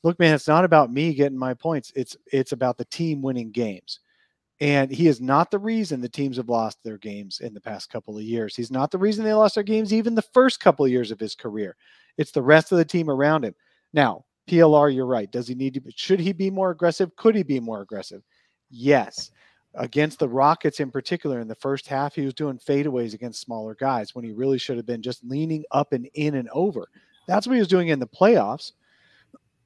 Look, 0.04 0.20
man, 0.20 0.36
it's 0.36 0.48
not 0.48 0.66
about 0.66 0.92
me 0.94 1.14
getting 1.14 1.38
my 1.38 1.54
points. 1.56 1.92
It's 1.96 2.18
it's 2.32 2.54
about 2.54 2.78
the 2.78 2.86
team 2.86 3.22
winning 3.22 3.52
games. 3.52 4.00
And 4.60 4.92
he 4.92 5.08
is 5.08 5.22
not 5.22 5.52
the 5.52 5.60
reason 5.60 6.02
the 6.02 6.10
teams 6.10 6.38
have 6.38 6.50
lost 6.50 6.80
their 6.84 6.98
games 6.98 7.42
in 7.42 7.54
the 7.54 7.62
past 7.62 7.92
couple 7.92 8.18
of 8.18 8.24
years. 8.24 8.56
He's 8.56 8.72
not 8.72 8.90
the 8.90 8.98
reason 8.98 9.24
they 9.24 9.34
lost 9.34 9.56
their 9.56 9.64
games 9.64 9.94
even 9.94 10.16
the 10.16 10.22
first 10.22 10.60
couple 10.60 10.84
of 10.84 10.92
years 10.92 11.12
of 11.12 11.20
his 11.20 11.36
career. 11.36 11.76
It's 12.18 12.32
the 12.32 12.42
rest 12.42 12.72
of 12.72 12.80
the 12.80 12.86
team 12.86 13.10
around 13.10 13.46
him. 13.46 13.54
Now, 13.94 14.26
PLR, 14.48 14.94
you're 14.94 15.06
right. 15.06 15.32
Does 15.32 15.48
he 15.48 15.54
need 15.54 15.76
to? 15.76 15.82
Should 15.96 16.20
he 16.20 16.34
be 16.34 16.50
more 16.50 16.72
aggressive? 16.72 17.16
Could 17.16 17.36
he 17.36 17.44
be 17.44 17.60
more 17.60 17.82
aggressive? 17.82 18.24
Yes. 18.70 19.32
Against 19.76 20.18
the 20.18 20.30
Rockets 20.30 20.80
in 20.80 20.90
particular, 20.90 21.40
in 21.40 21.48
the 21.48 21.56
first 21.56 21.88
half, 21.88 22.16
he 22.16 22.26
was 22.26 22.34
doing 22.34 22.58
fadeaways 22.58 23.14
against 23.14 23.42
smaller 23.42 23.76
guys 23.76 24.16
when 24.16 24.26
he 24.26 24.32
really 24.32 24.58
should 24.58 24.78
have 24.78 24.88
been 24.88 25.04
just 25.04 25.24
leaning 25.24 25.64
up 25.72 25.94
and 25.94 26.10
in 26.16 26.36
and 26.36 26.50
over. 26.52 26.88
That's 27.28 27.46
what 27.46 27.54
he 27.54 27.60
was 27.60 27.68
doing 27.68 27.90
in 27.90 28.00
the 28.00 28.08
playoffs. 28.08 28.72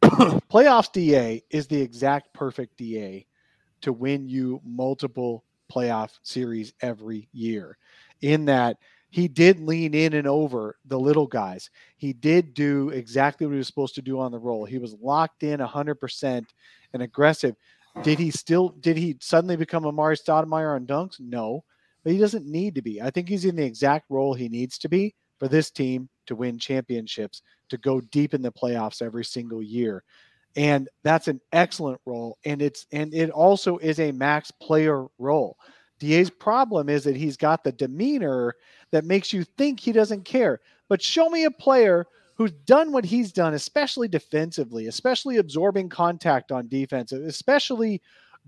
playoffs 0.04 0.92
DA 0.92 1.44
is 1.50 1.68
the 1.68 1.80
exact 1.80 2.34
perfect 2.34 2.76
DA 2.76 3.26
to 3.82 3.94
win 3.94 4.28
you 4.28 4.62
multiple 4.64 5.44
playoff 5.72 6.12
series 6.24 6.74
every 6.82 7.30
year. 7.32 7.78
In 8.22 8.46
that 8.46 8.78
he 9.12 9.28
did 9.28 9.60
lean 9.60 9.94
in 9.94 10.14
and 10.14 10.26
over 10.26 10.78
the 10.86 11.00
little 11.00 11.28
guys. 11.28 11.70
He 11.98 12.14
did 12.14 12.54
do 12.54 12.90
exactly 12.90 13.46
what 13.46 13.54
he 13.54 13.58
was 13.58 13.68
supposed 13.68 13.96
to 13.96 14.02
do 14.02 14.20
on 14.20 14.32
the 14.32 14.40
roll. 14.40 14.64
He 14.64 14.78
was 14.78 14.96
locked 15.02 15.44
in 15.44 15.60
100% 15.60 16.46
and 16.94 17.04
aggressive. 17.04 17.56
Did 18.04 18.20
he 18.20 18.32
still 18.32 18.70
did 18.70 18.96
he 18.96 19.18
suddenly 19.20 19.58
become 19.58 19.84
Amar'e 19.84 20.18
Stoudemire 20.18 20.76
on 20.76 20.88
dunks? 20.88 21.20
No, 21.20 21.66
but 22.04 22.14
he 22.14 22.20
doesn't 22.20 22.46
need 22.46 22.74
to 22.76 22.82
be. 22.82 23.02
I 23.02 23.10
think 23.10 23.28
he's 23.28 23.44
in 23.44 23.58
the 23.58 23.66
exact 23.66 24.06
role 24.10 24.34
he 24.34 24.48
needs 24.48 24.78
to 24.80 24.90
be 24.90 25.14
for 25.40 25.50
this 25.50 25.72
team 25.72 26.08
to 26.28 26.36
win 26.36 26.58
championships, 26.58 27.42
to 27.68 27.78
go 27.78 28.00
deep 28.00 28.34
in 28.34 28.42
the 28.42 28.52
playoffs 28.52 29.02
every 29.02 29.26
single 29.26 29.62
year 29.62 30.06
and 30.56 30.90
that's 31.04 31.28
an 31.28 31.40
excellent 31.54 32.00
role. 32.06 32.38
And 32.46 32.62
it's 32.62 32.86
and 32.92 33.14
it 33.14 33.30
also 33.30 33.78
is 33.78 34.00
a 34.00 34.12
max 34.12 34.52
player 34.52 35.08
role. 35.18 35.58
Da's 36.00 36.30
problem 36.30 36.90
is 36.90 37.04
that 37.04 37.16
he's 37.16 37.38
got 37.38 37.64
the 37.64 37.72
demeanor 37.72 38.56
that 38.92 39.06
makes 39.06 39.32
you 39.32 39.44
think 39.44 39.80
he 39.80 39.92
doesn't 39.92 40.26
care. 40.26 40.60
But 40.90 41.02
show 41.02 41.30
me 41.30 41.46
a 41.46 41.52
player 41.52 42.08
who's 42.36 42.52
done 42.52 42.92
what 42.92 43.06
he's 43.06 43.32
done 43.32 43.54
especially 43.54 44.08
defensively 44.08 44.88
especially 44.88 45.38
absorbing 45.38 45.88
contact 45.88 46.52
on 46.52 46.68
defense 46.68 47.12
especially 47.12 48.02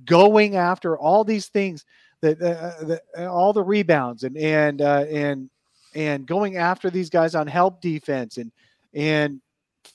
going 0.05 0.55
after 0.55 0.97
all 0.97 1.23
these 1.23 1.47
things 1.47 1.85
that, 2.21 2.41
uh, 2.41 2.45
uh 2.45 2.83
that 2.85 3.01
uh, 3.19 3.31
all 3.31 3.53
the 3.53 3.61
rebounds 3.61 4.23
and 4.23 4.35
and 4.35 4.81
uh, 4.81 5.05
and 5.11 5.47
and 5.93 6.25
going 6.25 6.57
after 6.57 6.89
these 6.89 7.09
guys 7.11 7.35
on 7.35 7.45
help 7.45 7.81
defense 7.81 8.37
and 8.37 8.51
and 8.95 9.39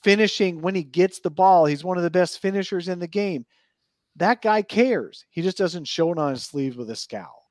finishing 0.03 0.61
when 0.61 0.75
he 0.75 0.83
gets 0.83 1.19
the 1.19 1.29
ball. 1.29 1.65
He's 1.65 1.83
one 1.83 1.97
of 1.97 2.03
the 2.03 2.11
best 2.11 2.39
finishers 2.39 2.87
in 2.87 2.99
the 2.99 3.07
game. 3.07 3.45
That 4.15 4.41
guy 4.41 4.61
cares. 4.61 5.25
He 5.29 5.41
just 5.41 5.57
doesn't 5.57 5.87
show 5.87 6.11
it 6.11 6.17
on 6.17 6.31
his 6.31 6.43
sleeves 6.43 6.77
with 6.77 6.89
a 6.89 6.95
scowl. 6.95 7.45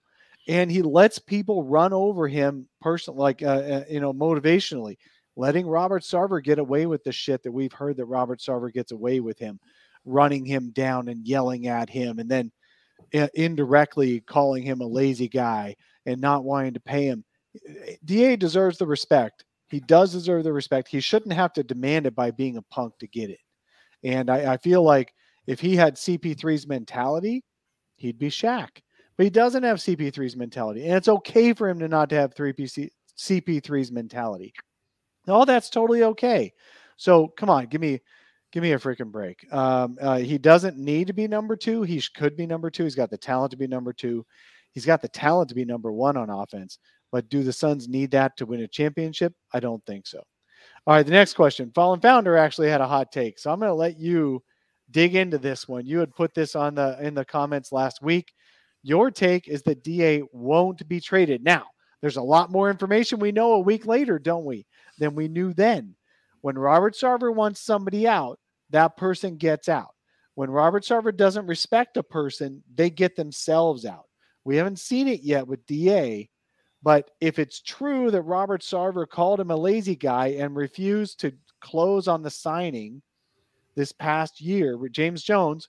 And 0.47 0.71
he 0.71 0.83
lets 0.83 1.19
people 1.19 1.65
run 1.65 1.93
over 1.93 2.27
him 2.27 2.69
personally, 2.81 3.21
like, 3.21 3.43
uh, 3.43 3.47
uh, 3.47 3.85
you 3.91 4.01
know, 4.01 4.13
motivationally, 4.13 4.97
letting 5.37 5.67
Robert 5.67 6.03
Sarver 6.03 6.43
get 6.43 6.59
away 6.59 6.87
with 6.87 7.05
the 7.05 7.13
shit 7.13 7.43
that 7.43 7.53
we've 7.53 7.73
heard 7.73 7.97
that 7.99 8.07
Robert 8.07 8.41
Sarver 8.41 8.73
gets 8.73 8.93
away 8.93 9.21
with 9.21 9.39
him, 9.39 9.61
running 10.05 10.45
him 10.45 10.71
down 10.71 11.09
and 11.09 11.27
yelling 11.27 11.67
at 11.67 11.91
him, 11.91 12.19
and 12.19 12.31
then 12.31 12.51
uh, 13.15 13.29
indirectly 13.35 14.21
calling 14.21 14.63
him 14.63 14.81
a 14.81 14.87
lazy 14.87 15.29
guy 15.29 15.77
and 16.07 16.21
not 16.21 16.45
wanting 16.45 16.75
to 16.75 16.81
pay 16.81 17.05
him. 17.05 17.25
DA 18.05 18.37
deserves 18.37 18.79
the 18.79 18.87
respect 18.87 19.45
he 19.69 19.81
does 19.81 20.13
deserve 20.13 20.45
the 20.45 20.53
respect. 20.53 20.89
He 20.89 21.01
shouldn't 21.01 21.35
have 21.35 21.53
to 21.55 21.63
demand 21.63 22.07
it 22.07 22.15
by 22.15 22.31
being 22.31 22.57
a 22.57 22.63
punk 22.63 22.99
to 22.99 23.07
get 23.07 23.31
it. 23.31 23.41
And 24.03 24.31
I, 24.31 24.55
I 24.55 24.57
feel 24.57 24.83
like 24.83 25.13
if 25.47 25.61
he 25.61 25.77
had 25.77 25.97
CP3's 25.97 26.67
mentality, 26.67 27.45
he'd 27.97 28.19
be 28.19 28.29
Shaq. 28.29 28.69
But 29.17 29.25
he 29.25 29.31
doesn't 29.31 29.65
have 29.65 29.79
CP3's 29.79 30.37
mentality. 30.37 30.85
And 30.85 30.95
it's 30.95 31.09
okay 31.09 31.53
for 31.53 31.69
him 31.69 31.81
to 31.81 31.89
not 31.89 32.09
to 32.11 32.17
have 32.17 32.35
3PC, 32.35 32.91
CP3's 33.19 33.91
mentality. 33.91 34.55
All 35.27 35.45
that's 35.45 35.71
totally 35.71 36.05
okay. 36.05 36.53
So 36.97 37.29
come 37.29 37.51
on, 37.51 37.67
give 37.67 37.81
me 37.81 38.01
give 38.53 38.63
me 38.63 38.73
a 38.73 38.79
freaking 38.79 39.11
break. 39.11 39.45
Um, 39.53 39.99
uh, 40.01 40.19
he 40.19 40.39
doesn't 40.39 40.79
need 40.79 41.09
to 41.09 41.13
be 41.13 41.29
number 41.29 41.57
two. 41.57 41.83
He 41.83 42.03
could 42.15 42.37
be 42.37 42.47
number 42.47 42.71
two. 42.71 42.85
He's 42.85 42.95
got 42.95 43.11
the 43.11 43.19
talent 43.19 43.51
to 43.51 43.57
be 43.57 43.67
number 43.67 43.93
two. 43.93 44.25
He's 44.73 44.87
got 44.87 45.03
the 45.03 45.09
talent 45.09 45.49
to 45.49 45.55
be 45.55 45.65
number 45.65 45.93
one 45.93 46.17
on 46.17 46.31
offense. 46.31 46.79
But 47.11 47.29
do 47.29 47.43
the 47.43 47.53
Suns 47.53 47.89
need 47.89 48.11
that 48.13 48.37
to 48.37 48.47
win 48.47 48.61
a 48.61 48.69
championship? 48.69 49.33
I 49.53 49.61
don't 49.61 49.85
think 49.87 50.07
so. 50.07 50.23
All 50.87 50.95
right, 50.95 51.05
the 51.05 51.13
next 51.13 51.35
question. 51.35 51.71
Fallen 51.75 52.01
Founder 52.01 52.37
actually 52.37 52.69
had 52.69 52.81
a 52.81 52.87
hot 52.87 53.13
take, 53.13 53.39
so 53.39 53.51
I'm 53.51 53.61
going 53.61 53.71
to 53.71 53.75
let 53.75 53.99
you 53.99 54.43
dig 54.91 55.15
into 55.15 55.39
this 55.39 55.69
one. 55.69 55.87
You 55.87 55.99
had 55.99 56.15
put 56.15 56.35
this 56.35 56.57
on 56.57 56.75
the 56.75 56.99
in 57.01 57.15
the 57.15 57.25
comments 57.25 57.73
last 57.73 58.03
week. 58.03 58.33
Your 58.83 59.11
take 59.11 59.49
is 59.49 59.63
that 59.63 59.83
DA 59.83 60.23
won't 60.33 60.87
be 60.89 61.01
traded. 61.01 61.45
Now, 61.45 61.65
there's 62.01 62.17
a 62.17 62.23
lot 62.23 62.51
more 62.51 62.71
information 62.71 63.19
we 63.19 63.33
know 63.33 63.53
a 63.53 63.61
week 63.61 63.87
later, 63.87 64.19
don't 64.19 64.45
we, 64.45 64.67
than 64.99 65.15
we 65.15 65.29
knew 65.29 65.53
then. 65.53 65.95
When 66.41 66.57
Robert 66.57 66.95
Sarver 66.95 67.35
wants 67.35 67.61
somebody 67.61 68.07
out, 68.07 68.39
that 68.71 68.97
person 68.97 69.37
gets 69.37 69.69
out. 69.69 69.95
When 70.37 70.51
Robert 70.51 70.85
Sarver 70.85 71.15
doesn't 71.15 71.47
respect 71.47 71.97
a 71.97 72.03
person, 72.03 72.63
they 72.73 72.91
get 72.91 73.17
themselves 73.17 73.85
out. 73.85 74.05
We 74.45 74.57
haven't 74.57 74.79
seen 74.79 75.09
it 75.09 75.23
yet 75.23 75.47
with 75.47 75.67
DA, 75.67 76.29
but 76.83 77.11
if 77.21 77.39
it's 77.39 77.61
true 77.61 78.11
that 78.11 78.23
Robert 78.23 78.63
Sarver 78.63 79.09
called 79.09 79.41
him 79.41 79.51
a 79.51 79.57
lazy 79.57 79.97
guy 79.97 80.29
and 80.29 80.55
refused 80.55 81.21
to 81.21 81.33
close 81.61 82.07
on 82.07 82.23
the 82.23 82.31
signing 82.31 83.03
this 83.75 83.93
past 83.93 84.41
year, 84.41 84.79
James 84.91 85.23
Jones 85.23 85.69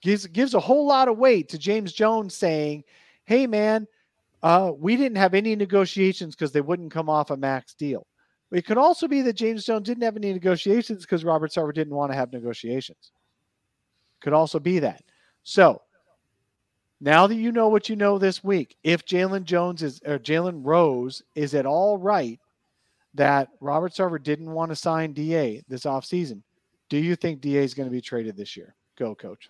gives 0.00 0.26
gives 0.26 0.54
a 0.54 0.60
whole 0.60 0.86
lot 0.86 1.08
of 1.08 1.18
weight 1.18 1.48
to 1.50 1.58
James 1.58 1.92
Jones 1.92 2.34
saying, 2.34 2.84
"Hey, 3.24 3.46
man, 3.46 3.86
uh, 4.42 4.72
we 4.76 4.96
didn't 4.96 5.18
have 5.18 5.34
any 5.34 5.54
negotiations 5.56 6.34
because 6.34 6.52
they 6.52 6.60
wouldn't 6.60 6.92
come 6.92 7.10
off 7.10 7.30
a 7.30 7.36
max 7.36 7.74
deal." 7.74 8.06
It 8.50 8.64
could 8.64 8.78
also 8.78 9.06
be 9.08 9.20
that 9.22 9.34
James 9.34 9.64
Jones 9.64 9.86
didn't 9.86 10.04
have 10.04 10.16
any 10.16 10.32
negotiations 10.32 11.02
because 11.02 11.24
Robert 11.24 11.50
Sarver 11.50 11.74
didn't 11.74 11.94
want 11.94 12.12
to 12.12 12.16
have 12.16 12.32
negotiations. 12.32 13.12
Could 14.20 14.32
also 14.32 14.58
be 14.58 14.78
that. 14.78 15.02
So 15.42 15.82
now 17.00 17.26
that 17.26 17.36
you 17.36 17.52
know 17.52 17.68
what 17.68 17.88
you 17.88 17.96
know 17.96 18.18
this 18.18 18.42
week, 18.42 18.76
if 18.82 19.04
Jalen 19.04 19.44
Jones 19.44 19.82
is 19.82 20.00
or 20.04 20.18
Jalen 20.18 20.60
Rose 20.64 21.22
is 21.34 21.54
at 21.54 21.66
all 21.66 21.98
right 21.98 22.40
that 23.14 23.48
Robert 23.60 23.92
Sarver 23.92 24.22
didn't 24.22 24.50
want 24.50 24.70
to 24.70 24.76
sign 24.76 25.12
DA 25.12 25.62
this 25.68 25.84
offseason, 25.84 26.42
do 26.88 26.98
you 26.98 27.16
think 27.16 27.40
DA 27.40 27.62
is 27.62 27.74
going 27.74 27.88
to 27.88 27.92
be 27.92 28.00
traded 28.00 28.36
this 28.36 28.56
year? 28.56 28.74
Go, 28.96 29.14
coach. 29.14 29.48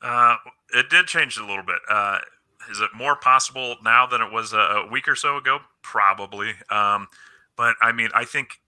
Uh, 0.00 0.36
it 0.74 0.90
did 0.90 1.06
change 1.06 1.36
a 1.36 1.44
little 1.44 1.64
bit. 1.64 1.78
Uh, 1.88 2.18
is 2.70 2.80
it 2.80 2.90
more 2.94 3.16
possible 3.16 3.76
now 3.82 4.06
than 4.06 4.20
it 4.20 4.32
was 4.32 4.52
a, 4.52 4.86
week 4.90 5.08
or 5.08 5.14
so 5.14 5.36
ago? 5.36 5.58
Probably. 5.82 6.52
Um, 6.70 7.08
but 7.56 7.76
I 7.82 7.92
mean, 7.92 8.08
I 8.14 8.24
think 8.24 8.60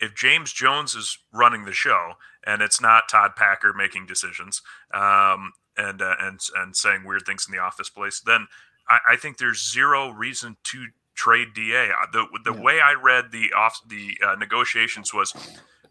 if 0.00 0.14
James 0.14 0.52
Jones 0.52 0.94
is 0.94 1.18
running 1.32 1.64
the 1.64 1.72
show 1.72 2.12
and 2.44 2.62
it's 2.62 2.80
not 2.80 3.08
Todd 3.08 3.36
Packer 3.36 3.72
making 3.72 4.06
decisions, 4.06 4.62
um, 4.94 5.52
and 5.80 6.02
uh, 6.02 6.14
and 6.20 6.40
and 6.56 6.76
saying 6.76 7.04
weird 7.04 7.22
things 7.26 7.46
in 7.48 7.52
the 7.52 7.62
office 7.62 7.88
place, 7.88 8.20
then 8.20 8.46
I, 8.88 8.98
I 9.10 9.16
think 9.16 9.38
there's 9.38 9.70
zero 9.70 10.10
reason 10.10 10.56
to 10.64 10.86
trade 11.14 11.48
Da. 11.54 11.90
Uh, 11.90 12.06
the 12.12 12.26
the 12.44 12.54
yeah. 12.54 12.62
way 12.62 12.80
I 12.80 12.94
read 12.94 13.32
the 13.32 13.52
off 13.56 13.80
the 13.86 14.18
uh, 14.24 14.34
negotiations 14.36 15.12
was 15.12 15.34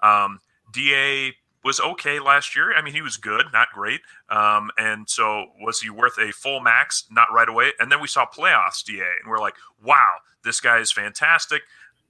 um, 0.01 0.39
Da 0.71 1.31
was 1.63 1.79
okay 1.79 2.19
last 2.19 2.55
year. 2.55 2.73
I 2.73 2.81
mean, 2.81 2.93
he 2.93 3.01
was 3.01 3.17
good, 3.17 3.47
not 3.51 3.67
great. 3.73 3.99
Um, 4.29 4.71
and 4.77 5.09
so, 5.09 5.47
was 5.61 5.81
he 5.81 5.89
worth 5.89 6.17
a 6.17 6.31
full 6.31 6.61
max? 6.61 7.05
Not 7.11 7.27
right 7.33 7.49
away. 7.49 7.73
And 7.79 7.91
then 7.91 7.99
we 7.99 8.07
saw 8.07 8.25
playoffs 8.25 8.83
Da, 8.85 9.01
and 9.21 9.29
we're 9.29 9.39
like, 9.39 9.55
wow, 9.83 10.19
this 10.43 10.61
guy 10.61 10.79
is 10.79 10.91
fantastic 10.91 11.63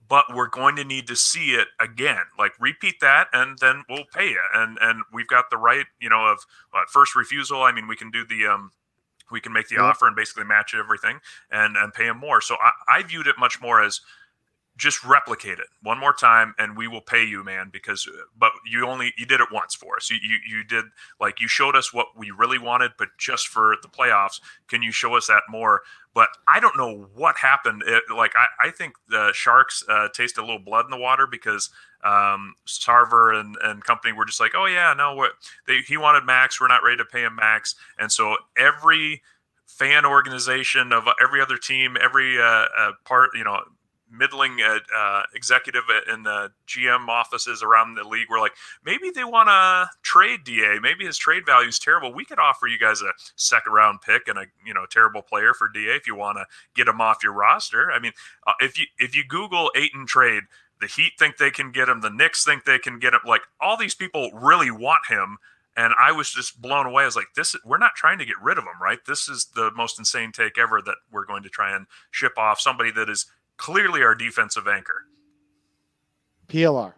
but 0.10 0.26
we're 0.34 0.50
going 0.50 0.76
to 0.76 0.84
need 0.84 1.08
to 1.08 1.16
see 1.16 1.52
it 1.52 1.68
again. 1.80 2.24
Like 2.38 2.54
repeat 2.60 3.00
that, 3.02 3.28
and 3.32 3.58
then 3.60 3.84
we'll 3.88 4.06
pay 4.14 4.30
you. 4.30 4.42
And 4.54 4.78
and 4.82 5.04
we've 5.14 5.28
got 5.28 5.50
the 5.50 5.58
right, 5.58 5.86
you 6.02 6.10
know, 6.10 6.26
of 6.26 6.40
first 6.90 7.16
refusal. 7.16 7.62
I 7.62 7.72
mean, 7.72 7.88
we 7.88 7.96
can 7.96 8.10
do 8.12 8.26
the 8.26 8.48
um, 8.48 8.72
we 9.32 9.40
can 9.40 9.54
make 9.54 9.68
the 9.68 9.78
offer 9.78 10.08
and 10.08 10.16
basically 10.16 10.46
match 10.46 10.74
everything 10.74 11.20
and 11.52 11.78
and 11.78 11.94
pay 11.94 12.08
him 12.08 12.18
more. 12.18 12.42
So 12.42 12.56
I, 12.56 12.98
I 12.98 13.04
viewed 13.04 13.28
it 13.28 13.36
much 13.38 13.62
more 13.62 13.82
as 13.82 14.02
just 14.80 15.04
replicate 15.04 15.60
it 15.60 15.68
one 15.84 16.00
more 16.00 16.14
time 16.14 16.56
and 16.58 16.78
we 16.78 16.88
will 16.88 17.02
pay 17.02 17.24
you 17.24 17.44
man 17.44 17.70
because 17.72 18.08
but 18.38 18.52
you 18.66 18.88
only 18.88 19.14
you 19.18 19.26
did 19.26 19.42
it 19.42 19.50
once 19.52 19.76
for 19.76 19.98
us. 19.98 20.10
You, 20.10 20.18
you 20.24 20.38
you 20.48 20.64
did 20.64 20.86
like 21.20 21.42
you 21.42 21.48
showed 21.48 21.76
us 21.76 21.94
what 21.94 22.08
we 22.18 22.32
really 22.32 22.58
wanted 22.58 22.92
but 22.98 23.10
just 23.18 23.48
for 23.50 23.76
the 23.82 23.90
playoffs 23.90 24.40
can 24.68 24.82
you 24.82 24.92
show 24.92 25.16
us 25.16 25.28
that 25.28 25.44
more? 25.50 25.82
But 26.16 26.30
i 26.48 26.60
don't 26.60 26.78
know 26.78 27.10
what 27.14 27.38
happened. 27.38 27.84
It, 27.86 28.04
like 28.16 28.34
I, 28.36 28.70
I 28.70 28.72
think 28.72 28.94
the 29.10 29.32
sharks 29.34 29.84
uh, 29.88 30.08
tasted 30.14 30.42
a 30.42 30.46
little 30.46 30.60
blood 30.60 30.86
in 30.86 30.92
the 30.92 30.98
water 30.98 31.28
because 31.30 31.70
um 32.02 32.56
sarver 32.66 33.38
and, 33.38 33.58
and 33.62 33.84
company 33.84 34.14
were 34.14 34.24
just 34.24 34.40
like 34.40 34.54
oh 34.56 34.66
yeah 34.66 34.94
no 34.94 35.14
what 35.14 35.32
they 35.68 35.80
he 35.86 35.98
wanted 35.98 36.26
max. 36.26 36.60
We're 36.60 36.70
not 36.70 36.84
ready 36.84 36.98
to 36.98 37.06
pay 37.06 37.24
him 37.24 37.36
max. 37.36 37.76
And 37.98 38.12
so 38.12 38.38
every 38.58 39.22
fan 39.66 40.06
organization 40.06 40.92
of 40.94 41.04
every 41.22 41.42
other 41.42 41.58
team 41.58 41.96
every 42.02 42.42
uh, 42.42 42.66
uh 42.78 42.92
part 43.06 43.30
you 43.34 43.44
know 43.44 43.60
middling 44.12 44.62
uh, 44.62 44.80
uh, 44.96 45.24
executive 45.34 45.84
in 46.12 46.24
the 46.24 46.52
GM 46.68 47.08
offices 47.08 47.64
around 47.64 47.96
the 47.96 48.04
league 48.04 48.30
were 48.30 48.40
like, 48.40 48.54
maybe 48.84 49.10
they 49.10 49.24
want 49.24 49.50
to 49.50 49.90
trade 50.02 50.42
Da. 50.44 50.80
Maybe 50.82 51.06
his 51.06 51.18
trade 51.18 51.46
value 51.46 51.70
is 51.70 51.80
terrible. 51.80 52.14
We 52.14 52.26
could 52.26 52.40
offer 52.40 52.68
you 52.68 52.80
guys 52.80 53.02
a 53.02 53.12
second 53.36 53.74
round 53.74 54.02
pick 54.02 54.28
and 54.28 54.38
a 54.38 54.46
you 54.66 54.74
know 54.74 54.86
terrible 54.90 55.22
player 55.22 55.54
for 55.54 55.68
Da 55.68 55.96
if 55.96 56.08
you 56.08 56.16
want 56.16 56.38
to 56.38 56.46
get 56.76 56.88
him 56.88 57.02
off 57.02 57.24
your 57.24 57.34
roster. 57.34 57.92
I 57.92 58.00
mean, 58.00 58.14
uh, 58.46 58.54
if 58.60 58.78
you 58.80 58.86
if 58.98 59.16
you 59.16 59.24
Google 59.28 59.72
Ayton 59.76 60.06
trade, 60.06 60.44
the 60.80 60.88
Heat 60.88 61.14
think 61.20 61.38
they 61.38 61.52
can 61.52 61.72
get 61.72 61.90
him. 61.90 62.02
The 62.02 62.10
Knicks 62.10 62.44
think 62.44 62.66
they 62.66 62.80
can 62.80 63.00
get 63.00 63.14
him. 63.14 63.22
Like 63.26 63.42
all 63.60 63.78
these 63.78 63.96
people 63.96 64.32
really 64.34 64.72
want 64.72 65.08
him. 65.10 65.38
And 65.78 65.94
I 66.02 66.12
was 66.12 66.32
just 66.32 66.62
blown 66.62 66.88
away. 66.88 67.04
I 67.04 67.06
was 67.06 67.16
like, 67.16 67.34
"This, 67.36 67.56
we're 67.64 67.78
not 67.78 67.96
trying 67.96 68.18
to 68.18 68.26
get 68.26 68.36
rid 68.42 68.58
of 68.58 68.66
him, 68.66 68.82
right? 68.82 69.00
This 69.06 69.30
is 69.30 69.46
the 69.56 69.72
most 69.76 69.98
insane 69.98 70.32
take 70.34 70.58
ever 70.58 70.82
that 70.82 70.98
we're 71.10 71.26
going 71.26 71.44
to 71.44 71.50
try 71.50 71.74
and 71.74 71.86
ship 72.12 72.34
off 72.38 72.60
somebody 72.60 72.92
that 72.92 73.08
is 73.08 73.28
clearly 73.60 74.02
our 74.02 74.16
defensive 74.16 74.68
anchor. 74.68 75.06
PLR. 76.48 76.94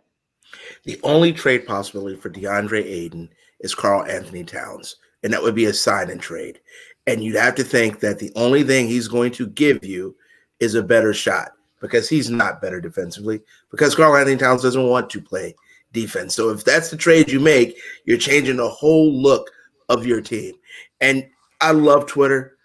The 0.85 0.99
only 1.03 1.33
trade 1.33 1.67
possibility 1.67 2.15
for 2.15 2.29
DeAndre 2.29 2.85
Ayton 2.85 3.29
is 3.59 3.75
Karl-Anthony 3.75 4.43
Towns, 4.45 4.95
and 5.23 5.33
that 5.33 5.41
would 5.41 5.55
be 5.55 5.65
a 5.65 5.73
sign 5.73 6.09
and 6.09 6.21
trade. 6.21 6.61
And 7.07 7.23
you'd 7.23 7.35
have 7.35 7.55
to 7.55 7.63
think 7.63 7.99
that 7.99 8.19
the 8.19 8.31
only 8.35 8.63
thing 8.63 8.87
he's 8.87 9.07
going 9.07 9.31
to 9.33 9.47
give 9.47 9.83
you 9.83 10.15
is 10.59 10.75
a 10.75 10.83
better 10.83 11.13
shot 11.13 11.51
because 11.81 12.07
he's 12.07 12.29
not 12.29 12.61
better 12.61 12.79
defensively 12.79 13.41
because 13.71 13.95
Karl-Anthony 13.95 14.37
Towns 14.37 14.61
doesn't 14.61 14.87
want 14.87 15.09
to 15.09 15.21
play 15.21 15.55
defense. 15.93 16.35
So 16.35 16.49
if 16.49 16.63
that's 16.63 16.89
the 16.89 16.97
trade 16.97 17.31
you 17.31 17.39
make, 17.39 17.77
you're 18.05 18.17
changing 18.17 18.57
the 18.57 18.69
whole 18.69 19.11
look 19.11 19.49
of 19.89 20.05
your 20.05 20.21
team. 20.21 20.53
And 21.01 21.27
I 21.59 21.71
love 21.71 22.05
Twitter, 22.05 22.57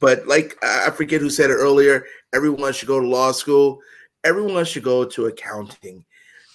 but 0.00 0.26
like 0.26 0.56
I 0.62 0.90
forget 0.90 1.20
who 1.20 1.30
said 1.30 1.50
it 1.50 1.54
earlier, 1.54 2.04
Everyone 2.32 2.72
should 2.72 2.88
go 2.88 3.00
to 3.00 3.06
law 3.06 3.32
school. 3.32 3.80
Everyone 4.24 4.64
should 4.64 4.84
go 4.84 5.04
to 5.04 5.26
accounting. 5.26 6.04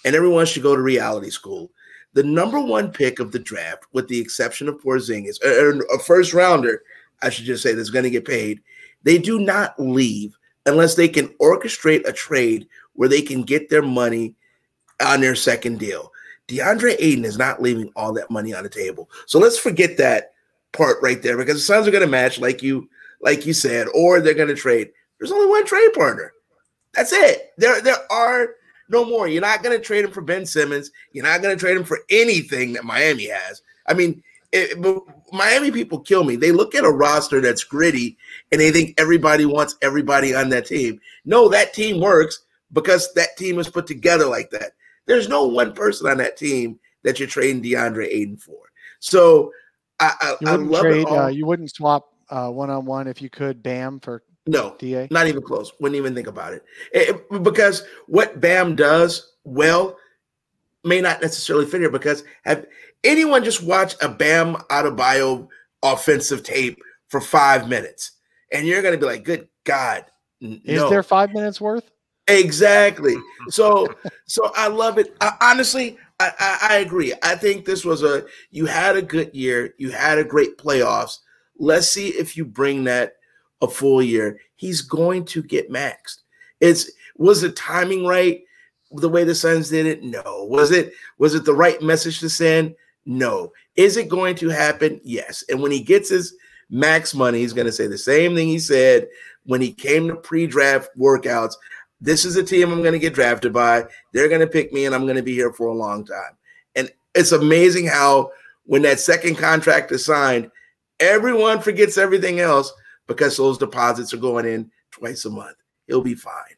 And 0.04 0.14
everyone 0.14 0.46
should 0.46 0.62
go 0.62 0.76
to 0.76 0.82
reality 0.82 1.30
school. 1.30 1.70
The 2.14 2.22
number 2.22 2.60
one 2.60 2.92
pick 2.92 3.18
of 3.18 3.32
the 3.32 3.38
draft, 3.38 3.84
with 3.92 4.08
the 4.08 4.18
exception 4.18 4.68
of 4.68 4.80
Porzingis, 4.80 5.44
or 5.44 5.48
er, 5.48 5.76
er, 5.76 5.86
a 5.94 5.98
first 5.98 6.32
rounder, 6.32 6.82
I 7.22 7.28
should 7.28 7.44
just 7.44 7.62
say, 7.62 7.74
that's 7.74 7.90
going 7.90 8.04
to 8.04 8.10
get 8.10 8.24
paid. 8.24 8.62
They 9.02 9.18
do 9.18 9.38
not 9.38 9.78
leave 9.78 10.36
unless 10.64 10.94
they 10.94 11.08
can 11.08 11.28
orchestrate 11.40 12.06
a 12.06 12.12
trade 12.12 12.66
where 12.94 13.08
they 13.08 13.20
can 13.20 13.42
get 13.42 13.68
their 13.68 13.82
money 13.82 14.34
on 15.04 15.20
their 15.20 15.34
second 15.34 15.78
deal. 15.78 16.10
DeAndre 16.48 16.96
Ayton 16.98 17.24
is 17.24 17.36
not 17.36 17.60
leaving 17.60 17.92
all 17.96 18.12
that 18.14 18.30
money 18.30 18.54
on 18.54 18.62
the 18.62 18.70
table. 18.70 19.10
So 19.26 19.38
let's 19.38 19.58
forget 19.58 19.98
that 19.98 20.32
part 20.72 20.96
right 21.02 21.20
there 21.20 21.36
because 21.36 21.54
the 21.54 21.60
Suns 21.60 21.86
are 21.86 21.90
going 21.90 22.04
to 22.04 22.08
match 22.08 22.38
like 22.38 22.62
you 22.62 22.88
like 23.20 23.46
you 23.46 23.52
said, 23.52 23.86
or 23.94 24.20
they're 24.20 24.34
going 24.34 24.48
to 24.48 24.54
trade. 24.54 24.90
There's 25.18 25.32
only 25.32 25.48
one 25.48 25.64
trade 25.64 25.92
partner. 25.94 26.32
That's 26.94 27.12
it. 27.12 27.52
There, 27.58 27.80
there 27.80 28.10
are 28.10 28.50
no 28.88 29.04
more. 29.04 29.28
You're 29.28 29.42
not 29.42 29.62
going 29.62 29.76
to 29.76 29.84
trade 29.84 30.04
him 30.04 30.10
for 30.10 30.22
Ben 30.22 30.46
Simmons. 30.46 30.90
You're 31.12 31.24
not 31.24 31.42
going 31.42 31.56
to 31.56 31.60
trade 31.60 31.76
him 31.76 31.84
for 31.84 32.00
anything 32.10 32.72
that 32.74 32.84
Miami 32.84 33.28
has. 33.28 33.62
I 33.86 33.94
mean, 33.94 34.22
it, 34.52 34.78
Miami 35.32 35.70
people 35.70 36.00
kill 36.00 36.24
me. 36.24 36.36
They 36.36 36.52
look 36.52 36.74
at 36.74 36.84
a 36.84 36.90
roster 36.90 37.40
that's 37.40 37.64
gritty 37.64 38.16
and 38.52 38.60
they 38.60 38.70
think 38.70 38.94
everybody 38.98 39.44
wants 39.44 39.76
everybody 39.82 40.34
on 40.34 40.48
that 40.50 40.66
team. 40.66 41.00
No, 41.24 41.48
that 41.48 41.74
team 41.74 42.00
works 42.00 42.40
because 42.72 43.12
that 43.14 43.36
team 43.36 43.58
is 43.58 43.68
put 43.68 43.86
together 43.86 44.26
like 44.26 44.50
that. 44.50 44.72
There's 45.06 45.28
no 45.28 45.44
one 45.44 45.72
person 45.72 46.08
on 46.08 46.18
that 46.18 46.36
team 46.36 46.78
that 47.02 47.18
you're 47.18 47.28
trading 47.28 47.62
DeAndre 47.62 48.06
Ayton 48.06 48.36
for. 48.36 48.58
So 48.98 49.52
I, 50.00 50.12
I, 50.20 50.50
I 50.50 50.56
love 50.56 50.82
trade, 50.82 51.02
it. 51.02 51.06
All. 51.06 51.18
Uh, 51.18 51.28
you 51.28 51.46
wouldn't 51.46 51.70
swap 51.70 52.12
one 52.28 52.70
on 52.70 52.84
one 52.84 53.06
if 53.06 53.22
you 53.22 53.30
could 53.30 53.62
Bam 53.62 54.00
for 54.00 54.22
no, 54.46 54.76
Da? 54.78 55.08
not 55.10 55.26
even 55.26 55.42
close. 55.42 55.72
Wouldn't 55.80 55.96
even 55.96 56.14
think 56.14 56.28
about 56.28 56.52
it. 56.52 56.64
it. 56.92 57.42
Because 57.42 57.84
what 58.06 58.40
Bam 58.40 58.76
does 58.76 59.34
well 59.44 59.96
may 60.84 61.00
not 61.00 61.20
necessarily 61.20 61.66
fit 61.66 61.80
here. 61.80 61.90
Because 61.90 62.24
have 62.44 62.66
anyone 63.04 63.44
just 63.44 63.62
watch 63.62 63.96
a 64.00 64.08
Bam 64.08 64.54
Adebayo 64.70 65.48
offensive 65.82 66.42
tape 66.42 66.78
for 67.08 67.20
five 67.20 67.68
minutes, 67.68 68.12
and 68.52 68.66
you're 68.66 68.82
going 68.82 68.94
to 68.94 69.00
be 69.00 69.06
like, 69.06 69.24
"Good 69.24 69.48
God, 69.64 70.04
n- 70.42 70.60
is 70.64 70.80
no. 70.80 70.88
there 70.88 71.02
five 71.02 71.32
minutes 71.32 71.60
worth?" 71.60 71.90
Exactly. 72.28 73.14
So, 73.48 73.86
so 74.26 74.50
I 74.56 74.66
love 74.66 74.98
it. 74.98 75.16
I, 75.20 75.30
honestly, 75.40 75.98
I, 76.18 76.32
I, 76.40 76.58
I 76.70 76.76
agree. 76.78 77.14
I 77.22 77.36
think 77.36 77.64
this 77.64 77.84
was 77.84 78.02
a 78.02 78.24
you 78.50 78.66
had 78.66 78.96
a 78.96 79.02
good 79.02 79.32
year. 79.32 79.72
You 79.78 79.90
had 79.90 80.18
a 80.18 80.24
great 80.24 80.58
playoffs. 80.58 81.18
Let's 81.58 81.90
see 81.90 82.08
if 82.08 82.36
you 82.36 82.44
bring 82.44 82.84
that 82.84 83.14
a 83.62 83.68
full 83.68 84.02
year, 84.02 84.38
he's 84.56 84.82
going 84.82 85.24
to 85.26 85.42
get 85.42 85.70
maxed. 85.70 86.22
It's 86.60 86.90
was 87.16 87.40
the 87.40 87.50
timing 87.50 88.06
right 88.06 88.42
the 88.92 89.08
way 89.08 89.24
the 89.24 89.34
Suns 89.34 89.70
did 89.70 89.86
it? 89.86 90.02
No. 90.02 90.46
Was 90.48 90.70
it 90.70 90.92
was 91.18 91.34
it 91.34 91.44
the 91.44 91.54
right 91.54 91.80
message 91.82 92.20
to 92.20 92.28
send? 92.28 92.74
No. 93.04 93.52
Is 93.76 93.96
it 93.96 94.08
going 94.08 94.34
to 94.36 94.48
happen? 94.48 95.00
Yes. 95.04 95.44
And 95.48 95.62
when 95.62 95.72
he 95.72 95.80
gets 95.80 96.08
his 96.08 96.34
max 96.70 97.14
money, 97.14 97.38
he's 97.38 97.52
going 97.52 97.66
to 97.66 97.72
say 97.72 97.86
the 97.86 97.98
same 97.98 98.34
thing 98.34 98.48
he 98.48 98.58
said 98.58 99.08
when 99.44 99.60
he 99.60 99.72
came 99.72 100.08
to 100.08 100.16
pre-draft 100.16 100.90
workouts. 100.98 101.54
This 102.00 102.24
is 102.24 102.36
a 102.36 102.42
team 102.42 102.72
I'm 102.72 102.82
going 102.82 102.92
to 102.92 102.98
get 102.98 103.14
drafted 103.14 103.52
by. 103.52 103.84
They're 104.12 104.28
going 104.28 104.40
to 104.40 104.46
pick 104.46 104.72
me 104.72 104.84
and 104.84 104.94
I'm 104.94 105.04
going 105.04 105.16
to 105.16 105.22
be 105.22 105.34
here 105.34 105.52
for 105.52 105.68
a 105.68 105.74
long 105.74 106.04
time. 106.04 106.36
And 106.74 106.90
it's 107.14 107.32
amazing 107.32 107.86
how 107.86 108.32
when 108.64 108.82
that 108.82 109.00
second 109.00 109.36
contract 109.36 109.92
is 109.92 110.04
signed, 110.04 110.50
everyone 111.00 111.60
forgets 111.60 111.98
everything 111.98 112.40
else 112.40 112.72
because 113.06 113.36
those 113.36 113.58
deposits 113.58 114.12
are 114.12 114.18
going 114.18 114.46
in 114.46 114.70
twice 114.90 115.24
a 115.24 115.30
month. 115.30 115.56
He'll 115.86 116.00
be 116.00 116.14
fine. 116.14 116.56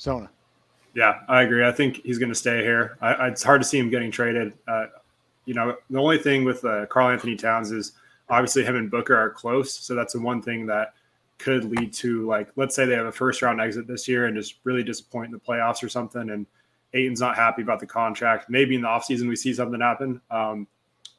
Zona. 0.00 0.30
Yeah, 0.94 1.20
I 1.28 1.42
agree. 1.42 1.66
I 1.66 1.72
think 1.72 2.02
he's 2.04 2.18
going 2.18 2.30
to 2.30 2.34
stay 2.34 2.62
here. 2.62 2.98
I, 3.00 3.12
I, 3.14 3.28
it's 3.28 3.42
hard 3.42 3.60
to 3.60 3.66
see 3.66 3.78
him 3.78 3.90
getting 3.90 4.10
traded. 4.10 4.52
Uh, 4.66 4.86
you 5.44 5.54
know, 5.54 5.76
the 5.90 5.98
only 5.98 6.18
thing 6.18 6.44
with 6.44 6.64
uh, 6.64 6.86
Karl-Anthony 6.86 7.36
Towns 7.36 7.70
is 7.70 7.92
obviously 8.28 8.64
him 8.64 8.76
and 8.76 8.90
Booker 8.90 9.16
are 9.16 9.30
close. 9.30 9.72
So 9.72 9.94
that's 9.94 10.12
the 10.12 10.20
one 10.20 10.42
thing 10.42 10.66
that 10.66 10.94
could 11.38 11.64
lead 11.64 11.92
to, 11.94 12.26
like, 12.26 12.48
let's 12.56 12.74
say 12.74 12.84
they 12.84 12.94
have 12.94 13.06
a 13.06 13.12
first 13.12 13.42
round 13.42 13.60
exit 13.60 13.86
this 13.86 14.08
year 14.08 14.26
and 14.26 14.36
just 14.36 14.56
really 14.64 14.82
disappoint 14.82 15.26
in 15.26 15.32
the 15.32 15.38
playoffs 15.38 15.82
or 15.82 15.88
something. 15.88 16.30
And 16.30 16.46
Ayton's 16.94 17.20
not 17.20 17.36
happy 17.36 17.62
about 17.62 17.80
the 17.80 17.86
contract. 17.86 18.50
Maybe 18.50 18.74
in 18.74 18.82
the 18.82 18.88
offseason 18.88 19.28
we 19.28 19.36
see 19.36 19.54
something 19.54 19.80
happen. 19.80 20.20
Um, 20.30 20.66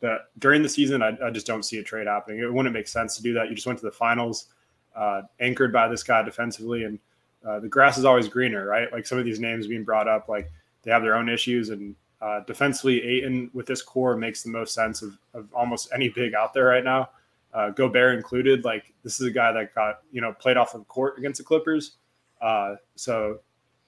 but 0.01 0.31
during 0.39 0.61
the 0.63 0.69
season, 0.69 1.01
I, 1.01 1.17
I, 1.23 1.29
just 1.29 1.45
don't 1.45 1.63
see 1.63 1.77
a 1.77 1.83
trade 1.83 2.07
happening. 2.07 2.39
It 2.39 2.53
wouldn't 2.53 2.73
make 2.73 2.87
sense 2.87 3.17
to 3.17 3.23
do 3.23 3.33
that. 3.33 3.49
You 3.49 3.55
just 3.55 3.67
went 3.67 3.79
to 3.79 3.85
the 3.85 3.91
finals, 3.91 4.47
uh, 4.95 5.23
anchored 5.39 5.73
by 5.73 5.87
this 5.87 6.03
guy 6.03 6.21
defensively, 6.23 6.83
and 6.83 6.99
uh, 7.45 7.59
the 7.59 7.67
grass 7.67 7.97
is 7.97 8.05
always 8.05 8.27
greener, 8.27 8.65
right? 8.65 8.91
Like 8.91 9.05
some 9.05 9.17
of 9.17 9.25
these 9.25 9.39
names 9.39 9.67
being 9.67 9.83
brought 9.83 10.07
up, 10.07 10.29
like 10.29 10.51
they 10.83 10.91
have 10.91 11.01
their 11.01 11.15
own 11.15 11.27
issues, 11.27 11.69
and 11.69 11.95
uh, 12.21 12.41
defensively, 12.41 13.01
Ayton 13.01 13.49
with 13.53 13.65
this 13.65 13.81
core 13.81 14.17
makes 14.17 14.43
the 14.43 14.49
most 14.49 14.73
sense 14.73 15.01
of, 15.01 15.17
of 15.33 15.47
almost 15.53 15.89
any 15.93 16.09
big 16.09 16.33
out 16.33 16.53
there 16.53 16.65
right 16.65 16.83
now. 16.83 17.09
Uh, 17.53 17.69
Gobert 17.71 18.15
included, 18.15 18.63
like 18.63 18.93
this 19.03 19.19
is 19.19 19.27
a 19.27 19.31
guy 19.31 19.51
that 19.51 19.73
got 19.73 20.01
you 20.11 20.21
know 20.21 20.33
played 20.33 20.57
off 20.57 20.75
of 20.75 20.87
court 20.87 21.17
against 21.17 21.39
the 21.39 21.43
Clippers. 21.43 21.93
Uh, 22.41 22.75
so 22.95 23.39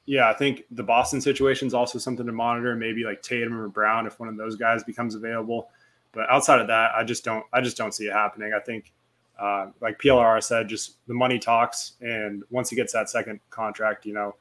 yeah, 0.05 0.29
I 0.29 0.33
think 0.33 0.63
the 0.71 0.83
Boston 0.83 1.21
situation 1.21 1.67
is 1.67 1.73
also 1.73 1.99
something 1.99 2.25
to 2.25 2.31
monitor. 2.31 2.75
Maybe 2.75 3.03
like 3.03 3.21
Tatum 3.21 3.59
or 3.59 3.67
Brown 3.67 4.07
if 4.07 4.19
one 4.19 4.29
of 4.29 4.37
those 4.37 4.55
guys 4.55 4.83
becomes 4.83 5.15
available. 5.15 5.69
But 6.13 6.29
outside 6.29 6.59
of 6.59 6.67
that, 6.67 6.91
I 6.95 7.03
just 7.03 7.23
don't 7.23 7.45
I 7.53 7.61
just 7.61 7.77
don't 7.77 7.93
see 7.93 8.05
it 8.05 8.13
happening. 8.13 8.53
I 8.53 8.59
think 8.59 8.91
uh, 9.39 9.67
like 9.81 9.99
PLR 9.99 10.41
said, 10.43 10.67
just 10.67 10.97
the 11.07 11.13
money 11.13 11.39
talks, 11.39 11.93
and 12.01 12.43
once 12.49 12.69
he 12.69 12.75
gets 12.75 12.93
that 12.93 13.09
second 13.09 13.39
contract, 13.49 14.05
you 14.05 14.13
know, 14.13 14.35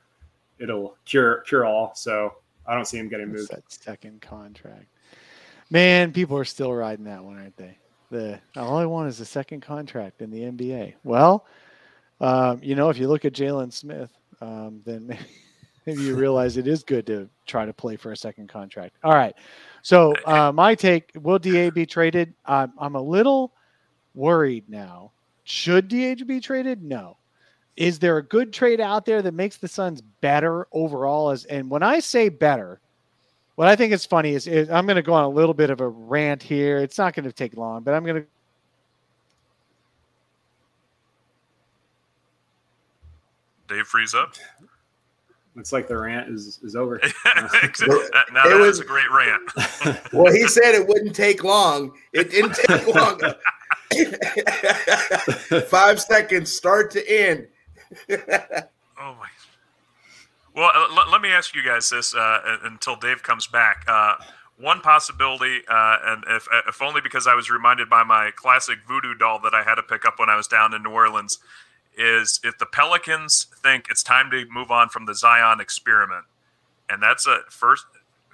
it'll 0.58 0.96
cure 1.04 1.40
cure 1.40 1.64
all. 1.64 1.94
So 1.94 2.34
I 2.66 2.74
don't 2.74 2.84
see 2.84 2.98
him 2.98 3.08
getting 3.08 3.28
moved. 3.28 3.50
That 3.50 3.70
second 3.72 4.20
contract, 4.20 4.86
man, 5.70 6.12
people 6.12 6.36
are 6.36 6.44
still 6.44 6.72
riding 6.72 7.04
that 7.06 7.24
one, 7.24 7.38
aren't 7.38 7.56
they? 7.56 7.78
The 8.10 8.40
all 8.56 8.76
I 8.76 8.86
want 8.86 9.08
is 9.08 9.20
a 9.20 9.24
second 9.24 9.62
contract 9.62 10.20
in 10.20 10.30
the 10.30 10.40
NBA. 10.40 10.94
Well, 11.04 11.46
um, 12.20 12.60
you 12.62 12.74
know, 12.74 12.90
if 12.90 12.98
you 12.98 13.08
look 13.08 13.24
at 13.24 13.32
Jalen 13.32 13.72
Smith, 13.72 14.10
um, 14.40 14.82
then 14.84 15.16
maybe, 15.86 16.02
you 16.02 16.14
realize 16.16 16.56
it 16.56 16.66
is 16.66 16.82
good 16.84 17.06
to 17.06 17.28
try 17.46 17.64
to 17.66 17.72
play 17.72 17.96
for 17.96 18.12
a 18.12 18.16
second 18.16 18.48
contract. 18.48 18.96
All 19.02 19.14
right. 19.14 19.34
So 19.82 20.14
uh, 20.26 20.52
my 20.52 20.74
take: 20.74 21.10
Will 21.14 21.38
Da 21.38 21.70
be 21.70 21.86
traded? 21.86 22.34
I'm 22.46 22.94
a 22.94 23.00
little 23.02 23.52
worried 24.14 24.68
now. 24.68 25.12
Should 25.44 25.88
Da 25.88 26.14
be 26.14 26.40
traded? 26.40 26.82
No. 26.82 27.16
is 27.80 27.98
there 27.98 28.18
a 28.18 28.22
good 28.22 28.52
trade 28.52 28.78
out 28.78 29.06
there 29.06 29.22
that 29.22 29.32
makes 29.32 29.56
the 29.56 29.66
Suns 29.66 30.02
better 30.20 30.68
overall? 30.72 31.30
As 31.30 31.46
and 31.46 31.70
when 31.70 31.82
I 31.82 32.00
say 32.00 32.28
better, 32.28 32.78
what 33.54 33.68
I 33.68 33.74
think 33.74 33.92
is 33.94 34.04
funny 34.04 34.34
is, 34.34 34.46
is 34.46 34.68
I'm 34.68 34.84
going 34.86 34.96
to 34.96 35.02
go 35.02 35.14
on 35.14 35.24
a 35.24 35.28
little 35.28 35.54
bit 35.54 35.70
of 35.70 35.80
a 35.80 35.88
rant 35.88 36.42
here. 36.42 36.76
It's 36.76 36.98
not 36.98 37.14
going 37.14 37.24
to 37.24 37.32
take 37.32 37.56
long, 37.56 37.82
but 37.82 37.94
I'm 37.94 38.04
going 38.04 38.22
to 38.22 38.26
Dave 43.68 43.86
freeze 43.86 44.14
up. 44.14 44.34
Looks 45.56 45.72
like 45.72 45.88
the 45.88 45.98
rant 45.98 46.28
is 46.28 46.60
is 46.62 46.76
over. 46.76 47.00
now 47.24 47.48
that 48.44 48.56
was, 48.58 48.78
was 48.78 48.80
a 48.80 48.84
great 48.84 49.10
rant. 49.10 49.42
well, 50.12 50.32
he 50.32 50.46
said 50.46 50.76
it 50.76 50.86
wouldn't 50.86 51.16
take 51.16 51.42
long. 51.42 51.92
It 52.12 52.30
didn't 52.30 52.54
take 52.54 52.86
long. 52.94 53.20
Five 55.68 56.00
seconds, 56.00 56.52
start 56.52 56.92
to 56.92 57.10
end. 57.10 57.48
oh 58.08 59.16
my. 59.18 59.26
Well, 60.54 60.70
uh, 60.74 60.88
l- 60.96 61.10
let 61.10 61.20
me 61.20 61.30
ask 61.30 61.54
you 61.54 61.62
guys 61.62 61.90
this 61.90 62.14
uh, 62.14 62.58
until 62.62 62.94
Dave 62.94 63.22
comes 63.22 63.48
back. 63.48 63.84
Uh, 63.88 64.16
one 64.56 64.80
possibility, 64.80 65.62
uh, 65.68 65.96
and 66.04 66.24
if, 66.28 66.46
if 66.68 66.82
only 66.82 67.00
because 67.00 67.26
I 67.26 67.34
was 67.34 67.50
reminded 67.50 67.88
by 67.88 68.04
my 68.04 68.30
classic 68.36 68.78
voodoo 68.86 69.14
doll 69.14 69.40
that 69.40 69.54
I 69.54 69.62
had 69.62 69.76
to 69.76 69.82
pick 69.82 70.04
up 70.04 70.18
when 70.18 70.28
I 70.28 70.36
was 70.36 70.46
down 70.46 70.74
in 70.74 70.82
New 70.82 70.90
Orleans, 70.90 71.38
is 71.96 72.40
if 72.44 72.58
the 72.58 72.66
Pelicans 72.66 73.46
think 73.62 73.86
it's 73.90 74.02
time 74.02 74.30
to 74.30 74.46
move 74.50 74.70
on 74.70 74.88
from 74.88 75.06
the 75.06 75.14
Zion 75.14 75.60
experiment, 75.60 76.24
and 76.88 77.02
that's 77.02 77.26
a 77.26 77.40
first. 77.48 77.84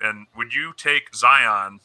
And 0.03 0.27
would 0.37 0.55
you 0.55 0.75
take 0.77 1.15
Zion 1.15 1.81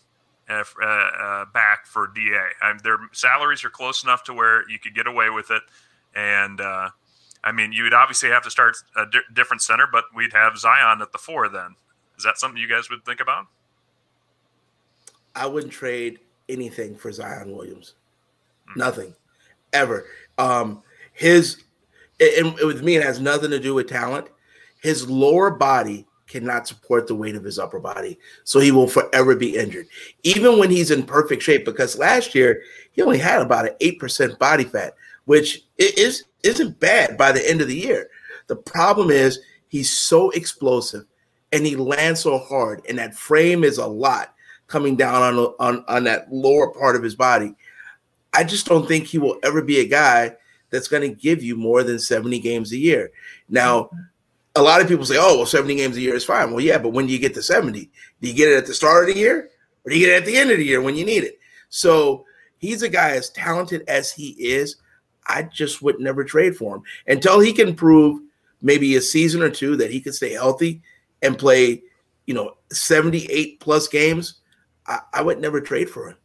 uh, 0.50 0.64
uh, 0.84 1.46
back 1.54 1.86
for 1.86 2.08
Da? 2.08 2.50
I 2.62 2.74
mean, 2.74 2.82
their 2.84 2.98
salaries 3.14 3.64
are 3.64 3.70
close 3.70 4.04
enough 4.04 4.24
to 4.26 4.34
where 4.34 4.70
you 4.70 4.80
could 4.80 4.94
get 4.94 5.08
away 5.08 5.30
with 5.30 5.50
it, 5.50 5.62
and 6.14 6.60
uh, 6.60 6.90
I 7.44 7.52
mean, 7.52 7.72
you'd 7.72 7.94
obviously 7.94 8.30
have 8.30 8.44
to 8.44 8.52
start 8.52 8.76
a 8.96 9.06
di- 9.06 9.20
different 9.34 9.62
center, 9.62 9.88
but 9.92 10.06
we'd 10.14 10.34
have 10.34 10.58
Zion 10.58 11.02
at 11.02 11.12
the 11.12 11.18
four. 11.18 11.50
Then 11.50 11.76
is 12.18 12.24
that 12.24 12.38
something 12.38 12.62
you 12.62 12.68
guys 12.68 12.90
would 12.90 13.04
think 13.06 13.20
about? 13.20 13.48
I 15.36 15.46
wouldn't 15.48 15.72
trade 15.72 16.20
anything 16.50 16.96
for 16.96 17.12
Zion 17.12 17.56
Williams. 17.56 17.94
Mm-hmm. 18.70 18.80
Nothing, 18.80 19.16
ever. 19.74 20.06
Um, 20.38 20.84
his 21.14 21.64
and 22.22 22.54
with 22.60 22.84
me, 22.84 22.96
it 22.96 23.04
has 23.04 23.20
nothing 23.20 23.50
to 23.50 23.60
do 23.60 23.74
with 23.74 23.90
talent. 23.90 24.28
His 24.82 25.10
lower 25.10 25.50
body 25.50 26.06
cannot 26.28 26.68
support 26.68 27.08
the 27.08 27.16
weight 27.16 27.36
of 27.36 27.44
his 27.44 27.60
upper 27.60 27.80
body, 27.80 28.18
so 28.44 28.60
he 28.60 28.72
will 28.72 28.88
forever 28.88 29.36
be 29.36 29.58
injured, 29.58 29.88
even 30.24 30.60
when 30.60 30.70
he's 30.70 30.92
in 30.92 31.04
perfect 31.04 31.42
shape. 31.42 31.66
Because 31.66 31.98
last 31.98 32.36
year 32.36 32.62
he 32.92 33.02
only 33.02 33.18
had 33.18 33.42
about 33.42 33.68
an 33.68 33.76
eight 33.82 34.00
percent 34.00 34.38
body 34.40 34.64
fat, 34.64 34.94
which 35.26 35.64
is 35.78 36.24
isn't 36.44 36.80
bad 36.80 37.18
by 37.18 37.32
the 37.32 37.48
end 37.50 37.62
of 37.62 37.68
the 37.68 37.78
year. 37.78 38.10
The 38.48 38.56
problem 38.56 39.10
is 39.10 39.40
he's 39.68 39.92
so 39.92 40.30
explosive 40.32 41.06
and 41.52 41.66
he 41.66 41.76
lands 41.76 42.22
so 42.22 42.38
hard, 42.38 42.82
and 42.88 42.98
that 43.00 43.16
frame 43.16 43.64
is 43.64 43.78
a 43.78 43.88
lot 43.88 44.36
coming 44.68 44.96
down 44.96 45.22
on 45.22 45.54
on 45.60 45.84
on 45.88 46.04
that 46.04 46.32
lower 46.32 46.70
part 46.70 46.96
of 46.96 47.04
his 47.04 47.16
body. 47.16 47.56
I 48.34 48.44
just 48.44 48.68
don't 48.68 48.88
think 48.88 49.08
he 49.08 49.18
will 49.18 49.38
ever 49.44 49.62
be 49.62 49.80
a 49.80 49.88
guy 49.88 50.38
that's 50.72 50.88
going 50.88 51.04
to 51.04 51.16
give 51.16 51.44
you 51.44 51.56
more 51.56 51.84
than 51.84 52.00
70 52.00 52.40
games 52.40 52.72
a 52.72 52.78
year. 52.78 53.12
Now, 53.50 53.90
a 54.56 54.62
lot 54.62 54.82
of 54.82 54.88
people 54.88 55.06
say, 55.06 55.18
oh, 55.20 55.38
well, 55.38 55.46
70 55.46 55.76
games 55.76 55.98
a 55.98 56.02
year 56.02 56.16
is 56.16 56.26
fine. 56.26 56.52
Well, 56.52 56.62
yeah, 56.62 56.78
but 56.78 56.90
when 56.90 57.06
do 57.06 57.14
you 57.14 57.20
get 57.20 57.34
to 57.36 57.44
70? 57.44 57.90
Do 58.22 58.28
you 58.28 58.34
get 58.34 58.50
it 58.50 58.58
at 58.58 58.66
the 58.66 58.74
start 58.74 59.08
of 59.08 59.14
the 59.14 59.20
year 59.20 59.50
or 59.86 59.92
do 59.92 59.98
you 59.98 60.06
get 60.06 60.16
it 60.16 60.22
at 60.22 60.26
the 60.26 60.38
end 60.38 60.52
of 60.52 60.58
the 60.58 60.66
year 60.66 60.82
when 60.82 60.96
you 60.96 61.06
need 61.06 61.24
it? 61.24 61.40
So 61.70 62.26
he's 62.58 62.82
a 62.82 62.90
guy 62.90 63.12
as 63.12 63.30
talented 63.30 63.84
as 63.88 64.12
he 64.12 64.30
is. 64.32 64.78
I 65.28 65.44
just 65.44 65.82
would 65.82 66.00
never 66.00 66.24
trade 66.24 66.56
for 66.56 66.76
him 66.76 66.84
until 67.08 67.40
he 67.40 67.54
can 67.54 67.76
prove 67.76 68.22
maybe 68.62 68.96
a 68.96 69.02
season 69.02 69.42
or 69.42 69.50
two 69.50 69.76
that 69.78 69.92
he 69.92 70.02
could 70.02 70.16
stay 70.16 70.34
healthy 70.34 70.82
and 71.22 71.38
play, 71.38 71.82
you 72.26 72.34
know, 72.34 72.58
78 72.72 73.60
plus 73.60 73.88
games. 73.88 74.42
I, 74.88 75.00
I 75.14 75.22
would 75.22 75.40
never 75.40 75.62
trade 75.62 75.90
for 75.90 76.10
him. 76.10 76.18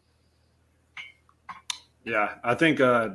Yeah, 2.05 2.35
I 2.45 2.55
think 2.55 2.81
uh, 2.81 3.11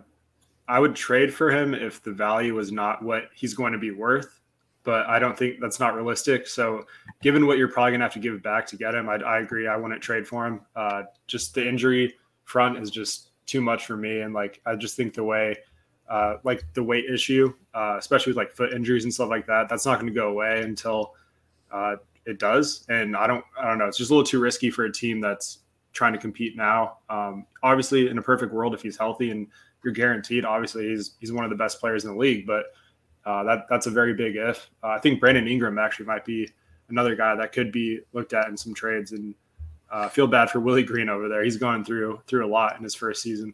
I 0.72 0.80
would 0.80 0.95
trade 0.95 1.34
for 1.34 1.52
him 1.52 1.73
if 1.73 2.02
the 2.02 2.14
value 2.14 2.57
is 2.57 2.72
not 2.72 3.03
what 3.03 3.26
he's 3.35 3.53
going 3.53 3.73
to 3.73 3.77
be 3.77 3.91
worth, 3.91 4.39
but 4.84 5.06
I 5.06 5.19
don't 5.19 5.38
think 5.38 5.60
that's 5.60 5.81
not 5.81 5.95
realistic. 5.95 6.48
So, 6.48 6.85
given 7.22 7.45
what 7.45 7.57
you're 7.57 7.68
probably 7.68 7.91
going 7.91 7.99
to 7.99 8.06
have 8.06 8.14
to 8.14 8.19
give 8.19 8.41
back 8.41 8.68
to 8.68 8.77
get 8.77 8.95
him, 8.95 9.10
I, 9.10 9.15
I 9.15 9.39
agree. 9.39 9.68
I 9.68 9.76
wouldn't 9.76 10.02
trade 10.02 10.26
for 10.26 10.48
him. 10.48 10.61
Uh, 10.73 11.03
just 11.27 11.53
the 11.53 11.68
injury 11.68 12.14
front 12.45 12.77
is 12.77 12.89
just 12.89 13.31
too 13.45 13.60
much 13.60 13.85
for 13.85 13.98
me, 13.98 14.22
and 14.22 14.34
like 14.34 14.61
I 14.65 14.77
just 14.77 14.95
think 14.95 15.14
the 15.14 15.26
way, 15.26 15.57
uh, 16.10 16.35
like 16.45 16.64
the 16.73 16.84
weight 16.84 17.03
issue, 17.03 17.53
uh, 17.73 17.98
especially 17.99 18.31
with 18.31 18.38
like 18.38 18.53
foot 18.53 18.72
injuries 18.72 19.03
and 19.03 19.14
stuff 19.14 19.30
like 19.30 19.45
that, 19.48 19.68
that's 19.68 19.85
not 19.85 19.99
going 19.99 20.07
to 20.07 20.18
go 20.18 20.30
away 20.30 20.61
until 20.61 21.15
uh, 21.73 21.98
it 22.26 22.39
does. 22.39 22.85
And 22.88 23.18
I 23.18 23.27
don't, 23.27 23.43
I 23.60 23.68
don't 23.68 23.77
know. 23.77 23.88
It's 23.88 23.98
just 23.98 24.10
a 24.10 24.14
little 24.14 24.26
too 24.26 24.39
risky 24.39 24.69
for 24.69 24.85
a 24.85 24.91
team 24.91 25.19
that's 25.19 25.60
trying 25.91 26.14
to 26.14 26.19
compete 26.19 26.56
now. 26.56 26.99
Um, 27.10 27.45
obviously, 27.61 28.07
in 28.07 28.18
a 28.18 28.22
perfect 28.22 28.53
world, 28.53 28.73
if 28.73 28.81
he's 28.81 28.95
healthy 28.95 29.31
and 29.31 29.48
you're 29.84 29.94
guaranteed. 29.94 30.45
Obviously, 30.45 30.90
he's 30.90 31.12
he's 31.20 31.32
one 31.32 31.44
of 31.44 31.49
the 31.49 31.56
best 31.56 31.80
players 31.80 32.06
in 32.06 32.12
the 32.12 32.18
league, 32.18 32.45
but 32.45 32.66
uh, 33.26 33.44
that 33.44 33.66
that's 33.70 33.88
a 33.88 33.91
very 33.91 34.14
big 34.14 34.36
if. 34.36 34.70
Uh, 34.84 34.88
I 34.88 34.99
think 34.99 35.20
Brandon 35.20 35.48
Ingram 35.48 35.78
actually 35.78 36.06
might 36.06 36.26
be 36.26 36.49
another 36.90 37.16
guy 37.16 37.36
that 37.36 37.52
could 37.52 37.72
be 37.72 37.99
looked 38.14 38.34
at 38.34 38.48
in 38.48 38.58
some 38.58 38.74
trades, 38.74 39.12
and 39.12 39.36
uh, 39.91 40.10
feel 40.10 40.28
bad 40.28 40.49
for 40.49 40.60
Willie 40.60 40.84
Green 40.84 41.10
over 41.10 41.28
there. 41.28 41.44
He's 41.44 41.58
going 41.58 41.84
through 41.84 42.22
through 42.28 42.45
a 42.45 42.49
lot 42.49 42.78
in 42.78 42.84
his 42.84 42.95
first 42.95 43.22
season. 43.22 43.53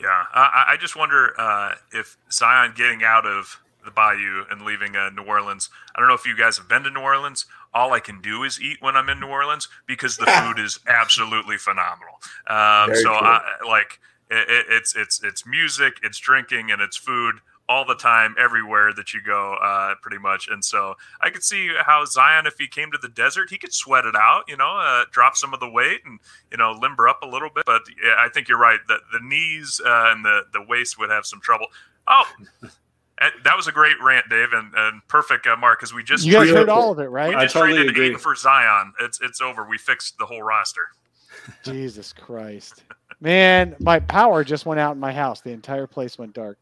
Yeah, 0.00 0.24
I, 0.34 0.64
I 0.70 0.76
just 0.80 0.96
wonder 0.96 1.38
uh, 1.38 1.74
if 1.92 2.16
Zion 2.30 2.72
getting 2.74 3.04
out 3.04 3.26
of 3.26 3.60
the 3.84 3.90
Bayou 3.90 4.44
and 4.50 4.62
leaving 4.62 4.96
uh, 4.96 5.10
New 5.10 5.24
Orleans. 5.24 5.70
I 5.94 6.00
don't 6.00 6.08
know 6.08 6.14
if 6.14 6.26
you 6.26 6.36
guys 6.36 6.56
have 6.58 6.68
been 6.68 6.82
to 6.84 6.90
New 6.90 7.00
Orleans. 7.00 7.46
All 7.74 7.92
I 7.92 8.00
can 8.00 8.20
do 8.20 8.42
is 8.44 8.60
eat 8.60 8.78
when 8.80 8.96
I'm 8.96 9.08
in 9.08 9.18
New 9.18 9.28
Orleans 9.28 9.68
because 9.86 10.16
the 10.16 10.26
food 10.26 10.62
is 10.62 10.78
absolutely 10.86 11.58
phenomenal. 11.58 12.14
Um, 12.48 12.94
so, 12.94 13.12
I, 13.12 13.40
like 13.66 14.00
it, 14.32 14.66
it's 14.70 14.96
it's 14.96 15.22
it's 15.22 15.46
music, 15.46 15.94
it's 16.02 16.18
drinking, 16.18 16.70
and 16.70 16.80
it's 16.80 16.96
food 16.96 17.36
all 17.68 17.84
the 17.84 17.94
time, 17.94 18.34
everywhere 18.38 18.92
that 18.92 19.14
you 19.14 19.20
go, 19.22 19.54
uh, 19.54 19.94
pretty 20.02 20.18
much. 20.18 20.48
And 20.48 20.64
so 20.64 20.94
I 21.20 21.30
could 21.30 21.42
see 21.42 21.70
how 21.86 22.04
Zion, 22.04 22.46
if 22.46 22.58
he 22.58 22.66
came 22.66 22.90
to 22.90 22.98
the 23.00 23.08
desert, 23.08 23.50
he 23.50 23.56
could 23.56 23.72
sweat 23.72 24.04
it 24.04 24.16
out, 24.16 24.42
you 24.48 24.56
know, 24.56 24.76
uh, 24.76 25.04
drop 25.10 25.36
some 25.36 25.54
of 25.54 25.60
the 25.60 25.70
weight 25.70 26.00
and 26.04 26.18
you 26.50 26.56
know 26.56 26.72
limber 26.72 27.08
up 27.08 27.22
a 27.22 27.26
little 27.26 27.50
bit. 27.54 27.64
But 27.64 27.82
yeah, 28.02 28.14
I 28.18 28.28
think 28.28 28.48
you're 28.48 28.58
right 28.58 28.80
that 28.88 29.00
the 29.12 29.20
knees 29.20 29.80
uh, 29.84 30.12
and 30.12 30.24
the 30.24 30.42
the 30.52 30.62
waist 30.62 30.98
would 30.98 31.10
have 31.10 31.26
some 31.26 31.40
trouble. 31.40 31.66
Oh. 32.06 32.24
That 33.44 33.56
was 33.56 33.68
a 33.68 33.72
great 33.72 33.94
rant, 34.02 34.28
Dave, 34.28 34.48
and, 34.52 34.72
and 34.74 35.00
perfect, 35.06 35.46
uh, 35.46 35.56
Mark, 35.56 35.78
because 35.78 35.94
we 35.94 36.02
just 36.02 36.26
you 36.26 36.32
guys 36.32 36.50
heard 36.50 36.68
all 36.68 36.90
of 36.90 36.98
it, 36.98 37.04
right? 37.04 37.28
We 37.28 37.34
just 37.36 37.54
I 37.54 37.60
totally 37.60 37.84
traded 37.84 37.90
agree. 37.92 38.14
for 38.16 38.34
Zion. 38.34 38.94
It's 38.98 39.20
it's 39.20 39.40
over. 39.40 39.64
We 39.64 39.78
fixed 39.78 40.18
the 40.18 40.26
whole 40.26 40.42
roster. 40.42 40.88
Jesus 41.62 42.12
Christ. 42.12 42.82
Man, 43.22 43.76
my 43.78 44.00
power 44.00 44.42
just 44.42 44.66
went 44.66 44.80
out 44.80 44.96
in 44.96 44.98
my 44.98 45.12
house. 45.12 45.40
The 45.40 45.52
entire 45.52 45.86
place 45.86 46.18
went 46.18 46.34
dark. 46.34 46.58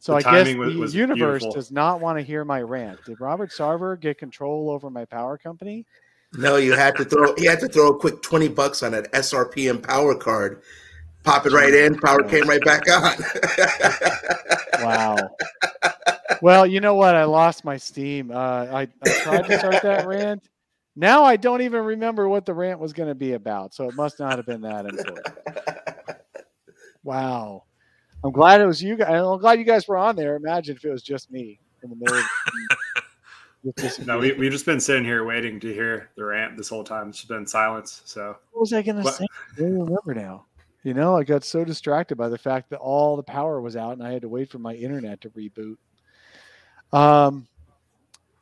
So 0.00 0.12
the 0.12 0.26
I 0.26 0.42
guess 0.42 0.56
was, 0.56 0.92
the 0.92 0.98
universe 0.98 1.42
beautiful. 1.42 1.52
does 1.52 1.70
not 1.70 2.00
want 2.00 2.18
to 2.18 2.24
hear 2.24 2.46
my 2.46 2.62
rant. 2.62 3.04
Did 3.04 3.20
Robert 3.20 3.50
Sarver 3.50 4.00
get 4.00 4.16
control 4.16 4.70
over 4.70 4.88
my 4.88 5.04
power 5.04 5.36
company? 5.36 5.84
No, 6.32 6.56
you 6.56 6.72
had 6.72 6.96
to 6.96 7.04
throw. 7.04 7.34
He 7.36 7.44
had 7.44 7.60
to 7.60 7.68
throw 7.68 7.88
a 7.88 7.98
quick 7.98 8.22
twenty 8.22 8.48
bucks 8.48 8.82
on 8.82 8.94
an 8.94 9.04
SRP 9.12 9.68
M-Power 9.68 10.14
card. 10.14 10.62
Pop 11.24 11.44
it 11.44 11.52
right 11.52 11.74
in. 11.74 11.98
Power 11.98 12.22
came 12.22 12.48
right 12.48 12.64
back 12.64 12.90
on. 12.90 13.14
wow. 14.82 15.16
Well, 16.40 16.66
you 16.66 16.80
know 16.80 16.94
what? 16.94 17.14
I 17.14 17.24
lost 17.24 17.64
my 17.64 17.76
steam. 17.76 18.30
Uh, 18.30 18.34
I, 18.36 18.88
I 19.04 19.10
tried 19.22 19.46
to 19.46 19.58
start 19.58 19.82
that 19.82 20.06
rant 20.06 20.42
now 20.96 21.24
I 21.24 21.36
don't 21.36 21.62
even 21.62 21.84
remember 21.84 22.28
what 22.28 22.46
the 22.46 22.54
rant 22.54 22.78
was 22.80 22.92
going 22.92 23.08
to 23.08 23.14
be 23.14 23.32
about, 23.32 23.74
so 23.74 23.88
it 23.88 23.94
must 23.94 24.18
not 24.18 24.36
have 24.36 24.46
been 24.46 24.62
that 24.62 24.86
important. 24.86 25.26
wow. 27.04 27.64
I'm 28.24 28.32
glad 28.32 28.60
it 28.60 28.66
was 28.66 28.82
you 28.82 28.96
guys. 28.96 29.10
I'm 29.10 29.38
glad 29.38 29.58
you 29.58 29.64
guys 29.64 29.86
were 29.86 29.98
on 29.98 30.16
there. 30.16 30.36
Imagine 30.36 30.76
if 30.76 30.84
it 30.84 30.90
was 30.90 31.02
just 31.02 31.30
me 31.30 31.60
in 31.82 31.90
the 31.90 31.96
middle. 31.96 32.16
Of 32.16 32.24
no, 34.06 34.18
we, 34.18 34.32
we've 34.32 34.52
just 34.52 34.64
been 34.64 34.80
sitting 34.80 35.04
here 35.04 35.24
waiting 35.24 35.60
to 35.60 35.72
hear 35.72 36.10
the 36.16 36.24
rant 36.24 36.56
this 36.56 36.68
whole 36.68 36.84
time. 36.84 37.10
It's 37.10 37.24
been 37.24 37.46
silence. 37.46 38.02
So 38.06 38.36
what 38.52 38.60
was 38.60 38.72
I 38.72 38.82
going 38.82 39.02
to 39.02 39.12
say? 39.12 39.26
I 39.56 39.60
don't 39.60 39.72
remember 39.72 40.14
now. 40.14 40.46
You 40.84 40.94
know, 40.94 41.16
I 41.16 41.24
got 41.24 41.44
so 41.44 41.64
distracted 41.64 42.16
by 42.16 42.28
the 42.28 42.38
fact 42.38 42.70
that 42.70 42.78
all 42.78 43.16
the 43.16 43.22
power 43.22 43.60
was 43.60 43.74
out 43.74 43.92
and 43.92 44.02
I 44.02 44.12
had 44.12 44.22
to 44.22 44.28
wait 44.28 44.50
for 44.50 44.58
my 44.58 44.74
internet 44.74 45.20
to 45.22 45.30
reboot. 45.30 45.76
Um, 46.92 47.46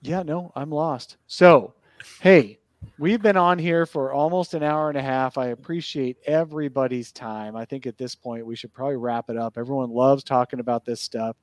yeah, 0.03 0.23
no, 0.23 0.53
I'm 0.57 0.71
lost. 0.71 1.17
So 1.29 1.75
Hey, 2.21 2.59
we've 2.99 3.23
been 3.23 3.37
on 3.37 3.59
here 3.59 3.87
for 3.87 4.13
almost 4.13 4.55
an 4.55 4.63
hour 4.63 4.89
and 4.89 4.99
a 4.99 5.03
half. 5.03 5.39
I 5.39 5.49
appreciate 5.49 6.17
everybody's 6.27 7.13
time. 7.13 7.57
I 7.57 7.65
think 7.65 7.87
at 7.87 7.99
this 7.99 8.15
point 8.15 8.47
we 8.47 8.57
should 8.57 8.73
probably 8.73 8.97
wrap 8.97 9.31
it 9.31 9.37
up. 9.37 9.59
Everyone 9.59 9.91
loves 9.91 10.25
talking 10.25 10.61
about 10.61 10.85
this 10.85 11.01
stuff. 11.01 11.37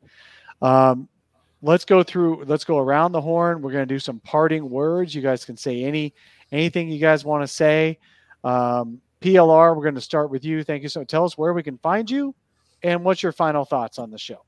Um, 0.61 1.07
let's 1.61 1.86
go 1.86 2.03
through. 2.03 2.45
Let's 2.45 2.64
go 2.64 2.77
around 2.77 3.11
the 3.11 3.22
horn. 3.22 3.61
We're 3.61 3.72
going 3.72 3.88
to 3.88 3.94
do 3.94 3.99
some 3.99 4.19
parting 4.19 4.69
words. 4.69 5.14
You 5.14 5.22
guys 5.22 5.45
can 5.45 5.57
say 5.57 5.84
any 5.84 6.14
anything 6.52 6.90
you 6.90 6.99
guys 6.99 7.23
want 7.23 7.44
to 7.44 7.48
say. 7.48 7.99
Um, 8.44 9.02
PLR, 9.22 9.76
we're 9.76 9.84
going 9.84 9.95
to 9.95 10.02
start 10.02 10.30
with 10.30 10.45
you. 10.45 10.64
Thank 10.64 10.84
you 10.84 10.90
so. 10.90 11.03
Tell 11.03 11.26
us 11.26 11.38
where 11.38 11.53
we 11.53 11.64
can 11.64 11.77
find 11.77 12.10
you, 12.10 12.34
and 12.84 13.03
what's 13.03 13.22
your 13.22 13.31
final 13.34 13.65
thoughts 13.65 13.99
on 13.99 14.11
the 14.11 14.18
show. 14.18 14.45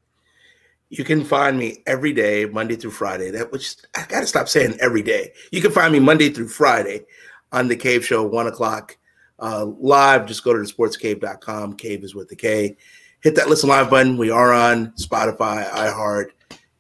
You 0.92 1.06
can 1.06 1.24
find 1.24 1.58
me 1.58 1.82
every 1.88 2.12
day, 2.12 2.46
Monday 2.46 2.76
through 2.76 2.92
Friday. 2.92 3.32
That 3.32 3.50
which 3.54 3.78
I 3.96 4.06
gotta 4.10 4.28
stop 4.28 4.50
saying 4.50 4.78
every 4.82 5.02
day. 5.02 5.32
You 5.50 5.62
can 5.62 5.72
find 5.72 5.94
me 5.94 6.00
Monday 6.00 6.30
through 6.30 6.50
Friday 6.50 7.06
on 7.54 7.70
the 7.70 7.78
Kave 7.78 8.04
Show, 8.04 8.28
one 8.28 8.48
o'clock 8.48 8.98
uh, 9.40 9.68
live. 9.80 10.26
Just 10.26 10.44
go 10.44 10.52
to 10.52 10.60
the 10.60 10.66
sportskave.com. 10.66 11.78
Cave 11.78 12.04
is 12.04 12.14
with 12.14 12.28
the 12.28 12.36
K. 12.36 12.76
Hit 13.22 13.36
that 13.36 13.48
listen 13.48 13.70
live 13.70 13.90
button. 13.90 14.18
We 14.18 14.32
are 14.32 14.52
on 14.52 14.92
Spotify, 14.92 15.66
iHeart, 15.70 16.32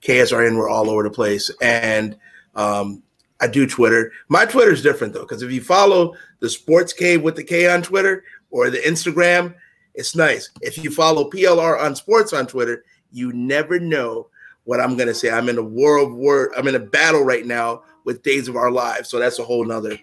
KSRN. 0.01 0.57
We're 0.57 0.69
all 0.69 0.89
over 0.89 1.03
the 1.03 1.09
place. 1.09 1.49
And 1.61 2.17
um, 2.53 3.03
I 3.39 3.47
do 3.47 3.65
Twitter. 3.65 4.11
My 4.27 4.45
Twitter 4.45 4.73
is 4.73 4.83
different 4.83 5.13
though, 5.13 5.21
because 5.21 5.41
if 5.41 5.53
you 5.53 5.61
follow 5.61 6.15
the 6.41 6.49
Sports 6.49 6.93
Kave 6.93 7.23
with 7.23 7.37
the 7.37 7.45
K 7.45 7.69
on 7.69 7.81
Twitter 7.81 8.25
or 8.49 8.69
the 8.69 8.79
Instagram, 8.79 9.55
it's 9.95 10.17
nice. 10.17 10.49
If 10.61 10.77
you 10.83 10.91
follow 10.91 11.29
PLR 11.29 11.79
on 11.79 11.95
Sports 11.95 12.33
on 12.33 12.45
Twitter, 12.45 12.83
you 13.11 13.31
never 13.33 13.79
know 13.79 14.27
what 14.63 14.79
I'm 14.79 14.95
gonna 14.97 15.13
say. 15.13 15.29
I'm 15.29 15.49
in 15.49 15.57
a 15.57 15.63
war 15.63 15.97
of 15.97 16.13
word. 16.13 16.51
I'm 16.57 16.67
in 16.67 16.75
a 16.75 16.79
battle 16.79 17.23
right 17.23 17.45
now 17.45 17.83
with 18.03 18.23
Days 18.23 18.47
of 18.47 18.55
Our 18.55 18.71
Lives, 18.71 19.09
so 19.09 19.19
that's 19.19 19.39
a 19.39 19.43
whole 19.43 19.65
nother 19.65 19.97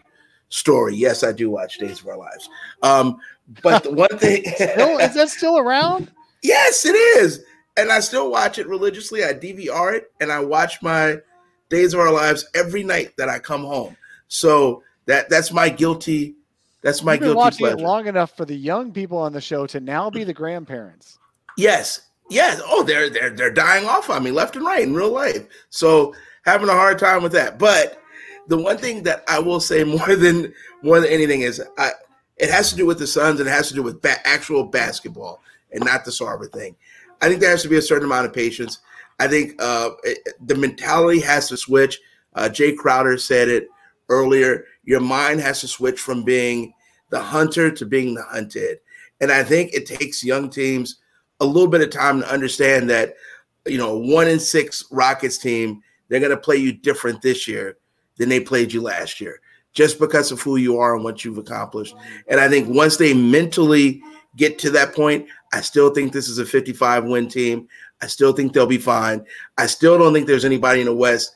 story. 0.48 0.94
Yes, 0.96 1.22
I 1.22 1.32
do 1.32 1.50
watch 1.50 1.78
Days 1.78 2.00
of 2.00 2.08
Our 2.08 2.18
Lives. 2.18 2.48
Um, 2.82 3.18
but 3.62 3.84
the 3.84 3.92
one 3.92 4.08
thing 4.18 4.44
still, 4.54 4.98
is 4.98 5.14
that 5.14 5.28
still 5.30 5.58
around? 5.58 6.10
Yes, 6.40 6.86
it 6.86 6.94
is, 6.94 7.42
and 7.76 7.90
I 7.90 7.98
still 7.98 8.30
watch 8.30 8.58
it 8.58 8.68
religiously. 8.68 9.24
I 9.24 9.34
DVR 9.34 9.94
it, 9.94 10.12
and 10.20 10.30
I 10.30 10.38
watch 10.38 10.80
my 10.82 11.16
Days 11.68 11.94
of 11.94 11.98
Our 12.00 12.12
Lives 12.12 12.46
every 12.54 12.84
night 12.84 13.12
that 13.18 13.28
I 13.28 13.40
come 13.40 13.62
home. 13.64 13.96
So 14.28 14.84
that 15.06 15.28
that's 15.28 15.52
my 15.52 15.68
guilty. 15.68 16.36
That's 16.82 17.02
my 17.02 17.14
You've 17.14 17.20
been 17.22 17.26
guilty 17.30 17.36
watching 17.36 17.58
pleasure. 17.58 17.78
it 17.78 17.82
long 17.82 18.06
enough 18.06 18.36
for 18.36 18.44
the 18.44 18.54
young 18.54 18.92
people 18.92 19.18
on 19.18 19.32
the 19.32 19.40
show 19.40 19.66
to 19.66 19.80
now 19.80 20.10
be 20.10 20.22
the 20.22 20.32
grandparents. 20.32 21.18
Yes, 21.56 22.02
yes. 22.30 22.60
Oh, 22.64 22.82
they're 22.82 23.10
they're 23.10 23.30
they're 23.30 23.52
dying 23.52 23.86
off 23.86 24.10
on 24.10 24.22
me 24.22 24.30
left 24.30 24.56
and 24.56 24.64
right 24.64 24.82
in 24.82 24.94
real 24.94 25.12
life. 25.12 25.46
So 25.70 26.14
having 26.44 26.68
a 26.68 26.72
hard 26.72 26.98
time 26.98 27.22
with 27.22 27.32
that. 27.32 27.58
But 27.58 28.00
the 28.48 28.56
one 28.56 28.78
thing 28.78 29.02
that 29.04 29.24
I 29.28 29.38
will 29.38 29.60
say 29.60 29.84
more 29.84 30.16
than 30.16 30.52
more 30.82 31.00
than 31.00 31.10
anything 31.10 31.42
is 31.42 31.62
I 31.76 31.92
it 32.36 32.50
has 32.50 32.70
to 32.70 32.76
do 32.76 32.86
with 32.86 32.98
the 32.98 33.06
Suns 33.06 33.40
and 33.40 33.48
it 33.48 33.52
has 33.52 33.68
to 33.68 33.74
do 33.74 33.82
with 33.82 34.00
ba- 34.00 34.26
actual 34.26 34.64
basketball 34.64 35.42
and 35.72 35.84
not 35.84 36.04
the 36.04 36.10
Sarver 36.10 36.50
thing. 36.50 36.76
I 37.20 37.28
think 37.28 37.40
there 37.40 37.50
has 37.50 37.62
to 37.62 37.68
be 37.68 37.76
a 37.76 37.82
certain 37.82 38.06
amount 38.06 38.26
of 38.26 38.32
patience. 38.32 38.78
I 39.18 39.26
think 39.26 39.60
uh, 39.60 39.90
it, 40.04 40.28
the 40.46 40.54
mentality 40.54 41.20
has 41.20 41.48
to 41.48 41.56
switch. 41.56 41.98
Uh, 42.34 42.48
Jay 42.48 42.72
Crowder 42.72 43.18
said 43.18 43.48
it 43.48 43.66
earlier. 44.08 44.64
Your 44.84 45.00
mind 45.00 45.40
has 45.40 45.60
to 45.62 45.68
switch 45.68 46.00
from 46.00 46.22
being 46.22 46.74
the 47.10 47.20
hunter 47.20 47.70
to 47.72 47.84
being 47.84 48.14
the 48.14 48.22
hunted. 48.22 48.78
And 49.20 49.32
I 49.32 49.42
think 49.42 49.74
it 49.74 49.86
takes 49.86 50.22
young 50.22 50.48
teams 50.48 50.98
a 51.40 51.46
little 51.46 51.68
bit 51.68 51.80
of 51.80 51.90
time 51.90 52.20
to 52.20 52.32
understand 52.32 52.90
that, 52.90 53.14
you 53.66 53.78
know, 53.78 53.96
one 53.96 54.28
in 54.28 54.40
six 54.40 54.84
Rockets 54.90 55.38
team, 55.38 55.82
they're 56.08 56.20
going 56.20 56.30
to 56.30 56.36
play 56.36 56.56
you 56.56 56.72
different 56.72 57.22
this 57.22 57.46
year 57.46 57.76
than 58.16 58.28
they 58.28 58.40
played 58.40 58.72
you 58.72 58.82
last 58.82 59.20
year, 59.20 59.40
just 59.72 59.98
because 59.98 60.32
of 60.32 60.40
who 60.40 60.56
you 60.56 60.78
are 60.78 60.94
and 60.94 61.04
what 61.04 61.24
you've 61.24 61.38
accomplished. 61.38 61.94
And 62.28 62.40
I 62.40 62.48
think 62.48 62.68
once 62.68 62.96
they 62.96 63.14
mentally 63.14 64.02
get 64.36 64.58
to 64.60 64.70
that 64.70 64.94
point, 64.94 65.26
I 65.52 65.60
still 65.60 65.90
think 65.90 66.12
this 66.12 66.28
is 66.28 66.38
a 66.38 66.46
55 66.46 67.04
win 67.04 67.28
team. 67.28 67.68
I 68.00 68.06
still 68.06 68.32
think 68.32 68.52
they'll 68.52 68.66
be 68.66 68.78
fine. 68.78 69.24
I 69.56 69.66
still 69.66 69.98
don't 69.98 70.12
think 70.12 70.26
there's 70.26 70.44
anybody 70.44 70.80
in 70.80 70.86
the 70.86 70.94
West 70.94 71.34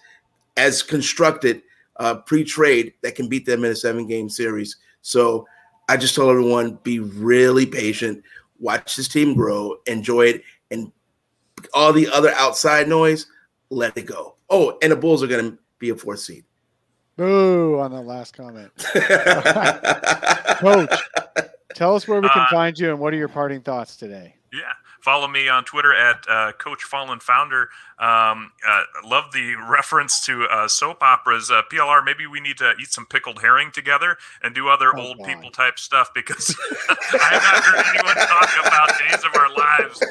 as 0.56 0.82
constructed 0.82 1.62
uh, 1.96 2.16
pre 2.16 2.44
trade 2.44 2.94
that 3.02 3.14
can 3.14 3.28
beat 3.28 3.46
them 3.46 3.64
in 3.64 3.72
a 3.72 3.76
seven 3.76 4.06
game 4.06 4.28
series. 4.28 4.76
So 5.02 5.46
I 5.88 5.96
just 5.96 6.14
told 6.14 6.30
everyone 6.30 6.78
be 6.82 7.00
really 7.00 7.66
patient, 7.66 8.22
watch 8.62 8.97
this 8.97 9.09
team 9.09 9.34
grow, 9.34 9.76
enjoy 9.86 10.22
it, 10.26 10.43
and 10.70 10.90
all 11.74 11.93
the 11.93 12.09
other 12.09 12.30
outside 12.30 12.89
noise, 12.89 13.26
let 13.68 13.94
it 13.98 14.06
go. 14.06 14.36
Oh, 14.48 14.78
and 14.82 14.90
the 14.93 14.97
Bulls 14.97 15.22
are 15.22 15.26
going 15.26 15.51
to 15.52 15.59
be 15.78 15.90
a 15.90 15.97
fourth 15.97 16.20
seed. 16.20 16.44
Boo 17.16 17.78
on 17.78 17.90
that 17.93 18.02
last 18.02 18.34
comment. 18.34 18.70
Coach, 20.59 20.90
tell 21.74 21.94
us 21.94 22.09
where 22.09 22.20
we 22.20 22.28
can 22.28 22.43
Uh, 22.43 22.51
find 22.51 22.78
you 22.78 22.90
and 22.90 22.98
what 22.98 23.12
are 23.12 23.16
your 23.18 23.28
parting 23.28 23.60
thoughts 23.60 23.97
today? 23.97 24.36
Yeah. 24.52 24.60
Follow 25.02 25.26
me 25.26 25.48
on 25.48 25.64
Twitter 25.64 25.92
at 25.92 26.24
uh, 26.28 26.52
Coach 26.52 26.84
Fallen 26.84 27.18
Founder. 27.18 27.68
Um, 27.98 28.52
uh, 28.66 28.84
love 29.04 29.32
the 29.32 29.56
reference 29.68 30.24
to 30.26 30.44
uh, 30.44 30.68
soap 30.68 31.02
operas. 31.02 31.50
Uh, 31.50 31.62
PLR, 31.70 32.04
maybe 32.04 32.26
we 32.26 32.38
need 32.40 32.56
to 32.58 32.72
eat 32.80 32.92
some 32.92 33.06
pickled 33.06 33.42
herring 33.42 33.72
together 33.72 34.16
and 34.42 34.54
do 34.54 34.68
other 34.68 34.96
Oh, 34.96 35.00
old 35.08 35.18
God. 35.18 35.26
people 35.26 35.50
type 35.50 35.78
stuff 35.78 36.14
because 36.14 36.56
I 36.88 37.28
have 37.30 37.42
not 37.42 37.64
heard 37.64 37.84
anyone 37.94 38.14
talk 38.26 38.48
about 38.66 38.88
Days 38.98 39.24
of 39.24 39.34
Our 39.36 39.50
Lives. 39.54 40.02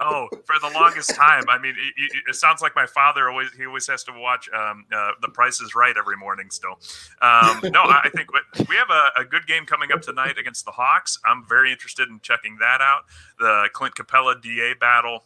Oh, 0.00 0.28
for 0.44 0.56
the 0.60 0.70
longest 0.74 1.14
time. 1.14 1.44
I 1.48 1.58
mean, 1.58 1.74
it, 1.96 2.12
it, 2.28 2.34
sounds 2.34 2.60
like 2.60 2.74
my 2.76 2.86
father 2.86 3.30
always 3.30 3.48
he 3.56 3.64
always 3.66 3.86
has 3.86 4.04
to 4.04 4.12
watch 4.12 4.48
um, 4.52 4.84
uh, 4.94 5.12
The 5.22 5.28
Price 5.28 5.60
is 5.60 5.74
Right 5.74 5.94
every 5.96 6.16
morning. 6.16 6.50
Still, 6.50 6.78
um, 7.22 7.60
no, 7.72 7.80
I 7.82 8.10
think 8.14 8.32
we- 8.32 8.40
we 8.68 8.76
have 8.76 8.90
a, 8.90 9.20
a 9.20 9.24
good 9.24 9.46
game 9.46 9.66
coming 9.66 9.92
up 9.92 10.02
tonight 10.02 10.36
against 10.38 10.64
the 10.64 10.70
Hawks. 10.72 11.18
I'm 11.24 11.44
very 11.48 11.70
interested 11.72 12.08
in 12.08 12.20
checking 12.20 12.56
that 12.60 12.80
out. 12.80 13.02
The 13.38 13.68
Clint 13.72 13.94
Capela 13.94 14.33
DA 14.34 14.74
battle. 14.74 15.24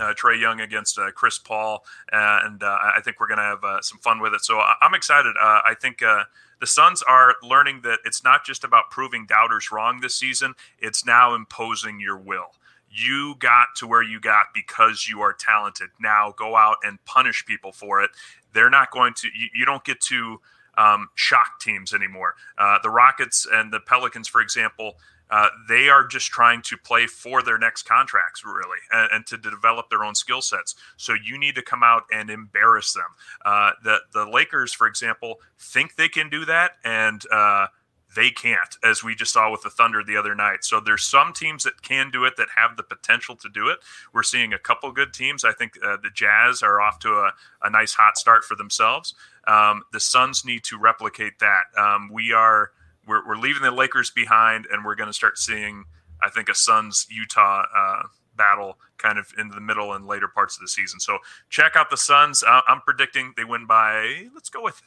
Uh, 0.00 0.14
Trae 0.14 0.40
Young 0.40 0.58
against 0.60 0.98
uh, 0.98 1.10
Chris 1.10 1.36
Paul, 1.36 1.84
uh, 2.10 2.40
and 2.44 2.62
uh, 2.62 2.78
I 2.96 3.00
think 3.04 3.20
we're 3.20 3.26
going 3.26 3.36
to 3.38 3.44
have 3.44 3.62
uh, 3.62 3.82
some 3.82 3.98
fun 3.98 4.20
with 4.22 4.32
it. 4.32 4.42
So 4.42 4.58
I- 4.58 4.76
I'm 4.80 4.94
excited. 4.94 5.34
Uh, 5.38 5.60
I 5.66 5.74
think 5.78 5.98
the 5.98 6.66
Suns 6.66 7.02
are 7.02 7.34
learning 7.42 7.82
that 7.82 7.98
it's 8.06 8.24
not 8.24 8.42
just 8.42 8.64
about 8.64 8.90
proving 8.90 9.26
doubters 9.26 9.70
wrong 9.70 10.00
this 10.00 10.14
season; 10.14 10.54
it's 10.78 11.04
now 11.04 11.34
imposing 11.34 12.00
your 12.00 12.16
will. 12.16 12.52
You 12.90 13.34
got 13.38 13.68
to 13.76 13.86
where 13.86 14.02
you 14.02 14.18
got 14.18 14.46
because 14.54 15.08
you 15.10 15.20
are 15.20 15.34
talented. 15.34 15.90
Now 16.00 16.32
go 16.38 16.56
out 16.56 16.76
and 16.82 17.04
punish 17.04 17.44
people 17.44 17.72
for 17.72 18.02
it. 18.02 18.10
They're 18.54 18.70
not 18.70 18.92
going 18.92 19.12
to. 19.14 19.28
You, 19.28 19.48
you 19.54 19.66
don't 19.66 19.84
get 19.84 20.00
to 20.02 20.40
um, 20.78 21.08
shock 21.16 21.60
teams 21.60 21.92
anymore. 21.92 22.34
Uh, 22.56 22.78
the 22.82 22.90
Rockets 22.90 23.46
and 23.50 23.70
the 23.72 23.80
Pelicans, 23.80 24.28
for 24.28 24.40
example, 24.40 24.94
uh, 25.32 25.48
they 25.66 25.88
are 25.88 26.06
just 26.06 26.30
trying 26.30 26.60
to 26.60 26.76
play 26.76 27.06
for 27.06 27.42
their 27.42 27.58
next 27.58 27.84
contracts, 27.84 28.44
really, 28.44 28.78
and, 28.92 29.08
and 29.12 29.26
to 29.26 29.38
develop 29.38 29.88
their 29.88 30.04
own 30.04 30.14
skill 30.14 30.42
sets. 30.42 30.74
So 30.98 31.14
you 31.14 31.38
need 31.38 31.54
to 31.54 31.62
come 31.62 31.82
out 31.82 32.02
and 32.12 32.28
embarrass 32.28 32.92
them. 32.92 33.10
Uh, 33.44 33.70
the 33.82 33.98
the 34.12 34.26
Lakers, 34.26 34.74
for 34.74 34.86
example, 34.86 35.40
think 35.58 35.96
they 35.96 36.08
can 36.08 36.28
do 36.28 36.44
that, 36.44 36.72
and 36.84 37.22
uh, 37.32 37.68
they 38.14 38.30
can't, 38.30 38.76
as 38.84 39.02
we 39.02 39.14
just 39.14 39.32
saw 39.32 39.50
with 39.50 39.62
the 39.62 39.70
Thunder 39.70 40.04
the 40.04 40.18
other 40.18 40.34
night. 40.34 40.64
So 40.64 40.80
there's 40.80 41.02
some 41.02 41.32
teams 41.32 41.64
that 41.64 41.80
can 41.80 42.10
do 42.10 42.26
it 42.26 42.34
that 42.36 42.48
have 42.56 42.76
the 42.76 42.82
potential 42.82 43.36
to 43.36 43.48
do 43.48 43.68
it. 43.68 43.78
We're 44.12 44.22
seeing 44.22 44.52
a 44.52 44.58
couple 44.58 44.92
good 44.92 45.14
teams. 45.14 45.44
I 45.44 45.52
think 45.52 45.72
uh, 45.82 45.96
the 46.02 46.10
Jazz 46.10 46.62
are 46.62 46.80
off 46.80 46.98
to 47.00 47.08
a, 47.08 47.32
a 47.62 47.70
nice 47.70 47.94
hot 47.94 48.18
start 48.18 48.44
for 48.44 48.54
themselves. 48.54 49.14
Um, 49.46 49.84
the 49.92 50.00
Suns 50.00 50.44
need 50.44 50.62
to 50.64 50.78
replicate 50.78 51.38
that. 51.38 51.62
Um, 51.76 52.10
we 52.12 52.32
are 52.32 52.72
we're, 53.06 53.26
we're 53.26 53.36
leaving 53.36 53.62
the 53.62 53.70
Lakers 53.70 54.10
behind, 54.10 54.66
and 54.70 54.84
we're 54.84 54.94
going 54.94 55.08
to 55.08 55.12
start 55.12 55.38
seeing, 55.38 55.84
I 56.22 56.30
think, 56.30 56.48
a 56.48 56.54
Suns 56.54 57.06
Utah 57.10 57.64
uh, 57.74 58.02
battle 58.36 58.78
kind 58.98 59.18
of 59.18 59.26
in 59.38 59.48
the 59.48 59.60
middle 59.60 59.92
and 59.92 60.06
later 60.06 60.28
parts 60.28 60.56
of 60.56 60.60
the 60.60 60.68
season. 60.68 61.00
So 61.00 61.18
check 61.50 61.76
out 61.76 61.90
the 61.90 61.96
Suns. 61.96 62.42
Uh, 62.42 62.60
I'm 62.68 62.80
predicting 62.80 63.34
they 63.36 63.44
win 63.44 63.66
by 63.66 64.28
let's 64.34 64.48
go 64.48 64.62
with 64.62 64.80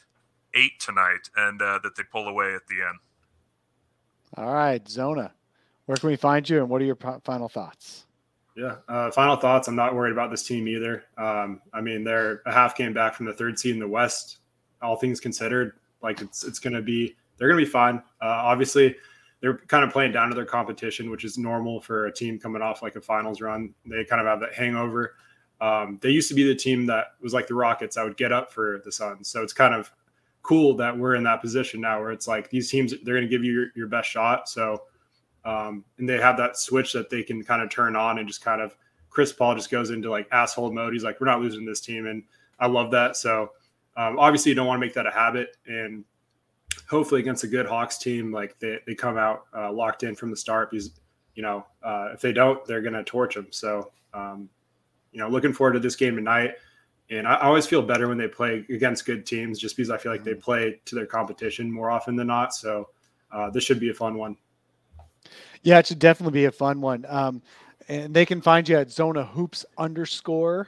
eight 0.54 0.80
tonight, 0.80 1.30
and 1.36 1.62
uh, 1.62 1.80
that 1.84 1.96
they 1.96 2.04
pull 2.04 2.28
away 2.28 2.54
at 2.56 2.68
the 2.68 2.76
end. 2.76 3.00
All 4.38 4.54
right, 4.54 4.88
Zona, 4.88 5.32
where 5.86 5.98
can 5.98 6.10
we 6.10 6.16
find 6.16 6.50
you 6.50 6.60
and 6.60 6.70
what 6.70 6.82
are 6.82 6.86
your 6.86 6.96
po- 6.96 7.22
final 7.24 7.50
thoughts? 7.50 8.06
Yeah. 8.56 8.78
Uh, 8.88 9.12
final 9.12 9.36
thoughts. 9.36 9.68
I'm 9.68 9.76
not 9.76 9.94
worried 9.94 10.14
about 10.14 10.32
this 10.32 10.44
team 10.44 10.68
either. 10.68 11.04
Um, 11.18 11.62
I 11.74 11.82
mean, 11.82 12.04
they're 12.04 12.42
a 12.46 12.54
half 12.54 12.76
game 12.76 12.94
back 12.94 13.14
from 13.14 13.26
the 13.26 13.34
third 13.34 13.60
seed 13.60 13.74
in 13.74 13.80
the 13.80 13.88
West. 13.88 14.38
All 14.82 14.96
things 14.96 15.20
considered, 15.20 15.74
like 16.02 16.22
it's 16.22 16.44
it's 16.44 16.60
going 16.60 16.74
to 16.74 16.82
be 16.82 17.16
they're 17.38 17.48
going 17.48 17.60
to 17.60 17.66
be 17.66 17.72
fine. 17.72 17.98
Uh, 18.22 18.42
obviously, 18.44 18.96
they're 19.42 19.58
kind 19.68 19.84
of 19.84 19.92
playing 19.92 20.12
down 20.12 20.30
to 20.30 20.36
their 20.36 20.46
competition, 20.46 21.10
which 21.10 21.24
is 21.24 21.38
normal 21.38 21.82
for 21.82 22.08
a 22.08 22.14
team 22.14 22.40
coming 22.40 22.62
off 22.62 22.82
like 22.82 22.96
a 22.96 23.02
finals 23.02 23.42
run. 23.42 23.74
They 23.86 24.04
kind 24.06 24.22
of 24.22 24.28
have 24.28 24.40
that 24.40 24.54
hangover. 24.54 25.16
Um, 25.62 26.00
they 26.02 26.10
used 26.10 26.30
to 26.30 26.36
be 26.36 26.44
the 26.44 26.56
team 26.56 26.86
that 26.88 27.14
was 27.22 27.34
like 27.34 27.48
the 27.48 27.56
Rockets. 27.56 27.98
I 27.98 28.04
would 28.04 28.18
get 28.18 28.32
up 28.32 28.52
for 28.52 28.82
the 28.84 28.92
Suns. 28.92 29.28
So 29.28 29.42
it's 29.42 29.54
kind 29.54 29.74
of 29.74 29.92
cool 30.42 30.76
that 30.76 30.98
we're 30.98 31.16
in 31.16 31.24
that 31.24 31.42
position 31.42 31.82
now 31.82 32.00
where 32.00 32.12
it's 32.12 32.28
like 32.28 32.50
these 32.50 32.70
teams 32.70 32.94
they're 33.04 33.16
going 33.16 33.28
to 33.28 33.30
give 33.30 33.44
you 33.44 33.52
your, 33.52 33.68
your 33.76 33.88
best 33.88 34.10
shot. 34.10 34.48
So 34.48 34.84
um, 35.46 35.86
and 36.00 36.10
they 36.10 36.20
have 36.20 36.38
that 36.38 36.58
switch 36.58 36.92
that 36.94 37.10
they 37.10 37.24
can 37.24 37.44
kind 37.44 37.62
of 37.62 37.70
turn 37.70 37.96
on 37.96 38.18
and 38.18 38.28
just 38.28 38.44
kind 38.44 38.62
of 38.62 38.76
Chris 39.10 39.32
Paul 39.32 39.56
just 39.56 39.70
goes 39.70 39.92
into 39.92 40.10
like 40.10 40.28
asshole 40.32 40.74
mode. 40.74 40.94
He's 40.94 41.04
like, 41.04 41.22
we're 41.22 41.28
not 41.28 41.40
losing 41.40 41.66
this 41.66 41.80
team, 41.80 42.08
and 42.08 42.24
I 42.60 42.68
love 42.68 42.92
that. 42.92 43.16
So 43.16 43.52
um, 43.96 44.20
obviously, 44.20 44.50
you 44.50 44.56
don't 44.56 44.68
want 44.68 44.82
to 44.82 44.86
make 44.86 44.94
that 44.96 45.06
a 45.06 45.12
habit, 45.12 45.56
and 45.68 46.04
hopefully 46.90 47.22
against 47.22 47.44
a 47.44 47.48
good 47.48 47.66
Hawks 47.66 47.98
team, 47.98 48.32
like 48.32 48.58
they, 48.60 48.80
they 48.86 48.96
come 48.96 49.18
out 49.18 49.46
uh, 49.56 49.72
locked 49.72 50.04
in 50.04 50.16
from 50.16 50.30
the 50.30 50.38
start 50.38 50.72
because 50.72 50.92
you 51.36 51.44
know 51.44 51.66
uh, 51.84 52.10
if 52.14 52.22
they 52.22 52.34
don't, 52.34 52.64
they're 52.66 52.82
going 52.82 52.94
to 52.94 53.04
torch 53.04 53.36
them. 53.36 53.48
So 53.52 53.92
um, 54.14 54.50
you 55.12 55.20
know, 55.20 55.30
looking 55.30 55.54
forward 55.54 55.74
to 55.74 55.80
this 55.80 55.96
game 55.96 56.16
tonight. 56.16 56.52
And 57.10 57.28
I 57.28 57.36
I 57.36 57.46
always 57.46 57.68
feel 57.68 57.82
better 57.82 58.08
when 58.08 58.18
they 58.18 58.28
play 58.28 58.66
against 58.70 59.06
good 59.06 59.26
teams, 59.26 59.60
just 59.60 59.76
because 59.76 59.92
I 59.92 59.98
feel 59.98 60.12
like 60.12 60.24
they 60.24 60.34
play 60.34 60.80
to 60.86 60.96
their 60.96 61.06
competition 61.06 61.72
more 61.72 61.92
often 61.92 62.16
than 62.16 62.28
not. 62.28 62.54
So 62.54 62.90
uh, 63.32 63.50
this 63.50 63.64
should 63.64 63.80
be 63.80 63.90
a 63.90 63.94
fun 63.94 64.18
one. 64.18 64.38
Yeah, 65.62 65.80
it 65.80 65.88
should 65.88 66.00
definitely 66.00 66.40
be 66.40 66.46
a 66.46 66.52
fun 66.52 66.82
one. 66.82 67.06
Um, 67.08 67.42
and 67.88 68.14
they 68.14 68.26
can 68.26 68.42
find 68.42 68.68
you 68.68 68.78
at 68.78 68.90
Zona 68.92 69.24
Hoops 69.24 69.66
underscore 69.78 70.68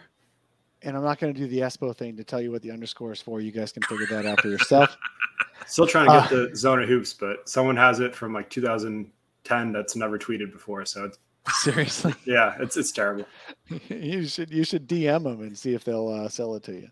and 0.84 0.96
I'm 0.96 1.04
not 1.04 1.20
going 1.20 1.34
to 1.34 1.40
do 1.40 1.48
the 1.48 1.60
Espo 1.60 1.96
thing 1.96 2.16
to 2.18 2.24
tell 2.24 2.42
you 2.42 2.52
what 2.52 2.62
the 2.62 2.72
underscore 2.72 3.12
is 3.12 3.22
for. 3.22 3.42
You 3.42 3.52
guys 3.52 3.72
can 3.72 3.84
figure 3.84 4.06
that 4.08 4.26
out 4.26 4.42
for 4.42 4.50
yourself. 4.50 4.96
Still 5.68 5.88
trying 5.88 6.08
to 6.08 6.12
get 6.12 6.26
uh, 6.26 6.50
the 6.50 6.56
zone 6.56 6.82
of 6.82 6.90
hoops, 6.90 7.14
but 7.14 7.48
someone 7.48 7.76
has 7.76 8.00
it 8.00 8.16
from 8.16 8.34
like 8.34 8.50
2010 8.50 9.72
that's 9.72 9.96
never 9.96 10.18
tweeted 10.18 10.52
before. 10.52 10.86
So 10.86 11.06
it's 11.06 11.20
seriously, 11.64 12.14
yeah, 12.26 12.56
it's 12.60 12.78
it's 12.78 12.92
terrible. 12.92 13.26
you 13.90 14.26
should 14.26 14.52
you 14.52 14.64
should 14.64 14.88
DM 14.88 15.24
them 15.24 15.42
and 15.42 15.58
see 15.58 15.74
if 15.74 15.84
they'll 15.84 16.10
uh, 16.10 16.30
sell 16.30 16.56
it 16.56 16.64
to 16.64 16.74
you. 16.74 16.90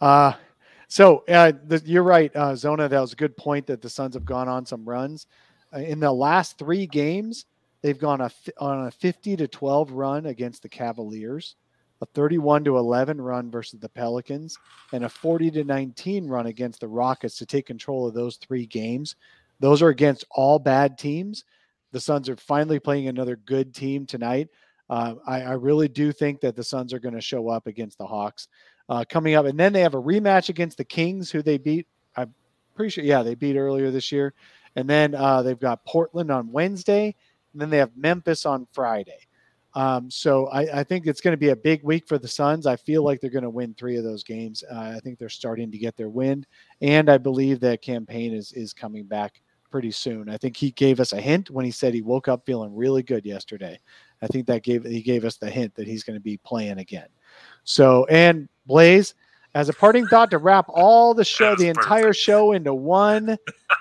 Uh, 0.00 0.32
so 0.88 1.24
uh, 1.28 1.52
the, 1.66 1.82
you're 1.84 2.02
right, 2.02 2.34
uh, 2.34 2.56
Zona. 2.56 2.88
That 2.88 3.00
was 3.00 3.12
a 3.12 3.16
good 3.16 3.36
point 3.36 3.66
that 3.66 3.82
the 3.82 3.90
Suns 3.90 4.14
have 4.14 4.24
gone 4.24 4.48
on 4.48 4.64
some 4.64 4.88
runs 4.88 5.26
uh, 5.74 5.78
in 5.78 6.00
the 6.00 6.12
last 6.12 6.58
three 6.58 6.86
games. 6.86 7.46
They've 7.82 7.98
gone 7.98 8.20
a, 8.20 8.30
on 8.58 8.86
a 8.88 8.90
50 8.90 9.36
to 9.36 9.46
12 9.46 9.92
run 9.92 10.26
against 10.26 10.62
the 10.62 10.68
Cavaliers 10.68 11.54
a 12.00 12.06
31 12.06 12.64
to 12.64 12.76
11 12.76 13.20
run 13.20 13.50
versus 13.50 13.80
the 13.80 13.88
Pelicans, 13.88 14.58
and 14.92 15.04
a 15.04 15.08
40 15.08 15.50
to 15.52 15.64
19 15.64 16.26
run 16.26 16.46
against 16.46 16.80
the 16.80 16.88
Rockets 16.88 17.36
to 17.38 17.46
take 17.46 17.66
control 17.66 18.06
of 18.06 18.14
those 18.14 18.36
three 18.36 18.66
games. 18.66 19.16
Those 19.60 19.82
are 19.82 19.88
against 19.88 20.24
all 20.30 20.58
bad 20.58 20.98
teams. 20.98 21.44
The 21.90 22.00
Suns 22.00 22.28
are 22.28 22.36
finally 22.36 22.78
playing 22.78 23.08
another 23.08 23.36
good 23.36 23.74
team 23.74 24.06
tonight. 24.06 24.48
Uh, 24.90 25.14
I, 25.26 25.42
I, 25.42 25.52
really 25.52 25.88
do 25.88 26.12
think 26.12 26.40
that 26.40 26.56
the 26.56 26.64
Suns 26.64 26.94
are 26.94 26.98
going 26.98 27.14
to 27.14 27.20
show 27.20 27.48
up 27.48 27.66
against 27.66 27.98
the 27.98 28.06
Hawks 28.06 28.48
uh, 28.88 29.04
coming 29.06 29.34
up, 29.34 29.44
and 29.44 29.58
then 29.58 29.72
they 29.72 29.82
have 29.82 29.94
a 29.94 30.00
rematch 30.00 30.48
against 30.48 30.78
the 30.78 30.84
Kings, 30.84 31.30
who 31.30 31.42
they 31.42 31.58
beat. 31.58 31.86
I'm 32.16 32.32
pretty 32.74 32.90
sure, 32.90 33.04
yeah, 33.04 33.22
they 33.22 33.34
beat 33.34 33.56
earlier 33.56 33.90
this 33.90 34.10
year, 34.10 34.32
and 34.76 34.88
then 34.88 35.14
uh, 35.14 35.42
they've 35.42 35.58
got 35.58 35.84
Portland 35.84 36.30
on 36.30 36.52
Wednesday, 36.52 37.14
and 37.52 37.60
then 37.60 37.68
they 37.68 37.76
have 37.78 37.96
Memphis 37.96 38.46
on 38.46 38.66
Friday. 38.72 39.27
Um, 39.74 40.10
so 40.10 40.46
I, 40.46 40.80
I, 40.80 40.84
think 40.84 41.06
it's 41.06 41.20
going 41.20 41.32
to 41.32 41.38
be 41.38 41.50
a 41.50 41.56
big 41.56 41.82
week 41.82 42.08
for 42.08 42.18
the 42.18 42.26
Suns. 42.26 42.66
I 42.66 42.74
feel 42.74 43.04
like 43.04 43.20
they're 43.20 43.30
going 43.30 43.44
to 43.44 43.50
win 43.50 43.74
three 43.74 43.96
of 43.96 44.02
those 44.02 44.24
games. 44.24 44.64
Uh, 44.70 44.94
I 44.96 45.00
think 45.00 45.18
they're 45.18 45.28
starting 45.28 45.70
to 45.70 45.78
get 45.78 45.96
their 45.96 46.08
wind, 46.08 46.46
and 46.80 47.10
I 47.10 47.18
believe 47.18 47.60
that 47.60 47.82
Cam 47.82 48.06
Payne 48.06 48.32
is 48.32 48.52
is 48.52 48.72
coming 48.72 49.04
back 49.04 49.42
pretty 49.70 49.90
soon. 49.90 50.28
I 50.28 50.36
think 50.36 50.56
he 50.56 50.70
gave 50.72 51.00
us 51.00 51.12
a 51.12 51.20
hint 51.20 51.50
when 51.50 51.64
he 51.64 51.70
said 51.70 51.92
he 51.92 52.02
woke 52.02 52.28
up 52.28 52.46
feeling 52.46 52.74
really 52.74 53.02
good 53.02 53.26
yesterday. 53.26 53.78
I 54.22 54.26
think 54.26 54.46
that 54.46 54.62
gave 54.62 54.84
he 54.84 55.02
gave 55.02 55.24
us 55.24 55.36
the 55.36 55.50
hint 55.50 55.74
that 55.74 55.86
he's 55.86 56.02
going 56.02 56.16
to 56.16 56.22
be 56.22 56.38
playing 56.38 56.78
again. 56.78 57.08
So 57.64 58.06
and 58.06 58.48
Blaze, 58.66 59.14
as 59.54 59.68
a 59.68 59.72
parting 59.72 60.06
thought 60.06 60.30
to 60.30 60.38
wrap 60.38 60.66
all 60.68 61.14
the 61.14 61.24
show, 61.24 61.54
the 61.54 61.68
entire 61.68 62.08
perfect. 62.08 62.18
show 62.18 62.52
into 62.52 62.74
one 62.74 63.36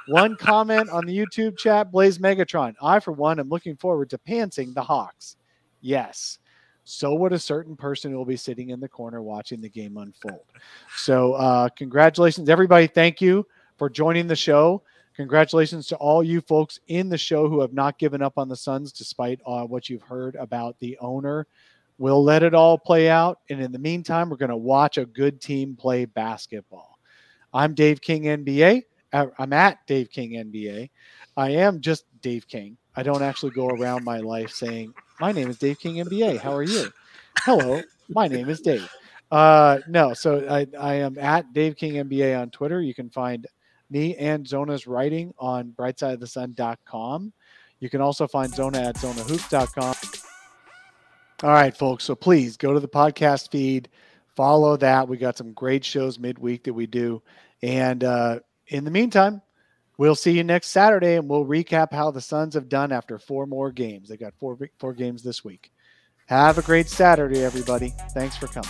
one 0.07 0.35
comment 0.35 0.89
on 0.89 1.05
the 1.05 1.17
YouTube 1.17 1.57
chat, 1.57 1.91
Blaze 1.91 2.17
Megatron. 2.17 2.75
I 2.81 2.99
for 2.99 3.11
one 3.11 3.39
am 3.39 3.49
looking 3.49 3.77
forward 3.77 4.09
to 4.11 4.17
pantsing 4.17 4.73
the 4.73 4.83
Hawks. 4.83 5.37
Yes. 5.81 6.39
So 6.83 7.13
would 7.15 7.33
a 7.33 7.39
certain 7.39 7.75
person 7.75 8.11
who 8.11 8.17
will 8.17 8.25
be 8.25 8.37
sitting 8.37 8.69
in 8.69 8.79
the 8.79 8.87
corner 8.87 9.21
watching 9.21 9.59
the 9.59 9.69
game 9.69 9.97
unfold. 9.97 10.45
So, 10.95 11.33
uh, 11.33 11.67
congratulations, 11.69 12.47
everybody. 12.47 12.87
Thank 12.87 13.19
you 13.19 13.45
for 13.77 13.89
joining 13.89 14.25
the 14.25 14.37
show. 14.37 14.81
Congratulations 15.17 15.87
to 15.87 15.97
all 15.97 16.23
you 16.23 16.41
folks 16.41 16.79
in 16.87 17.09
the 17.09 17.17
show 17.17 17.49
who 17.49 17.59
have 17.59 17.73
not 17.73 17.97
given 17.97 18.21
up 18.21 18.37
on 18.37 18.47
the 18.47 18.55
Suns 18.55 18.91
despite 18.91 19.41
uh, 19.45 19.63
what 19.63 19.89
you've 19.89 20.03
heard 20.03 20.35
about 20.35 20.79
the 20.79 20.97
owner. 20.99 21.45
We'll 21.97 22.23
let 22.23 22.43
it 22.43 22.53
all 22.53 22.77
play 22.77 23.09
out. 23.09 23.39
And 23.49 23.61
in 23.61 23.71
the 23.71 23.79
meantime, 23.79 24.29
we're 24.29 24.37
going 24.37 24.49
to 24.49 24.55
watch 24.55 24.97
a 24.97 25.05
good 25.05 25.41
team 25.41 25.75
play 25.75 26.05
basketball. 26.05 26.99
I'm 27.53 27.73
Dave 27.73 27.99
King 27.99 28.23
NBA. 28.23 28.83
Uh, 29.11 29.25
I'm 29.39 29.53
at 29.53 29.85
Dave 29.87 30.09
King 30.11 30.31
NBA. 30.33 30.89
I 31.35 31.49
am 31.49 31.81
just 31.81 32.05
Dave 32.21 32.47
King. 32.47 32.77
I 32.95 33.03
don't 33.03 33.23
actually 33.23 33.51
go 33.51 33.67
around 33.67 34.03
my 34.03 34.19
life 34.19 34.51
saying, 34.51 34.93
My 35.19 35.31
name 35.31 35.49
is 35.49 35.57
Dave 35.57 35.79
King 35.79 35.95
NBA. 35.95 36.37
How 36.39 36.53
are 36.53 36.63
you? 36.63 36.91
Hello, 37.39 37.81
my 38.07 38.27
name 38.27 38.49
is 38.49 38.61
Dave. 38.61 38.87
Uh, 39.31 39.79
no, 39.87 40.13
so 40.13 40.45
I, 40.47 40.67
I 40.79 40.95
am 40.95 41.17
at 41.17 41.51
Dave 41.53 41.75
King 41.75 41.93
NBA 41.93 42.39
on 42.39 42.51
Twitter. 42.51 42.81
You 42.81 42.93
can 42.93 43.09
find 43.09 43.47
me 43.89 44.15
and 44.17 44.45
Zona's 44.45 44.85
writing 44.85 45.33
on 45.39 45.73
brightsideofthesun.com. 45.75 47.33
You 47.79 47.89
can 47.89 47.99
also 47.99 48.27
find 48.27 48.53
Zona 48.53 48.79
at 48.79 48.95
zonahoops.com. 48.95 49.95
All 51.43 51.49
right, 51.49 51.75
folks. 51.75 52.03
So 52.03 52.13
please 52.13 52.55
go 52.55 52.73
to 52.73 52.79
the 52.79 52.87
podcast 52.87 53.49
feed, 53.49 53.89
follow 54.35 54.77
that. 54.77 55.07
We 55.07 55.17
got 55.17 55.35
some 55.35 55.53
great 55.53 55.83
shows 55.83 56.19
midweek 56.19 56.63
that 56.65 56.73
we 56.73 56.85
do. 56.85 57.23
And 57.63 58.03
uh, 58.03 58.39
in 58.67 58.83
the 58.83 58.91
meantime, 58.91 59.41
We'll 59.97 60.15
see 60.15 60.31
you 60.31 60.43
next 60.43 60.67
Saturday, 60.67 61.15
and 61.15 61.27
we'll 61.27 61.45
recap 61.45 61.91
how 61.91 62.11
the 62.11 62.21
Suns 62.21 62.53
have 62.53 62.69
done 62.69 62.91
after 62.91 63.17
four 63.17 63.47
more 63.47 63.71
games. 63.71 64.09
They 64.09 64.17
got 64.17 64.35
four 64.39 64.57
four 64.77 64.93
games 64.93 65.23
this 65.23 65.43
week. 65.43 65.71
Have 66.27 66.57
a 66.57 66.61
great 66.61 66.87
Saturday, 66.87 67.43
everybody. 67.43 67.93
Thanks 68.11 68.37
for 68.37 68.47
coming. 68.47 68.69